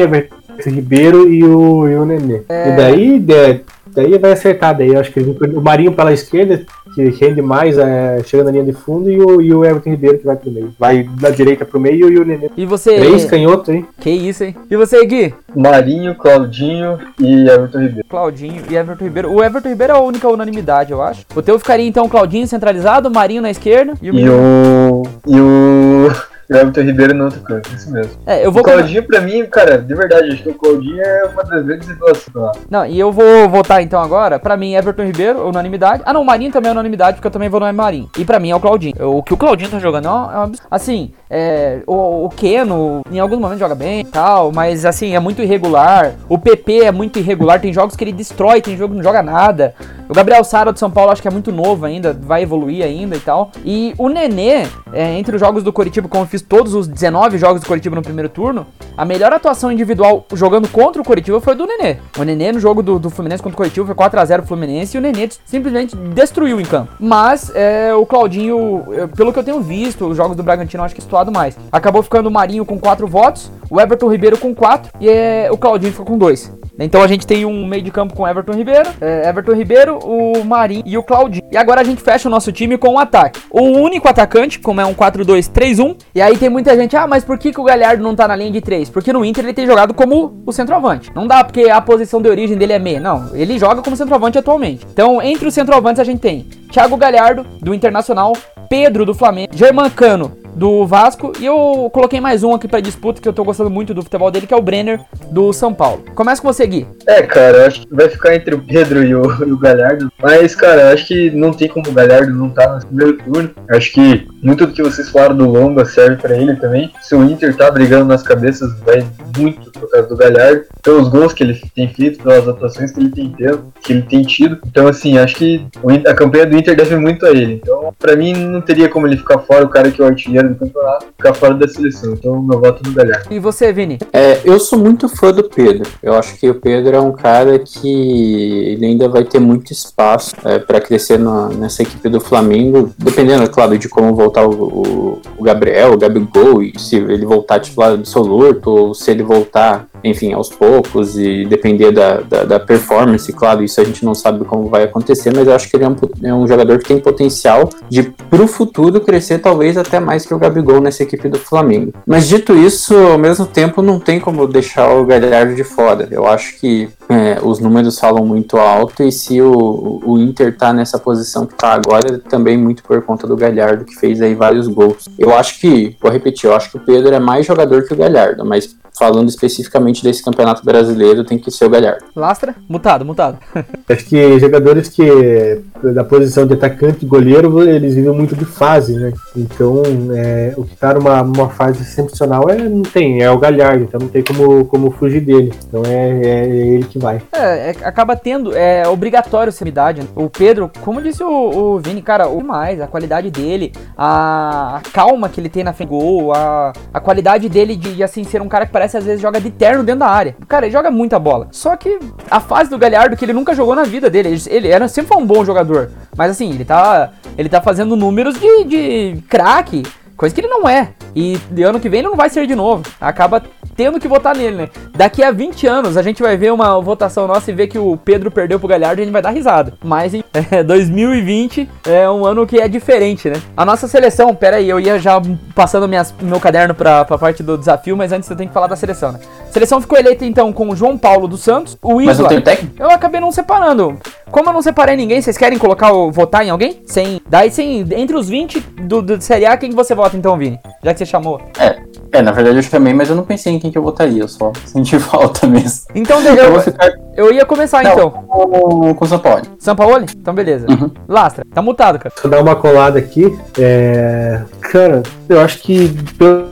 Everton 0.00 0.36
Ribeiro 0.66 1.28
e 1.28 1.44
o, 1.44 1.88
e 1.88 1.96
o 1.96 2.04
Nenê. 2.04 2.42
É. 2.48 2.72
E 2.72 2.76
daí, 2.76 3.18
de- 3.18 3.60
daí 3.94 4.18
vai 4.18 4.32
acertar. 4.32 4.76
Daí 4.76 4.88
eu 4.88 5.00
acho 5.00 5.12
que 5.12 5.20
o 5.20 5.60
Marinho 5.60 5.92
pela 5.92 6.12
esquerda, 6.12 6.64
que 6.94 7.08
rende 7.10 7.42
mais, 7.42 7.78
é, 7.78 8.22
chega 8.24 8.44
na 8.44 8.50
linha 8.50 8.64
de 8.64 8.72
fundo, 8.72 9.10
e 9.10 9.18
o, 9.18 9.40
e 9.40 9.52
o 9.52 9.64
Everton 9.64 9.90
Ribeiro 9.90 10.18
que 10.18 10.26
vai 10.26 10.36
pro 10.36 10.50
meio. 10.50 10.74
Vai 10.78 11.02
da 11.02 11.30
direita 11.30 11.64
pro 11.64 11.80
meio 11.80 12.10
e 12.10 12.18
o 12.18 12.24
Nenê. 12.24 12.50
E 12.56 12.66
você. 12.66 12.96
Três 12.96 13.24
canhotos, 13.24 13.68
hein? 13.68 13.86
Que 14.00 14.10
isso, 14.10 14.44
hein? 14.44 14.54
E 14.70 14.76
você, 14.76 15.04
Gui? 15.04 15.34
Marinho, 15.54 16.14
Claudinho 16.14 16.98
e 17.18 17.48
Everton 17.48 17.78
Ribeiro. 17.78 18.08
Claudinho 18.08 18.62
e 18.70 18.76
Everton 18.76 19.04
Ribeiro. 19.04 19.32
O 19.32 19.42
Everton 19.42 19.68
Ribeiro 19.68 19.92
é 19.92 19.96
a 19.96 20.00
única 20.00 20.28
unanimidade, 20.28 20.92
eu 20.92 21.02
acho. 21.02 21.24
O 21.34 21.42
teu 21.42 21.58
ficaria 21.58 21.86
então 21.86 22.08
Claudinho 22.08 22.46
centralizado, 22.46 23.10
Marinho 23.10 23.42
na 23.42 23.50
esquerda 23.50 23.94
e 24.00 24.10
o. 24.10 24.18
E 24.18 24.28
o. 24.28 25.02
E 25.26 25.40
o. 25.40 26.29
e 26.50 26.52
o 26.52 26.56
Everton 26.56 26.80
Ribeiro 26.80 27.14
no 27.14 27.26
outro 27.26 27.40
canto, 27.42 27.70
isso 27.72 27.92
mesmo. 27.92 28.12
É, 28.26 28.44
eu 28.44 28.48
O 28.48 28.52
vou. 28.52 28.64
Claudinho, 28.64 29.04
pra 29.04 29.20
mim, 29.20 29.46
cara, 29.46 29.78
de 29.78 29.94
verdade, 29.94 30.32
acho 30.32 30.42
que 30.42 30.48
o 30.48 30.54
Claudinho 30.54 31.00
é 31.00 31.24
uma 31.26 31.44
das 31.44 31.64
grandes 31.64 31.86
revelações 31.86 32.34
lá. 32.34 32.52
Não, 32.68 32.84
e 32.84 32.98
eu 32.98 33.12
vou 33.12 33.48
votar 33.48 33.80
então 33.80 34.02
agora. 34.02 34.36
Pra 34.36 34.56
mim, 34.56 34.74
Everton 34.74 35.04
Ribeiro, 35.04 35.48
unanimidade. 35.48 36.02
Ah, 36.04 36.12
não, 36.12 36.22
o 36.22 36.26
Marinho 36.26 36.50
também 36.50 36.70
é 36.70 36.72
unanimidade, 36.72 37.16
porque 37.16 37.28
eu 37.28 37.30
também 37.30 37.48
vou 37.48 37.60
no 37.60 37.72
Marinho. 37.72 38.10
E 38.18 38.24
pra 38.24 38.40
mim 38.40 38.50
é 38.50 38.56
o 38.56 38.60
Claudinho. 38.60 38.94
O 38.98 39.22
que 39.22 39.32
o 39.32 39.36
Claudinho 39.36 39.70
tá 39.70 39.78
jogando 39.78 40.08
é 40.08 40.10
um 40.10 40.14
é 40.14 40.38
um 40.38 40.42
absurdo. 40.42 40.66
Assim, 40.68 41.12
é, 41.30 41.82
o, 41.86 42.24
o 42.24 42.28
Keno, 42.30 43.02
em 43.12 43.20
alguns 43.20 43.38
momentos 43.38 43.60
joga 43.60 43.76
bem 43.76 44.00
e 44.00 44.04
tal, 44.04 44.50
mas 44.50 44.84
assim, 44.84 45.14
é 45.14 45.20
muito 45.20 45.40
irregular. 45.40 46.14
O 46.28 46.36
PP 46.36 46.80
é 46.80 46.90
muito 46.90 47.20
irregular, 47.20 47.60
tem 47.60 47.72
jogos 47.72 47.94
que 47.94 48.02
ele 48.02 48.12
destrói, 48.12 48.60
tem 48.60 48.76
jogo 48.76 48.92
que 48.92 48.96
não 48.96 49.04
joga 49.04 49.22
nada. 49.22 49.72
O 50.10 50.12
Gabriel 50.12 50.42
Sara 50.42 50.72
do 50.72 50.78
São 50.78 50.90
Paulo 50.90 51.12
acho 51.12 51.22
que 51.22 51.28
é 51.28 51.30
muito 51.30 51.52
novo 51.52 51.86
ainda, 51.86 52.12
vai 52.12 52.42
evoluir 52.42 52.84
ainda 52.84 53.14
e 53.14 53.20
tal. 53.20 53.52
E 53.64 53.94
o 53.96 54.08
Nenê, 54.08 54.66
é, 54.92 55.16
entre 55.16 55.36
os 55.36 55.40
jogos 55.40 55.62
do 55.62 55.72
Coritiba, 55.72 56.08
como 56.08 56.24
eu 56.24 56.26
fiz 56.26 56.42
todos 56.42 56.74
os 56.74 56.88
19 56.88 57.38
jogos 57.38 57.60
do 57.60 57.66
Coritiba 57.68 57.94
no 57.94 58.02
primeiro 58.02 58.28
turno, 58.28 58.66
a 58.96 59.04
melhor 59.04 59.32
atuação 59.32 59.70
individual 59.70 60.26
jogando 60.34 60.66
contra 60.66 61.00
o 61.00 61.04
Coritiba 61.04 61.40
foi 61.40 61.54
do 61.54 61.64
Nenê. 61.64 61.98
O 62.18 62.24
Nenê 62.24 62.50
no 62.50 62.58
jogo 62.58 62.82
do, 62.82 62.98
do 62.98 63.08
Fluminense 63.08 63.40
contra 63.40 63.54
o 63.54 63.56
Coritiba 63.56 63.86
foi 63.86 63.94
4x0 63.94 64.42
Fluminense 64.42 64.96
e 64.96 64.98
o 64.98 65.00
Nenê 65.00 65.28
simplesmente 65.44 65.94
destruiu 65.94 66.60
em 66.60 66.64
campo. 66.64 66.90
Mas 66.98 67.52
é, 67.54 67.94
o 67.94 68.04
Claudinho, 68.04 68.82
eu- 68.88 69.06
pelo 69.10 69.32
que 69.32 69.38
eu 69.38 69.44
tenho 69.44 69.60
visto, 69.60 70.06
os 70.08 70.16
jogos 70.16 70.36
do 70.36 70.42
Bragantino 70.42 70.82
acho 70.82 70.92
que 70.92 71.02
situado 71.02 71.30
mais. 71.30 71.56
Acabou 71.70 72.02
ficando 72.02 72.28
o 72.28 72.32
Marinho 72.32 72.64
com 72.64 72.80
4 72.80 73.06
votos, 73.06 73.48
o 73.70 73.80
Everton 73.80 74.10
Ribeiro 74.10 74.36
com 74.36 74.52
4 74.52 74.90
e 75.00 75.08
é, 75.08 75.48
o 75.52 75.56
Claudinho 75.56 75.92
ficou 75.92 76.04
com 76.06 76.18
2. 76.18 76.52
Então 76.80 77.02
a 77.02 77.06
gente 77.06 77.26
tem 77.26 77.44
um 77.44 77.66
meio 77.66 77.82
de 77.82 77.90
campo 77.90 78.14
com 78.14 78.26
Everton 78.26 78.52
Ribeiro, 78.52 78.88
é, 79.00 79.28
Everton 79.28 79.52
Ribeiro, 79.52 79.98
o 79.98 80.42
Marinho 80.44 80.82
e 80.86 80.96
o 80.96 81.02
Claudinho. 81.02 81.44
E 81.52 81.56
agora 81.56 81.82
a 81.82 81.84
gente 81.84 82.00
fecha 82.00 82.26
o 82.26 82.30
nosso 82.30 82.50
time 82.50 82.78
com 82.78 82.94
o 82.94 82.98
ataque. 82.98 83.40
O 83.50 83.62
único 83.62 84.08
atacante, 84.08 84.58
como 84.58 84.80
é 84.80 84.86
um 84.86 84.94
4-2-3-1. 84.94 85.96
E 86.14 86.22
aí 86.22 86.38
tem 86.38 86.48
muita 86.48 86.74
gente, 86.74 86.96
ah, 86.96 87.06
mas 87.06 87.22
por 87.22 87.38
que, 87.38 87.52
que 87.52 87.60
o 87.60 87.64
Galhardo 87.64 88.02
não 88.02 88.16
tá 88.16 88.26
na 88.26 88.34
linha 88.34 88.50
de 88.50 88.60
3? 88.60 88.88
Porque 88.88 89.12
no 89.12 89.24
Inter 89.24 89.44
ele 89.44 89.52
tem 89.52 89.66
jogado 89.66 89.92
como 89.92 90.42
o 90.46 90.52
centroavante. 90.52 91.10
Não 91.14 91.26
dá 91.26 91.44
porque 91.44 91.68
a 91.68 91.80
posição 91.80 92.22
de 92.22 92.28
origem 92.28 92.56
dele 92.56 92.72
é 92.72 92.78
meia. 92.78 93.00
Não, 93.00 93.34
ele 93.34 93.58
joga 93.58 93.82
como 93.82 93.96
centroavante 93.96 94.38
atualmente. 94.38 94.86
Então, 94.90 95.20
entre 95.20 95.46
os 95.46 95.54
centroavantes 95.54 96.00
a 96.00 96.04
gente 96.04 96.20
tem 96.20 96.46
Thiago 96.70 96.96
Galhardo, 96.96 97.44
do 97.60 97.74
Internacional, 97.74 98.32
Pedro, 98.70 99.04
do 99.04 99.12
Flamengo, 99.12 99.50
Germancano, 99.52 100.38
do 100.54 100.86
Vasco. 100.86 101.32
E 101.40 101.46
eu 101.46 101.90
coloquei 101.92 102.20
mais 102.20 102.44
um 102.44 102.54
aqui 102.54 102.68
pra 102.68 102.78
disputa, 102.78 103.20
que 103.20 103.26
eu 103.26 103.32
tô 103.32 103.42
gostando 103.42 103.68
muito 103.68 103.92
do 103.92 104.02
futebol 104.02 104.30
dele, 104.30 104.46
que 104.46 104.54
é 104.54 104.56
o 104.56 104.62
Brenner, 104.62 105.00
do 105.28 105.52
São 105.52 105.74
Paulo. 105.74 106.04
Começa 106.14 106.40
com 106.40 106.52
você, 106.52 106.66
Gui. 106.68 106.86
É, 107.04 107.20
cara, 107.22 107.66
acho 107.66 107.80
que 107.80 107.92
vai 107.92 108.08
ficar 108.08 108.34
entre 108.34 108.54
o 108.54 108.64
Pedro 108.64 109.02
e 109.04 109.12
o, 109.12 109.22
e 109.44 109.50
o 109.50 109.58
Galhardo. 109.58 110.12
Mas, 110.22 110.54
cara, 110.54 110.92
acho 110.92 111.08
que 111.08 111.30
não 111.32 111.52
tem 111.52 111.66
como 111.66 111.88
o 111.88 111.92
Galhardo 111.92 112.32
não 112.32 112.48
tá 112.50 112.76
no 112.76 112.86
primeiro 112.86 113.18
turno. 113.18 113.50
Acho 113.70 113.92
que 113.92 114.28
muito 114.42 114.66
do 114.66 114.72
que 114.72 114.82
vocês 114.82 115.08
falaram 115.08 115.36
do 115.36 115.48
Longa 115.48 115.84
serve 115.84 116.16
pra 116.16 116.36
ele 116.36 116.54
também. 116.54 116.92
Se 117.00 117.14
o 117.16 117.24
Inter 117.24 117.56
tá 117.56 117.70
brigando 117.70 118.04
nas 118.04 118.22
cabeças, 118.22 118.72
vai 118.80 119.04
muito 119.36 119.70
por 119.72 119.90
causa 119.90 120.08
do 120.08 120.16
Galhardo. 120.16 120.64
Pelos 120.82 121.08
gols 121.08 121.32
que 121.32 121.42
ele 121.42 121.60
tem 121.74 121.88
feito, 121.88 122.22
pelas 122.22 122.46
atuações 122.46 122.92
que 122.92 123.00
ele 123.00 123.10
tem 123.10 123.30
tido. 123.32 123.72
Que 123.82 123.92
ele 123.92 124.02
tem 124.02 124.22
tido. 124.22 124.58
Então, 124.66 124.86
assim, 124.86 125.18
acho 125.18 125.34
que 125.34 125.66
a 126.06 126.14
campanha 126.14 126.46
do 126.46 126.56
Inter 126.56 126.76
deve 126.76 126.96
muito 126.96 127.26
a 127.26 127.30
ele. 127.30 127.54
Então, 127.62 127.92
pra 127.98 128.14
mim, 128.14 128.32
não 128.32 128.59
teria 128.60 128.88
como 128.88 129.06
ele 129.06 129.16
ficar 129.16 129.38
fora, 129.40 129.64
o 129.64 129.68
cara 129.68 129.90
que 129.90 130.00
é 130.00 130.04
o 130.04 130.08
artilheiro 130.08 130.48
do 130.50 130.54
campeonato, 130.56 131.06
ficar 131.16 131.34
fora 131.34 131.54
da 131.54 131.66
seleção. 131.68 132.12
Então, 132.12 132.40
meu 132.42 132.60
voto 132.60 132.82
no 132.86 132.92
Galhardo. 132.94 133.28
E 133.30 133.38
você, 133.38 133.72
Vini? 133.72 133.98
É, 134.12 134.40
eu 134.44 134.58
sou 134.60 134.78
muito 134.78 135.08
fã 135.08 135.32
do 135.32 135.44
Pedro. 135.44 135.88
Eu 136.02 136.14
acho 136.14 136.36
que 136.38 136.48
o 136.48 136.54
Pedro 136.54 136.96
é 136.96 137.00
um 137.00 137.12
cara 137.12 137.58
que 137.58 138.72
ele 138.72 138.86
ainda 138.86 139.08
vai 139.08 139.24
ter 139.24 139.38
muito 139.38 139.72
espaço 139.72 140.34
é, 140.44 140.58
para 140.58 140.80
crescer 140.80 141.18
na- 141.18 141.48
nessa 141.48 141.82
equipe 141.82 142.08
do 142.08 142.20
Flamengo, 142.20 142.90
dependendo, 142.98 143.42
é 143.44 143.48
claro, 143.48 143.76
de 143.78 143.88
como 143.88 144.14
voltar 144.14 144.46
o, 144.46 144.50
o- 144.52 145.22
o 145.38 145.42
Gabriel, 145.42 145.92
o 145.92 145.98
Gabigol, 145.98 146.62
e 146.62 146.72
se 146.78 146.96
ele 146.96 147.24
voltar 147.26 147.60
titular 147.60 147.92
absoluto, 147.92 148.70
ou 148.70 148.94
se 148.94 149.10
ele 149.10 149.22
voltar, 149.22 149.86
enfim, 150.02 150.32
aos 150.32 150.48
poucos, 150.48 151.18
e 151.18 151.44
depender 151.44 151.92
da, 151.92 152.20
da, 152.20 152.44
da 152.44 152.60
performance, 152.60 153.32
claro, 153.32 153.62
isso 153.62 153.80
a 153.80 153.84
gente 153.84 154.04
não 154.04 154.14
sabe 154.14 154.44
como 154.44 154.68
vai 154.68 154.84
acontecer, 154.84 155.32
mas 155.34 155.46
eu 155.46 155.54
acho 155.54 155.68
que 155.68 155.76
ele 155.76 155.84
é 155.84 155.88
um, 155.88 155.96
é 156.22 156.34
um 156.34 156.46
jogador 156.46 156.78
que 156.78 156.88
tem 156.88 156.98
potencial 156.98 157.68
de, 157.88 158.02
pro 158.02 158.46
futuro, 158.46 159.00
crescer 159.00 159.38
talvez 159.38 159.76
até 159.76 160.00
mais 160.00 160.24
que 160.24 160.34
o 160.34 160.38
Gabigol 160.38 160.80
nessa 160.80 161.02
equipe 161.02 161.28
do 161.28 161.38
Flamengo. 161.38 161.92
Mas 162.06 162.28
dito 162.28 162.54
isso, 162.54 162.94
ao 162.96 163.18
mesmo 163.18 163.46
tempo, 163.46 163.82
não 163.82 163.98
tem 163.98 164.20
como 164.20 164.46
deixar 164.46 164.92
o 164.94 165.04
Galhardo 165.04 165.54
de 165.54 165.64
fora. 165.64 166.08
Eu 166.10 166.26
acho 166.26 166.58
que 166.58 166.88
é, 167.10 167.40
os 167.42 167.58
números 167.58 167.98
falam 167.98 168.24
muito 168.24 168.56
alto 168.56 169.02
e 169.02 169.10
se 169.10 169.42
o, 169.42 170.00
o 170.04 170.18
Inter 170.18 170.56
tá 170.56 170.72
nessa 170.72 170.96
posição 170.96 171.44
que 171.44 171.54
tá 171.56 171.72
agora, 171.72 172.20
também 172.20 172.56
muito 172.56 172.84
por 172.84 173.02
conta 173.02 173.26
do 173.26 173.36
Galhardo, 173.36 173.84
que 173.84 173.96
fez 173.96 174.22
aí 174.22 174.34
vários 174.34 174.68
gols. 174.68 175.08
Eu 175.18 175.34
acho 175.36 175.58
que, 175.60 175.96
vou 176.00 176.10
repetir, 176.10 176.48
eu 176.48 176.54
acho 176.54 176.70
que 176.70 176.76
o 176.76 176.80
Pedro 176.80 177.12
é 177.12 177.18
mais 177.18 177.44
jogador 177.44 177.84
que 177.84 177.92
o 177.92 177.96
Galhardo, 177.96 178.44
mas 178.44 178.76
falando 179.00 179.28
especificamente 179.28 180.04
desse 180.04 180.22
campeonato 180.22 180.64
brasileiro, 180.64 181.24
tem 181.24 181.38
que 181.38 181.50
ser 181.50 181.64
o 181.64 181.70
Galhardo. 181.70 182.04
Lastra? 182.14 182.54
Mutado, 182.68 183.02
mutado. 183.02 183.38
Acho 183.88 184.04
que 184.04 184.38
jogadores 184.38 184.88
que 184.88 185.62
da 185.82 186.04
posição 186.04 186.46
de 186.46 186.52
atacante 186.52 187.04
e 187.04 187.08
goleiro, 187.08 187.62
eles 187.62 187.94
vivem 187.94 188.12
muito 188.12 188.36
de 188.36 188.44
fase, 188.44 188.94
né? 188.94 189.12
Então, 189.34 189.82
é, 190.14 190.52
o 190.54 190.64
que 190.64 190.76
tá 190.76 190.92
numa, 190.92 191.22
numa 191.22 191.48
fase 191.48 191.80
excepcional 191.80 192.50
é, 192.50 192.56
não 192.68 192.82
tem, 192.82 193.22
é 193.22 193.30
o 193.30 193.38
Galhardo, 193.38 193.84
então 193.84 193.98
não 193.98 194.08
tem 194.08 194.22
como, 194.22 194.66
como 194.66 194.90
fugir 194.90 195.22
dele. 195.22 195.52
Então 195.66 195.82
é, 195.86 196.20
é 196.22 196.46
ele 196.48 196.84
que 196.84 196.98
vai. 197.00 197.20
É, 197.32 197.70
é, 197.70 197.76
acaba 197.82 198.14
tendo, 198.14 198.56
é 198.56 198.86
obrigatório 198.86 199.52
ser 199.52 199.66
idade. 199.66 200.02
Né? 200.02 200.08
O 200.14 200.30
Pedro, 200.30 200.70
como 200.82 201.02
disse 201.02 201.22
o, 201.22 201.28
o 201.28 201.78
Vini, 201.80 202.02
cara, 202.02 202.28
o 202.28 202.44
mais, 202.44 202.80
a 202.80 202.86
qualidade 202.86 203.30
dele, 203.30 203.72
a, 203.96 204.76
a 204.76 204.80
calma 204.92 205.28
que 205.28 205.40
ele 205.40 205.48
tem 205.48 205.64
na 205.64 205.72
frente 205.72 205.88
gol, 205.88 206.32
a, 206.32 206.72
a 206.92 207.00
qualidade 207.00 207.48
dele 207.48 207.74
de, 207.74 208.02
assim, 208.02 208.22
ser 208.22 208.40
um 208.40 208.48
cara 208.48 208.66
que 208.66 208.72
parece 208.72 208.96
às 208.96 209.04
vezes 209.04 209.20
joga 209.20 209.40
de 209.40 209.50
terno 209.50 209.82
dentro 209.82 210.00
da 210.00 210.08
área. 210.08 210.36
Cara, 210.46 210.66
ele 210.66 210.72
joga 210.72 210.90
muita 210.90 211.18
bola. 211.18 211.48
Só 211.50 211.76
que 211.76 211.98
a 212.30 212.38
fase 212.38 212.70
do 212.70 212.78
Galhardo 212.78 213.16
que 213.16 213.24
ele 213.24 213.32
nunca 213.32 213.54
jogou 213.54 213.74
na 213.74 213.84
vida 213.84 214.08
dele, 214.08 214.28
ele, 214.28 214.42
ele 214.46 214.68
era 214.68 214.86
sempre 214.86 215.12
foi 215.12 215.22
um 215.22 215.26
bom 215.26 215.44
jogador. 215.44 215.90
Mas 216.16 216.30
assim, 216.30 216.50
ele 216.50 216.64
tá, 216.64 217.10
ele 217.36 217.48
tá 217.48 217.60
fazendo 217.60 217.96
números 217.96 218.38
de, 218.38 218.64
de 218.64 219.22
craque, 219.28 219.82
coisa 220.20 220.34
que 220.34 220.40
ele 220.42 220.48
não 220.48 220.68
é. 220.68 220.90
E 221.16 221.40
ano 221.64 221.80
que 221.80 221.88
vem 221.88 222.00
ele 222.00 222.08
não 222.08 222.16
vai 222.16 222.28
ser 222.28 222.46
de 222.46 222.54
novo. 222.54 222.84
Acaba 223.00 223.42
tendo 223.74 223.98
que 223.98 224.06
votar 224.06 224.36
nele, 224.36 224.54
né? 224.56 224.68
Daqui 224.94 225.22
a 225.22 225.30
20 225.30 225.66
anos 225.66 225.96
a 225.96 226.02
gente 226.02 226.22
vai 226.22 226.36
ver 226.36 226.52
uma 226.52 226.78
votação 226.78 227.26
nossa 227.26 227.50
e 227.50 227.54
ver 227.54 227.68
que 227.68 227.78
o 227.78 227.96
Pedro 227.96 228.30
perdeu 228.30 228.58
pro 228.58 228.68
Galhardo 228.68 229.00
e 229.00 229.02
a 229.02 229.04
gente 229.06 229.12
vai 229.12 229.22
dar 229.22 229.30
risada. 229.30 229.72
Mas 229.82 230.12
em 230.12 230.22
é, 230.52 230.62
2020 230.62 231.66
é 231.86 232.08
um 232.10 232.26
ano 232.26 232.46
que 232.46 232.60
é 232.60 232.68
diferente, 232.68 233.30
né? 233.30 233.40
A 233.56 233.64
nossa 233.64 233.88
seleção, 233.88 234.34
pera 234.34 234.58
aí, 234.58 234.68
eu 234.68 234.78
ia 234.78 234.98
já 234.98 235.22
passando 235.54 235.88
minhas, 235.88 236.14
meu 236.20 236.38
caderno 236.38 236.74
pra, 236.74 237.02
pra 237.06 237.16
parte 237.16 237.42
do 237.42 237.56
desafio, 237.56 237.96
mas 237.96 238.12
antes 238.12 238.28
eu 238.28 238.36
tenho 238.36 238.50
que 238.50 238.54
falar 238.54 238.66
da 238.66 238.76
seleção, 238.76 239.12
né? 239.12 239.20
Seleção 239.50 239.80
ficou 239.80 239.98
eleita 239.98 240.24
então 240.24 240.52
com 240.52 240.68
o 240.68 240.76
João 240.76 240.96
Paulo 240.96 241.28
dos 241.28 241.40
Santos, 241.42 241.76
o 241.82 241.96
Mas 241.96 242.04
não 242.06 242.12
Isla. 242.12 242.28
tem 242.28 242.38
o 242.38 242.42
técnico? 242.42 242.74
Eu 242.78 242.90
acabei 242.90 243.20
não 243.20 243.32
separando. 243.32 243.98
Como 244.30 244.48
eu 244.48 244.52
não 244.52 244.62
separei 244.62 244.96
ninguém, 244.96 245.20
vocês 245.20 245.36
querem 245.36 245.58
colocar 245.58 245.92
o 245.92 246.10
votar 246.10 246.44
em 246.46 246.50
alguém? 246.50 246.82
Sem. 246.86 247.20
Daí 247.28 247.50
sem. 247.50 247.80
Entre 247.96 248.16
os 248.16 248.28
20 248.28 248.60
do, 248.60 249.02
do 249.02 249.20
Série 249.20 249.46
A, 249.46 249.56
quem 249.56 249.70
que 249.70 249.76
você 249.76 249.94
vota 249.94 250.16
então, 250.16 250.36
Vini? 250.38 250.58
Já 250.82 250.92
que 250.92 250.98
você 250.98 251.06
chamou. 251.06 251.40
É, 251.58 251.80
é, 252.12 252.22
na 252.22 252.32
verdade 252.32 252.56
eu 252.56 252.62
chamei, 252.62 252.92
mas 252.92 253.08
eu 253.08 253.16
não 253.16 253.24
pensei 253.24 253.52
em 253.52 253.58
quem 253.58 253.70
que 253.70 253.78
eu 253.78 253.82
votaria, 253.82 254.22
eu 254.22 254.28
só 254.28 254.52
senti 254.66 254.98
falta 254.98 255.46
mesmo. 255.46 255.86
Então 255.94 256.20
Eu 256.22 256.54
eu, 256.54 256.60
ficar 256.60 256.90
eu 257.16 257.32
ia 257.32 257.44
começar 257.44 257.82
Não. 257.82 257.92
então. 257.92 258.10
com, 258.10 258.94
com 258.94 259.04
o 259.04 259.08
São 259.08 259.18
Paulo. 259.18 259.42
São 259.58 259.76
Paulo? 259.76 260.06
Então 260.16 260.34
beleza. 260.34 260.66
Uhum. 260.70 260.90
Lastra, 261.06 261.44
tá 261.52 261.60
mutado, 261.60 261.98
cara. 261.98 262.12
Deixa 262.14 262.26
eu 262.26 262.30
dar 262.30 262.40
uma 262.40 262.56
colada 262.56 262.98
aqui. 262.98 263.36
É... 263.58 264.42
Cara, 264.60 265.02
eu 265.28 265.40
acho 265.40 265.58
que 265.58 265.88
pelo, 266.16 266.50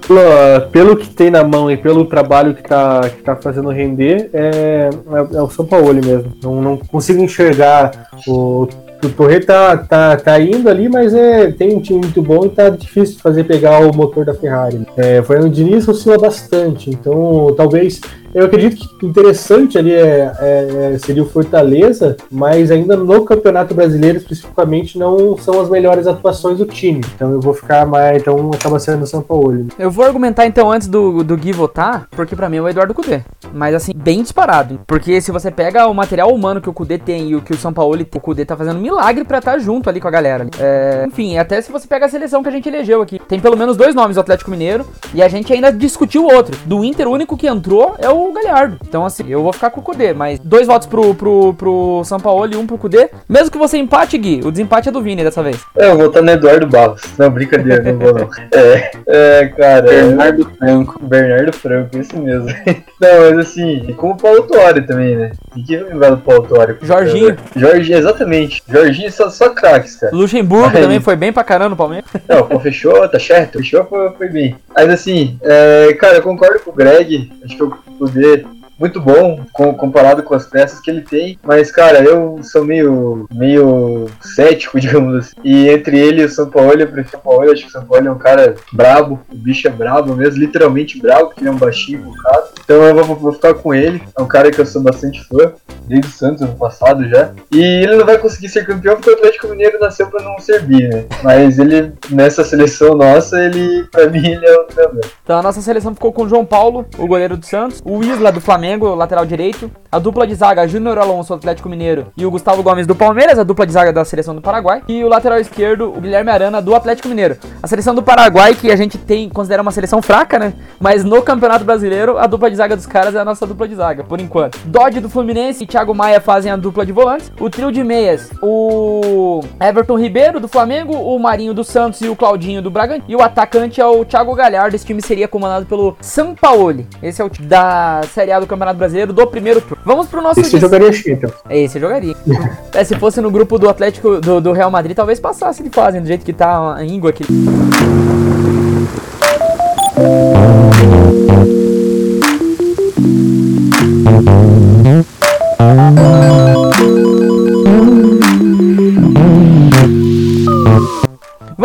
pelo 0.70 0.96
que 0.96 1.08
tem 1.08 1.30
na 1.30 1.42
mão 1.42 1.70
e 1.70 1.76
pelo 1.76 2.04
trabalho 2.04 2.54
que 2.54 2.62
tá, 2.62 3.00
que 3.08 3.22
tá 3.22 3.36
fazendo 3.36 3.70
render, 3.70 4.28
é, 4.32 4.90
é, 4.90 5.36
é 5.36 5.42
o 5.42 5.48
São 5.48 5.64
Paulo 5.64 5.94
mesmo. 5.94 6.32
Não, 6.42 6.60
não 6.60 6.76
consigo 6.76 7.22
enxergar 7.22 8.08
o. 8.26 8.68
O 9.02 9.08
Torre 9.10 9.40
tá, 9.40 9.76
tá, 9.76 10.16
tá 10.16 10.40
indo 10.40 10.68
ali, 10.68 10.88
mas 10.88 11.14
é, 11.14 11.52
tem 11.52 11.76
um 11.76 11.80
time 11.80 12.00
muito 12.00 12.20
bom 12.20 12.44
e 12.44 12.48
tá 12.48 12.68
difícil 12.68 13.16
de 13.16 13.22
fazer 13.22 13.44
pegar 13.44 13.78
o 13.80 13.94
motor 13.94 14.24
da 14.24 14.34
Ferrari. 14.34 14.84
É, 14.96 15.22
foi 15.22 15.38
no 15.38 15.48
Diniz 15.48 15.86
oscila 15.86 16.18
bastante, 16.18 16.90
então 16.90 17.54
talvez 17.56 18.00
eu 18.34 18.46
acredito 18.46 18.76
que 18.98 19.06
interessante 19.06 19.78
ali 19.78 19.92
é, 19.92 20.32
é- 20.38 20.92
é- 20.94 20.98
seria 20.98 21.22
o 21.22 21.26
Fortaleza, 21.28 22.16
mas 22.30 22.70
ainda 22.70 22.96
no 22.96 23.24
Campeonato 23.24 23.74
Brasileiro 23.74 24.18
especificamente 24.18 24.98
não 24.98 25.36
são 25.38 25.60
as 25.60 25.68
melhores 25.68 26.06
atuações 26.06 26.58
do 26.58 26.66
time. 26.66 27.00
Então 27.14 27.32
eu 27.32 27.40
vou 27.40 27.54
ficar 27.54 27.86
mais. 27.86 28.20
Então 28.20 28.50
acaba 28.54 28.78
sendo 28.78 29.02
o 29.02 29.06
São 29.06 29.22
Paulo. 29.22 29.66
Eu 29.78 29.90
vou 29.90 30.04
argumentar 30.04 30.46
então 30.46 30.70
antes 30.70 30.88
do, 30.88 31.22
do 31.22 31.36
Gui 31.36 31.52
votar, 31.52 32.06
porque 32.10 32.36
pra 32.36 32.48
mim 32.48 32.58
é 32.58 32.62
o 32.62 32.68
Eduardo 32.68 32.94
Cudê. 32.94 33.20
Mas 33.52 33.74
assim, 33.74 33.92
bem 33.94 34.22
disparado. 34.22 34.80
Porque 34.86 35.20
se 35.20 35.30
você 35.30 35.50
pega 35.50 35.86
o 35.86 35.94
material 35.94 36.32
humano 36.32 36.60
que 36.60 36.68
o 36.68 36.72
Cudê 36.72 36.98
tem 36.98 37.30
e 37.30 37.36
o 37.36 37.42
que 37.42 37.52
o 37.52 37.56
São 37.56 37.72
Paulo 37.72 37.96
tem, 37.96 38.06
o 38.14 38.20
Cudê 38.20 38.44
tá 38.44 38.56
fazendo 38.56 38.78
milagre 38.80 39.24
pra 39.24 39.38
estar 39.38 39.58
junto 39.58 39.88
ali 39.88 40.00
com 40.00 40.08
a 40.08 40.10
galera. 40.10 40.46
É, 40.58 41.04
enfim, 41.06 41.38
até 41.38 41.60
se 41.60 41.72
você 41.72 41.86
pega 41.86 42.06
a 42.06 42.08
seleção 42.08 42.42
que 42.42 42.48
a 42.48 42.52
gente 42.52 42.68
elegeu 42.68 43.00
aqui. 43.02 43.18
Tem 43.28 43.40
pelo 43.40 43.56
menos 43.56 43.76
dois 43.76 43.94
nomes 43.94 44.16
do 44.16 44.20
Atlético 44.20 44.50
Mineiro 44.50 44.84
e 45.14 45.22
a 45.22 45.28
gente 45.28 45.52
ainda 45.52 45.72
discutiu 45.72 46.24
outro. 46.26 46.56
Do 46.66 46.84
Inter, 46.84 47.08
o 47.08 47.12
único 47.12 47.36
que 47.36 47.46
entrou 47.46 47.94
é 47.98 48.08
o 48.08 48.17
Galhardo. 48.32 48.78
Então 48.86 49.04
assim, 49.04 49.24
eu 49.28 49.42
vou 49.42 49.52
ficar 49.52 49.70
com 49.70 49.80
o 49.80 49.82
Cudê, 49.82 50.12
mas 50.12 50.38
dois 50.38 50.66
votos 50.66 50.86
pro, 50.86 51.14
pro, 51.14 51.54
pro 51.54 52.02
São 52.04 52.18
Paulo 52.20 52.52
e 52.52 52.56
um 52.56 52.66
pro 52.66 52.78
Cudê. 52.78 53.10
Mesmo 53.28 53.50
que 53.50 53.58
você 53.58 53.78
empate, 53.78 54.16
Gui, 54.18 54.40
o 54.44 54.50
desempate 54.50 54.88
é 54.88 54.92
do 54.92 55.02
Vini 55.02 55.22
dessa 55.24 55.42
vez. 55.42 55.58
É, 55.76 55.86
eu 55.86 55.96
vou 55.96 56.06
votar 56.06 56.22
no 56.22 56.30
Eduardo 56.30 56.66
Barros. 56.66 57.00
Não, 57.18 57.30
brincadeira, 57.30 57.82
não 57.82 57.98
vou 57.98 58.12
não. 58.14 58.28
É, 58.52 58.90
é 59.06 59.46
cara. 59.48 59.86
é- 59.92 60.02
Bernardo 60.02 60.50
Franco. 60.58 60.98
Bernardo 61.02 61.52
Franco, 61.52 61.98
esse 61.98 62.16
mesmo. 62.16 62.48
Não, 63.00 63.30
mas 63.30 63.38
assim, 63.38 63.84
e 63.88 63.94
com 63.94 64.10
o 64.10 64.16
Paulo 64.16 64.42
Tuori 64.42 64.82
também, 64.82 65.14
né? 65.14 65.30
E 65.54 65.62
que 65.62 65.76
vai 65.76 65.88
lembrar 65.92 66.10
do 66.10 66.16
Paulo 66.18 66.42
Tuori? 66.48 66.76
Jorginho. 66.82 67.36
Jorginho, 67.54 67.98
exatamente. 67.98 68.62
Jorginho 68.68 69.12
só, 69.12 69.30
só 69.30 69.50
craques, 69.50 69.96
cara. 69.96 70.14
Luxemburgo 70.14 70.76
Aí. 70.76 70.82
também 70.82 71.00
foi 71.00 71.14
bem 71.14 71.32
pra 71.32 71.44
caramba 71.44 71.70
no 71.70 71.76
Palmeiras. 71.76 72.10
Não, 72.28 72.42
pô, 72.46 72.58
fechou, 72.58 73.08
tá 73.08 73.20
certo. 73.20 73.58
Fechou, 73.58 73.84
foi, 73.84 74.10
foi 74.10 74.28
bem. 74.28 74.56
Mas 74.74 74.90
assim, 74.90 75.38
é, 75.42 75.92
cara, 75.98 76.16
eu 76.16 76.22
concordo 76.22 76.58
com 76.60 76.70
o 76.70 76.74
Greg. 76.74 77.30
Acho 77.44 77.56
que 77.56 77.62
eu 77.62 77.78
poder 78.08 78.57
muito 78.78 79.00
bom 79.00 79.40
com- 79.52 79.74
comparado 79.74 80.22
com 80.22 80.34
as 80.34 80.46
peças 80.46 80.80
que 80.80 80.90
ele 80.90 81.02
tem. 81.02 81.38
Mas, 81.42 81.70
cara, 81.70 82.02
eu 82.02 82.38
sou 82.42 82.64
meio, 82.64 83.26
meio 83.32 84.06
cético, 84.20 84.78
digamos 84.80 85.16
assim. 85.16 85.34
E 85.44 85.68
entre 85.68 85.98
ele 85.98 86.22
e 86.22 86.24
o 86.24 86.28
São 86.28 86.48
Paulo, 86.48 86.72
eu 86.80 86.86
prefiro 86.88 87.18
o 87.18 87.20
Paulo. 87.22 87.50
Acho 87.50 87.62
que 87.62 87.68
o 87.68 87.72
São 87.72 87.84
Paulo 87.84 88.06
é 88.06 88.10
um 88.10 88.18
cara 88.18 88.54
brabo. 88.72 89.20
O 89.32 89.36
bicho 89.36 89.66
é 89.66 89.70
brabo 89.70 90.14
mesmo, 90.14 90.38
literalmente 90.40 91.00
brabo, 91.00 91.26
porque 91.26 91.40
ele 91.40 91.48
é 91.48 91.52
um 91.52 91.56
baixinho 91.56 92.02
focado. 92.04 92.48
Então 92.64 92.82
eu 92.84 92.94
vou, 93.04 93.16
vou 93.16 93.32
ficar 93.32 93.54
com 93.54 93.74
ele. 93.74 94.02
É 94.16 94.22
um 94.22 94.28
cara 94.28 94.50
que 94.50 94.60
eu 94.60 94.66
sou 94.66 94.82
bastante 94.82 95.22
fã. 95.24 95.52
Desde 95.86 96.06
o 96.06 96.10
Santos 96.10 96.42
ano 96.42 96.54
passado 96.54 97.08
já. 97.08 97.30
E 97.50 97.60
ele 97.62 97.96
não 97.96 98.04
vai 98.04 98.18
conseguir 98.18 98.50
ser 98.50 98.66
campeão 98.66 98.96
porque 98.96 99.08
o 99.10 99.14
Atlético 99.14 99.48
Mineiro 99.48 99.78
nasceu 99.80 100.06
pra 100.08 100.22
não 100.22 100.38
servir, 100.38 100.86
né? 100.92 101.04
Mas 101.22 101.58
ele, 101.58 101.92
nessa 102.10 102.44
seleção 102.44 102.94
nossa, 102.94 103.40
ele, 103.42 103.84
pra 103.90 104.06
mim, 104.06 104.26
ele 104.32 104.44
é 104.46 104.54
o 104.54 104.64
treinador. 104.64 105.04
Então 105.24 105.38
a 105.38 105.42
nossa 105.42 105.62
seleção 105.62 105.94
ficou 105.94 106.12
com 106.12 106.24
o 106.24 106.28
João 106.28 106.44
Paulo, 106.44 106.84
o 106.98 107.06
goleiro 107.06 107.38
do 107.38 107.46
Santos, 107.46 107.80
o 107.86 108.02
Isla 108.04 108.30
do 108.30 108.38
Flamengo, 108.40 108.67
lateral 108.76 109.24
direito, 109.24 109.70
a 109.90 109.98
dupla 109.98 110.26
de 110.26 110.34
zaga 110.34 110.66
Júnior 110.66 110.98
Alonso 110.98 111.32
Atlético 111.32 111.68
Mineiro 111.68 112.08
e 112.16 112.26
o 112.26 112.30
Gustavo 112.30 112.62
Gomes 112.62 112.86
do 112.86 112.94
Palmeiras, 112.94 113.38
a 113.38 113.42
dupla 113.42 113.66
de 113.66 113.72
zaga 113.72 113.92
da 113.92 114.04
seleção 114.04 114.34
do 114.34 114.42
Paraguai, 114.42 114.82
e 114.86 115.02
o 115.02 115.08
lateral 115.08 115.38
esquerdo, 115.38 115.88
o 115.88 116.00
Guilherme 116.00 116.30
Arana 116.30 116.60
do 116.60 116.74
Atlético 116.74 117.08
Mineiro. 117.08 117.36
A 117.62 117.66
seleção 117.66 117.94
do 117.94 118.02
Paraguai 118.02 118.54
que 118.54 118.70
a 118.70 118.76
gente 118.76 118.98
tem 118.98 119.28
considera 119.28 119.62
uma 119.62 119.70
seleção 119.72 120.02
fraca, 120.02 120.38
né? 120.38 120.52
Mas 120.78 121.04
no 121.04 121.22
Campeonato 121.22 121.64
Brasileiro, 121.64 122.18
a 122.18 122.26
dupla 122.26 122.50
de 122.50 122.56
zaga 122.56 122.76
dos 122.76 122.86
caras 122.86 123.14
é 123.14 123.18
a 123.18 123.24
nossa 123.24 123.46
dupla 123.46 123.66
de 123.66 123.74
zaga, 123.74 124.04
por 124.04 124.20
enquanto. 124.20 124.58
Dodge 124.66 125.00
do 125.00 125.08
Fluminense 125.08 125.64
e 125.64 125.66
Thiago 125.66 125.94
Maia 125.94 126.20
fazem 126.20 126.52
a 126.52 126.56
dupla 126.56 126.84
de 126.84 126.92
volantes. 126.92 127.32
O 127.40 127.48
trio 127.48 127.72
de 127.72 127.82
meias, 127.82 128.30
o 128.42 129.40
Everton 129.60 129.98
Ribeiro 129.98 130.38
do 130.38 130.48
Flamengo, 130.48 130.94
o 130.94 131.18
Marinho 131.18 131.54
do 131.54 131.64
Santos 131.64 132.00
e 132.02 132.08
o 132.08 132.16
Claudinho 132.16 132.60
do 132.60 132.70
Bragantino. 132.70 133.06
E 133.08 133.16
o 133.16 133.22
atacante 133.22 133.80
é 133.80 133.86
o 133.86 134.04
Thiago 134.04 134.34
Galhardo. 134.34 134.76
Esse 134.76 134.84
time 134.86 135.00
seria 135.00 135.26
comandado 135.26 135.66
pelo 135.66 135.96
Sampaoli. 136.00 136.86
Esse 137.02 137.22
é 137.22 137.24
o 137.24 137.30
da 137.40 138.02
Série 138.12 138.32
A 138.32 138.40
do 138.40 138.46
Campeonato 138.46 138.57
Brasileiro 138.58 139.12
do 139.12 139.26
primeiro 139.26 139.60
turno. 139.60 139.82
Vamos 139.84 140.06
pro 140.06 140.20
nosso 140.22 140.40
Esse 140.40 140.58
jogaria 140.58 140.92
Champions. 140.92 141.32
é, 141.48 141.58
Esse 141.58 141.78
jogaria. 141.78 142.14
é, 142.74 142.84
se 142.84 142.94
fosse 142.96 143.20
no 143.20 143.30
grupo 143.30 143.58
do 143.58 143.68
Atlético 143.68 144.20
do, 144.20 144.40
do 144.40 144.52
Real 144.52 144.70
Madrid, 144.70 144.96
talvez 144.96 145.20
passasse 145.20 145.62
de 145.62 145.70
fase, 145.70 146.00
do 146.00 146.06
jeito 146.06 146.24
que 146.24 146.32
tá 146.32 146.74
a 146.74 146.84
íngua 146.84 147.10
aqui. 147.10 147.24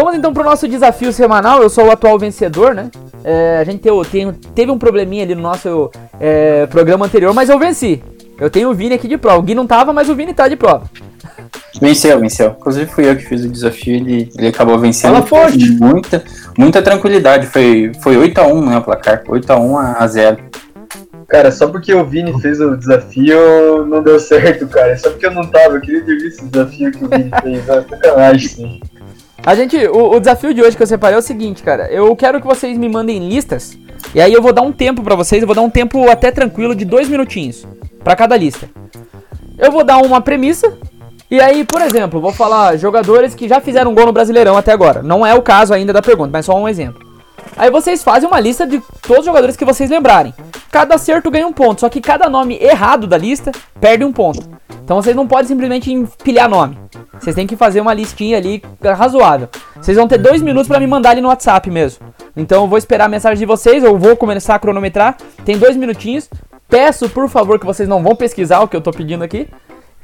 Vamos 0.03 0.17
então 0.17 0.33
pro 0.33 0.43
nosso 0.43 0.67
desafio 0.67 1.13
semanal. 1.13 1.63
Eu 1.63 1.69
sou 1.69 1.85
o 1.85 1.91
atual 1.91 2.19
vencedor, 2.19 2.75
né? 2.75 2.91
É, 3.23 3.59
a 3.61 3.63
gente 3.63 3.79
teve, 3.79 4.03
tem- 4.11 4.33
teve 4.53 4.69
um 4.69 4.77
probleminha 4.77 5.23
ali 5.23 5.33
no 5.33 5.41
nosso 5.41 5.89
é, 6.19 6.65
programa 6.65 7.05
anterior, 7.05 7.33
mas 7.33 7.47
eu 7.47 7.57
venci. 7.57 8.03
Eu 8.37 8.49
tenho 8.49 8.69
o 8.69 8.73
Vini 8.73 8.95
aqui 8.95 9.07
de 9.07 9.17
prova. 9.17 9.37
O 9.39 9.41
Gui 9.41 9.55
não 9.55 9.65
tava, 9.65 9.93
mas 9.93 10.09
o 10.09 10.15
Vini 10.15 10.33
tá 10.33 10.49
de 10.49 10.57
prova. 10.57 10.89
Venceu, 11.79 12.19
venceu. 12.19 12.53
Inclusive 12.59 12.85
fui 12.91 13.09
eu 13.09 13.15
que 13.15 13.23
fiz 13.23 13.45
o 13.45 13.49
desafio, 13.49 13.95
ele, 13.95 14.29
ele 14.37 14.47
acabou 14.47 14.77
vencendo. 14.77 15.13
Fala 15.13 15.25
forte. 15.25 15.71
Muita, 15.71 16.21
muita 16.57 16.81
tranquilidade. 16.81 17.47
Foi, 17.47 17.93
foi 18.01 18.17
8x1, 18.17 18.69
né, 18.69 18.77
o 18.79 18.81
placar. 18.81 19.23
8x1 19.23 19.95
a 19.97 20.05
0. 20.05 20.37
Cara, 21.29 21.49
só 21.49 21.67
porque 21.67 21.93
o 21.93 22.03
Vini 22.05 22.39
fez 22.41 22.59
o 22.59 22.75
desafio 22.75 23.85
não 23.87 24.03
deu 24.03 24.19
certo, 24.19 24.67
cara. 24.67 24.97
Só 24.97 25.09
porque 25.11 25.25
eu 25.25 25.31
não 25.31 25.45
tava, 25.45 25.75
eu 25.75 25.81
queria 25.81 26.03
ter 26.03 26.17
visto 26.17 26.43
o 26.43 26.47
desafio 26.49 26.91
que 26.91 27.05
o 27.05 27.07
Vini 27.09 27.31
fez. 27.41 27.69
É 27.69 27.81
sacanagem, 27.81 28.49
sim. 28.49 28.81
A 29.45 29.55
gente, 29.55 29.75
o, 29.87 30.15
o 30.15 30.19
desafio 30.19 30.53
de 30.53 30.61
hoje 30.61 30.77
que 30.77 30.83
eu 30.83 30.87
separei 30.87 31.15
é 31.15 31.19
o 31.19 31.21
seguinte, 31.21 31.63
cara. 31.63 31.91
Eu 31.91 32.15
quero 32.15 32.39
que 32.39 32.47
vocês 32.47 32.77
me 32.77 32.87
mandem 32.87 33.27
listas. 33.27 33.77
E 34.15 34.21
aí 34.21 34.31
eu 34.31 34.41
vou 34.41 34.53
dar 34.53 34.61
um 34.61 34.71
tempo 34.71 35.03
pra 35.03 35.15
vocês. 35.15 35.41
Eu 35.41 35.47
vou 35.47 35.55
dar 35.55 35.61
um 35.61 35.69
tempo 35.69 36.09
até 36.09 36.31
tranquilo 36.31 36.73
de 36.73 36.85
dois 36.85 37.09
minutinhos 37.09 37.67
pra 38.03 38.15
cada 38.15 38.37
lista. 38.37 38.69
Eu 39.57 39.69
vou 39.69 39.83
dar 39.83 39.97
uma 39.97 40.21
premissa. 40.21 40.73
E 41.29 41.41
aí, 41.41 41.65
por 41.65 41.81
exemplo, 41.81 42.21
vou 42.21 42.31
falar 42.31 42.77
jogadores 42.77 43.35
que 43.35 43.47
já 43.47 43.59
fizeram 43.59 43.93
gol 43.93 44.05
no 44.05 44.13
Brasileirão 44.13 44.55
até 44.55 44.71
agora. 44.71 45.03
Não 45.03 45.25
é 45.25 45.33
o 45.33 45.41
caso 45.41 45.73
ainda 45.73 45.91
da 45.91 46.01
pergunta, 46.01 46.29
mas 46.31 46.45
só 46.45 46.55
um 46.55 46.69
exemplo. 46.69 47.01
Aí 47.57 47.69
vocês 47.69 48.01
fazem 48.01 48.27
uma 48.27 48.39
lista 48.39 48.65
de 48.65 48.81
todos 49.01 49.19
os 49.19 49.25
jogadores 49.25 49.57
que 49.57 49.65
vocês 49.65 49.89
lembrarem. 49.89 50.33
Cada 50.71 50.95
acerto 50.95 51.29
ganha 51.29 51.47
um 51.47 51.53
ponto, 51.53 51.81
só 51.81 51.89
que 51.89 52.01
cada 52.01 52.29
nome 52.29 52.57
errado 52.61 53.07
da 53.07 53.17
lista 53.17 53.51
perde 53.79 54.05
um 54.05 54.13
ponto. 54.13 54.41
Então 54.83 55.01
vocês 55.01 55.15
não 55.15 55.27
podem 55.27 55.47
simplesmente 55.47 55.91
empilhar 55.91 56.49
nome. 56.49 56.77
Vocês 57.19 57.35
têm 57.35 57.47
que 57.47 57.55
fazer 57.55 57.79
uma 57.79 57.93
listinha 57.93 58.37
ali 58.37 58.61
razoável. 58.83 59.47
Vocês 59.75 59.97
vão 59.97 60.07
ter 60.07 60.17
dois 60.17 60.41
minutos 60.41 60.67
pra 60.67 60.79
me 60.79 60.85
mandar 60.87 61.11
ali 61.11 61.21
no 61.21 61.29
WhatsApp 61.29 61.69
mesmo. 61.71 62.05
Então 62.35 62.63
eu 62.63 62.67
vou 62.67 62.77
esperar 62.77 63.05
a 63.05 63.09
mensagem 63.09 63.39
de 63.39 63.45
vocês, 63.45 63.83
eu 63.83 63.97
vou 63.97 64.17
começar 64.17 64.55
a 64.55 64.59
cronometrar. 64.59 65.15
Tem 65.45 65.57
dois 65.57 65.77
minutinhos. 65.77 66.29
Peço, 66.67 67.09
por 67.09 67.29
favor, 67.29 67.59
que 67.59 67.65
vocês 67.65 67.87
não 67.87 68.03
vão 68.03 68.15
pesquisar 68.15 68.61
o 68.61 68.67
que 68.67 68.75
eu 68.75 68.81
tô 68.81 68.91
pedindo 68.91 69.23
aqui. 69.23 69.47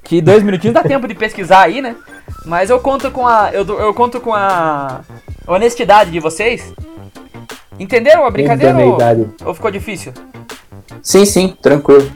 Que 0.04 0.22
dois 0.22 0.42
minutinhos 0.44 0.74
dá 0.74 0.82
tempo 0.82 1.08
de 1.08 1.14
pesquisar 1.14 1.62
aí, 1.64 1.82
né? 1.82 1.96
Mas 2.46 2.70
eu 2.70 2.80
conto 2.80 3.12
com 3.12 3.28
a. 3.28 3.50
Eu, 3.52 3.66
eu 3.80 3.94
conto 3.94 4.22
com 4.22 4.34
a 4.34 5.02
honestidade 5.46 6.10
de 6.10 6.20
vocês. 6.20 6.74
Entenderam 7.78 8.26
a 8.26 8.32
brincadeira 8.32 8.78
ou, 8.78 8.98
ou 9.46 9.54
ficou 9.54 9.72
difícil? 9.72 10.14
Sim, 11.02 11.26
sim, 11.26 11.58
tranquilo. 11.62 12.10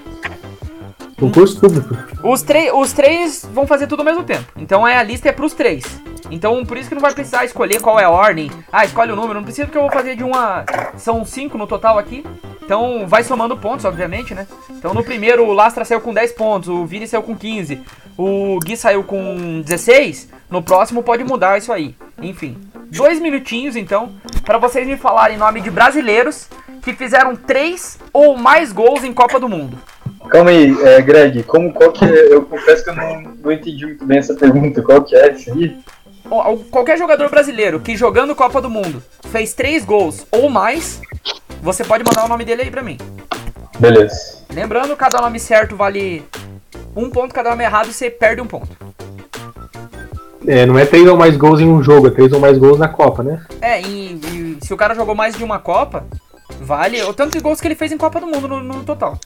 Concurso 1.23 1.57
público. 1.57 1.95
Os, 2.21 2.41
três 2.41 2.69
os 2.73 2.91
três 2.91 3.47
vão 3.53 3.65
fazer 3.65 3.87
tudo 3.87 4.01
ao 4.01 4.05
mesmo 4.05 4.25
tempo. 4.25 4.43
Então 4.57 4.85
é, 4.85 4.97
a 4.97 5.03
lista 5.03 5.29
é 5.29 5.31
pros 5.31 5.53
três. 5.53 5.81
Então 6.29 6.65
por 6.65 6.77
isso 6.77 6.89
que 6.89 6.95
não 6.95 7.01
vai 7.01 7.13
precisar 7.13 7.45
escolher 7.45 7.79
qual 7.79 7.97
é 7.97 8.03
a 8.03 8.09
ordem. 8.09 8.51
Ah, 8.69 8.83
escolhe 8.83 9.13
o 9.13 9.15
número. 9.15 9.35
Não 9.35 9.43
precisa 9.43 9.65
porque 9.65 9.77
eu 9.77 9.83
vou 9.83 9.91
fazer 9.91 10.17
de 10.17 10.23
uma. 10.23 10.65
São 10.97 11.23
cinco 11.23 11.57
no 11.57 11.65
total 11.65 11.97
aqui. 11.97 12.25
Então 12.61 13.07
vai 13.07 13.23
somando 13.23 13.55
pontos, 13.55 13.85
obviamente, 13.85 14.35
né? 14.35 14.45
Então 14.69 14.93
no 14.93 15.01
primeiro 15.01 15.45
o 15.45 15.53
Lastra 15.53 15.85
saiu 15.85 16.01
com 16.01 16.13
10 16.13 16.33
pontos, 16.33 16.67
o 16.67 16.85
Vini 16.85 17.07
saiu 17.07 17.23
com 17.23 17.37
15, 17.37 17.81
o 18.17 18.59
Gui 18.59 18.75
saiu 18.75 19.05
com 19.05 19.61
16. 19.61 20.27
No 20.49 20.61
próximo 20.61 21.03
pode 21.03 21.23
mudar 21.23 21.57
isso 21.57 21.71
aí. 21.71 21.95
Enfim. 22.21 22.57
Dois 22.91 23.17
minutinhos 23.21 23.77
então 23.77 24.11
para 24.43 24.57
vocês 24.57 24.85
me 24.85 24.97
falarem 24.97 25.37
nome 25.37 25.61
de 25.61 25.71
brasileiros 25.71 26.49
que 26.81 26.91
fizeram 26.91 27.33
três 27.33 27.97
ou 28.11 28.37
mais 28.37 28.73
gols 28.73 29.05
em 29.05 29.13
Copa 29.13 29.39
do 29.39 29.47
Mundo. 29.47 29.79
Calma 30.33 30.49
aí, 30.49 30.75
é, 30.81 30.99
Greg, 30.99 31.43
como, 31.43 31.71
qual 31.71 31.91
que 31.91 32.03
é, 32.03 32.33
eu 32.33 32.41
confesso 32.41 32.83
que 32.83 32.89
eu 32.89 32.95
não, 32.95 33.21
não 33.21 33.51
entendi 33.51 33.85
muito 33.85 34.03
bem 34.03 34.17
essa 34.17 34.33
pergunta, 34.33 34.81
qual 34.81 35.03
que 35.03 35.15
é 35.15 35.31
isso 35.31 35.53
aí? 35.53 35.77
Qualquer 36.71 36.97
jogador 36.97 37.29
brasileiro 37.29 37.79
que 37.79 37.95
jogando 37.95 38.33
Copa 38.33 38.59
do 38.59 38.67
Mundo 38.67 39.03
fez 39.29 39.53
três 39.53 39.85
gols 39.85 40.25
ou 40.31 40.49
mais, 40.49 40.99
você 41.61 41.83
pode 41.83 42.03
mandar 42.03 42.25
o 42.25 42.27
nome 42.27 42.43
dele 42.43 42.63
aí 42.63 42.71
pra 42.71 42.81
mim. 42.81 42.97
Beleza. 43.77 44.43
Lembrando, 44.51 44.97
cada 44.97 45.21
nome 45.21 45.39
certo 45.39 45.75
vale 45.75 46.23
um 46.95 47.11
ponto, 47.11 47.31
cada 47.31 47.51
nome 47.51 47.63
errado 47.63 47.91
você 47.91 48.09
perde 48.09 48.41
um 48.41 48.47
ponto. 48.47 48.75
É, 50.47 50.65
não 50.65 50.79
é 50.79 50.85
três 50.87 51.07
ou 51.07 51.15
mais 51.15 51.37
gols 51.37 51.59
em 51.59 51.69
um 51.69 51.83
jogo, 51.83 52.07
é 52.07 52.09
três 52.09 52.33
ou 52.33 52.39
mais 52.39 52.57
gols 52.57 52.79
na 52.79 52.87
Copa, 52.87 53.21
né? 53.21 53.45
É, 53.61 53.79
e, 53.79 54.13
e 54.15 54.57
se 54.63 54.73
o 54.73 54.77
cara 54.77 54.95
jogou 54.95 55.13
mais 55.13 55.35
de 55.35 55.43
uma 55.43 55.59
Copa, 55.59 56.07
vale 56.59 56.99
o 57.03 57.13
tanto 57.13 57.37
de 57.37 57.39
gols 57.39 57.61
que 57.61 57.67
ele 57.67 57.75
fez 57.75 57.91
em 57.91 57.99
Copa 57.99 58.19
do 58.19 58.25
Mundo 58.25 58.47
no, 58.47 58.63
no 58.63 58.83
total. 58.83 59.19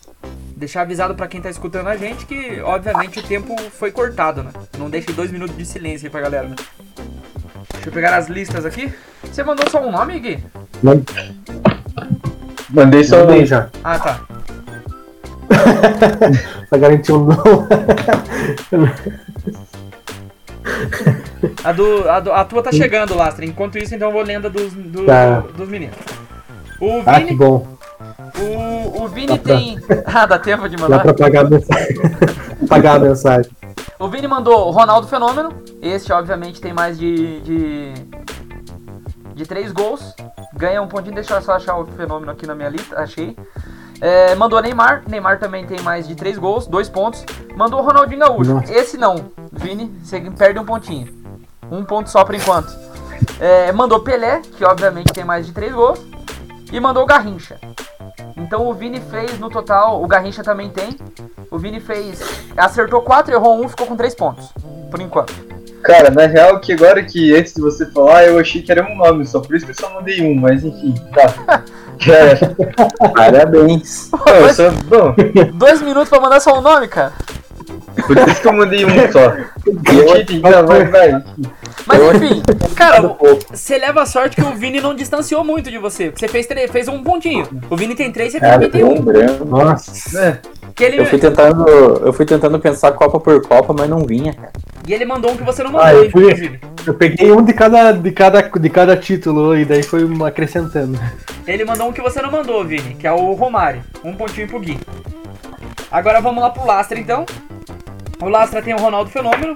Deixar 0.58 0.82
avisado 0.82 1.14
pra 1.14 1.28
quem 1.28 1.40
tá 1.40 1.52
escutando 1.52 1.86
a 1.88 1.96
gente 1.96 2.26
que, 2.26 2.60
obviamente, 2.62 3.20
o 3.20 3.24
tempo 3.24 3.56
foi 3.74 3.92
cortado, 3.92 4.42
né? 4.42 4.50
Não 4.76 4.90
deixe 4.90 5.14
dois 5.14 5.32
minutos 5.32 5.56
de 5.56 5.64
silêncio 5.64 6.08
aí 6.08 6.10
pra 6.10 6.20
galera, 6.20 6.48
né? 6.48 6.56
Deixa 7.74 7.90
eu 7.90 7.94
pegar 7.94 8.18
as 8.18 8.28
listas 8.28 8.66
aqui. 8.66 8.92
Você 9.24 9.44
mandou 9.44 9.70
só 9.70 9.80
um 9.86 9.92
nome, 9.92 10.20
Gui? 10.20 10.44
Mandei 12.72 13.04
só 13.04 13.24
um. 13.28 13.46
já. 13.46 13.70
Ah, 13.84 14.00
tá. 14.00 14.20
Pra 16.70 16.78
garantir 16.80 17.12
um 17.14 17.26
não. 17.26 17.68
A, 21.64 21.72
do, 21.72 22.10
a, 22.10 22.20
do- 22.20 22.34
a 22.34 22.44
tua 22.46 22.64
tá 22.64 22.72
chegando, 22.72 23.16
Lastra. 23.16 23.46
Enquanto 23.46 23.78
isso, 23.78 23.94
então 23.94 24.08
eu 24.10 24.14
vou 24.14 24.24
lendo 24.24 24.48
a 24.48 24.50
dos, 24.50 24.74
do- 24.74 25.06
Tá. 25.06 25.40
dos 25.56 25.70
meninos. 25.70 25.96
O 26.82 27.02
Ah, 27.06 27.20
que 27.20 27.26
Vini, 27.28 27.38
bom. 27.38 27.77
O, 28.40 29.04
o 29.04 29.08
Vini 29.08 29.28
Dá 29.28 29.38
pra- 29.38 29.56
tem. 29.56 29.80
Ah, 30.06 30.26
dá 30.26 30.40
tempo 30.40 30.68
de 30.70 30.76
Dá 30.76 30.84
mandar? 30.84 31.02
pra 31.02 31.14
pagar 31.14 31.46
a 31.46 31.50
mensagem. 31.50 31.96
pagar 32.70 32.96
a 32.96 33.00
mensagem. 33.00 33.52
O 34.00 34.08
Vini 34.08 34.28
mandou 34.28 34.70
Ronaldo 34.72 35.08
Fenômeno. 35.08 35.52
Este, 35.82 36.12
obviamente, 36.14 36.62
tem 36.62 36.74
mais 36.74 36.98
de. 36.98 37.42
de. 37.42 37.94
de 39.34 39.46
três 39.46 39.72
gols. 39.72 40.14
Ganha 40.56 40.82
um 40.82 40.88
pontinho. 40.88 41.16
Deixa 41.16 41.36
eu 41.36 41.42
só 41.42 41.54
achar 41.54 41.78
o 41.78 41.86
fenômeno 41.86 42.32
aqui 42.32 42.46
na 42.48 42.56
minha 42.56 42.70
lista. 42.70 43.00
Achei. 43.00 43.36
É, 44.00 44.36
mandou 44.36 44.62
Neymar. 44.62 45.04
Neymar 45.08 45.40
também 45.40 45.66
tem 45.66 45.80
mais 45.82 46.08
de 46.08 46.16
três 46.16 46.38
gols, 46.38 46.68
dois 46.68 46.88
pontos. 46.88 47.26
Mandou 47.56 47.82
Ronaldinho 47.82 48.20
Gaúcho. 48.20 48.54
Nossa. 48.54 48.72
Esse 48.74 48.98
não. 48.98 49.32
Vini, 49.52 49.92
você 50.04 50.20
perde 50.38 50.60
um 50.60 50.66
pontinho. 50.66 51.08
Um 51.72 51.84
ponto 51.84 52.10
só 52.10 52.24
por 52.24 52.36
enquanto. 52.36 52.72
É, 53.40 53.72
mandou 53.72 54.00
Pelé, 54.00 54.42
que 54.56 54.64
obviamente 54.64 55.12
tem 55.12 55.24
mais 55.26 55.46
de 55.48 55.52
três 55.52 55.74
gols. 55.74 56.00
E 56.72 56.80
mandou 56.80 57.06
Garrincha. 57.06 57.58
Então 58.36 58.68
o 58.68 58.74
Vini 58.74 59.02
fez 59.10 59.40
no 59.40 59.50
total, 59.50 60.04
o 60.04 60.08
Garrincha 60.08 60.44
também 60.44 60.70
tem. 60.70 60.98
O 61.50 61.58
Vini 61.58 61.80
fez. 61.80 62.22
Acertou 62.56 63.02
4, 63.02 63.34
errou 63.34 63.64
1, 63.64 63.70
ficou 63.70 63.88
com 63.88 63.96
3 63.96 64.16
pontos. 64.16 64.52
Por 64.92 65.02
enquanto. 65.02 65.34
Cara, 65.84 66.10
na 66.10 66.26
real 66.26 66.60
que 66.60 66.74
agora 66.74 67.04
que 67.04 67.36
antes 67.36 67.54
de 67.54 67.62
você 67.62 67.86
falar, 67.92 68.26
eu 68.26 68.40
achei 68.40 68.62
que 68.62 68.72
era 68.72 68.84
um 68.84 68.98
nome 68.98 69.26
só, 69.26 69.40
por 69.40 69.56
isso 69.56 69.66
que 69.66 69.72
eu 69.72 69.76
só 69.76 69.94
mandei 69.94 70.22
um, 70.22 70.36
mas 70.36 70.64
enfim, 70.64 70.94
tá. 71.14 71.64
É, 72.08 72.36
Parabéns. 73.10 74.12
não, 74.12 74.36
eu 74.36 74.54
só, 74.54 74.70
bom, 74.70 75.16
Dois 75.56 75.82
minutos 75.82 76.10
pra 76.10 76.20
mandar 76.20 76.40
só 76.40 76.60
um 76.60 76.62
nome, 76.62 76.88
cara. 76.88 77.12
Por 78.06 78.18
isso 78.28 78.42
que 78.42 78.48
eu 78.48 78.54
mandei 78.54 78.86
um 78.86 78.90
só. 79.12 79.34
Mas 81.86 82.02
enfim, 82.16 82.44
cara, 82.76 83.16
você 83.50 83.78
leva 83.78 84.02
a 84.02 84.06
sorte 84.06 84.36
que 84.36 84.42
o 84.44 84.54
Vini 84.56 84.82
não 84.82 84.94
distanciou 84.94 85.44
muito 85.44 85.70
de 85.72 85.78
você. 85.78 86.06
Porque 86.12 86.20
você 86.26 86.32
fez, 86.32 86.46
três- 86.46 86.70
fez 86.72 86.88
um 86.88 87.02
pontinho. 87.04 87.48
O 87.70 87.76
Vini 87.78 87.96
tem 87.96 88.12
3, 88.12 88.32
você 88.34 88.40
Cara, 88.40 88.54
também 88.54 88.70
tem 88.72 88.84
um. 88.84 89.02
branco. 89.02 89.46
Nossa. 89.46 90.20
É, 90.20 90.38
Que 90.76 90.84
ele, 90.84 91.00
Eu 91.00 91.06
fui 91.06 91.18
tentando, 91.18 91.66
eu 91.68 92.14
fui 92.14 92.26
tentando 92.26 92.60
pensar 92.60 92.92
Copa 92.92 93.20
por 93.20 93.42
Copa, 93.48 93.74
mas 93.78 93.90
não 93.90 94.06
vinha, 94.06 94.34
cara. 94.34 94.52
E 94.88 94.94
ele 94.94 95.06
mandou 95.06 95.32
um 95.32 95.38
que 95.38 95.44
você 95.44 95.64
não 95.64 95.72
Ah, 95.80 95.86
mandou, 95.86 96.04
eu 96.04 96.12
fui-. 96.12 96.60
Eu 96.86 96.94
peguei 96.94 97.32
um 97.32 97.44
de 97.44 97.54
cada, 97.54 97.92
de 97.92 98.12
cada, 98.12 98.42
de 98.42 98.70
cada 98.70 98.96
título 98.96 99.58
e 99.58 99.66
daí 99.66 99.84
foi 99.84 100.08
acrescentando. 100.26 100.98
Ele 101.46 101.66
mandou 101.66 101.90
um 101.90 101.94
que 101.94 102.02
você 102.02 102.22
não 102.22 102.32
mandou, 102.32 102.64
Vini, 102.64 102.94
que 102.96 103.06
é 103.08 103.12
o 103.12 103.34
Romário. 103.34 103.82
Um 104.04 104.14
pontinho 104.14 104.48
pro 104.48 104.60
Gui. 104.60 104.78
Agora 105.92 106.20
vamos 106.22 106.42
lá 106.44 106.50
pro 106.50 106.66
Lastra, 106.66 107.00
então. 107.00 107.26
O 108.22 108.30
Lastra 108.30 108.62
tem 108.62 108.74
o 108.74 108.78
Ronaldo 108.80 109.10
Fenômeno. 109.10 109.56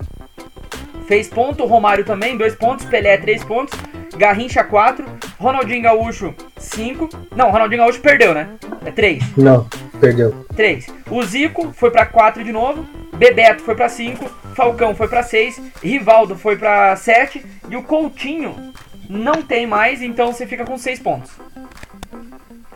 Fez 1.07 1.27
ponto, 1.27 1.63
o 1.63 1.67
Romário 1.67 2.05
também, 2.05 2.37
dois 2.37 2.55
pontos. 2.55 2.85
Pelé, 2.85 3.17
três 3.17 3.43
pontos. 3.43 3.77
Garrincha, 4.17 4.63
quatro. 4.63 5.05
Ronaldinho 5.39 5.81
Gaúcho, 5.81 6.33
cinco. 6.57 7.09
Não, 7.35 7.49
Ronaldinho 7.51 7.81
Gaúcho 7.81 7.99
perdeu, 8.01 8.33
né? 8.33 8.49
É 8.85 8.91
três. 8.91 9.23
Não, 9.37 9.67
perdeu. 9.99 10.45
3. 10.55 10.87
O 11.09 11.23
Zico 11.23 11.71
foi 11.73 11.89
pra 11.91 12.05
4 12.05 12.43
de 12.43 12.51
novo. 12.51 12.85
Bebeto 13.13 13.63
foi 13.63 13.75
pra 13.75 13.89
5. 13.89 14.23
Falcão 14.55 14.95
foi 14.95 15.07
pra 15.07 15.23
6. 15.23 15.59
Rivaldo 15.83 16.35
foi 16.35 16.55
pra 16.55 16.95
7. 16.95 17.43
E 17.69 17.75
o 17.75 17.83
Coutinho 17.83 18.73
não 19.09 19.41
tem 19.41 19.65
mais, 19.65 20.01
então 20.01 20.31
você 20.31 20.45
fica 20.45 20.65
com 20.65 20.77
6 20.77 20.99
pontos. 20.99 21.31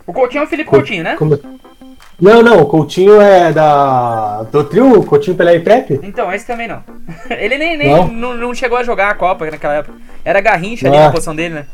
O 0.06 0.12
Coutinho 0.12 0.42
é 0.42 0.44
o 0.44 0.48
Felipe 0.48 0.68
Coutinho, 0.70 1.02
né? 1.04 1.16
Como- 1.16 1.38
Não, 2.20 2.42
não, 2.42 2.62
o 2.62 2.66
Coutinho 2.66 3.20
é 3.20 3.52
da. 3.52 4.42
do 4.44 4.64
trio, 4.64 5.02
Coutinho 5.04 5.36
Pelé 5.36 5.56
e 5.56 5.60
Pepe? 5.60 6.00
Então, 6.02 6.32
esse 6.32 6.46
também 6.46 6.66
não. 6.66 6.82
Ele 7.28 7.58
nem, 7.58 7.76
nem 7.76 7.90
Não? 7.90 8.08
não? 8.08 8.34
Não, 8.34 8.54
chegou 8.54 8.78
a 8.78 8.82
jogar 8.82 9.10
a 9.10 9.14
Copa 9.14 9.50
naquela 9.50 9.74
época. 9.74 9.98
Era 10.24 10.40
Garrincha 10.40 10.88
ali 10.88 10.96
Ah. 10.96 11.04
na 11.06 11.10
posição 11.12 11.36
dele, 11.36 11.54
né? 11.56 11.66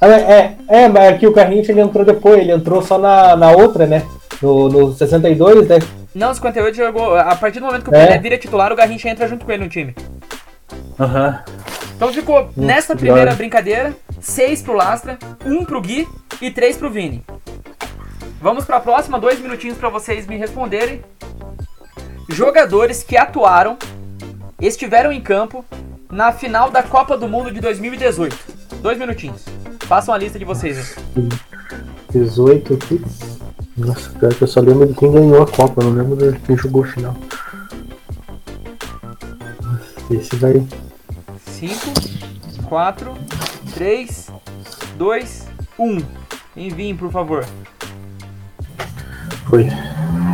Ah, 0.00 0.08
É, 0.08 0.54
é, 0.68 0.88
mas 0.88 1.14
aqui 1.14 1.26
o 1.26 1.32
Garrincha 1.32 1.72
ele 1.72 1.80
entrou 1.80 2.04
depois, 2.04 2.38
ele 2.40 2.52
entrou 2.52 2.80
só 2.80 2.96
na, 2.96 3.34
na 3.36 3.50
outra, 3.50 3.86
né? 3.86 4.04
No, 4.40 4.68
no 4.68 4.92
62, 4.94 5.66
né? 5.68 5.78
Não, 6.14 6.32
58 6.32 6.76
jogou. 6.76 7.16
A 7.16 7.34
partir 7.36 7.58
do 7.60 7.66
momento 7.66 7.84
que 7.84 7.90
o 7.90 7.94
É. 7.94 8.06
Pelé 8.06 8.18
vira 8.18 8.38
titular, 8.38 8.72
o 8.72 8.76
Garrincha 8.76 9.08
entra 9.08 9.26
junto 9.28 9.44
com 9.44 9.50
ele 9.52 9.64
no 9.64 9.68
time. 9.68 9.94
Aham. 10.98 11.40
Então 11.96 12.12
ficou 12.12 12.48
nessa 12.56 12.94
primeira 12.96 13.34
brincadeira, 13.34 13.92
6 14.20 14.62
pro 14.62 14.72
Lastra, 14.74 15.18
1 15.44 15.64
pro 15.64 15.80
Gui 15.82 16.08
e 16.40 16.50
3 16.50 16.76
pro 16.78 16.88
Vini. 16.90 17.22
Vamos 18.40 18.64
pra 18.64 18.80
próxima, 18.80 19.20
dois 19.20 19.38
minutinhos 19.38 19.76
pra 19.76 19.90
vocês 19.90 20.26
me 20.26 20.36
responderem. 20.38 21.02
Jogadores 22.30 23.02
que 23.02 23.14
atuaram, 23.14 23.76
estiveram 24.58 25.12
em 25.12 25.20
campo 25.20 25.62
na 26.10 26.32
final 26.32 26.70
da 26.70 26.82
Copa 26.82 27.18
do 27.18 27.28
Mundo 27.28 27.50
de 27.50 27.60
2018. 27.60 28.36
Dois 28.80 28.98
minutinhos. 28.98 29.44
Façam 29.80 30.14
a 30.14 30.18
lista 30.18 30.38
de 30.38 30.46
vocês 30.46 30.96
aí. 31.16 31.28
18 32.12 32.74
aqui. 32.74 33.04
Nossa, 33.76 34.08
pior 34.18 34.32
que 34.32 34.42
eu 34.42 34.48
só 34.48 34.60
lembro 34.60 34.86
de 34.86 34.94
quem 34.94 35.12
ganhou 35.12 35.42
a 35.42 35.46
Copa, 35.46 35.82
não 35.84 35.92
lembro 35.92 36.16
de 36.32 36.38
quem 36.40 36.56
jogou 36.56 36.84
a 36.84 36.86
final. 36.86 37.16
Esse 40.10 40.34
vai. 40.36 40.66
5, 41.44 41.74
4, 42.68 43.14
3, 43.74 44.30
2, 44.96 45.46
1. 45.78 45.98
Enviem, 46.56 46.96
por 46.96 47.12
favor. 47.12 47.44
Foi. 49.50 49.64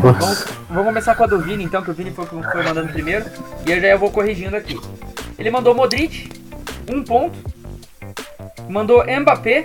Nossa. 0.03 0.47
vamos 0.69 0.85
começar 0.85 1.15
com 1.15 1.25
a 1.25 1.27
do 1.27 1.41
Vini, 1.41 1.65
então, 1.65 1.83
que 1.83 1.91
o 1.91 1.95
Vini 1.95 2.11
foi, 2.11 2.27
foi 2.27 2.63
mandando 2.63 2.93
primeiro. 2.93 3.25
E 3.67 3.73
eu 3.73 3.81
já 3.81 3.97
vou 3.97 4.11
corrigindo 4.11 4.55
aqui. 4.55 4.79
Ele 5.39 5.51
mandou 5.51 5.75
Modric, 5.75 6.29
um 6.93 7.03
ponto. 7.03 7.39
Mandou 8.69 9.03
Mbappé, 9.03 9.65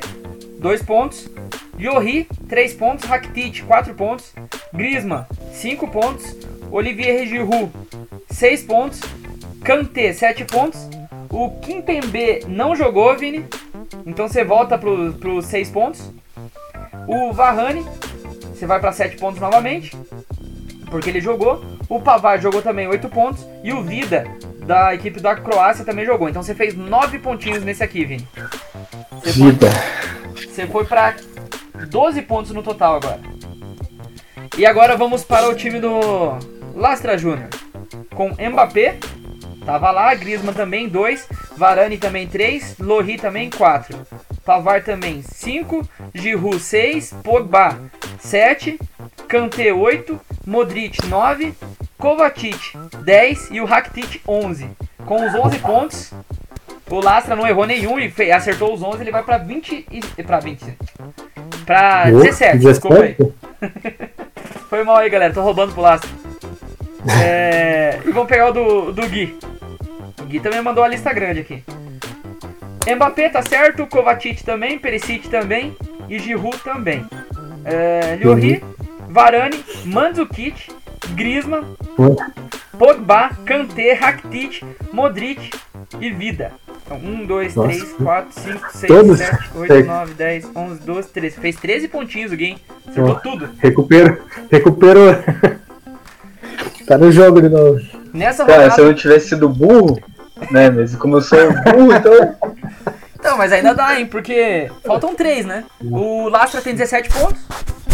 dois 0.58 0.82
pontos. 0.82 1.30
Llori, 1.78 2.30
três 2.48 2.74
pontos. 2.74 3.04
Rakitic, 3.04 3.66
quatro 3.66 3.94
pontos. 3.94 4.34
Griezmann, 4.74 5.26
cinco 5.52 5.86
pontos. 5.90 6.34
Olivier 6.72 7.28
Giroud, 7.28 7.74
seis 8.30 8.64
pontos. 8.64 9.02
Kanté, 9.66 10.14
sete 10.14 10.46
pontos. 10.46 10.88
O 11.30 11.60
Kimpembe 11.60 12.46
não 12.48 12.74
jogou, 12.74 13.18
Vini. 13.18 13.46
Então 14.06 14.30
você 14.30 14.46
volta 14.46 14.78
para 14.78 14.90
os 14.90 15.46
seis 15.46 15.70
pontos. 15.70 16.10
O 17.06 17.34
Varane, 17.34 17.86
você 18.62 18.68
vai 18.68 18.80
para 18.80 18.92
7 18.92 19.18
pontos 19.18 19.42
novamente 19.42 19.98
porque 20.86 21.10
ele 21.10 21.20
jogou. 21.20 21.64
O 21.90 22.00
Pavar 22.00 22.40
jogou 22.40 22.62
também 22.62 22.88
8 22.88 23.10
pontos. 23.10 23.48
E 23.64 23.74
o 23.74 23.82
Vida, 23.82 24.26
da 24.68 24.94
equipe 24.94 25.20
da 25.20 25.36
Croácia, 25.36 25.84
também 25.84 26.06
jogou. 26.06 26.30
Então 26.30 26.44
você 26.44 26.54
fez 26.54 26.76
9 26.76 27.18
pontinhos 27.18 27.64
nesse 27.64 27.82
aqui, 27.84 28.06
Vini. 28.06 28.28
Você 29.24 29.34
foi, 29.34 29.52
Vida. 29.52 29.68
você 30.36 30.68
foi 30.68 30.86
pra 30.86 31.16
12 31.90 32.22
pontos 32.22 32.52
no 32.52 32.62
total 32.62 32.98
agora. 32.98 33.20
E 34.56 34.66
agora 34.66 34.96
vamos 34.96 35.24
para 35.24 35.50
o 35.50 35.56
time 35.56 35.80
do 35.80 36.38
Lastra 36.76 37.18
Júnior. 37.18 37.50
Com 38.14 38.30
Mbappé, 38.30 38.98
tava 39.66 39.90
lá. 39.90 40.14
Griezmann 40.14 40.54
também 40.54 40.88
2. 40.88 41.28
Varane 41.58 41.98
também 41.98 42.28
3. 42.28 42.78
Lohri 42.78 43.18
também 43.18 43.50
4. 43.50 43.98
Pavar 44.46 44.84
também 44.84 45.22
5. 45.22 45.88
Giroud 46.14 46.60
6. 46.60 47.16
Pogba 47.24 47.80
7. 48.20 48.80
Kanté 49.32 49.72
8, 49.72 50.20
Modric 50.46 51.08
9, 51.08 51.54
Kovacic 51.98 52.78
10 53.06 53.48
e 53.52 53.62
o 53.62 53.66
Rakitic 53.66 54.22
11. 54.28 54.70
Com 55.06 55.26
os 55.26 55.34
11 55.34 55.60
pontos, 55.60 56.14
O 56.90 57.00
Lastra 57.00 57.34
não 57.34 57.48
errou 57.48 57.66
nenhum 57.66 57.98
e 57.98 58.12
acertou 58.30 58.74
os 58.74 58.84
11, 58.84 59.02
ele 59.02 59.12
vai 59.12 59.24
pra 59.24 59.38
20 59.38 59.86
e... 59.90 60.24
pra 60.24 60.42
20. 60.42 60.78
Pra 61.66 62.12
17, 62.12 62.58
desculpa 62.58 63.04
aí. 63.04 63.16
Foi 64.70 64.84
mal 64.84 64.98
aí, 64.98 65.10
galera. 65.10 65.34
Tô 65.34 65.42
roubando 65.42 65.74
pro 65.74 65.82
Lastra. 65.82 66.10
É... 67.24 68.00
E 68.06 68.12
vamos 68.12 68.30
pegar 68.30 68.50
o 68.50 68.54
do, 68.54 68.92
do 68.92 69.08
Gui. 69.08 69.40
O 70.20 70.26
Gui 70.26 70.40
também 70.40 70.62
mandou 70.62 70.84
uma 70.84 70.90
lista 70.90 71.12
grande 71.12 71.40
aqui. 71.40 71.64
Mbappé 72.88 73.30
tá 73.30 73.42
certo, 73.42 73.86
Kovacic 73.88 74.44
também, 74.44 74.80
Perisic 74.80 75.30
também 75.30 75.76
e 76.10 76.20
Giroud 76.20 76.58
também. 76.60 77.06
É, 77.64 78.18
Lloris, 78.24 78.62
Varane, 79.08 79.64
Mandzukic, 79.86 80.72
Griezmann, 81.16 81.64
Pogba, 82.78 83.30
Kanté, 83.46 83.94
Rakitic, 83.94 84.64
Modric 84.92 85.52
e 86.00 86.10
Vida. 86.10 86.52
Então, 86.86 86.98
1, 86.98 87.26
2, 87.26 87.56
Nossa. 87.56 87.70
3, 87.70 87.94
4, 87.94 88.42
5, 88.42 88.72
6, 88.74 88.88
Todos? 88.88 89.18
7, 89.20 89.50
8, 89.56 89.74
Sei. 89.74 89.84
9, 89.84 90.14
10, 90.14 90.52
11, 90.56 90.82
12, 90.82 91.10
13. 91.10 91.40
Fez 91.40 91.56
13 91.56 91.88
pontinhos 91.88 92.32
o 92.32 92.36
game. 92.36 92.58
Acertou 92.88 93.14
Ó. 93.14 93.20
tudo. 93.20 93.50
Recupero. 93.60 94.18
Recuperou. 94.52 95.16
tá 96.88 96.98
no 96.98 97.12
jogo 97.12 97.42
de 97.42 97.50
novo. 97.50 97.80
Nessa 98.14 98.46
Cara, 98.46 98.70
se 98.72 98.82
eu 98.82 98.88
não 98.88 98.94
tivesse 98.94 99.30
sido 99.30 99.48
burro, 99.48 100.02
né? 100.52 100.70
Mas 100.70 100.96
como 100.96 101.18
eu 101.18 101.22
sou 101.22 101.40
burro, 101.64 101.94
então. 101.94 102.36
Não, 103.32 103.38
mas 103.38 103.54
ainda 103.54 103.74
dá, 103.74 103.98
hein? 103.98 104.06
Porque 104.06 104.70
faltam 104.86 105.16
3, 105.16 105.46
né? 105.46 105.64
O 105.82 106.28
Lastra 106.28 106.62
tem 106.62 106.76
17 106.76 107.10
pontos, 107.10 107.42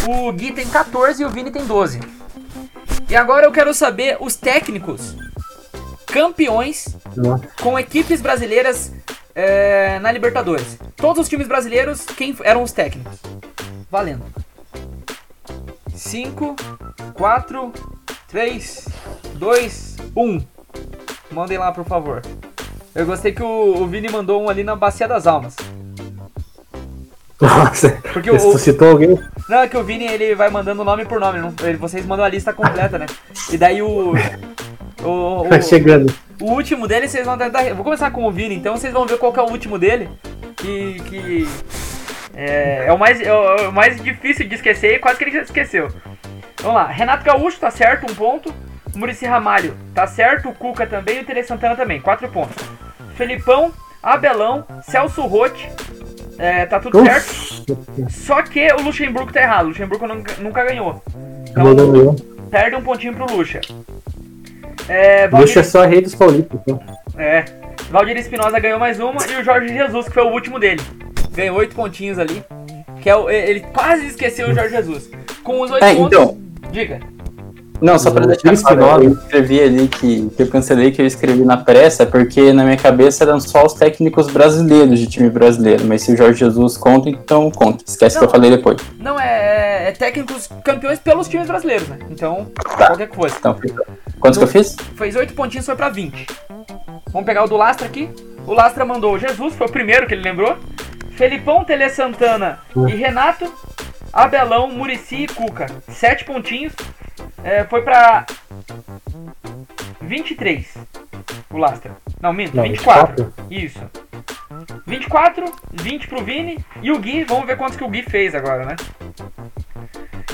o 0.08 0.32
Gui 0.32 0.52
tem 0.52 0.68
14 0.68 1.22
e 1.22 1.26
o 1.28 1.30
Vini 1.30 1.52
tem 1.52 1.64
12. 1.64 2.00
E 3.08 3.16
agora 3.16 3.46
eu 3.46 3.52
quero 3.52 3.72
saber 3.72 4.18
os 4.20 4.36
técnicos 4.36 5.16
campeões 6.08 6.88
com 7.62 7.78
equipes 7.78 8.20
brasileiras 8.20 8.92
é, 9.36 10.00
na 10.00 10.12
Libertadores. 10.12 10.80
Todos 10.96 11.22
os 11.22 11.30
times 11.30 11.48
brasileiros, 11.48 12.04
quem 12.04 12.36
eram 12.44 12.64
os 12.64 12.72
técnicos? 12.72 13.20
Valendo. 13.92 14.26
5, 15.94 16.56
4, 17.14 17.74
3, 18.28 18.90
2, 19.36 19.98
1. 20.16 20.46
Mandem 21.30 21.60
lá, 21.60 21.72
por 21.72 21.86
favor. 21.86 22.24
Eu 22.98 23.06
gostei 23.06 23.32
que 23.32 23.44
o, 23.44 23.82
o 23.82 23.88
Vini 23.88 24.10
mandou 24.10 24.42
um 24.44 24.50
ali 24.50 24.64
na 24.64 24.76
Bacia 24.76 25.08
das 25.08 25.28
Almas. 25.28 25.56
Nossa. 27.40 27.92
Porque 28.14 28.30
o, 28.32 28.34
Ressuscitou 28.34 28.90
alguém? 28.92 29.20
não, 29.48 29.60
é 29.60 29.68
que 29.68 29.78
o 29.78 29.84
Vini 29.84 30.06
ele 30.08 30.34
vai 30.34 30.50
mandando 30.50 30.84
nome 30.84 31.06
por 31.06 31.20
nome. 31.20 31.40
Não, 31.40 31.54
ele- 31.64 31.78
vocês 31.78 32.04
mandam 32.06 32.26
a 32.26 32.30
lista 32.30 32.52
completa, 32.52 32.98
né? 32.98 33.06
E 33.52 33.58
daí 33.58 33.82
o. 33.82 34.14
O, 35.04 35.42
o, 35.42 35.48
Tá 35.48 35.62
chegando. 35.62 36.12
o 36.42 36.52
último 36.54 36.88
dele 36.88 37.08
vocês 37.08 37.24
vão 37.26 37.38
dar- 37.38 37.52
Vou 37.76 37.84
começar 37.84 38.10
com 38.10 38.26
o 38.26 38.32
Vini, 38.32 38.56
então 38.56 38.76
vocês 38.76 38.92
vão 38.92 39.06
ver 39.06 39.20
qual 39.20 39.32
que 39.32 39.40
é 39.40 39.44
o 39.44 39.50
último 39.52 39.78
dele. 39.78 40.10
Que. 40.56 41.00
que 41.06 41.48
é, 42.36 42.86
é 42.88 42.92
o 42.94 42.98
mais, 42.98 43.22
é 43.22 43.32
o 43.32 43.58
é 43.58 43.68
o 43.68 43.72
mais 43.72 44.02
difícil 44.02 44.48
de 44.48 44.56
esquecer 44.56 44.96
e 44.96 45.00
quase 45.00 45.20
que 45.20 45.24
ele 45.24 45.32
já 45.32 45.42
esqueceu. 45.44 45.90
Vamos 46.62 46.76
lá, 46.76 46.88
Renato 46.88 47.24
Gaúcho 47.24 47.60
tá 47.60 47.70
certo, 47.70 48.12
um 48.12 48.16
ponto. 48.16 48.52
Murici 48.96 49.26
Ramalho 49.28 49.76
tá 49.94 50.08
certo, 50.08 50.50
o 50.50 50.54
Cuca 50.56 50.88
também 50.88 51.20
e 51.20 51.22
o 51.22 51.26
Tele 51.26 51.44
Santana 51.44 51.76
também, 51.76 52.02
quatro 52.02 52.28
pontos. 52.30 52.56
Felipão, 53.18 53.72
Abelão, 54.02 54.64
Celso 54.84 55.22
Rotti, 55.24 55.70
é, 56.38 56.66
tá 56.66 56.80
tudo 56.80 57.04
certo. 57.04 57.30
Uf. 57.30 58.12
Só 58.12 58.42
que 58.44 58.72
o 58.74 58.82
Luxemburgo 58.84 59.32
tá 59.34 59.42
errado, 59.42 59.66
o 59.66 59.70
Luxemburgo 59.70 60.08
nunca, 60.08 60.34
nunca 60.40 60.64
ganhou. 60.64 61.02
Então 61.50 61.64
Mandou 61.64 61.96
eu. 61.96 62.16
perde 62.52 62.76
um 62.76 62.82
pontinho 62.82 63.14
pro 63.16 63.26
Luxa. 63.36 63.60
É, 64.88 65.28
Valdir, 65.28 65.48
Luxa 65.48 65.60
é 65.60 65.64
só 65.64 65.86
rei 65.86 66.02
dos 66.02 66.16
paulistas. 66.16 66.60
então. 66.62 66.80
é, 67.18 67.44
Valdir 67.90 68.16
Espinosa 68.18 68.60
ganhou 68.60 68.80
mais 68.80 69.00
uma 69.00 69.18
e 69.28 69.36
o 69.42 69.44
Jorge 69.44 69.74
Jesus, 69.74 70.08
que 70.08 70.14
foi 70.14 70.24
o 70.24 70.32
último 70.32 70.60
dele. 70.60 70.82
Ganhou 71.34 71.58
oito 71.58 71.76
pontinhos 71.76 72.18
ali. 72.20 72.44
Que 73.02 73.10
é 73.10 73.16
o, 73.16 73.30
ele 73.30 73.62
quase 73.74 74.06
esqueceu 74.08 74.50
o 74.50 74.54
Jorge 74.54 74.76
Jesus. 74.76 75.10
Com 75.44 75.62
os 75.62 75.72
oito 75.72 75.84
É, 75.84 75.94
pontos. 75.96 76.18
então. 76.18 76.38
Diga. 76.72 77.00
Não, 77.82 77.98
só 78.00 78.10
pra 78.12 78.26
deixar 78.26 78.56
claro, 78.76 79.04
eu 79.04 79.12
escrevi 79.12 79.60
ali 79.62 79.88
que, 79.88 80.30
que 80.30 80.42
eu 80.44 80.48
cancelei 80.48 80.92
que 80.92 81.02
eu 81.02 81.06
escrevi 81.06 81.44
na 81.44 81.58
pressa, 81.58 82.06
porque 82.06 82.52
na 82.52 82.64
minha 82.64 82.78
cabeça 82.78 83.24
eram 83.24 83.40
só 83.40 83.66
os 83.66 83.74
técnicos 83.74 84.28
brasileiros 84.28 85.00
de 85.00 85.08
time 85.08 85.30
brasileiro, 85.30 85.86
mas 85.86 86.02
se 86.02 86.12
o 86.14 86.18
Jorge 86.18 86.40
Jesus 86.40 86.76
conta, 86.78 87.10
então 87.10 87.52
conta. 87.52 87.84
Esquece 87.88 88.16
Não. 88.16 88.22
que 88.22 88.26
eu 88.28 88.32
falei 88.32 88.50
depois. 88.52 88.78
Não, 89.00 89.20
é, 89.20 89.90
é 89.90 89.92
técnicos 89.92 90.50
campeões 90.64 91.00
pelos 91.00 91.28
times 91.28 91.48
brasileiros, 91.48 91.88
né? 91.88 92.00
Então, 92.10 92.48
Tá. 92.78 92.88
qualquer 92.88 93.08
que 93.10 93.16
fosse. 93.16 93.36
Então, 93.38 93.56
quantos 94.20 94.38
que 94.38 94.44
eu 94.44 94.48
fiz? 94.48 94.76
Fez 94.96 95.16
oito 95.16 95.34
pontinhos, 95.34 95.66
foi 95.66 95.76
pra 95.76 95.90
20. 95.90 96.26
Vamos 97.12 97.26
pegar 97.26 97.44
o 97.44 97.48
do 97.48 97.56
Lastra 97.58 97.86
aqui. 97.88 98.10
O 98.46 98.54
Lastra 98.54 98.86
mandou 98.86 99.14
o 99.14 99.20
Jesus, 99.20 99.54
foi 99.56 99.68
o 99.68 99.72
primeiro 99.72 100.08
que 100.08 100.14
ele 100.14 100.24
lembrou. 100.24 100.56
Felipão, 101.12 101.64
Tele 101.64 101.90
Santana 101.90 102.60
e 102.76 102.96
Renato. 102.96 103.52
Abelão, 104.14 104.68
Murici 104.70 105.24
e 105.24 105.28
Cuca. 105.28 105.68
Sete 105.90 106.24
pontinhos. 106.26 106.74
É, 107.48 107.64
foi 107.64 107.82
pra 107.82 108.26
23. 110.02 110.78
O 111.50 111.58
Lastra. 111.58 111.96
Não, 112.22 112.34
minto, 112.34 112.58
Não, 112.58 112.64
24. 112.64 113.34
Isso. 113.50 113.80
24, 114.86 115.46
20 115.72 116.08
pro 116.10 116.26
Vini. 116.26 116.60
E 116.82 116.92
o 116.92 117.00
Gui, 117.00 117.24
vamos 117.24 117.48
ver 117.48 117.56
quantos 117.56 117.78
que 117.78 117.86
o 117.86 117.88
Gui 117.88 118.04
fez 118.04 118.36
agora, 118.36 118.66
né? 118.66 118.76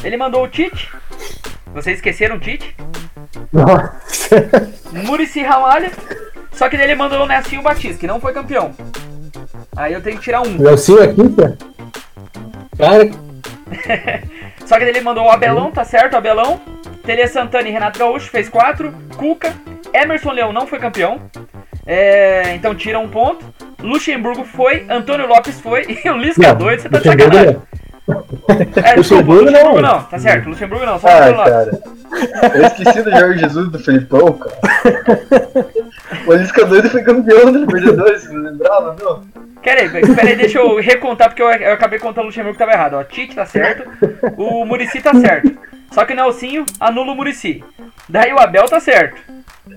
Ele 0.03 0.17
mandou 0.17 0.43
o 0.43 0.47
Tite. 0.47 0.91
Vocês 1.67 1.97
esqueceram 1.97 2.37
o 2.37 2.39
Tite? 2.39 2.75
Nossa. 3.51 4.49
Murici 5.05 5.43
Ramalho. 5.43 5.91
Só 6.51 6.67
que 6.67 6.75
ele 6.77 6.95
mandou 6.95 7.21
o 7.21 7.27
Nelsinho 7.27 7.61
Batista, 7.61 7.99
que 7.99 8.07
não 8.07 8.19
foi 8.19 8.33
campeão. 8.33 8.73
Aí 9.75 9.93
eu 9.93 10.01
tenho 10.01 10.17
que 10.17 10.23
tirar 10.23 10.41
um. 10.41 10.57
Nelsinho 10.57 11.03
aqui, 11.03 11.29
cara? 11.35 11.57
Cara, 13.85 14.23
Só 14.65 14.79
que 14.79 14.83
ele 14.85 15.01
mandou 15.01 15.25
o 15.25 15.29
Abelão, 15.29 15.71
tá 15.71 15.85
certo, 15.85 16.15
Abelão. 16.17 16.72
Tele 17.05 17.27
Santana 17.27 17.67
e 17.67 17.71
Renato 17.71 17.99
Gaúcho 17.99 18.29
fez 18.29 18.49
quatro. 18.49 18.93
Cuca. 19.17 19.53
Emerson 19.93 20.31
Leão 20.31 20.53
não 20.53 20.65
foi 20.65 20.79
campeão. 20.79 21.21
É, 21.85 22.55
então 22.55 22.73
tira 22.73 22.97
um 22.97 23.09
ponto. 23.09 23.45
Luxemburgo 23.81 24.45
foi. 24.45 24.85
Antônio 24.89 25.27
Lopes 25.27 25.59
foi. 25.59 25.83
E 26.03 26.09
o 26.09 26.17
Lisca 26.17 26.49
não, 26.49 26.55
doido, 26.55 26.81
você 26.81 26.89
tá 26.89 26.99
de 26.99 27.09
Luxemburgo 27.09 27.35
sacanagem. 27.35 27.61
É, 28.07 28.95
Luxemburgo 28.95 29.43
Luxemburgo 29.45 29.51
não. 29.51 29.81
não. 29.81 30.03
Tá 30.03 30.19
certo, 30.19 30.49
Luxemburgo 30.49 30.85
não, 30.85 30.99
só 30.99 31.07
Ah, 31.07 31.27
Lopes. 31.29 31.51
cara. 31.53 31.83
Eu 32.55 32.65
esqueci 32.67 33.01
do 33.01 33.11
Jorge 33.11 33.39
Jesus 33.39 33.67
e 33.67 33.71
do 33.71 33.79
Felipão, 33.79 34.33
cara. 34.33 34.57
O 36.27 36.33
Lisca 36.33 36.65
doido 36.65 36.89
foi 36.89 37.01
campeão 37.03 37.51
da 37.51 37.59
Libertadores, 37.59 38.29
não 38.31 38.41
lembrava, 38.41 38.95
não? 39.01 39.23
Pera 39.61 39.81
aí, 39.81 39.89
pera 39.89 40.27
aí, 40.29 40.35
deixa 40.35 40.59
eu 40.59 40.79
recontar, 40.79 41.29
porque 41.29 41.41
eu, 41.41 41.49
eu 41.49 41.73
acabei 41.73 41.97
contando 41.97 42.25
o 42.25 42.27
Luxemburgo 42.27 42.53
que 42.53 42.59
tava 42.59 42.73
errado. 42.73 42.95
Ó, 42.95 43.03
Tite 43.03 43.33
tá 43.35 43.45
certo, 43.45 43.89
o 44.37 44.65
Murici 44.65 45.01
tá 45.01 45.13
certo. 45.13 45.57
Só 45.91 46.03
que 46.05 46.11
o 46.13 46.15
Nelsinho 46.15 46.65
anula 46.79 47.13
o 47.13 47.15
Murici. 47.15 47.63
Daí 48.09 48.33
o 48.33 48.39
Abel 48.39 48.65
tá 48.65 48.79
certo. 48.79 49.21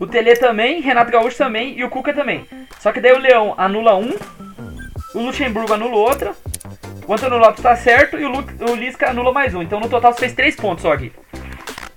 O 0.01 0.07
Tele 0.07 0.35
também, 0.35 0.81
Renato 0.81 1.12
Gaúcho 1.12 1.39
também 1.39 1.78
e 1.78 1.85
o 1.85 1.89
Cuca 1.90 2.12
também. 2.12 2.44
Só 2.81 2.90
que 2.90 3.01
daí 3.01 3.12
o 3.12 3.19
Leão 3.20 3.55
anula 3.57 3.94
um, 3.97 4.12
o 5.15 5.20
Luxemburgo 5.20 5.73
anula 5.73 5.94
outro, 5.97 6.32
o 7.07 7.15
Antônio 7.15 7.39
Lopes 7.39 7.62
tá 7.62 7.77
certo 7.77 8.19
e 8.19 8.24
o, 8.24 8.28
Lu, 8.28 8.45
o 8.70 8.74
Lisca 8.74 9.11
anula 9.11 9.33
mais 9.33 9.55
um. 9.55 9.62
Então 9.62 9.81
no 9.81 9.89
total 9.89 10.12
você 10.12 10.20
fez 10.20 10.33
três 10.33 10.57
pontos 10.57 10.83
só 10.83 10.93
aqui. 10.93 11.12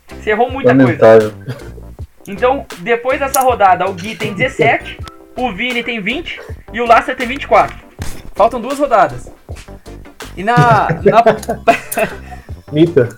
Você 0.10 0.32
errou 0.32 0.52
muita 0.52 0.76
coisa. 0.76 0.86
Lamentável. 0.86 1.34
Então, 2.28 2.66
depois 2.80 3.20
dessa 3.20 3.40
rodada, 3.42 3.90
o 3.90 3.94
Gui 3.94 4.16
tem 4.16 4.34
17, 4.34 5.00
o 5.36 5.52
Vini 5.52 5.84
tem 5.84 6.00
20 6.00 6.40
e 6.72 6.80
o 6.80 6.86
Lasser 6.86 7.16
tem 7.16 7.28
24. 7.28 7.76
Faltam 8.36 8.62
duas 8.62 8.78
rodadas. 8.78 9.32
E 10.38 10.44
na, 10.44 10.56
na, 11.04 11.24
Mita. 12.72 13.10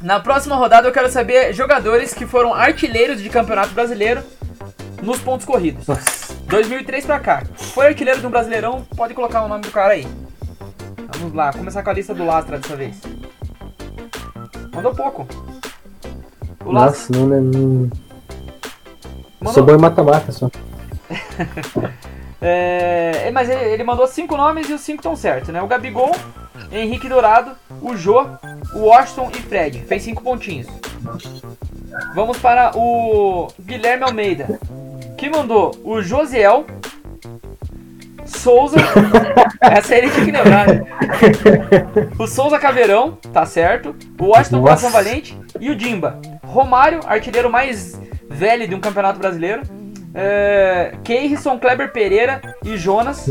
na 0.00 0.20
próxima 0.20 0.54
rodada 0.54 0.86
eu 0.86 0.92
quero 0.92 1.10
saber 1.10 1.52
jogadores 1.52 2.14
que 2.14 2.26
foram 2.26 2.54
artilheiros 2.54 3.20
de 3.20 3.28
campeonato 3.28 3.70
brasileiro 3.70 4.22
nos 5.02 5.18
pontos 5.18 5.44
corridos. 5.44 5.84
2003 6.46 7.04
pra 7.04 7.18
cá. 7.18 7.42
Foi 7.56 7.88
artilheiro 7.88 8.20
de 8.20 8.26
um 8.26 8.30
brasileirão, 8.30 8.86
pode 8.96 9.14
colocar 9.14 9.42
o 9.42 9.48
nome 9.48 9.62
do 9.62 9.70
cara 9.70 9.94
aí. 9.94 10.06
Vamos 11.22 11.36
lá, 11.36 11.52
começar 11.52 11.84
com 11.84 11.90
a 11.90 11.92
lista 11.92 12.12
do 12.12 12.24
Lastra 12.24 12.58
dessa 12.58 12.74
vez. 12.74 13.00
Mandou 14.74 14.92
pouco. 14.92 15.24
O 16.64 16.72
Lastra 16.72 16.72
Nossa, 16.72 17.12
não 17.12 17.28
lembro. 17.28 17.90
mandou, 19.40 19.52
Sou 19.54 19.62
bom 19.64 19.72
em 19.72 19.78
mata-mata 19.78 20.32
só. 20.32 20.50
É, 22.44 23.30
mas 23.30 23.48
ele, 23.48 23.62
ele 23.62 23.84
mandou 23.84 24.04
cinco 24.08 24.36
nomes 24.36 24.68
e 24.68 24.72
os 24.72 24.80
cinco 24.80 24.96
estão 24.98 25.14
certos, 25.14 25.50
né? 25.50 25.62
O 25.62 25.68
Gabigol, 25.68 26.10
Henrique 26.72 27.08
Dourado, 27.08 27.52
o 27.80 27.96
Jô, 27.96 28.26
o 28.74 28.80
Washington 28.80 29.30
e 29.32 29.40
Fred. 29.42 29.78
Fez 29.82 30.02
cinco 30.02 30.24
pontinhos. 30.24 30.66
Vamos 32.16 32.38
para 32.38 32.76
o 32.76 33.46
Guilherme 33.60 34.02
Almeida, 34.02 34.58
que 35.16 35.30
mandou 35.30 35.70
o 35.84 36.02
Josiel, 36.02 36.66
Souza. 38.32 38.76
Essa 39.60 39.94
aí 39.94 40.00
ele 40.00 40.10
tinha 40.10 40.24
que 40.24 40.32
lembrar, 40.32 40.66
né? 40.66 40.82
O 42.18 42.26
Souza 42.26 42.58
Caveirão, 42.58 43.18
tá 43.32 43.46
certo. 43.46 43.94
O 44.18 44.26
Washington 44.26 44.56
Nossa. 44.56 44.62
Coração 44.62 44.90
Valente 44.90 45.38
e 45.60 45.70
o 45.70 45.76
Dimba. 45.76 46.20
Romário, 46.44 47.00
artilheiro 47.06 47.50
mais 47.50 48.00
velho 48.28 48.66
de 48.66 48.74
um 48.74 48.80
campeonato 48.80 49.18
brasileiro. 49.18 49.62
É, 50.14 50.94
Keirson, 51.04 51.58
Kleber 51.58 51.92
Pereira 51.92 52.40
e 52.64 52.76
Jonas. 52.76 53.30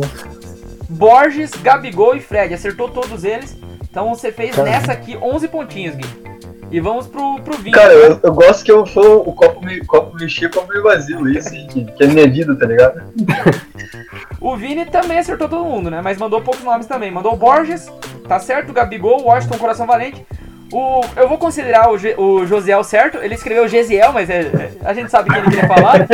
Borges, 0.90 1.52
Gabigol 1.62 2.16
e 2.16 2.20
Fred. 2.20 2.54
Acertou 2.54 2.90
todos 2.90 3.24
eles. 3.24 3.58
Então 3.90 4.10
você 4.14 4.32
fez 4.32 4.56
nessa 4.58 4.94
aqui 4.94 5.18
11 5.18 5.48
pontinhos, 5.48 5.96
Gui. 5.96 6.32
E 6.72 6.80
vamos 6.80 7.06
pro, 7.06 7.42
pro 7.42 7.58
Vini. 7.58 7.72
Cara, 7.72 7.94
eu, 7.94 8.18
eu 8.24 8.34
gosto 8.34 8.64
que 8.64 8.72
eu 8.72 8.86
sou 8.86 9.28
o 9.28 9.34
copo 9.34 9.64
meio, 9.64 9.86
copo 9.86 10.16
meio 10.16 10.30
cheio, 10.30 10.50
copo 10.50 10.70
meio 10.70 10.82
vazio, 10.82 11.28
isso, 11.28 11.50
que, 11.68 11.84
que 11.84 12.04
é 12.04 12.08
minha 12.08 12.30
vida, 12.30 12.56
tá 12.56 12.66
ligado? 12.66 13.02
O 14.42 14.58
Vini 14.58 14.86
também 14.86 15.20
acertou 15.20 15.48
todo 15.48 15.64
mundo, 15.64 15.92
né? 15.92 16.02
Mas 16.04 16.18
mandou 16.18 16.42
poucos 16.42 16.64
nomes 16.64 16.88
também. 16.88 17.12
Mandou 17.12 17.34
o 17.34 17.38
Borges, 17.38 17.88
tá 18.28 18.40
certo? 18.40 18.74
Gabigol, 18.74 19.22
Washington, 19.24 19.58
Coração 19.60 19.86
Valente. 19.86 20.26
O, 20.74 21.02
eu 21.16 21.30
vou 21.30 21.38
considerar 21.38 21.90
o, 21.92 21.96
o 22.22 22.46
Josiel 22.48 22.84
certo. 22.84 23.18
Ele 23.20 23.36
escreveu 23.36 23.68
Gesiel, 23.68 24.12
mas 24.12 24.30
é- 24.30 24.42
é- 24.42 24.72
a 24.84 24.94
gente 24.94 25.12
sabe 25.12 25.30
o 25.30 25.34
que 25.34 25.40
ele 25.40 25.50
queria 25.52 25.68
falar. 25.68 26.08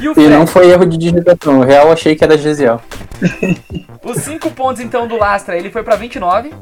E 0.00 0.08
o 0.08 0.14
E 0.18 0.28
não 0.28 0.46
foi 0.46 0.70
erro 0.70 0.86
de 0.86 0.96
digitação. 0.96 1.60
O 1.60 1.64
real 1.64 1.86
eu 1.86 1.92
achei 1.92 2.16
que 2.16 2.24
era 2.24 2.36
Gesiel. 2.38 2.80
Os 4.02 4.16
5 4.22 4.50
pontos 4.52 4.80
então 4.80 5.06
do 5.06 5.16
Lastra, 5.18 5.56
ele 5.56 5.70
foi 5.70 5.82
pra 5.82 5.94
29. 5.94 6.52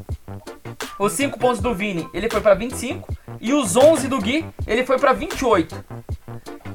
Os 0.99 1.13
5 1.13 1.39
pontos 1.39 1.61
do 1.61 1.73
Vini, 1.73 2.05
ele 2.13 2.29
foi 2.29 2.41
pra 2.41 2.53
25. 2.53 3.07
E 3.39 3.53
os 3.53 3.77
11 3.77 4.09
do 4.09 4.19
Gui, 4.19 4.45
ele 4.67 4.85
foi 4.85 4.99
pra 4.99 5.13
28. 5.13 5.73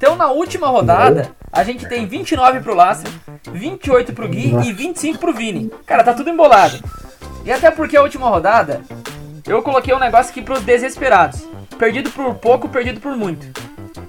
Então 0.05 0.17
na 0.17 0.31
última 0.31 0.67
rodada, 0.67 1.31
a 1.51 1.65
gente 1.65 1.89
tem 1.89 2.07
29 2.07 2.61
pro 2.61 2.75
Lastra, 2.75 3.11
28 3.51 4.13
pro 4.13 4.29
Gui 4.29 4.55
e 4.63 4.71
25 4.71 5.19
pro 5.19 5.33
Vini. 5.33 5.73
Cara, 5.87 6.05
tá 6.05 6.13
tudo 6.13 6.29
embolado. 6.29 6.79
E 7.43 7.51
até 7.51 7.71
porque 7.71 7.97
a 7.97 8.03
última 8.03 8.29
rodada, 8.29 8.83
eu 9.47 9.63
coloquei 9.63 9.95
um 9.95 9.99
negócio 9.99 10.31
aqui 10.31 10.43
pros 10.43 10.61
desesperados. 10.61 11.49
Perdido 11.79 12.11
por 12.11 12.35
pouco, 12.35 12.69
perdido 12.69 13.01
por 13.01 13.17
muito. 13.17 13.47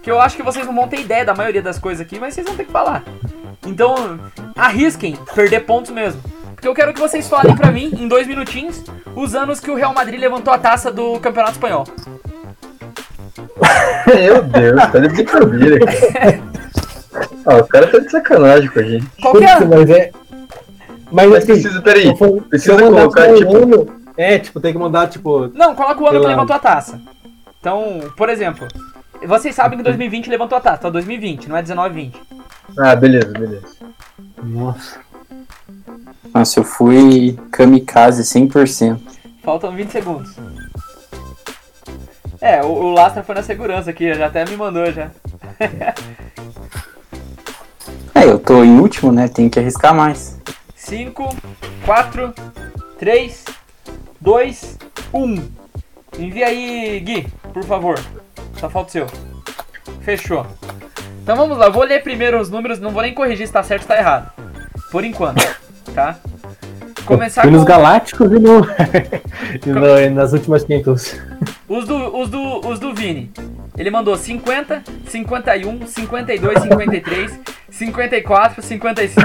Que 0.02 0.12
eu 0.12 0.20
acho 0.20 0.36
que 0.36 0.44
vocês 0.44 0.66
não 0.66 0.76
vão 0.76 0.90
ter 0.90 1.00
ideia 1.00 1.24
da 1.24 1.34
maioria 1.34 1.62
das 1.62 1.80
coisas 1.80 2.06
aqui, 2.06 2.20
mas 2.20 2.34
vocês 2.34 2.46
vão 2.46 2.58
ter 2.58 2.66
que 2.66 2.74
falar. 2.74 3.02
Então, 3.66 4.20
arrisquem 4.54 5.18
perder 5.34 5.62
pontos 5.62 5.92
mesmo. 5.92 6.22
Porque 6.56 6.68
eu 6.68 6.76
quero 6.76 6.94
que 6.94 7.00
vocês 7.00 7.30
falem 7.30 7.56
pra 7.56 7.72
mim, 7.72 7.94
em 7.98 8.06
dois 8.06 8.28
minutinhos, 8.28 8.84
os 9.16 9.34
anos 9.34 9.62
que 9.62 9.72
o 9.72 9.76
Real 9.76 9.94
Madrid 9.94 10.20
levantou 10.20 10.54
a 10.54 10.58
taça 10.58 10.92
do 10.92 11.22
Campeonato 11.22 11.54
Espanhol. 11.54 11.86
Meu 14.08 14.44
Deus, 14.44 14.82
tá 14.92 15.00
de 15.00 15.08
brincadeira, 15.10 15.80
cara. 15.80 16.56
Ah, 17.48 17.58
o 17.58 17.68
cara 17.68 17.88
tá 17.88 18.00
de 18.00 18.10
sacanagem 18.12 18.70
com 18.70 18.80
a 18.80 18.84
gente. 18.84 19.06
Qual 19.22 19.36
que 19.38 19.44
é? 19.46 19.60
Mas 19.64 19.90
é. 19.90 20.12
Mas 21.12 21.30
Mas 21.30 21.34
assim, 21.44 21.54
precisa, 21.54 21.82
peraí, 21.82 22.14
precisa 22.50 22.76
colocar, 22.78 23.34
tipo- 23.36 23.56
ano, 23.56 23.88
É, 24.18 24.40
tipo, 24.40 24.60
tem 24.60 24.74
que 24.74 24.80
mandar, 24.80 25.08
tipo. 25.08 25.48
Não, 25.54 25.74
coloca 25.76 26.02
o 26.02 26.08
ano 26.08 26.18
que 26.20 26.24
lá. 26.26 26.30
levantou 26.32 26.56
a 26.56 26.60
taça. 26.60 27.00
Então, 27.62 28.02
por 28.18 28.28
exemplo, 28.30 28.68
vocês 29.26 29.56
sabem 29.56 29.78
que 29.78 29.84
2020 29.84 30.30
levantou 30.30 30.58
a 30.58 30.62
taça, 30.62 30.80
então 30.80 30.92
2020, 30.92 31.48
não 31.48 31.56
é 31.56 31.62
19 31.62 31.94
20. 31.96 32.22
Ah, 32.80 32.96
beleza, 32.96 33.32
beleza. 33.32 33.68
Nossa. 34.44 35.00
Nossa, 36.34 36.60
eu 36.60 36.64
fui 36.66 37.40
kamikaze 37.52 38.24
100%. 38.24 39.00
Faltam 39.44 39.74
20 39.74 39.92
segundos. 39.92 40.36
É, 42.42 42.62
o, 42.62 42.68
o 42.68 42.92
Lastra 42.92 43.24
foi 43.24 43.36
na 43.36 43.44
segurança 43.44 43.90
aqui, 43.90 44.14
já 44.14 44.28
até 44.28 44.46
me 44.46 44.56
mandou 44.56 44.92
já. 44.92 45.10
É, 48.14 48.24
eu 48.24 48.40
tô 48.40 48.64
em 48.64 48.80
último, 48.80 49.12
né? 49.12 49.28
Tem 49.28 49.50
que 49.50 49.60
arriscar 49.60 49.94
mais. 49.94 50.40
5, 50.76 51.36
4, 51.86 52.34
3, 52.98 53.46
2, 54.22 54.78
1. 55.14 55.52
Envia 56.18 56.48
aí, 56.48 57.00
Gui, 57.02 57.28
por 57.54 57.64
favor. 57.64 58.00
Só 58.58 58.70
falta 58.70 58.90
o 58.90 58.92
seu. 58.92 59.08
Fechou. 60.02 60.48
Então 61.22 61.36
vamos 61.36 61.58
lá, 61.58 61.70
vou 61.70 61.84
ler 61.84 62.04
primeiro 62.04 62.40
os 62.40 62.50
números, 62.50 62.80
não 62.80 62.92
vou 62.92 63.02
nem 63.02 63.14
corrigir 63.14 63.48
se 63.48 63.54
tá 63.54 63.64
certo 63.64 63.82
ou 63.82 63.88
tá 63.88 63.98
errado. 63.98 64.32
Por 64.92 65.04
enquanto, 65.04 65.44
tá? 65.94 66.18
Começar 67.06 67.42
Fui 67.44 67.52
nos 67.52 67.62
com 67.62 67.68
Galácticos 67.68 68.32
e, 68.32 68.40
no... 68.40 68.66
e 69.66 69.70
no- 69.70 70.00
e 70.00 70.10
nas 70.10 70.34
últimas 70.34 70.64
500. 70.64 71.20
os 71.70 71.86
do, 71.86 72.18
os, 72.18 72.30
do, 72.30 72.68
os 72.68 72.80
do 72.80 72.94
Vini. 72.94 73.32
Ele 73.78 73.92
mandou 73.92 74.16
50, 74.18 74.82
51, 75.08 75.86
52, 75.88 76.62
53, 76.62 77.40
54, 77.70 78.62
55, 78.62 79.22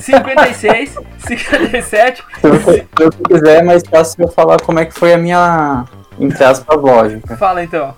56, 0.00 0.94
57, 1.28 2.22
Se 2.40 2.46
eu, 2.46 2.60
se 2.60 2.86
eu 2.98 3.10
quiser, 3.10 3.58
é 3.58 3.62
mais 3.62 3.82
fácil 3.86 4.24
eu 4.24 4.28
falar 4.28 4.60
como 4.60 4.78
é 4.80 4.86
que 4.86 4.94
foi 4.94 5.12
a 5.12 5.18
minha, 5.18 5.84
entre 6.18 6.42
aspas, 6.44 6.80
lógica. 6.80 7.36
Fala 7.36 7.62
então. 7.62 7.94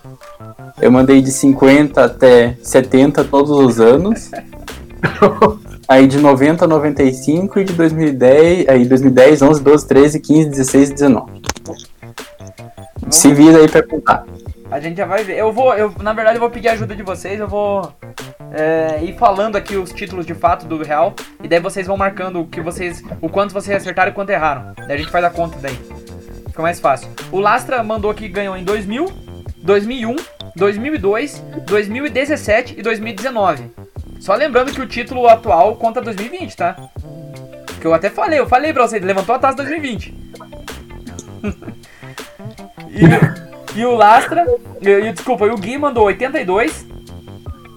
Eu 0.80 0.90
mandei 0.90 1.22
de 1.22 1.30
50 1.30 2.04
até 2.04 2.56
70 2.62 3.24
todos 3.24 3.50
os 3.50 3.80
anos. 3.80 4.30
Aí 5.88 6.06
de 6.06 6.18
90 6.18 6.64
a 6.64 6.68
95 6.68 7.60
e 7.60 7.64
de 7.64 7.72
2010, 7.74 8.68
aí 8.68 8.84
2010, 8.84 9.42
11, 9.42 9.62
12, 9.62 9.88
13, 9.88 10.20
15, 10.20 10.48
16 10.50 10.90
e 10.90 10.92
19. 10.94 11.32
Se 13.08 13.32
vira 13.32 13.58
aí 13.58 13.68
pra 13.68 13.82
contar. 13.82 14.24
A 14.68 14.80
gente 14.80 14.96
já 14.96 15.06
vai 15.06 15.22
ver. 15.22 15.38
Eu 15.38 15.52
vou, 15.52 15.72
eu, 15.74 15.92
na 16.02 16.12
verdade, 16.12 16.36
eu 16.36 16.40
vou 16.40 16.50
pedir 16.50 16.68
ajuda 16.68 16.94
de 16.94 17.04
vocês. 17.04 17.38
Eu 17.38 17.46
vou 17.46 17.92
é, 18.52 18.98
ir 19.04 19.16
falando 19.16 19.54
aqui 19.54 19.76
os 19.76 19.92
títulos 19.92 20.26
de 20.26 20.34
fato 20.34 20.66
do 20.66 20.82
Real. 20.82 21.14
E 21.40 21.46
daí 21.46 21.60
vocês 21.60 21.86
vão 21.86 21.96
marcando 21.96 22.40
o 22.40 22.46
que 22.46 22.60
vocês. 22.60 23.02
O 23.20 23.28
quanto 23.28 23.54
vocês 23.54 23.76
acertaram 23.76 24.10
e 24.10 24.14
quanto 24.14 24.30
erraram. 24.30 24.72
Daí 24.76 24.92
a 24.92 24.96
gente 24.96 25.10
faz 25.10 25.24
a 25.24 25.30
conta 25.30 25.56
daí. 25.60 25.78
Fica 26.48 26.62
mais 26.62 26.80
fácil. 26.80 27.08
O 27.30 27.38
Lastra 27.38 27.80
mandou 27.84 28.12
que 28.12 28.28
ganhou 28.28 28.56
em 28.56 28.64
2000, 28.64 29.06
2001, 29.62 30.16
2002, 30.56 31.44
2017 31.64 32.74
e 32.76 32.82
2019. 32.82 33.85
Só 34.20 34.34
lembrando 34.34 34.72
que 34.72 34.80
o 34.80 34.86
título 34.86 35.26
atual 35.28 35.76
conta 35.76 36.00
2020, 36.00 36.56
tá? 36.56 36.76
Que 37.80 37.86
eu 37.86 37.94
até 37.94 38.10
falei, 38.10 38.38
eu 38.38 38.46
falei 38.48 38.72
pra 38.72 38.86
vocês, 38.86 39.02
levantou 39.02 39.34
a 39.34 39.38
taça 39.38 39.56
2020. 39.56 40.14
e, 42.90 43.78
e 43.78 43.84
o 43.84 43.94
Lastra, 43.94 44.44
e, 44.80 44.88
e, 44.88 45.12
desculpa, 45.12 45.46
e 45.46 45.50
o 45.50 45.56
Gui 45.56 45.78
mandou 45.78 46.04
82. 46.04 46.86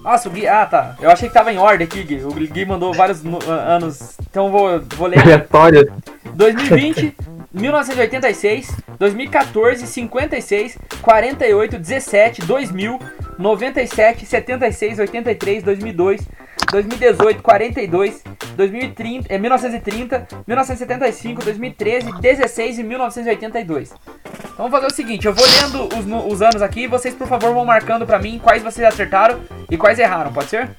Nossa, 0.03 0.29
o 0.29 0.31
Gui, 0.31 0.47
ah 0.47 0.65
tá, 0.65 0.95
eu 1.01 1.11
achei 1.11 1.27
que 1.27 1.33
tava 1.33 1.51
em 1.51 1.57
ordem 1.57 1.85
aqui, 1.85 2.03
Gui. 2.03 2.23
O 2.23 2.31
Gui 2.31 2.65
mandou 2.65 2.93
vários 2.93 3.21
no- 3.21 3.39
anos, 3.49 4.15
então 4.29 4.49
vou, 4.51 4.81
vou 4.95 5.07
ler. 5.07 5.19
Aleatório. 5.19 5.91
2020, 6.33 7.15
1986, 7.53 8.71
2014, 8.97 9.85
56, 9.85 10.77
48, 11.01 11.77
17, 11.77 12.41
2000, 12.45 12.99
97, 13.39 14.25
76, 14.25 14.99
83, 14.99 15.63
2002, 15.63 16.21
2018, 16.71 17.41
42, 17.41 18.23
2030, 18.57 19.33
é, 19.33 19.37
1930, 19.37 20.27
1975, 20.45 21.43
2013, 21.45 22.11
16 22.19 22.79
e 22.79 22.83
1982. 22.83 23.93
Então 23.93 24.51
vamos 24.57 24.71
fazer 24.71 24.87
o 24.87 24.93
seguinte, 24.93 25.25
eu 25.25 25.33
vou 25.33 25.45
lendo 25.45 25.87
os, 25.97 26.33
os 26.33 26.41
anos 26.41 26.61
aqui 26.61 26.81
e 26.81 26.87
vocês, 26.87 27.15
por 27.15 27.27
favor, 27.27 27.53
vão 27.53 27.63
marcando 27.63 28.05
pra 28.05 28.19
mim 28.19 28.41
quais 28.43 28.61
vocês 28.61 28.85
acertaram 28.85 29.39
e 29.71 29.77
quais 29.77 29.97
erraram, 29.97 30.33
pode 30.33 30.49
ser? 30.49 30.69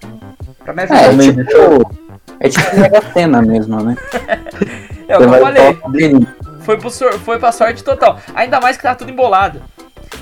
Pra 0.63 0.75
me 0.75 0.83
ajudar. 0.83 1.03
É, 1.03 1.09
Também, 1.09 1.33
tipo, 1.33 1.97
é 2.41 2.49
tipo 2.51 2.77
Mega 2.77 3.03
Sena 3.13 3.41
mesmo, 3.41 3.83
né? 3.83 3.97
É 5.11 5.17
eu 5.17 5.29
falei. 5.29 5.77
Foi, 6.61 6.77
pro 6.79 6.89
foi 6.89 7.39
pra 7.41 7.51
sorte 7.51 7.83
total. 7.83 8.21
Ainda 8.33 8.61
mais 8.61 8.77
que 8.77 8.85
tá 8.85 8.95
tudo 8.95 9.11
embolado. 9.11 9.61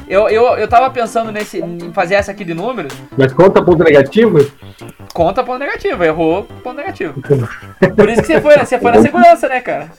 Eu, 0.06 0.28
eu, 0.28 0.44
eu 0.56 0.68
tava 0.68 0.88
pensando 0.90 1.30
nesse, 1.32 1.58
em 1.58 1.92
fazer 1.92 2.14
essa 2.14 2.30
aqui 2.32 2.44
de 2.44 2.54
números. 2.54 2.92
Mas 3.16 3.32
conta 3.32 3.62
ponto 3.62 3.82
negativo? 3.84 4.38
Conta 5.12 5.42
ponto 5.44 5.58
negativo, 5.58 6.02
errou 6.04 6.44
ponto 6.62 6.76
negativo. 6.76 7.14
Por 7.96 8.08
isso 8.08 8.22
que 8.22 8.26
você 8.28 8.40
foi, 8.40 8.56
você 8.58 8.78
foi 8.78 8.92
na 8.92 9.02
segurança, 9.02 9.48
né, 9.48 9.60
cara? 9.60 9.90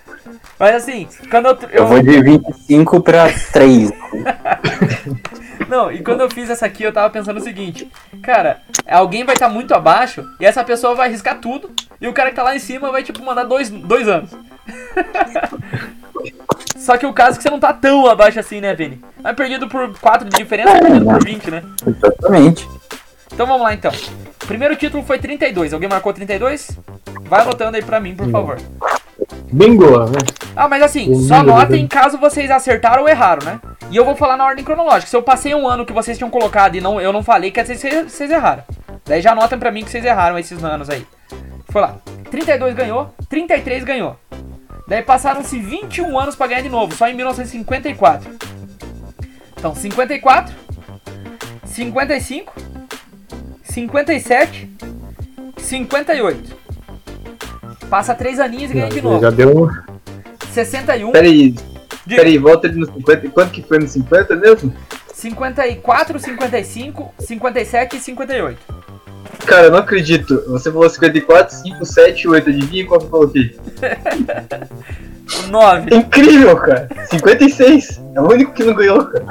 Mas 0.59 0.75
assim, 0.75 1.07
quando 1.29 1.47
eu, 1.47 1.57
eu- 1.63 1.69
Eu 1.71 1.87
vou 1.87 2.01
de 2.01 2.21
25 2.21 3.01
pra 3.01 3.27
3. 3.51 3.91
Não, 5.67 5.91
e 5.91 6.01
quando 6.01 6.21
eu 6.21 6.31
fiz 6.31 6.49
essa 6.49 6.65
aqui, 6.65 6.81
eu 6.83 6.91
tava 6.91 7.09
pensando 7.11 7.37
o 7.37 7.43
seguinte: 7.43 7.87
Cara, 8.23 8.59
alguém 8.89 9.23
vai 9.23 9.35
estar 9.35 9.49
muito 9.49 9.73
abaixo 9.75 10.25
e 10.39 10.45
essa 10.45 10.63
pessoa 10.63 10.95
vai 10.95 11.09
arriscar 11.09 11.37
tudo. 11.39 11.69
E 12.01 12.07
o 12.07 12.13
cara 12.13 12.29
que 12.31 12.35
tá 12.35 12.41
lá 12.43 12.55
em 12.55 12.59
cima 12.59 12.91
vai, 12.91 13.03
tipo, 13.03 13.23
mandar 13.23 13.43
dois, 13.43 13.69
dois 13.69 14.07
anos. 14.07 14.31
Só 16.79 16.97
que 16.97 17.05
o 17.05 17.13
caso 17.13 17.33
é 17.33 17.37
que 17.37 17.43
você 17.43 17.49
não 17.49 17.59
tá 17.59 17.73
tão 17.73 18.07
abaixo 18.07 18.39
assim, 18.39 18.61
né, 18.61 18.73
Vini? 18.73 19.01
Mas 19.21 19.35
perdido 19.35 19.67
por 19.67 19.97
4 19.99 20.27
de 20.29 20.37
diferença, 20.37 20.79
perdido 20.79 21.05
por 21.05 21.23
20, 21.23 21.51
né? 21.51 21.63
Exatamente. 21.85 22.67
Então 23.31 23.45
vamos 23.45 23.61
lá 23.61 23.73
então. 23.73 23.91
Primeiro 24.47 24.75
título 24.75 25.03
foi 25.03 25.19
32. 25.19 25.73
Alguém 25.73 25.89
marcou 25.89 26.13
32? 26.13 26.77
Vai 27.23 27.41
anotando 27.41 27.77
aí 27.77 27.83
pra 27.83 27.99
mim, 27.99 28.15
por 28.15 28.29
favor. 28.29 28.57
Bingo, 29.51 30.05
né? 30.05 30.19
Ah, 30.55 30.67
mas 30.67 30.81
assim, 30.81 31.13
só 31.27 31.39
número 31.39 31.57
notem 31.57 31.77
dele. 31.77 31.87
caso 31.87 32.17
vocês 32.17 32.49
acertaram 32.49 33.03
ou 33.03 33.09
erraram, 33.09 33.45
né? 33.45 33.59
E 33.91 33.95
eu 33.95 34.05
vou 34.05 34.15
falar 34.15 34.37
na 34.37 34.45
ordem 34.45 34.63
cronológica. 34.63 35.09
Se 35.09 35.15
eu 35.15 35.21
passei 35.21 35.53
um 35.53 35.67
ano 35.67 35.85
que 35.85 35.93
vocês 35.93 36.17
tinham 36.17 36.29
colocado 36.29 36.75
e 36.75 36.81
não, 36.81 36.99
eu 36.99 37.11
não 37.11 37.23
falei, 37.23 37.51
quer 37.51 37.63
dizer 37.63 37.75
que 37.75 37.81
vocês, 37.81 38.11
vocês 38.11 38.31
erraram. 38.31 38.63
Daí 39.05 39.21
já 39.21 39.31
anotem 39.31 39.59
pra 39.59 39.71
mim 39.71 39.83
que 39.83 39.89
vocês 39.89 40.05
erraram 40.05 40.37
esses 40.37 40.63
anos 40.63 40.89
aí. 40.89 41.05
Foi 41.69 41.81
lá. 41.81 41.95
32 42.29 42.75
ganhou, 42.75 43.13
33 43.27 43.83
ganhou. 43.83 44.15
Daí 44.89 45.03
passaram-se 45.03 45.59
21 45.59 46.17
anos 46.19 46.35
pra 46.35 46.47
ganhar 46.47 46.61
de 46.61 46.69
novo, 46.69 46.95
só 46.95 47.07
em 47.07 47.13
1954. 47.13 48.27
Então, 49.55 49.75
54, 49.75 50.55
55, 51.63 52.53
57, 53.63 54.69
58. 55.57 56.57
Passa 57.87 58.15
três 58.15 58.39
aninhos 58.39 58.71
e 58.71 58.73
ganha 58.73 58.89
de 58.89 58.99
novo. 59.01 59.21
Já 59.21 59.29
deu 59.29 59.65
um. 59.65 59.69
61, 60.51 61.11
Peraí, 61.11 61.51
diga. 62.05 62.21
peraí, 62.21 62.37
volta 62.39 62.67
ali 62.67 62.79
no 62.79 62.87
50. 62.87 63.29
Quanto 63.29 63.51
que 63.51 63.61
foi 63.61 63.77
no 63.77 63.87
50 63.87 64.35
mesmo? 64.37 64.73
54, 65.13 66.17
55, 66.17 67.13
57 67.19 67.95
e 67.95 67.99
58. 67.99 68.59
Cara, 69.45 69.67
eu 69.67 69.71
não 69.71 69.79
acredito. 69.79 70.43
Você 70.47 70.71
falou 70.71 70.89
54, 70.89 71.55
5, 71.55 71.85
7, 71.85 72.27
8. 72.27 72.49
Adivinha 72.49 72.85
qual 72.85 72.99
que 72.99 73.05
eu 73.05 73.09
coloquei? 73.09 73.59
9. 75.49 75.95
Incrível, 75.95 76.55
cara. 76.57 76.87
56. 77.09 78.01
É 78.15 78.21
o 78.21 78.27
único 78.27 78.53
que 78.53 78.63
não 78.63 78.73
ganhou, 78.73 79.05
cara. 79.05 79.25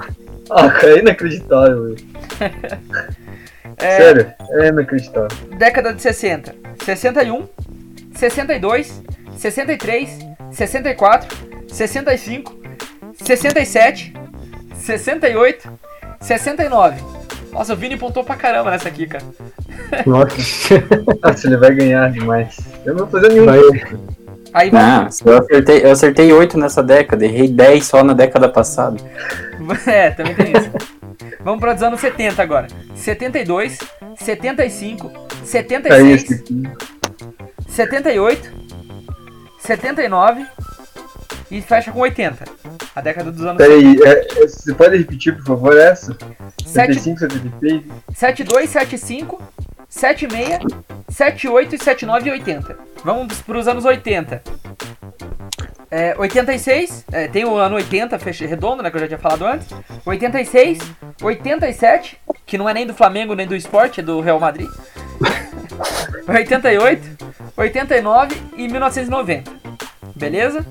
Ah, 0.50 0.68
cara, 0.70 0.96
é 0.96 0.98
inacreditável, 0.98 1.84
velho. 1.94 1.96
É, 3.80 3.96
Sério, 3.96 4.32
é 4.54 4.68
inacreditável. 4.68 5.28
década 5.56 5.92
de 5.94 6.02
60. 6.02 6.52
61, 6.84 7.46
62, 8.16 9.02
63, 9.36 10.18
64, 10.50 11.36
65, 11.68 12.58
67, 13.22 14.12
68, 14.74 15.70
69. 16.20 17.00
Nossa, 17.52 17.72
o 17.72 17.76
Vini 17.76 17.96
pontou 17.96 18.24
pra 18.24 18.34
caramba 18.34 18.72
nessa 18.72 18.88
aqui, 18.88 19.06
cara. 19.06 19.22
Nossa. 20.06 20.36
Nossa, 21.22 21.46
ele 21.46 21.56
vai 21.56 21.74
ganhar 21.74 22.10
demais. 22.10 22.58
Eu 22.84 22.94
não 22.94 23.06
vou 23.06 23.08
fazer 23.08 23.32
nenhum. 23.32 23.46
Vai. 23.46 23.60
Aí 24.54 24.70
vamos. 24.70 25.22
Ah, 25.22 25.30
eu 25.30 25.38
acertei, 25.38 25.84
eu 25.84 25.90
acertei 25.90 26.32
8 26.32 26.58
nessa 26.58 26.82
década, 26.82 27.24
errei 27.24 27.48
10 27.48 27.84
só 27.84 28.02
na 28.02 28.12
década 28.12 28.48
passada. 28.48 28.96
É, 29.86 30.10
também 30.10 30.34
tem 30.34 30.52
isso. 30.52 30.70
Vamos 31.40 31.60
para 31.60 31.74
os 31.74 31.82
anos 31.82 32.00
70 32.00 32.40
agora. 32.42 32.68
72, 32.94 33.78
75, 34.16 35.10
É 35.42 35.44
76, 35.44 36.22
isso 36.22 36.34
aqui. 36.34 36.62
78, 37.68 38.52
79 39.58 40.46
e 41.50 41.60
fecha 41.60 41.90
com 41.92 42.00
80. 42.00 42.44
A 42.94 43.00
década 43.00 43.30
dos 43.30 43.44
anos 43.44 43.56
Peraí, 43.56 43.98
é, 44.02 44.42
é, 44.42 44.46
você 44.46 44.74
pode 44.74 44.96
repetir, 44.96 45.36
por 45.36 45.44
favor, 45.44 45.76
essa? 45.76 46.16
7, 46.64 46.94
75, 47.00 47.18
76? 47.18 47.82
72, 48.14 48.70
75, 48.70 49.42
76, 49.88 50.58
78 51.08 51.74
e 51.74 51.78
79 51.78 52.28
e 52.28 52.32
80. 52.32 52.78
Vamos 53.04 53.40
para 53.40 53.58
os 53.58 53.66
anos 53.66 53.84
80. 53.84 54.42
É, 55.90 56.14
86, 56.18 57.06
é, 57.10 57.28
tem 57.28 57.46
o 57.46 57.56
ano 57.56 57.76
80, 57.76 58.18
fecha, 58.18 58.46
redondo, 58.46 58.82
né, 58.82 58.90
que 58.90 58.96
eu 58.96 59.00
já 59.00 59.08
tinha 59.08 59.18
falado 59.18 59.46
antes. 59.46 59.68
86, 60.04 60.78
87, 61.22 62.20
que 62.44 62.58
não 62.58 62.68
é 62.68 62.74
nem 62.74 62.86
do 62.86 62.92
Flamengo 62.92 63.34
nem 63.34 63.46
do 63.46 63.56
esporte, 63.56 64.00
é 64.00 64.02
do 64.02 64.20
Real 64.20 64.38
Madrid. 64.38 64.68
88, 66.28 67.26
89 67.56 68.36
e 68.56 68.68
1990. 68.68 69.50
Beleza? 70.14 70.66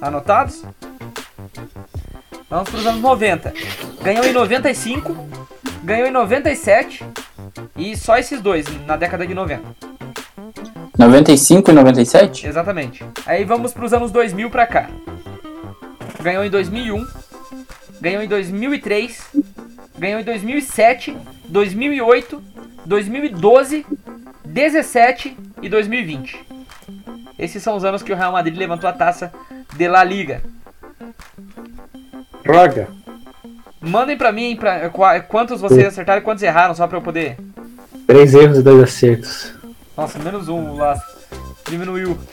Anotados? 0.00 0.64
Vamos 2.48 2.70
para 2.70 2.78
os 2.78 2.86
anos 2.86 3.02
90. 3.02 3.52
Ganhou 4.02 4.24
em 4.24 4.32
95, 4.32 5.28
ganhou 5.82 6.06
em 6.08 6.10
97 6.10 7.04
e 7.76 7.96
só 7.96 8.16
esses 8.16 8.40
dois 8.40 8.66
na 8.86 8.96
década 8.96 9.26
de 9.26 9.34
90. 9.34 9.62
95 10.96 11.70
e 11.70 11.74
97? 11.74 12.46
Exatamente. 12.46 13.04
Aí 13.26 13.44
vamos 13.44 13.72
para 13.72 13.84
os 13.84 13.92
anos 13.92 14.10
2000 14.10 14.50
pra 14.50 14.66
cá. 14.66 14.88
Ganhou 16.22 16.44
em 16.44 16.50
2001, 16.50 17.06
ganhou 18.00 18.22
em 18.22 18.28
2003, 18.28 19.32
ganhou 19.98 20.20
em 20.20 20.24
2007, 20.24 21.16
2008, 21.48 22.42
2012, 22.86 23.86
17 24.44 25.36
e 25.62 25.68
2020. 25.68 26.46
Esses 27.38 27.62
são 27.62 27.76
os 27.76 27.84
anos 27.84 28.02
que 28.02 28.12
o 28.12 28.16
Real 28.16 28.32
Madrid 28.32 28.56
levantou 28.56 28.88
a 28.88 28.92
taça 28.92 29.32
de 29.76 29.88
La 29.88 30.04
Liga. 30.04 30.42
Droga. 32.42 32.88
Mandem 33.86 34.16
pra 34.16 34.32
mim 34.32 34.56
pra, 34.56 34.88
qua- 34.90 35.20
quantos 35.20 35.60
vocês 35.60 35.86
acertaram 35.86 36.20
e 36.20 36.24
quantos 36.24 36.42
erraram, 36.42 36.74
só 36.74 36.86
pra 36.86 36.98
eu 36.98 37.02
poder. 37.02 37.36
Três 38.06 38.34
erros 38.34 38.58
e 38.58 38.62
dois 38.62 38.82
acertos. 38.82 39.52
Nossa, 39.96 40.18
menos 40.18 40.48
um 40.48 40.76
lá. 40.76 41.00
Diminuiu. 41.68 42.18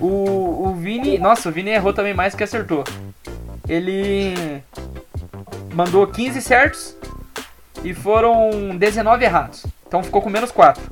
o, 0.00 0.68
o 0.68 0.74
Vini. 0.74 1.18
Nossa, 1.18 1.48
o 1.48 1.52
Vini 1.52 1.70
errou 1.70 1.92
também 1.92 2.14
mais 2.14 2.34
que 2.34 2.44
acertou. 2.44 2.84
Ele 3.68 4.62
mandou 5.74 6.06
15 6.06 6.40
certos 6.42 6.96
e 7.82 7.94
foram 7.94 8.76
19 8.76 9.24
errados. 9.24 9.66
Então 9.86 10.02
ficou 10.02 10.20
com 10.22 10.30
menos 10.30 10.50
4. 10.50 10.82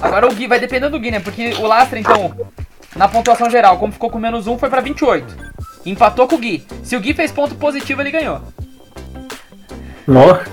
Agora 0.00 0.26
o 0.26 0.34
Gui 0.34 0.46
vai 0.46 0.60
depender 0.60 0.88
do 0.88 0.98
Gui, 0.98 1.10
né? 1.10 1.20
Porque 1.20 1.50
o 1.54 1.66
Lastra, 1.66 1.98
então, 1.98 2.34
na 2.96 3.08
pontuação 3.08 3.50
geral, 3.50 3.78
como 3.78 3.92
ficou 3.92 4.10
com 4.10 4.18
menos 4.18 4.46
1, 4.46 4.58
foi 4.58 4.70
pra 4.70 4.80
28. 4.80 5.36
Empatou 5.86 6.26
com 6.26 6.36
o 6.36 6.38
Gui. 6.38 6.66
Se 6.82 6.96
o 6.96 7.00
Gui 7.00 7.14
fez 7.14 7.30
ponto 7.30 7.54
positivo, 7.54 8.02
ele 8.02 8.10
ganhou. 8.10 8.40
Nossa. 10.06 10.44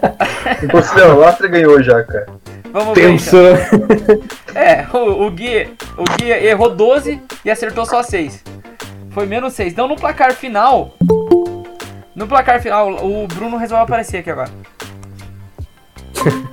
Impossível, 0.62 1.16
o 1.16 1.20
Lastra 1.20 1.48
ganhou 1.48 1.82
já, 1.82 2.02
cara. 2.04 2.26
Vamos 2.72 2.94
ver. 2.94 3.10
então. 3.10 3.16
Pensou. 3.16 4.28
É, 4.54 4.86
o, 4.92 5.26
o, 5.26 5.30
Gui, 5.30 5.70
o 5.96 6.04
Gui 6.16 6.30
errou 6.30 6.74
12 6.74 7.20
e 7.44 7.50
acertou 7.50 7.86
só 7.86 8.02
6. 8.02 8.44
Foi 9.10 9.26
menos 9.26 9.54
6. 9.54 9.72
Então 9.72 9.88
no 9.88 9.96
placar 9.96 10.32
final. 10.34 10.94
No 12.14 12.26
placar 12.26 12.60
final, 12.60 13.04
o 13.04 13.26
Bruno 13.26 13.56
resolveu 13.56 13.84
aparecer 13.84 14.18
aqui 14.18 14.30
agora. 14.30 14.50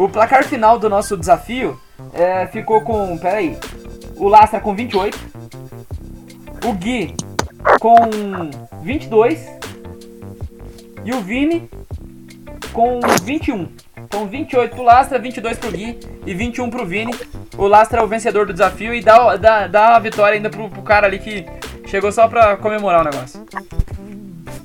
O 0.00 0.08
placar 0.08 0.44
final 0.44 0.78
do 0.78 0.88
nosso 0.88 1.14
desafio 1.14 1.78
é, 2.14 2.46
ficou 2.46 2.80
com. 2.80 3.18
Pera 3.18 3.36
aí. 3.36 3.58
O 4.20 4.28
Lastra 4.28 4.60
com 4.60 4.74
28. 4.74 5.18
O 6.66 6.74
Gui 6.74 7.14
com 7.80 7.96
22. 8.82 9.48
E 11.06 11.12
o 11.12 11.22
Vini 11.22 11.70
com 12.70 13.00
21. 13.24 13.66
Então 13.96 14.26
28 14.26 14.74
pro 14.74 14.84
Lastra, 14.84 15.18
22 15.18 15.56
pro 15.56 15.72
Gui 15.72 15.98
e 16.26 16.34
21 16.34 16.68
pro 16.68 16.84
Vini. 16.84 17.14
O 17.56 17.66
Lastra 17.66 18.02
é 18.02 18.04
o 18.04 18.06
vencedor 18.06 18.44
do 18.44 18.52
desafio 18.52 18.92
e 18.92 19.00
dá, 19.00 19.36
dá, 19.36 19.66
dá 19.66 19.96
a 19.96 19.98
vitória 19.98 20.36
ainda 20.36 20.50
pro, 20.50 20.68
pro 20.68 20.82
cara 20.82 21.06
ali 21.06 21.18
que 21.18 21.46
chegou 21.86 22.12
só 22.12 22.28
pra 22.28 22.58
comemorar 22.58 23.00
o 23.00 23.04
negócio. 23.04 23.42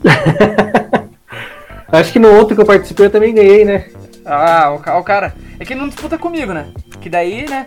Acho 1.87 2.11
que 2.11 2.19
no 2.19 2.35
outro 2.35 2.55
que 2.55 2.61
eu 2.61 2.65
participei 2.65 3.05
eu 3.05 3.11
também 3.11 3.33
ganhei, 3.33 3.63
né? 3.63 3.89
Ah, 4.25 4.71
o, 4.71 4.99
o 4.99 5.03
cara. 5.03 5.33
É 5.57 5.63
que 5.63 5.73
não 5.73 5.87
disputa 5.87 6.17
comigo, 6.17 6.51
né? 6.51 6.67
Que 6.99 7.09
daí, 7.09 7.47
né? 7.47 7.65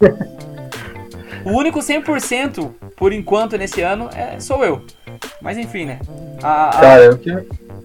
O 1.44 1.50
único 1.52 1.78
100% 1.80 2.70
por 2.96 3.12
enquanto 3.12 3.56
nesse 3.56 3.80
ano 3.82 4.08
é, 4.14 4.38
sou 4.40 4.64
eu. 4.64 4.82
Mas 5.40 5.56
enfim, 5.58 5.86
né? 5.86 5.98
A, 6.42 6.68
a- 6.68 6.80
Cara, 6.80 7.10
o 7.12 7.18
que. 7.18 7.32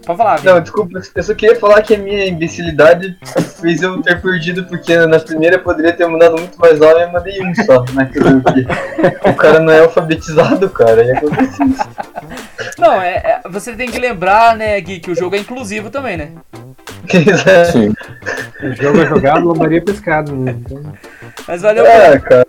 pode 0.06 0.18
falar. 0.18 0.44
Não, 0.44 0.60
desculpa, 0.62 1.00
eu 1.16 1.24
só 1.24 1.34
queria 1.34 1.56
falar 1.60 1.82
que 1.82 1.96
a 1.96 1.98
minha 1.98 2.26
imbecilidade 2.28 3.18
fez 3.62 3.82
eu 3.82 4.02
ter 4.02 4.22
perdido, 4.22 4.66
porque 4.66 4.96
na 5.08 5.20
primeira 5.20 5.56
eu 5.56 5.62
poderia 5.62 5.94
ter 5.94 6.06
mandado 6.08 6.38
muito 6.38 6.60
mais 6.60 6.80
nove 6.80 7.00
e 7.00 7.04
eu 7.04 7.12
mandei 7.12 7.42
um 7.44 7.56
só, 7.56 7.84
né? 7.94 8.10
O 9.30 9.34
cara 9.34 9.60
não 9.60 9.72
é 9.74 9.80
alfabetizado, 9.82 10.70
cara, 10.70 11.04
e 11.04 11.12
acontece 11.12 11.64
isso. 11.64 11.90
Não, 12.78 13.02
é, 13.02 13.16
é- 13.16 13.50
você 13.50 13.74
tem 13.74 13.90
que 13.90 14.00
lembrar, 14.00 14.56
né, 14.56 14.80
Gui, 14.82 15.00
que 15.00 15.12
o 15.12 15.16
jogo 15.16 15.36
é 15.36 15.40
inclusivo 15.40 15.90
também, 15.90 16.18
né? 16.18 16.32
Sim. 17.72 17.94
O 18.64 18.72
jogo 18.74 19.02
é 19.02 19.06
jogado, 19.06 19.46
lobaria 19.46 19.82
pescado. 19.84 20.34
Né? 20.36 20.56
Então, 20.58 20.82
Mas 21.48 21.62
valeu. 21.62 21.86
É, 21.86 22.18
cara. 22.20 22.48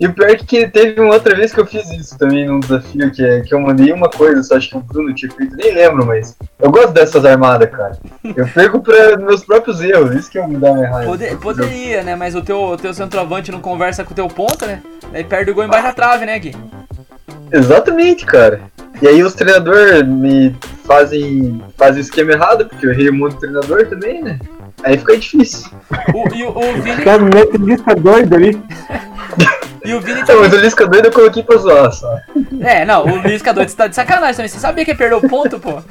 E 0.00 0.06
o 0.06 0.14
pior 0.14 0.30
é 0.30 0.34
que 0.34 0.66
teve 0.66 0.98
uma 0.98 1.12
outra 1.12 1.36
vez 1.36 1.52
que 1.52 1.60
eu 1.60 1.66
fiz 1.66 1.90
isso 1.90 2.16
também 2.16 2.46
num 2.46 2.58
desafio, 2.58 3.10
que, 3.10 3.22
é, 3.22 3.40
que 3.42 3.54
eu 3.54 3.60
mandei 3.60 3.92
uma 3.92 4.08
coisa, 4.08 4.42
só 4.42 4.56
acho 4.56 4.70
que 4.70 4.76
o 4.78 4.80
Bruno 4.80 5.14
tinha 5.14 5.30
feito, 5.30 5.54
nem 5.54 5.74
lembro, 5.74 6.06
mas 6.06 6.34
eu 6.58 6.70
gosto 6.70 6.92
dessas 6.92 7.22
armadas, 7.26 7.68
cara. 7.70 7.98
Eu 8.24 8.48
perco 8.54 8.80
pra 8.80 9.18
meus 9.18 9.44
próprios 9.44 9.78
erros, 9.82 10.14
isso 10.14 10.30
que 10.30 10.38
eu 10.38 10.48
me 10.48 10.56
dá 10.56 10.72
minha 10.72 10.88
raiva. 10.88 11.10
Pode- 11.10 11.36
poderia, 11.36 12.02
né? 12.02 12.16
Mas 12.16 12.34
o 12.34 12.40
teu, 12.40 12.62
o 12.62 12.76
teu 12.78 12.94
centroavante 12.94 13.52
não 13.52 13.60
conversa 13.60 14.02
com 14.02 14.12
o 14.12 14.14
teu 14.14 14.26
ponta, 14.26 14.66
né? 14.66 14.80
Daí 15.12 15.22
perde 15.22 15.50
o 15.50 15.54
gol 15.54 15.64
embaixo 15.64 15.84
da 15.88 15.92
trave, 15.92 16.24
né, 16.24 16.38
Gui? 16.38 16.56
Exatamente, 17.52 18.24
cara. 18.24 18.62
E 19.02 19.08
aí 19.08 19.22
os 19.22 19.34
treinadores 19.34 20.06
me 20.06 20.56
fazem, 20.86 21.62
fazem 21.76 21.98
o 22.00 22.04
esquema 22.04 22.32
errado, 22.32 22.66
porque 22.66 22.86
eu 22.86 22.90
errei 22.90 23.10
muito 23.10 23.36
treinador 23.36 23.86
também, 23.86 24.22
né? 24.22 24.38
Aí 24.82 24.96
fica 24.96 25.18
difícil. 25.18 25.70
O, 26.14 26.34
e 26.34 26.42
o, 26.42 26.48
o 26.50 26.70
o 26.70 26.74
Vini, 26.80 27.02
cara 27.02 27.22
mete 27.22 27.58
lista 27.58 27.94
doido 27.94 28.34
ali. 28.34 28.58
e 29.84 29.94
o 29.94 30.00
Vini 30.00 30.20
Não, 30.20 30.26
mas 30.26 30.50
também. 30.50 30.58
o 30.58 30.62
Lisca 30.62 30.86
doido 30.86 31.06
eu 31.06 31.12
coloquei 31.12 31.42
pra 31.42 31.56
zoar 31.56 31.92
só. 31.92 32.18
É, 32.60 32.84
não, 32.84 33.04
o 33.04 33.22
Luiz 33.22 33.42
K2 33.42 33.68
você 33.68 33.76
tá 33.76 33.86
de 33.86 33.94
sacanagem 33.94 34.36
também. 34.36 34.48
Você 34.48 34.58
sabia 34.58 34.84
que 34.84 34.90
ia 34.90 34.96
perder 34.96 35.16
o 35.16 35.28
ponto, 35.28 35.58
pô? 35.58 35.82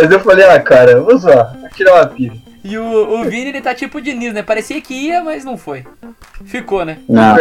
Mas 0.00 0.10
eu 0.10 0.20
falei, 0.20 0.44
ah, 0.46 0.60
cara, 0.60 0.92
eu 0.92 1.04
vou 1.04 1.16
zoar, 1.18 1.56
vou 1.58 1.68
tirar 1.70 1.94
uma 1.94 2.06
pilha. 2.06 2.36
E 2.62 2.76
o, 2.78 3.20
o 3.20 3.24
Vini, 3.24 3.50
ele 3.50 3.60
tá 3.60 3.74
tipo 3.74 3.98
o 3.98 4.00
Diniz, 4.00 4.34
né? 4.34 4.42
Parecia 4.42 4.80
que 4.80 4.92
ia, 4.92 5.22
mas 5.22 5.44
não 5.44 5.56
foi. 5.56 5.84
Ficou, 6.44 6.84
né? 6.84 6.98
Não, 7.08 7.36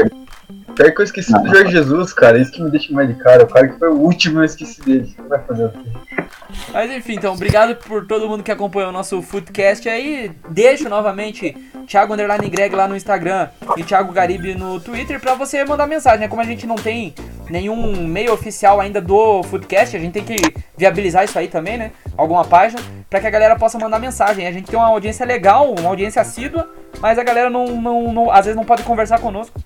Pior 0.75 0.91
que 0.93 1.01
eu 1.01 1.05
esqueci 1.05 1.31
do 1.33 1.47
Jorge 1.47 1.71
Jesus, 1.71 2.13
cara, 2.13 2.37
isso 2.37 2.51
que 2.51 2.61
me 2.61 2.69
deixa 2.69 2.93
mais 2.93 3.07
de 3.07 3.15
cara. 3.15 3.43
O 3.43 3.47
cara 3.47 3.67
que 3.67 3.79
foi 3.79 3.89
o 3.89 3.97
último 3.97 4.39
eu 4.39 4.43
esqueci 4.43 4.81
dele. 4.81 5.15
Vai 5.27 5.39
fazer 5.39 5.65
o 5.65 5.69
quê? 5.69 6.23
Mas 6.71 6.91
enfim, 6.91 7.13
então, 7.13 7.33
obrigado 7.33 7.75
por 7.75 8.05
todo 8.05 8.27
mundo 8.27 8.43
que 8.43 8.51
acompanhou 8.51 8.89
o 8.89 8.93
nosso 8.93 9.21
Footcast 9.21 9.87
aí. 9.87 10.31
Deixo 10.49 10.89
novamente 10.89 11.55
Thiago 11.87 12.13
Underline 12.13 12.49
Greg 12.49 12.75
lá 12.75 12.87
no 12.87 12.95
Instagram 12.95 13.49
e 13.77 13.83
Thiago 13.83 14.11
Garibe 14.11 14.55
no 14.55 14.79
Twitter 14.79 15.19
pra 15.19 15.35
você 15.35 15.63
mandar 15.63 15.87
mensagem, 15.87 16.19
né? 16.19 16.27
Como 16.27 16.41
a 16.41 16.45
gente 16.45 16.65
não 16.65 16.75
tem 16.75 17.13
nenhum 17.49 18.07
meio 18.07 18.33
oficial 18.33 18.81
ainda 18.81 18.99
do 19.01 19.43
Footcast, 19.43 19.95
a 19.95 19.99
gente 19.99 20.13
tem 20.13 20.23
que 20.23 20.53
viabilizar 20.77 21.23
isso 21.23 21.37
aí 21.37 21.47
também, 21.47 21.77
né? 21.77 21.91
Alguma 22.17 22.43
página, 22.43 22.81
pra 23.09 23.19
que 23.19 23.27
a 23.27 23.31
galera 23.31 23.55
possa 23.55 23.77
mandar 23.77 23.99
mensagem. 23.99 24.47
A 24.47 24.51
gente 24.51 24.69
tem 24.69 24.77
uma 24.77 24.87
audiência 24.87 25.25
legal, 25.25 25.73
uma 25.73 25.89
audiência 25.89 26.21
assídua, 26.21 26.69
mas 26.99 27.19
a 27.19 27.23
galera 27.23 27.49
não, 27.49 27.65
não, 27.81 28.13
não 28.13 28.31
às 28.31 28.45
vezes 28.45 28.55
não 28.55 28.65
pode 28.65 28.83
conversar 28.83 29.19
conosco. 29.19 29.59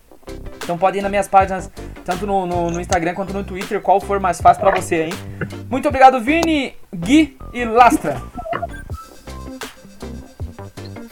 Então 0.70 0.78
pode 0.78 1.00
ir 1.00 1.02
nas 1.02 1.10
minhas 1.10 1.28
páginas, 1.28 1.68
tanto 2.06 2.28
no, 2.28 2.46
no, 2.46 2.70
no 2.70 2.80
Instagram 2.80 3.16
quanto 3.16 3.34
no 3.34 3.44
Twitter, 3.44 3.82
qual 3.82 4.00
for 4.00 4.20
mais 4.20 4.40
fácil 4.40 4.62
pra 4.62 4.70
você, 4.80 5.06
hein? 5.06 5.14
Muito 5.68 5.88
obrigado, 5.88 6.22
Vini, 6.22 6.76
Gui 6.96 7.36
e 7.52 7.66
Lastra. 7.66 8.22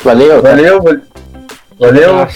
Valeu. 0.03 0.43
Valeu, 0.43 0.79
val- 0.79 1.01
valeu. 1.79 2.27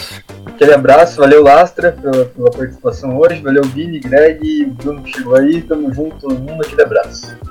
Aquele 0.47 0.73
abraço, 0.73 1.17
valeu 1.19 1.43
Lastra 1.43 1.91
pela, 1.91 2.25
pela 2.25 2.49
participação 2.49 3.15
hoje, 3.15 3.39
valeu 3.39 3.61
Vini, 3.65 3.99
Greg, 3.99 4.65
Bruno 4.65 5.03
que 5.03 5.11
chegou 5.11 5.35
aí, 5.35 5.61
tamo 5.61 5.93
junto 5.93 6.17
todo 6.21 6.33
mundo, 6.39 6.63
aquele 6.65 6.81
abraço. 6.81 7.37